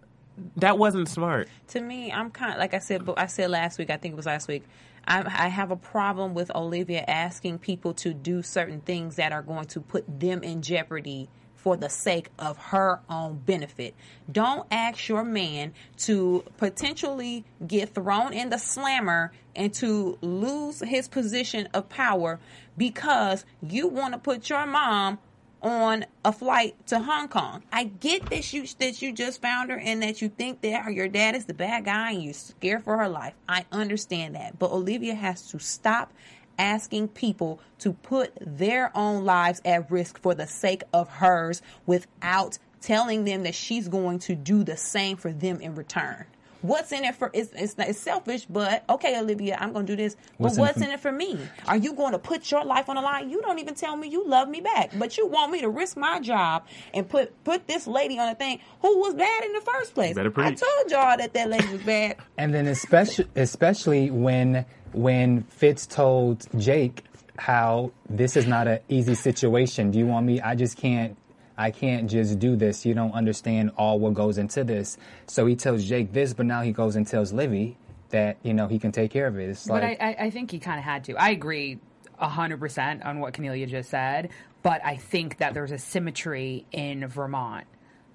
That 0.57 0.78
wasn't 0.78 1.09
smart. 1.09 1.49
to 1.68 1.80
me, 1.80 2.12
I'm 2.12 2.30
kind 2.30 2.53
of 2.53 2.59
like 2.59 2.74
I 2.74 2.78
said. 2.78 3.09
I 3.16 3.26
said 3.26 3.51
last 3.51 3.78
week. 3.78 3.91
I 3.91 3.97
think 3.97 4.12
it 4.12 4.16
was 4.16 4.26
last 4.26 4.49
week. 4.49 4.64
I, 5.07 5.20
I 5.20 5.49
have 5.49 5.70
a 5.70 5.76
problem 5.76 6.34
with 6.34 6.55
Olivia 6.55 7.05
asking 7.07 7.61
people 7.61 7.95
to 7.95 8.12
do 8.12 8.43
certain 8.43 8.80
things 8.80 9.16
that 9.16 9.32
are 9.32 9.43
going 9.43 9.66
to 9.68 9.80
put 9.80 10.05
them 10.20 10.43
in 10.43 10.61
jeopardy 10.62 11.28
for 11.59 11.76
the 11.76 11.89
sake 11.89 12.30
of 12.39 12.57
her 12.57 13.01
own 13.11 13.39
benefit. 13.39 13.95
Don't 14.30 14.66
ask 14.70 15.09
your 15.09 15.24
man 15.24 15.72
to 15.99 16.45
potentially 16.57 17.45
get 17.66 17.95
thrown 17.95 18.32
in 18.32 18.51
the 18.51 18.59
slammer 18.59 19.32
and 19.57 19.74
to 19.74 20.18
lose 20.20 20.80
his 20.80 21.09
position 21.09 21.68
of 21.74 21.89
power 21.89 22.39
because 22.76 23.45
you 23.61 23.89
want 23.89 24.14
to 24.14 24.18
put 24.18 24.49
your 24.49 24.66
mom 24.66 25.18
on 25.63 26.07
a 26.25 26.33
flight 26.33 26.75
to 26.87 27.01
Hong 27.01 27.29
Kong. 27.29 27.63
I 27.73 27.85
get 27.85 28.31
that 28.31 28.53
you 28.53 28.67
that 28.79 29.03
you 29.03 29.13
just 29.13 29.43
found 29.43 29.71
her 29.71 29.79
and 29.79 30.03
that 30.03 30.23
you 30.23 30.29
think 30.29 30.61
that 30.63 30.93
your 30.93 31.09
dad 31.09 31.35
is 31.35 31.47
the 31.47 31.55
bad 31.55 31.85
guy 31.85 32.13
and 32.13 32.23
you're 32.23 32.35
scared 32.35 32.85
for 32.85 32.97
her 32.99 33.09
life. 33.09 33.35
I 33.49 33.65
understand 33.73 34.35
that. 34.35 34.59
But 34.59 34.71
Olivia 34.71 35.15
has 35.15 35.49
to 35.51 35.59
stop 35.59 36.13
asking 36.59 37.09
people 37.09 37.61
to 37.79 37.93
put 37.93 38.33
their 38.41 38.97
own 38.97 39.25
lives 39.25 39.61
at 39.65 39.91
risk 39.91 40.21
for 40.21 40.35
the 40.35 40.47
sake 40.47 40.83
of 40.93 41.09
hers 41.09 41.63
without 41.87 42.59
telling 42.81 43.25
them 43.25 43.43
that 43.45 43.55
she's 43.55 43.89
going 43.89 44.19
to 44.21 44.35
do 44.35 44.65
the 44.65 44.77
same 44.77 45.17
for 45.17 45.33
them 45.33 45.61
in 45.61 45.75
return. 45.75 46.25
What's 46.63 46.93
in 46.93 47.05
it 47.05 47.15
for? 47.15 47.31
It's 47.33 47.51
it's, 47.55 47.75
it's 47.79 47.99
selfish, 48.01 48.47
but 48.47 48.85
okay, 48.91 49.19
Olivia, 49.19 49.57
I'm 49.61 49.73
going 49.73 49.87
to 49.87 49.93
do 49.97 50.03
this. 50.03 50.17
What's 50.39 50.57
but 50.57 50.59
in 50.59 50.59
it 50.59 50.67
what's 50.67 50.79
for- 50.79 50.85
in 50.85 50.91
it 50.91 51.01
for 51.01 51.13
me? 51.13 51.39
Are 51.67 51.77
you 51.77 51.93
going 51.95 52.13
to 52.13 52.19
put 52.19 52.51
your 52.51 52.65
life 52.65 52.89
on 52.89 52.97
the 52.97 53.03
line? 53.03 53.31
You 53.31 53.41
don't 53.43 53.59
even 53.59 53.75
tell 53.75 53.97
me 53.97 54.09
you 54.09 54.27
love 54.27 54.49
me 54.49 54.61
back, 54.61 54.91
but 54.99 55.17
you 55.17 55.27
want 55.27 55.53
me 55.53 55.61
to 55.61 55.69
risk 55.69 55.97
my 55.97 56.21
job 56.21 56.67
and 56.93 57.09
put 57.09 57.45
put 57.45 57.67
this 57.69 57.87
lady 57.87 58.19
on 58.19 58.29
a 58.29 58.35
thing 58.35 58.61
who 58.83 58.99
was 58.99 59.15
bad 59.15 59.45
in 59.45 59.53
the 59.53 59.61
first 59.61 59.95
place. 59.95 60.17
I 60.17 60.23
told 60.53 60.91
y'all 60.91 61.17
that 61.17 61.33
that 61.35 61.49
lady 61.49 61.69
was 61.69 61.83
bad. 61.83 62.17
And 62.39 62.55
then 62.55 62.67
especially 62.67 63.29
especially 63.37 64.11
when 64.11 64.65
when 64.93 65.43
Fitz 65.45 65.87
told 65.87 66.47
Jake 66.59 67.05
how 67.39 67.93
this 68.09 68.37
is 68.37 68.47
not 68.47 68.67
an 68.67 68.81
easy 68.89 69.15
situation. 69.15 69.91
Do 69.91 69.99
you 69.99 70.07
want 70.07 70.27
me? 70.27 70.41
I 70.41 70.55
just 70.55 70.77
can't. 70.77 71.17
I 71.59 71.73
can't 71.73 72.09
just 72.09 72.39
do 72.39 72.55
this. 72.55 72.87
You 72.87 72.95
don't 72.95 73.13
understand 73.13 73.73
all 73.77 73.99
what 73.99 74.15
goes 74.15 74.39
into 74.39 74.63
this. 74.63 74.97
So 75.27 75.45
he 75.45 75.57
tells 75.57 75.85
Jake 75.85 76.13
this, 76.13 76.33
but 76.33 76.47
now 76.47 76.63
he 76.63 76.71
goes 76.71 76.95
and 76.95 77.05
tells 77.05 77.33
Livy 77.33 77.77
that 78.11 78.39
you 78.43 78.55
know 78.55 78.69
he 78.69 78.79
can 78.79 78.93
take 78.93 79.11
care 79.11 79.27
of 79.27 79.37
it. 79.39 79.51
It's 79.51 79.67
But 79.67 79.83
like 79.83 80.01
I, 80.01 80.11
I, 80.11 80.17
I 80.27 80.31
think 80.31 80.53
he 80.53 80.61
kind 80.61 80.79
of 80.79 80.85
had 80.85 81.05
to. 81.05 81.17
I 81.17 81.31
agree 81.31 81.81
hundred 82.17 82.59
percent 82.59 83.03
on 83.05 83.19
what 83.21 83.35
Cornelia 83.35 83.67
just 83.67 83.91
said, 83.91 84.31
but 84.63 84.81
I 84.85 84.97
think 84.97 85.39
that 85.39 85.53
there's 85.53 85.73
a 85.73 85.79
symmetry 85.79 86.65
in 86.73 87.07
Vermont. 87.09 87.67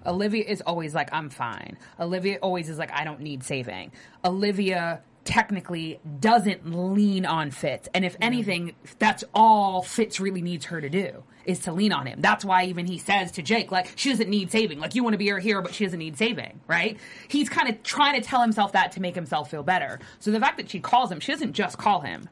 Olivia 0.05 0.45
is 0.45 0.61
always 0.61 0.95
like, 0.95 1.09
"I'm 1.13 1.29
fine." 1.29 1.77
Olivia 1.99 2.39
always 2.41 2.69
is 2.69 2.77
like, 2.77 2.91
"I 2.93 3.03
don't 3.03 3.19
need 3.19 3.43
saving." 3.43 3.91
Olivia 4.23 5.01
technically 5.25 5.99
doesn't 6.19 6.69
lean 6.69 7.25
on 7.25 7.51
Fitz. 7.51 7.87
And 7.93 8.03
if 8.03 8.13
mm-hmm. 8.13 8.23
anything, 8.23 8.75
that's 8.99 9.23
all 9.33 9.81
Fitz 9.81 10.19
really 10.19 10.41
needs 10.41 10.65
her 10.65 10.81
to 10.81 10.89
do 10.89 11.23
is 11.45 11.59
to 11.59 11.71
lean 11.73 11.91
on 11.91 12.05
him. 12.05 12.21
That's 12.21 12.45
why 12.45 12.65
even 12.65 12.85
he 12.85 12.97
says 12.97 13.31
to 13.33 13.41
Jake, 13.41 13.71
like, 13.71 13.91
she 13.95 14.09
doesn't 14.09 14.29
need 14.29 14.51
saving. 14.51 14.79
Like, 14.79 14.95
you 14.95 15.03
want 15.03 15.13
to 15.13 15.17
be 15.17 15.27
her 15.29 15.39
hero, 15.39 15.61
but 15.61 15.73
she 15.73 15.83
doesn't 15.85 15.99
need 15.99 16.17
saving, 16.17 16.59
right? 16.67 16.97
He's 17.27 17.49
kind 17.49 17.69
of 17.69 17.83
trying 17.83 18.21
to 18.21 18.27
tell 18.27 18.41
himself 18.41 18.71
that 18.73 18.91
to 18.93 19.01
make 19.01 19.15
himself 19.15 19.51
feel 19.51 19.63
better. 19.63 19.99
So 20.19 20.31
the 20.31 20.39
fact 20.39 20.57
that 20.57 20.69
she 20.69 20.79
calls 20.79 21.11
him, 21.11 21.19
she 21.19 21.31
doesn't 21.31 21.53
just 21.53 21.77
call 21.77 22.01
him. 22.01 22.29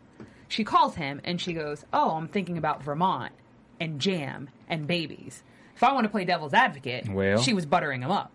She 0.47 0.63
calls 0.63 0.95
him 0.95 1.21
and 1.23 1.39
she 1.39 1.53
goes, 1.53 1.85
Oh, 1.93 2.11
I'm 2.11 2.27
thinking 2.27 2.57
about 2.57 2.83
Vermont 2.83 3.31
and 3.79 3.99
jam 4.01 4.49
and 4.67 4.85
babies. 4.87 5.43
If 5.75 5.83
I 5.83 5.93
want 5.93 6.03
to 6.05 6.09
play 6.09 6.25
devil's 6.25 6.53
advocate, 6.53 7.07
Well. 7.09 7.41
she 7.41 7.53
was 7.53 7.65
buttering 7.65 8.01
him 8.01 8.11
up 8.11 8.31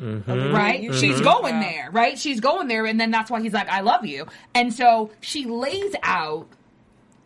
Mm-hmm. 0.00 0.54
right? 0.54 0.94
She's 0.94 1.20
going 1.20 1.60
there, 1.60 1.90
right? 1.92 2.18
She's 2.18 2.40
going 2.40 2.68
there, 2.68 2.86
and 2.86 2.98
then 2.98 3.10
that's 3.10 3.30
why 3.30 3.42
he's 3.42 3.52
like, 3.52 3.68
"I 3.68 3.80
love 3.80 4.06
you," 4.06 4.26
and 4.54 4.72
so 4.72 5.10
she 5.20 5.44
lays 5.44 5.94
out 6.02 6.46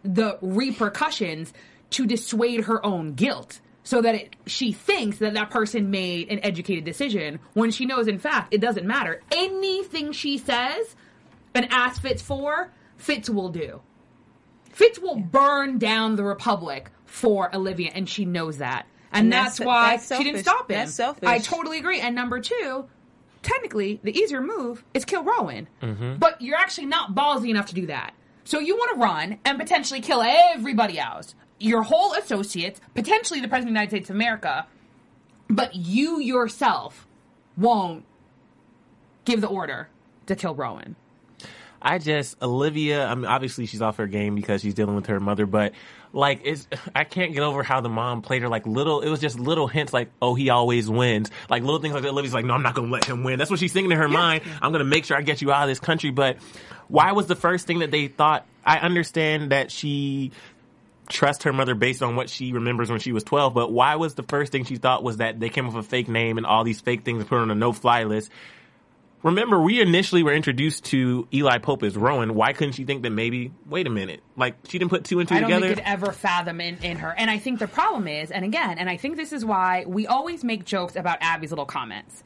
the 0.03 0.39
repercussions 0.43 1.53
to 1.95 2.07
dissuade 2.07 2.65
her 2.65 2.85
own 2.85 3.15
guilt, 3.15 3.61
so 3.83 4.01
that 4.03 4.15
it, 4.15 4.37
she 4.47 4.73
thinks 4.73 5.19
that 5.19 5.35
that 5.35 5.51
person 5.51 5.91
made 5.91 6.29
an 6.31 6.41
educated 6.43 6.85
decision 6.85 7.39
when 7.53 7.71
she 7.71 7.85
knows, 7.87 8.09
in 8.09 8.19
fact, 8.19 8.53
it 8.55 8.61
doesn't 8.61 8.87
matter. 8.87 9.21
Anything 9.31 10.13
she 10.13 10.39
says 10.39 10.97
an 11.55 11.65
ass 11.71 11.99
Fitz 11.99 12.23
for, 12.23 12.71
Fitz 12.97 13.29
will 13.29 13.51
do. 13.51 13.81
Fitz 14.71 14.99
will 14.99 15.17
burn 15.17 15.79
down 15.79 16.17
the 16.17 16.25
Republic 16.25 16.91
for 17.07 17.55
Olivia, 17.55 17.91
and 17.95 18.09
she 18.09 18.25
knows 18.25 18.59
that. 18.59 18.87
And, 19.13 19.25
And 19.27 19.33
that's, 19.33 19.59
that's- 19.59 19.67
why 19.67 19.91
that's 19.97 20.17
she 20.17 20.25
didn't 20.25 20.41
stop 20.43 20.69
him. 20.71 20.77
I 21.23 21.39
totally 21.39 21.79
agree. 21.79 22.01
And 22.01 22.17
number 22.17 22.41
two, 22.41 22.87
technically, 23.43 24.01
the 24.03 24.17
easier 24.19 24.41
move 24.41 24.83
is 24.95 25.05
kill 25.05 25.23
Rowan. 25.23 25.69
Mm-hmm. 25.83 26.17
But 26.17 26.43
you're 26.43 26.57
actually 26.57 26.87
not 26.87 27.15
ballsy 27.15 27.51
enough 27.51 27.67
to 27.67 27.75
do 27.75 27.87
that. 27.87 28.15
So 28.43 28.59
you 28.59 28.75
want 28.77 28.95
to 28.95 29.01
run 29.01 29.39
and 29.45 29.59
potentially 29.59 30.01
kill 30.01 30.23
everybody 30.23 30.99
else, 30.99 31.35
your 31.59 31.83
whole 31.83 32.13
associates, 32.15 32.81
potentially 32.95 33.41
the 33.41 33.49
President 33.49 33.71
of 33.71 33.75
the 33.75 33.81
United 33.81 33.91
States 33.91 34.11
of 34.11 34.17
America, 34.17 34.67
but 35.49 35.75
you 35.75 36.21
yourself 36.21 37.07
won't 37.57 38.05
give 39.25 39.41
the 39.41 39.49
order 39.49 39.89
to 40.27 40.37
kill 40.37 40.55
Rowan. 40.55 40.97
I 41.81 41.99
just 41.99 42.43
Olivia. 42.43 43.07
I 43.07 43.15
mean, 43.15 43.27
obviously 43.27 43.67
she's 43.67 43.83
off 43.83 43.99
her 43.99 44.07
game 44.07 44.35
because 44.35 44.63
she's 44.63 44.73
dealing 44.73 44.97
with 44.97 45.07
her 45.07 45.21
mother, 45.21 45.45
but 45.45 45.75
like, 46.15 46.41
it's 46.45 46.67
I 46.97 47.05
can't 47.05 47.35
get 47.35 47.43
over 47.43 47.63
how 47.63 47.83
the 47.83 47.91
mom 47.91 48.23
played 48.23 48.41
her 48.41 48.49
like 48.49 48.67
little. 48.67 49.03
It 49.03 49.11
was 49.11 49.21
just 49.21 49.39
little 49.39 49.67
hints 49.67 49.93
like, 49.93 50.11
oh, 50.23 50.35
he 50.35 50.49
always 50.49 50.89
wins, 50.89 51.31
like 51.51 51.63
little 51.63 51.81
things 51.81 51.93
like 51.93 52.03
that. 52.05 52.09
Olivia's 52.09 52.33
like, 52.33 52.47
no, 52.47 52.55
I'm 52.55 52.63
not 52.63 52.75
gonna 52.75 52.91
let 52.91 53.05
him 53.05 53.23
win. 53.23 53.39
That's 53.39 53.51
what 53.51 53.61
she's 53.61 53.73
thinking 53.73 53.93
in 53.93 53.99
her 53.99 54.09
mind. 54.09 54.45
I'm 54.63 54.73
gonna 54.73 54.85
make 54.85 55.05
sure 55.05 55.17
I 55.17 55.21
get 55.21 55.43
you 55.43 55.53
out 55.53 55.65
of 55.65 55.69
this 55.69 55.81
country. 55.81 56.11
But 56.11 56.39
why 56.89 57.13
was 57.13 57.27
the 57.27 57.37
first 57.37 57.67
thing 57.67 57.81
that 57.81 57.91
they 57.91 58.09
thought? 58.09 58.47
I 58.65 58.79
understand 58.79 59.53
that 59.53 59.71
she 59.71 60.33
trusts 61.09 61.45
her 61.45 61.53
mother 61.53 61.75
based 61.75 62.03
on 62.03 62.17
what 62.17 62.31
she 62.31 62.53
remembers 62.53 62.91
when 62.91 63.01
she 63.01 63.13
was 63.13 63.25
12, 63.25 63.55
but 63.55 63.73
why 63.73 63.97
was 63.97 64.15
the 64.15 64.23
first 64.23 64.53
thing 64.53 64.65
she 64.65 64.77
thought 64.77 65.03
was 65.03 65.19
that 65.19 65.41
they 65.41 65.49
came 65.49 65.67
up 65.67 65.75
with 65.75 65.85
a 65.85 65.89
fake 65.89 66.09
name 66.09 66.39
and 66.39 66.47
all 66.47 66.65
these 66.65 66.81
fake 66.81 67.05
things 67.05 67.21
and 67.21 67.29
put 67.29 67.37
her 67.37 67.43
on 67.43 67.51
a 67.51 67.55
no-fly 67.55 68.05
list? 68.05 68.31
Remember, 69.23 69.59
we 69.59 69.81
initially 69.81 70.23
were 70.23 70.35
introduced 70.35 70.85
to 70.87 71.27
Eli 71.33 71.57
Pope 71.57 71.83
as 71.83 71.97
Rowan. 71.97 72.35
Why 72.35 72.53
couldn't 72.53 72.73
she 72.75 72.85
think 72.85 73.05
that 73.05 73.11
maybe, 73.11 73.53
wait 73.67 73.87
a 73.87 73.91
minute, 73.91 74.21
like 74.37 74.57
she 74.69 74.79
didn't 74.79 74.91
put 74.91 75.05
two 75.05 75.19
and 75.19 75.27
two 75.27 75.35
I 75.35 75.41
don't 75.41 75.49
together? 75.49 75.67
think 75.69 75.79
could 75.79 75.87
ever 75.87 76.13
fathom 76.13 76.61
in, 76.61 76.77
in 76.83 76.99
her. 76.99 77.15
And 77.17 77.31
I 77.31 77.39
think 77.39 77.59
the 77.59 77.67
problem 77.67 78.07
is, 78.07 78.31
and 78.31 78.45
again, 78.45 78.77
and 78.79 78.91
I 78.91 78.99
think 78.99 79.17
this 79.17 79.33
is 79.33 79.43
why 79.43 79.85
we 79.87 80.07
always 80.07 80.45
make 80.45 80.67
jokes 80.67 80.95
about 80.95 81.19
Abby's 81.23 81.51
little 81.51 81.65
comments. 81.65 82.23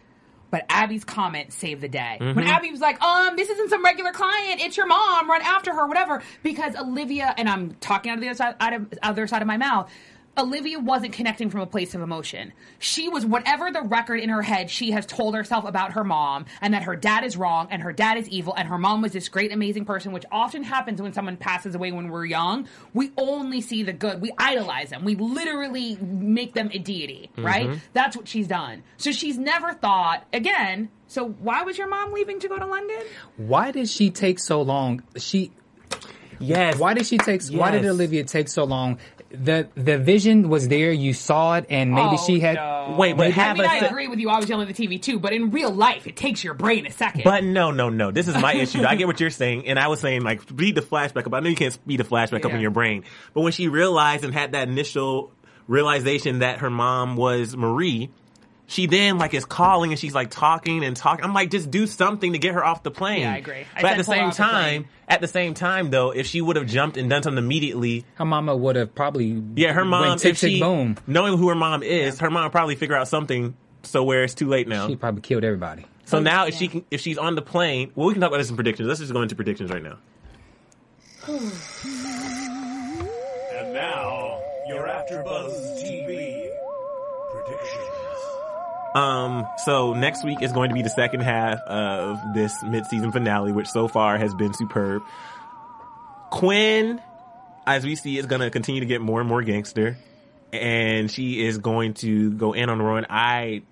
But 0.50 0.64
Abby's 0.68 1.04
comment 1.04 1.52
saved 1.52 1.82
the 1.82 1.88
day. 1.88 2.16
When 2.18 2.46
Abby 2.46 2.70
was 2.70 2.80
like, 2.80 3.00
um, 3.02 3.36
this 3.36 3.50
isn't 3.50 3.70
some 3.70 3.84
regular 3.84 4.12
client, 4.12 4.60
it's 4.60 4.76
your 4.76 4.86
mom, 4.86 5.28
run 5.28 5.42
after 5.42 5.74
her, 5.74 5.86
whatever. 5.86 6.22
Because 6.42 6.74
Olivia, 6.76 7.34
and 7.36 7.48
I'm 7.48 7.74
talking 7.80 8.10
out 8.10 8.16
of 8.18 8.22
the 8.22 8.28
other 8.28 8.36
side, 8.36 8.54
out 8.60 8.72
of, 8.72 8.86
other 9.02 9.26
side 9.26 9.42
of 9.42 9.48
my 9.48 9.58
mouth, 9.58 9.90
Olivia 10.38 10.78
wasn't 10.78 11.12
connecting 11.12 11.50
from 11.50 11.60
a 11.60 11.66
place 11.66 11.94
of 11.94 12.00
emotion. 12.00 12.52
She 12.78 13.08
was 13.08 13.26
whatever 13.26 13.70
the 13.70 13.82
record 13.82 14.20
in 14.20 14.28
her 14.28 14.42
head 14.42 14.70
she 14.70 14.92
has 14.92 15.04
told 15.04 15.34
herself 15.34 15.64
about 15.64 15.92
her 15.92 16.04
mom 16.04 16.46
and 16.60 16.74
that 16.74 16.84
her 16.84 16.94
dad 16.94 17.24
is 17.24 17.36
wrong 17.36 17.68
and 17.70 17.82
her 17.82 17.92
dad 17.92 18.18
is 18.18 18.28
evil 18.28 18.54
and 18.56 18.68
her 18.68 18.78
mom 18.78 19.02
was 19.02 19.12
this 19.12 19.28
great 19.28 19.52
amazing 19.52 19.84
person 19.84 20.12
which 20.12 20.24
often 20.30 20.62
happens 20.62 21.02
when 21.02 21.12
someone 21.12 21.36
passes 21.36 21.74
away 21.74 21.90
when 21.90 22.08
we're 22.08 22.24
young. 22.24 22.68
We 22.94 23.10
only 23.16 23.60
see 23.60 23.82
the 23.82 23.92
good. 23.92 24.20
We 24.20 24.32
idolize 24.38 24.90
them. 24.90 25.04
We 25.04 25.16
literally 25.16 25.96
make 25.96 26.54
them 26.54 26.70
a 26.72 26.78
deity, 26.78 27.30
mm-hmm. 27.32 27.44
right? 27.44 27.80
That's 27.92 28.16
what 28.16 28.28
she's 28.28 28.46
done. 28.46 28.84
So 28.96 29.10
she's 29.10 29.38
never 29.38 29.72
thought 29.72 30.24
again, 30.32 30.90
so 31.08 31.28
why 31.28 31.62
was 31.62 31.78
your 31.78 31.88
mom 31.88 32.12
leaving 32.12 32.38
to 32.40 32.48
go 32.48 32.58
to 32.58 32.66
London? 32.66 33.00
Why 33.36 33.72
did 33.72 33.88
she 33.88 34.10
take 34.10 34.38
so 34.38 34.62
long? 34.62 35.02
She 35.16 35.50
yes. 36.38 36.78
Why 36.78 36.94
did 36.94 37.06
she 37.06 37.18
take? 37.18 37.42
Why 37.48 37.70
did 37.70 37.84
Olivia 37.84 38.24
take 38.24 38.48
so 38.48 38.64
long? 38.64 38.98
The 39.30 39.68
the 39.74 39.98
vision 39.98 40.48
was 40.48 40.68
there. 40.68 40.90
You 40.90 41.12
saw 41.12 41.56
it, 41.56 41.66
and 41.68 41.90
maybe 41.92 42.16
Oh, 42.18 42.26
she 42.26 42.40
had. 42.40 42.54
no. 42.56 42.96
Wait, 42.98 43.14
but 43.14 43.36
I 43.36 43.52
mean, 43.52 43.64
a 43.64 43.68
I 43.68 43.80
se- 43.80 43.86
agree 43.88 44.08
with 44.08 44.18
you. 44.18 44.30
I 44.30 44.38
was 44.38 44.48
yelling 44.48 44.66
at 44.66 44.74
the 44.74 44.86
TV 44.86 45.00
too, 45.00 45.18
but 45.18 45.34
in 45.34 45.50
real 45.50 45.70
life, 45.70 46.06
it 46.06 46.16
takes 46.16 46.42
your 46.42 46.54
brain 46.54 46.86
a 46.86 46.90
second. 46.90 47.24
But 47.24 47.44
no, 47.44 47.70
no, 47.70 47.90
no. 47.90 48.10
This 48.10 48.26
is 48.28 48.34
my 48.40 48.54
issue. 48.54 48.84
I 48.84 48.94
get 48.94 49.06
what 49.06 49.20
you're 49.20 49.28
saying, 49.28 49.66
and 49.68 49.78
I 49.78 49.88
was 49.88 50.00
saying 50.00 50.22
like 50.22 50.40
speed 50.48 50.74
the 50.76 50.80
flashback 50.80 51.26
up. 51.26 51.34
I 51.34 51.40
know 51.40 51.50
you 51.50 51.56
can't 51.56 51.74
speed 51.74 52.00
the 52.00 52.04
flashback 52.04 52.44
up 52.46 52.52
in 52.52 52.60
your 52.60 52.70
brain, 52.70 53.04
but 53.34 53.42
when 53.42 53.52
she 53.52 53.68
realized 53.68 54.24
and 54.24 54.32
had 54.32 54.52
that 54.52 54.68
initial 54.68 55.30
realization 55.66 56.38
that 56.38 56.60
her 56.60 56.70
mom 56.70 57.16
was 57.16 57.54
Marie, 57.54 58.08
she 58.68 58.86
then 58.86 59.18
like 59.18 59.32
is 59.34 59.44
calling 59.44 59.90
and 59.90 59.98
she's 59.98 60.14
like 60.14 60.30
talking 60.30 60.84
and 60.84 60.94
talking. 60.96 61.24
I'm 61.24 61.32
like, 61.34 61.50
just 61.50 61.70
do 61.70 61.86
something 61.86 62.34
to 62.34 62.38
get 62.38 62.54
her 62.54 62.64
off 62.64 62.82
the 62.82 62.90
plane. 62.90 63.22
Yeah, 63.22 63.32
I 63.32 63.36
agree. 63.38 63.64
I 63.74 63.82
but 63.82 63.92
at 63.92 63.96
the 63.96 64.04
same 64.04 64.26
off 64.26 64.36
the 64.36 64.42
time, 64.42 64.86
at 65.08 65.20
the 65.22 65.26
same 65.26 65.54
time 65.54 65.90
though, 65.90 66.10
if 66.10 66.26
she 66.26 66.40
would 66.40 66.56
have 66.56 66.66
jumped 66.66 66.96
and 66.98 67.08
done 67.10 67.22
something 67.22 67.42
immediately, 67.42 68.04
Her 68.14 68.26
mama 68.26 68.54
would 68.54 68.76
have 68.76 68.94
probably. 68.94 69.42
yeah, 69.56 69.72
her 69.72 69.84
mom, 69.84 70.06
went 70.06 70.20
tick 70.20 70.32
if 70.32 70.38
she 70.38 70.52
tick 70.52 70.60
boom. 70.60 70.96
knowing 71.06 71.38
who 71.38 71.48
her 71.48 71.54
mom 71.54 71.82
is, 71.82 72.20
her 72.20 72.30
mom 72.30 72.44
would 72.44 72.52
probably 72.52 72.76
figure 72.76 72.94
out 72.94 73.08
something. 73.08 73.56
So 73.84 74.04
where 74.04 74.22
it's 74.22 74.34
too 74.34 74.48
late 74.48 74.68
now. 74.68 74.86
She 74.86 74.96
probably 74.96 75.22
killed 75.22 75.44
everybody. 75.44 75.86
So 76.04 76.20
now, 76.20 76.46
if 76.46 76.54
she 76.54 76.68
can, 76.68 76.84
if 76.90 77.00
she's 77.00 77.16
on 77.18 77.34
the 77.36 77.42
plane, 77.42 77.92
well, 77.94 78.06
we 78.08 78.12
can 78.14 78.20
talk 78.20 78.28
about 78.28 78.38
this 78.38 78.50
in 78.50 78.56
predictions. 78.56 78.86
Let's 78.88 79.00
just 79.00 79.12
go 79.12 79.22
into 79.22 79.34
predictions 79.34 79.70
right 79.70 79.82
now. 79.82 79.98
And 83.58 83.72
now, 83.72 84.40
your 84.68 84.86
AfterBuzz 84.86 85.82
TV 85.82 86.48
predictions. 87.32 88.07
Um, 88.94 89.46
so 89.58 89.92
next 89.94 90.24
week 90.24 90.42
is 90.42 90.52
going 90.52 90.70
to 90.70 90.74
be 90.74 90.82
the 90.82 90.90
second 90.90 91.20
half 91.20 91.58
of 91.60 92.18
this 92.34 92.62
mid-season 92.62 93.12
finale, 93.12 93.52
which 93.52 93.68
so 93.68 93.86
far 93.86 94.18
has 94.18 94.34
been 94.34 94.54
superb. 94.54 95.02
Quinn, 96.30 97.00
as 97.66 97.84
we 97.84 97.96
see, 97.96 98.18
is 98.18 98.26
going 98.26 98.40
to 98.40 98.50
continue 98.50 98.80
to 98.80 98.86
get 98.86 99.00
more 99.00 99.20
and 99.20 99.28
more 99.28 99.42
gangster, 99.42 99.98
and 100.52 101.10
she 101.10 101.46
is 101.46 101.58
going 101.58 101.94
to 101.94 102.32
go 102.32 102.54
in 102.54 102.70
on 102.70 102.80
Rowan. 102.80 103.06
I, 103.10 103.62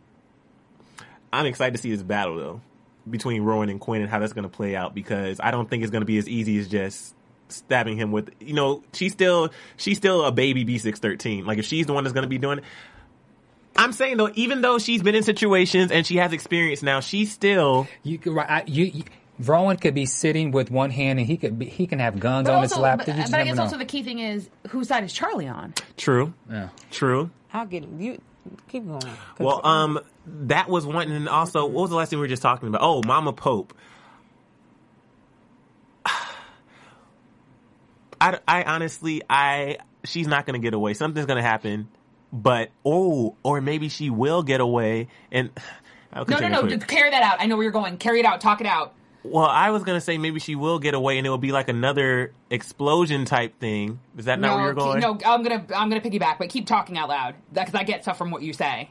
I'm 1.33 1.47
excited 1.47 1.77
to 1.77 1.83
see 1.83 1.91
this 1.91 2.03
battle 2.03 2.37
though 2.37 2.61
between 3.09 3.43
Rowan 3.43 3.69
and 3.69 3.81
Quinn 3.81 4.03
and 4.03 4.11
how 4.11 4.19
that's 4.19 4.33
going 4.33 4.49
to 4.49 4.55
play 4.55 4.75
out 4.75 4.95
because 4.95 5.39
I 5.41 5.51
don't 5.51 5.69
think 5.71 5.83
it's 5.83 5.93
going 5.93 6.03
to 6.03 6.07
be 6.07 6.19
as 6.19 6.29
easy 6.29 6.59
as 6.59 6.69
just 6.69 7.14
stabbing 7.49 7.97
him 7.97 8.12
with. 8.12 8.31
You 8.41 8.55
know, 8.55 8.83
she's 8.93 9.12
still 9.12 9.51
she's 9.77 9.97
still 9.97 10.25
a 10.25 10.33
baby 10.33 10.64
B613. 10.64 11.47
Like 11.47 11.59
if 11.59 11.64
she's 11.64 11.87
the 11.87 11.93
one 11.93 12.05
that's 12.05 12.14
going 12.14 12.25
to 12.25 12.29
be 12.29 12.39
doing 12.39 12.59
it. 12.59 12.64
I'm 13.79 13.93
saying 13.93 14.16
though, 14.16 14.31
even 14.35 14.62
though 14.62 14.79
she's 14.79 15.03
been 15.03 15.14
in 15.14 15.22
situations 15.22 15.91
and 15.91 16.07
she 16.07 16.16
has 16.16 16.33
experience 16.33 16.83
now, 16.83 17.01
she's 17.01 17.33
still 17.33 17.87
You 18.03 18.18
could. 18.18 18.35
right, 18.35 18.51
I- 18.51 18.64
You. 18.66 18.85
you 18.85 19.05
Rowan 19.39 19.77
could 19.77 19.93
be 19.95 20.07
sitting 20.07 20.51
with 20.51 20.70
one 20.70 20.89
hand, 20.91 21.18
and 21.18 21.29
he 21.29 21.37
could 21.37 21.59
be, 21.59 21.66
he 21.66 21.87
can 21.87 21.99
have 21.99 22.18
guns 22.18 22.49
But 22.49 22.55
on 22.55 22.62
his 22.62 22.74
lap. 22.74 22.99
but, 23.01 23.07
but 23.09 23.14
I 23.16 23.18
never 23.29 23.45
guess 23.45 23.57
know. 23.57 23.62
also 23.64 23.77
the 23.77 23.85
key 23.85 24.03
thing 24.03 24.18
is 24.18 24.49
whose 24.70 24.89
side 24.89 25.05
is 25.05 25.12
Charlie 25.12 25.47
on? 25.47 25.74
true, 25.99 26.33
yeah. 26.51 26.70
true. 26.91 27.29
I'll 27.53 27.66
get 27.66 27.85
you. 27.99 28.18
Keep 28.68 28.87
going. 28.87 29.03
Well, 29.39 29.61
um, 29.66 30.01
that 30.27 30.70
was 30.70 30.87
one, 30.87 31.11
and 31.12 31.29
also, 31.29 31.66
what 31.66 31.83
was 31.83 31.91
the 31.91 31.97
last 31.97 32.09
thing 32.11 32.18
we 32.18 32.22
were 32.24 32.29
just 32.29 32.41
talking 32.43 32.66
about? 32.68 32.81
Oh, 32.83 33.03
Mama 33.05 33.35
Pope. 33.35 33.74
I, 36.07 36.35
I 38.49 38.62
honestly, 38.64 39.22
I 39.29 39.79
she's 40.05 40.27
not 40.27 40.47
gonna 40.47 40.59
get 40.59 40.74
away. 40.74 40.95
Something's 40.95 41.27
gonna 41.27 41.43
happen, 41.43 41.89
but 42.43 42.70
oh, 42.84 43.34
or 43.43 43.61
maybe 43.61 43.89
she 43.89 44.11
will 44.11 44.43
get 44.43 44.61
away. 44.61 45.09
And 45.32 45.51
No, 46.14 46.39
no, 46.39 46.49
no. 46.49 46.61
to 46.62 46.66
it. 46.68 46.76
just 46.78 46.89
Carry 46.89 47.11
that 47.11 47.22
out. 47.22 47.37
I 47.41 47.47
know 47.47 47.57
where 47.57 47.64
you're 47.64 47.72
going. 47.72 47.99
Carry 47.99 48.20
it 48.20 48.24
out. 48.24 48.41
Talk 48.41 48.62
it 48.62 48.66
out. 48.66 48.95
Well, 49.22 49.45
I 49.45 49.70
was 49.70 49.82
gonna 49.82 50.01
say 50.01 50.18
maybe 50.18 50.39
she 50.41 50.55
will 50.55 50.78
get 50.78 50.95
away, 50.95 51.18
and 51.18 51.26
it 51.26 51.30
will 51.30 51.37
be 51.37 51.53
like 51.53 51.68
another 51.68 52.32
explosion 52.49 53.24
type 53.24 53.59
thing. 53.59 53.99
Is 54.16 54.26
that 54.26 54.39
not 54.39 54.49
no, 54.49 54.57
where 54.57 54.64
you're 54.66 54.74
going? 54.74 55.01
no. 55.01 55.18
I'm 55.26 55.43
gonna 55.43 55.66
I'm 55.74 55.89
gonna 55.89 56.01
piggyback, 56.01 56.39
but 56.39 56.49
keep 56.49 56.66
talking 56.66 56.97
out 56.97 57.09
loud 57.09 57.34
because 57.53 57.74
I 57.74 57.82
get 57.82 58.03
stuff 58.03 58.16
from 58.16 58.30
what 58.30 58.43
you 58.43 58.53
say. 58.53 58.89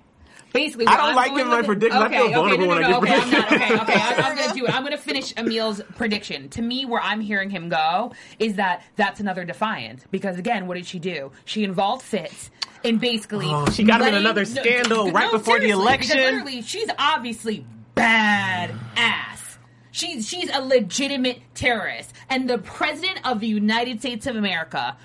Basically, 0.55 0.87
I 0.87 0.95
don't 0.97 1.09
I'm 1.09 1.15
like 1.15 1.27
going 1.27 1.37
giving 1.39 1.51
my 1.51 1.61
predictions. 1.61 2.01
I 2.01 2.05
Okay, 2.05 2.15
feel 2.17 2.25
okay, 2.25 2.33
vulnerable 2.33 2.65
no, 2.65 2.73
no, 2.73 2.75
when 2.75 2.83
I 2.85 2.89
no, 2.89 3.01
give 3.01 3.09
okay, 3.09 3.21
I'm 3.21 3.31
not, 3.31 3.51
okay, 3.51 3.73
okay. 3.81 3.93
I, 3.93 4.13
I'm 4.29 4.35
gonna 4.37 4.53
do 4.53 4.65
it. 4.65 4.73
I'm 4.75 4.83
gonna 4.83 4.97
finish 4.97 5.33
Emil's 5.37 5.81
prediction. 5.95 6.49
To 6.49 6.61
me, 6.61 6.85
where 6.85 7.01
I'm 7.01 7.19
hearing 7.19 7.49
him 7.49 7.67
go 7.69 8.13
is 8.39 8.55
that 8.55 8.83
that's 8.95 9.19
another 9.19 9.43
defiance 9.43 10.03
because 10.11 10.39
again, 10.39 10.65
what 10.67 10.75
did 10.75 10.85
she 10.87 10.97
do? 10.97 11.31
She 11.43 11.63
involved 11.63 12.03
Fitz. 12.03 12.49
in 12.83 12.97
basically, 12.99 13.47
Oh, 13.49 13.69
she 13.69 13.83
got 13.83 14.01
him 14.01 14.07
in 14.07 14.13
another 14.15 14.41
no, 14.45 14.61
scandal 14.61 15.11
right 15.11 15.29
before 15.31 15.59
the 15.59 15.69
election. 15.71 16.17
Literally, 16.17 16.61
she's 16.61 16.89
obviously 16.97 17.65
bad 17.95 18.73
ass. 18.95 19.57
She's 19.91 20.27
she's 20.27 20.49
a 20.53 20.61
legitimate 20.61 21.39
terrorist, 21.53 22.13
and 22.29 22.49
the 22.49 22.57
president 22.59 23.19
of 23.25 23.39
the 23.41 23.47
United 23.47 23.99
States 23.99 24.25
of 24.27 24.35
America 24.35 24.95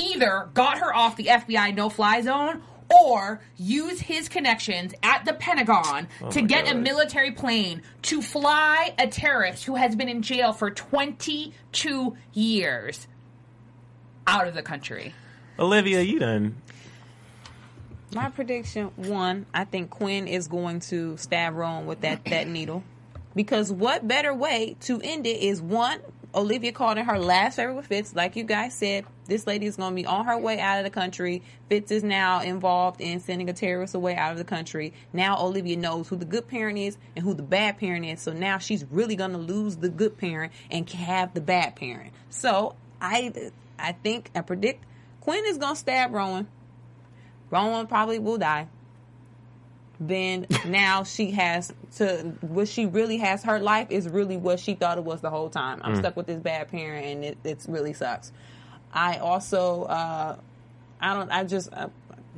either 0.00 0.48
got 0.54 0.78
her 0.78 0.94
off 0.94 1.16
the 1.16 1.24
FBI 1.24 1.74
no-fly 1.74 2.20
zone 2.20 2.62
or 2.90 3.40
use 3.56 4.00
his 4.00 4.28
connections 4.28 4.94
at 5.02 5.24
the 5.24 5.32
Pentagon 5.32 6.08
oh 6.22 6.30
to 6.30 6.42
my 6.42 6.46
get 6.46 6.70
a 6.70 6.74
military 6.74 7.30
plane 7.30 7.82
to 8.02 8.20
fly 8.20 8.94
a 8.98 9.06
terrorist 9.06 9.64
who 9.64 9.76
has 9.76 9.94
been 9.94 10.08
in 10.08 10.22
jail 10.22 10.52
for 10.52 10.70
22 10.70 12.16
years 12.32 13.06
out 14.26 14.46
of 14.46 14.54
the 14.54 14.62
country. 14.62 15.14
Olivia, 15.58 16.00
you 16.00 16.18
done. 16.18 16.56
My 18.14 18.28
prediction 18.28 18.90
one, 18.96 19.46
I 19.54 19.64
think 19.64 19.90
Quinn 19.90 20.26
is 20.26 20.48
going 20.48 20.80
to 20.80 21.16
stab 21.16 21.54
Rowan 21.54 21.86
with 21.86 22.00
that, 22.00 22.24
that 22.24 22.48
needle. 22.48 22.82
Because 23.36 23.70
what 23.70 24.08
better 24.08 24.34
way 24.34 24.76
to 24.80 25.00
end 25.00 25.26
it 25.26 25.40
is 25.40 25.62
one, 25.62 26.00
Olivia 26.34 26.70
called 26.70 26.98
in 26.98 27.04
her 27.06 27.18
last 27.18 27.56
favor 27.56 27.72
with 27.72 27.86
Fitz. 27.86 28.14
Like 28.14 28.36
you 28.36 28.44
guys 28.44 28.74
said, 28.74 29.04
this 29.26 29.46
lady 29.46 29.66
is 29.66 29.76
going 29.76 29.90
to 29.90 29.96
be 29.96 30.06
on 30.06 30.26
her 30.26 30.38
way 30.38 30.60
out 30.60 30.78
of 30.78 30.84
the 30.84 30.90
country. 30.90 31.42
Fitz 31.68 31.90
is 31.90 32.04
now 32.04 32.40
involved 32.40 33.00
in 33.00 33.20
sending 33.20 33.50
a 33.50 33.52
terrorist 33.52 33.94
away 33.94 34.14
out 34.14 34.32
of 34.32 34.38
the 34.38 34.44
country. 34.44 34.92
Now 35.12 35.44
Olivia 35.44 35.76
knows 35.76 36.08
who 36.08 36.16
the 36.16 36.24
good 36.24 36.46
parent 36.46 36.78
is 36.78 36.96
and 37.16 37.24
who 37.24 37.34
the 37.34 37.42
bad 37.42 37.78
parent 37.78 38.04
is. 38.06 38.20
So 38.20 38.32
now 38.32 38.58
she's 38.58 38.84
really 38.90 39.16
going 39.16 39.32
to 39.32 39.38
lose 39.38 39.76
the 39.76 39.88
good 39.88 40.18
parent 40.18 40.52
and 40.70 40.88
have 40.90 41.34
the 41.34 41.40
bad 41.40 41.74
parent. 41.74 42.12
So 42.28 42.76
I, 43.00 43.50
I 43.78 43.92
think 43.92 44.30
I 44.34 44.42
predict 44.42 44.84
Quinn 45.20 45.44
is 45.46 45.58
going 45.58 45.74
to 45.74 45.80
stab 45.80 46.12
Rowan. 46.12 46.46
Rowan 47.50 47.86
probably 47.88 48.18
will 48.20 48.38
die. 48.38 48.68
Then 50.02 50.46
now 50.66 51.04
she 51.04 51.30
has 51.32 51.72
to 51.96 52.32
what 52.40 52.68
she 52.68 52.86
really 52.86 53.18
has 53.18 53.44
her 53.44 53.58
life 53.60 53.90
is 53.90 54.08
really 54.08 54.38
what 54.38 54.58
she 54.58 54.74
thought 54.74 54.96
it 54.96 55.04
was 55.04 55.20
the 55.20 55.28
whole 55.28 55.50
time. 55.50 55.80
I'm 55.84 55.94
stuck 55.96 56.16
with 56.16 56.26
this 56.26 56.40
bad 56.40 56.68
parent 56.68 57.04
and 57.06 57.24
it 57.24 57.38
it's 57.44 57.68
really 57.68 57.92
sucks. 57.92 58.32
I 58.94 59.18
also 59.18 59.82
uh 59.84 60.36
I 61.02 61.14
don't 61.14 61.30
I 61.30 61.44
just 61.44 61.70
uh, 61.74 61.88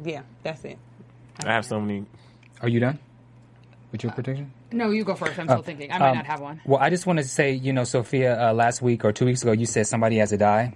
yeah, 0.05 0.23
that's 0.43 0.65
it. 0.65 0.77
I 1.45 1.53
have 1.53 1.65
so 1.65 1.81
many. 1.81 2.05
Are 2.61 2.69
you 2.69 2.81
done 2.81 2.99
with 3.93 4.03
your 4.03 4.13
prediction? 4.13 4.53
No, 4.73 4.91
you 4.91 5.05
go 5.05 5.15
first. 5.15 5.39
I'm 5.39 5.47
still 5.47 5.63
thinking. 5.63 5.93
I 5.93 5.99
might 5.99 6.11
Um, 6.11 6.17
not 6.17 6.27
have 6.27 6.41
one. 6.41 6.61
Well, 6.65 6.81
I 6.81 6.91
just 6.91 7.07
want 7.07 7.19
to 7.21 7.25
say, 7.25 7.53
you 7.53 7.73
know, 7.73 7.85
Sophia, 7.85 8.49
uh, 8.49 8.53
last 8.55 8.81
week 8.83 9.05
or 9.05 9.13
two 9.13 9.27
weeks 9.27 9.43
ago, 9.43 9.53
you 9.53 9.67
said 9.67 9.87
somebody 9.87 10.17
has 10.17 10.31
to 10.31 10.37
die. 10.39 10.75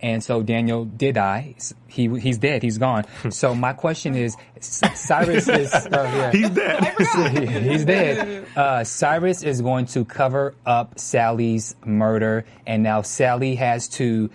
And 0.00 0.22
so 0.22 0.42
Daniel 0.42 0.84
did 0.84 1.14
die. 1.14 1.54
He 1.88 2.08
he's 2.20 2.38
dead. 2.38 2.62
He's 2.62 2.78
gone. 2.78 3.04
So 3.30 3.54
my 3.54 3.72
question 3.72 4.14
is, 4.14 4.36
C- 4.60 4.86
Cyrus 4.94 5.48
is 5.48 5.72
oh, 5.74 5.88
yeah. 5.92 6.30
He's 6.30 6.50
dead. 6.50 6.84
he's 7.62 7.84
dead. 7.84 8.46
Uh, 8.56 8.84
Cyrus 8.84 9.42
is 9.42 9.60
going 9.62 9.86
to 9.86 10.04
cover 10.04 10.54
up 10.66 10.98
Sally's 10.98 11.74
murder, 11.84 12.44
and 12.66 12.82
now 12.82 13.02
Sally 13.02 13.54
has 13.56 13.88
to 13.88 14.30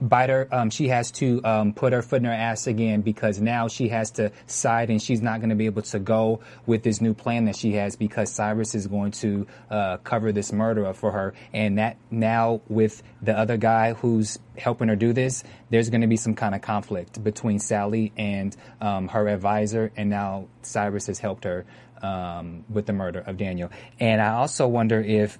bite 0.00 0.30
her. 0.30 0.48
Um, 0.50 0.70
she 0.70 0.88
has 0.88 1.10
to 1.12 1.40
um, 1.44 1.72
put 1.74 1.92
her 1.92 2.02
foot 2.02 2.18
in 2.18 2.24
her 2.24 2.32
ass 2.32 2.66
again 2.66 3.02
because 3.02 3.40
now 3.40 3.68
she 3.68 3.88
has 3.88 4.10
to 4.12 4.32
side, 4.46 4.90
and 4.90 5.02
she's 5.02 5.20
not 5.20 5.40
going 5.40 5.50
to 5.50 5.56
be 5.56 5.66
able 5.66 5.82
to 5.82 5.98
go 5.98 6.40
with 6.66 6.82
this 6.82 7.00
new 7.00 7.14
plan 7.14 7.46
that 7.46 7.56
she 7.56 7.72
has 7.72 7.96
because 7.96 8.30
Cyrus 8.30 8.74
is 8.74 8.86
going 8.86 9.12
to 9.12 9.46
uh, 9.70 9.96
cover 9.98 10.32
this 10.32 10.52
murder 10.52 10.92
for 10.94 11.12
her, 11.12 11.34
and 11.52 11.78
that 11.78 11.96
now 12.10 12.60
with 12.68 13.02
the 13.20 13.36
other 13.36 13.56
guy 13.56 13.92
who's 13.94 14.38
helping 14.56 14.88
her 14.88 14.96
do 14.96 15.12
this, 15.12 15.44
there's 15.70 15.90
going 15.90 16.02
to 16.02 16.06
be 16.06 16.16
some 16.16 16.34
kind 16.34 16.54
of 16.54 16.60
conflict 16.60 17.22
between 17.22 17.58
Sally 17.58 18.12
and 18.16 18.56
um, 18.80 19.08
her 19.08 19.28
advisor, 19.28 19.92
and 19.96 20.10
now 20.10 20.46
Cyrus 20.62 21.06
has 21.06 21.18
helped 21.18 21.44
her 21.44 21.64
um, 22.02 22.64
with 22.68 22.86
the 22.86 22.92
murder 22.92 23.20
of 23.20 23.36
Daniel. 23.36 23.70
And 24.00 24.20
I 24.20 24.30
also 24.30 24.66
wonder 24.66 25.00
if 25.00 25.38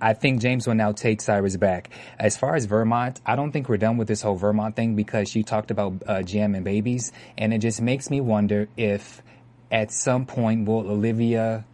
I 0.00 0.14
think 0.14 0.40
James 0.40 0.66
will 0.66 0.74
now 0.74 0.92
take 0.92 1.20
Cyrus 1.20 1.56
back. 1.56 1.90
As 2.18 2.36
far 2.36 2.54
as 2.54 2.64
Vermont, 2.64 3.20
I 3.26 3.36
don't 3.36 3.52
think 3.52 3.68
we're 3.68 3.76
done 3.76 3.96
with 3.96 4.08
this 4.08 4.22
whole 4.22 4.36
Vermont 4.36 4.76
thing 4.76 4.96
because 4.96 5.28
she 5.28 5.42
talked 5.42 5.70
about 5.70 6.02
uh, 6.06 6.22
and 6.26 6.64
babies, 6.64 7.12
and 7.36 7.52
it 7.52 7.58
just 7.58 7.80
makes 7.80 8.10
me 8.10 8.20
wonder 8.20 8.68
if 8.76 9.22
at 9.70 9.92
some 9.92 10.26
point 10.26 10.66
will 10.66 10.90
Olivia 10.90 11.64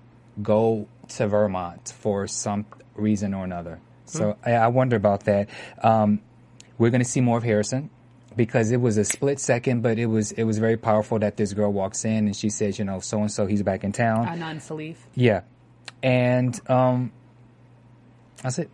go 0.43 0.89
to 1.09 1.27
Vermont 1.29 1.95
for 1.97 2.27
some 2.27 2.67
reason 2.95 3.35
or 3.35 3.45
another. 3.45 3.81
So 4.07 4.37
I, 4.45 4.53
I 4.53 4.67
wonder 4.69 4.97
about 4.97 5.25
that. 5.25 5.49
Um, 5.83 6.21
we're 6.79 6.91
going 6.91 7.03
to 7.03 7.09
see 7.09 7.21
more 7.21 7.39
of 7.39 7.45
Harrison 7.45 7.91
because 8.37 8.71
it 8.71 8.81
was 8.81 8.99
a 8.99 9.05
split 9.05 9.41
second, 9.41 9.83
but 9.83 9.99
it 9.99 10.07
was 10.07 10.33
it 10.33 10.45
was 10.45 10.59
very 10.59 10.77
powerful 10.77 11.19
that 11.21 11.37
this 11.37 11.53
girl 11.55 11.73
walks 11.73 12.05
in 12.05 12.27
and 12.27 12.37
she 12.37 12.51
says, 12.51 12.79
you 12.79 12.85
know, 12.85 13.01
so 13.01 13.21
and 13.21 13.33
so 13.33 13.47
he's 13.47 13.63
back 13.63 13.83
in 13.83 13.93
town. 13.93 14.27
Adnan 14.27 14.57
Salif. 14.57 14.97
Yeah, 15.15 15.43
and 16.03 16.59
um, 16.69 17.13
that's 18.43 18.59
it. 18.59 18.71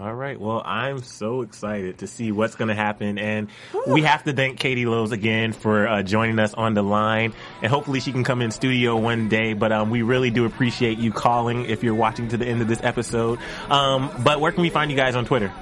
All 0.00 0.14
right. 0.14 0.38
Well, 0.38 0.62
I'm 0.64 1.02
so 1.02 1.42
excited 1.42 1.98
to 1.98 2.06
see 2.06 2.30
what's 2.30 2.54
going 2.54 2.68
to 2.68 2.74
happen. 2.74 3.18
And 3.18 3.48
we 3.86 4.02
have 4.02 4.22
to 4.24 4.32
thank 4.32 4.60
Katie 4.60 4.86
Lowes 4.86 5.10
again 5.10 5.52
for 5.52 5.88
uh, 5.88 6.02
joining 6.02 6.38
us 6.38 6.54
on 6.54 6.74
the 6.74 6.82
line. 6.82 7.32
And 7.62 7.72
hopefully 7.72 7.98
she 7.98 8.12
can 8.12 8.22
come 8.22 8.40
in 8.40 8.50
studio 8.50 8.96
one 8.96 9.28
day. 9.28 9.54
But 9.54 9.72
um, 9.72 9.90
we 9.90 10.02
really 10.02 10.30
do 10.30 10.44
appreciate 10.44 10.98
you 10.98 11.10
calling 11.10 11.64
if 11.64 11.82
you're 11.82 11.94
watching 11.94 12.28
to 12.28 12.36
the 12.36 12.46
end 12.46 12.62
of 12.62 12.68
this 12.68 12.80
episode. 12.82 13.40
Um, 13.70 14.10
but 14.22 14.40
where 14.40 14.52
can 14.52 14.62
we 14.62 14.70
find 14.70 14.90
you 14.90 14.96
guys 14.96 15.16
on 15.16 15.24
Twitter 15.24 15.52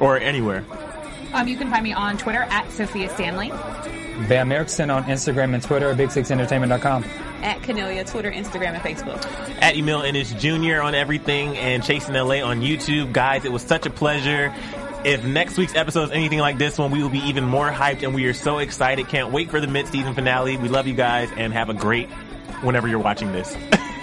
or 0.00 0.16
anywhere? 0.16 0.64
Um, 1.34 1.48
you 1.48 1.56
can 1.56 1.70
find 1.70 1.82
me 1.82 1.92
on 1.92 2.16
Twitter 2.16 2.42
at 2.42 2.70
Sophia 2.70 3.10
Stanley. 3.10 3.48
Bam 4.28 4.52
Erickson 4.52 4.90
on 4.90 5.04
Instagram 5.04 5.54
and 5.54 5.62
Twitter, 5.62 5.90
at 5.90 5.96
big6entertainment.com. 5.96 7.31
At 7.42 7.60
Canelia, 7.62 8.08
Twitter, 8.08 8.30
Instagram, 8.30 8.74
and 8.74 8.82
Facebook. 8.82 9.24
At 9.60 9.76
Emil 9.76 10.02
Ennis 10.02 10.32
Jr. 10.32 10.80
on 10.80 10.94
everything 10.94 11.56
and 11.56 11.82
Chasing 11.82 12.14
LA 12.14 12.36
on 12.36 12.60
YouTube. 12.60 13.12
Guys, 13.12 13.44
it 13.44 13.52
was 13.52 13.62
such 13.62 13.84
a 13.86 13.90
pleasure. 13.90 14.54
If 15.04 15.24
next 15.24 15.58
week's 15.58 15.74
episode 15.74 16.04
is 16.04 16.10
anything 16.12 16.38
like 16.38 16.58
this 16.58 16.78
one, 16.78 16.92
we 16.92 17.02
will 17.02 17.10
be 17.10 17.18
even 17.20 17.44
more 17.44 17.70
hyped 17.70 18.04
and 18.04 18.14
we 18.14 18.26
are 18.26 18.34
so 18.34 18.58
excited. 18.58 19.08
Can't 19.08 19.32
wait 19.32 19.50
for 19.50 19.60
the 19.60 19.66
mid-season 19.66 20.14
finale. 20.14 20.56
We 20.56 20.68
love 20.68 20.86
you 20.86 20.94
guys 20.94 21.28
and 21.36 21.52
have 21.52 21.68
a 21.68 21.74
great 21.74 22.08
whenever 22.62 22.86
you're 22.86 23.00
watching 23.00 23.32
this. 23.32 23.56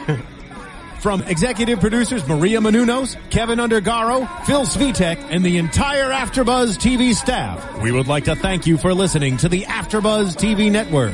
From 1.00 1.22
executive 1.22 1.80
producers 1.80 2.28
Maria 2.28 2.60
Menounos, 2.60 3.16
Kevin 3.30 3.60
Undergaro, 3.60 4.28
Phil 4.46 4.64
Svitek, 4.64 5.18
and 5.30 5.46
the 5.46 5.58
entire 5.58 6.10
AfterBuzz 6.10 6.78
TV 6.78 7.14
staff, 7.14 7.80
we 7.82 7.94
would 7.94 8.08
like 8.08 8.26
to 8.26 8.36
thank 8.36 8.68
you 8.68 8.78
for 8.78 8.94
listening 8.94 9.38
to 9.38 9.48
the 9.48 9.62
AfterBuzz 9.62 10.36
TV 10.36 10.70
network. 10.70 11.14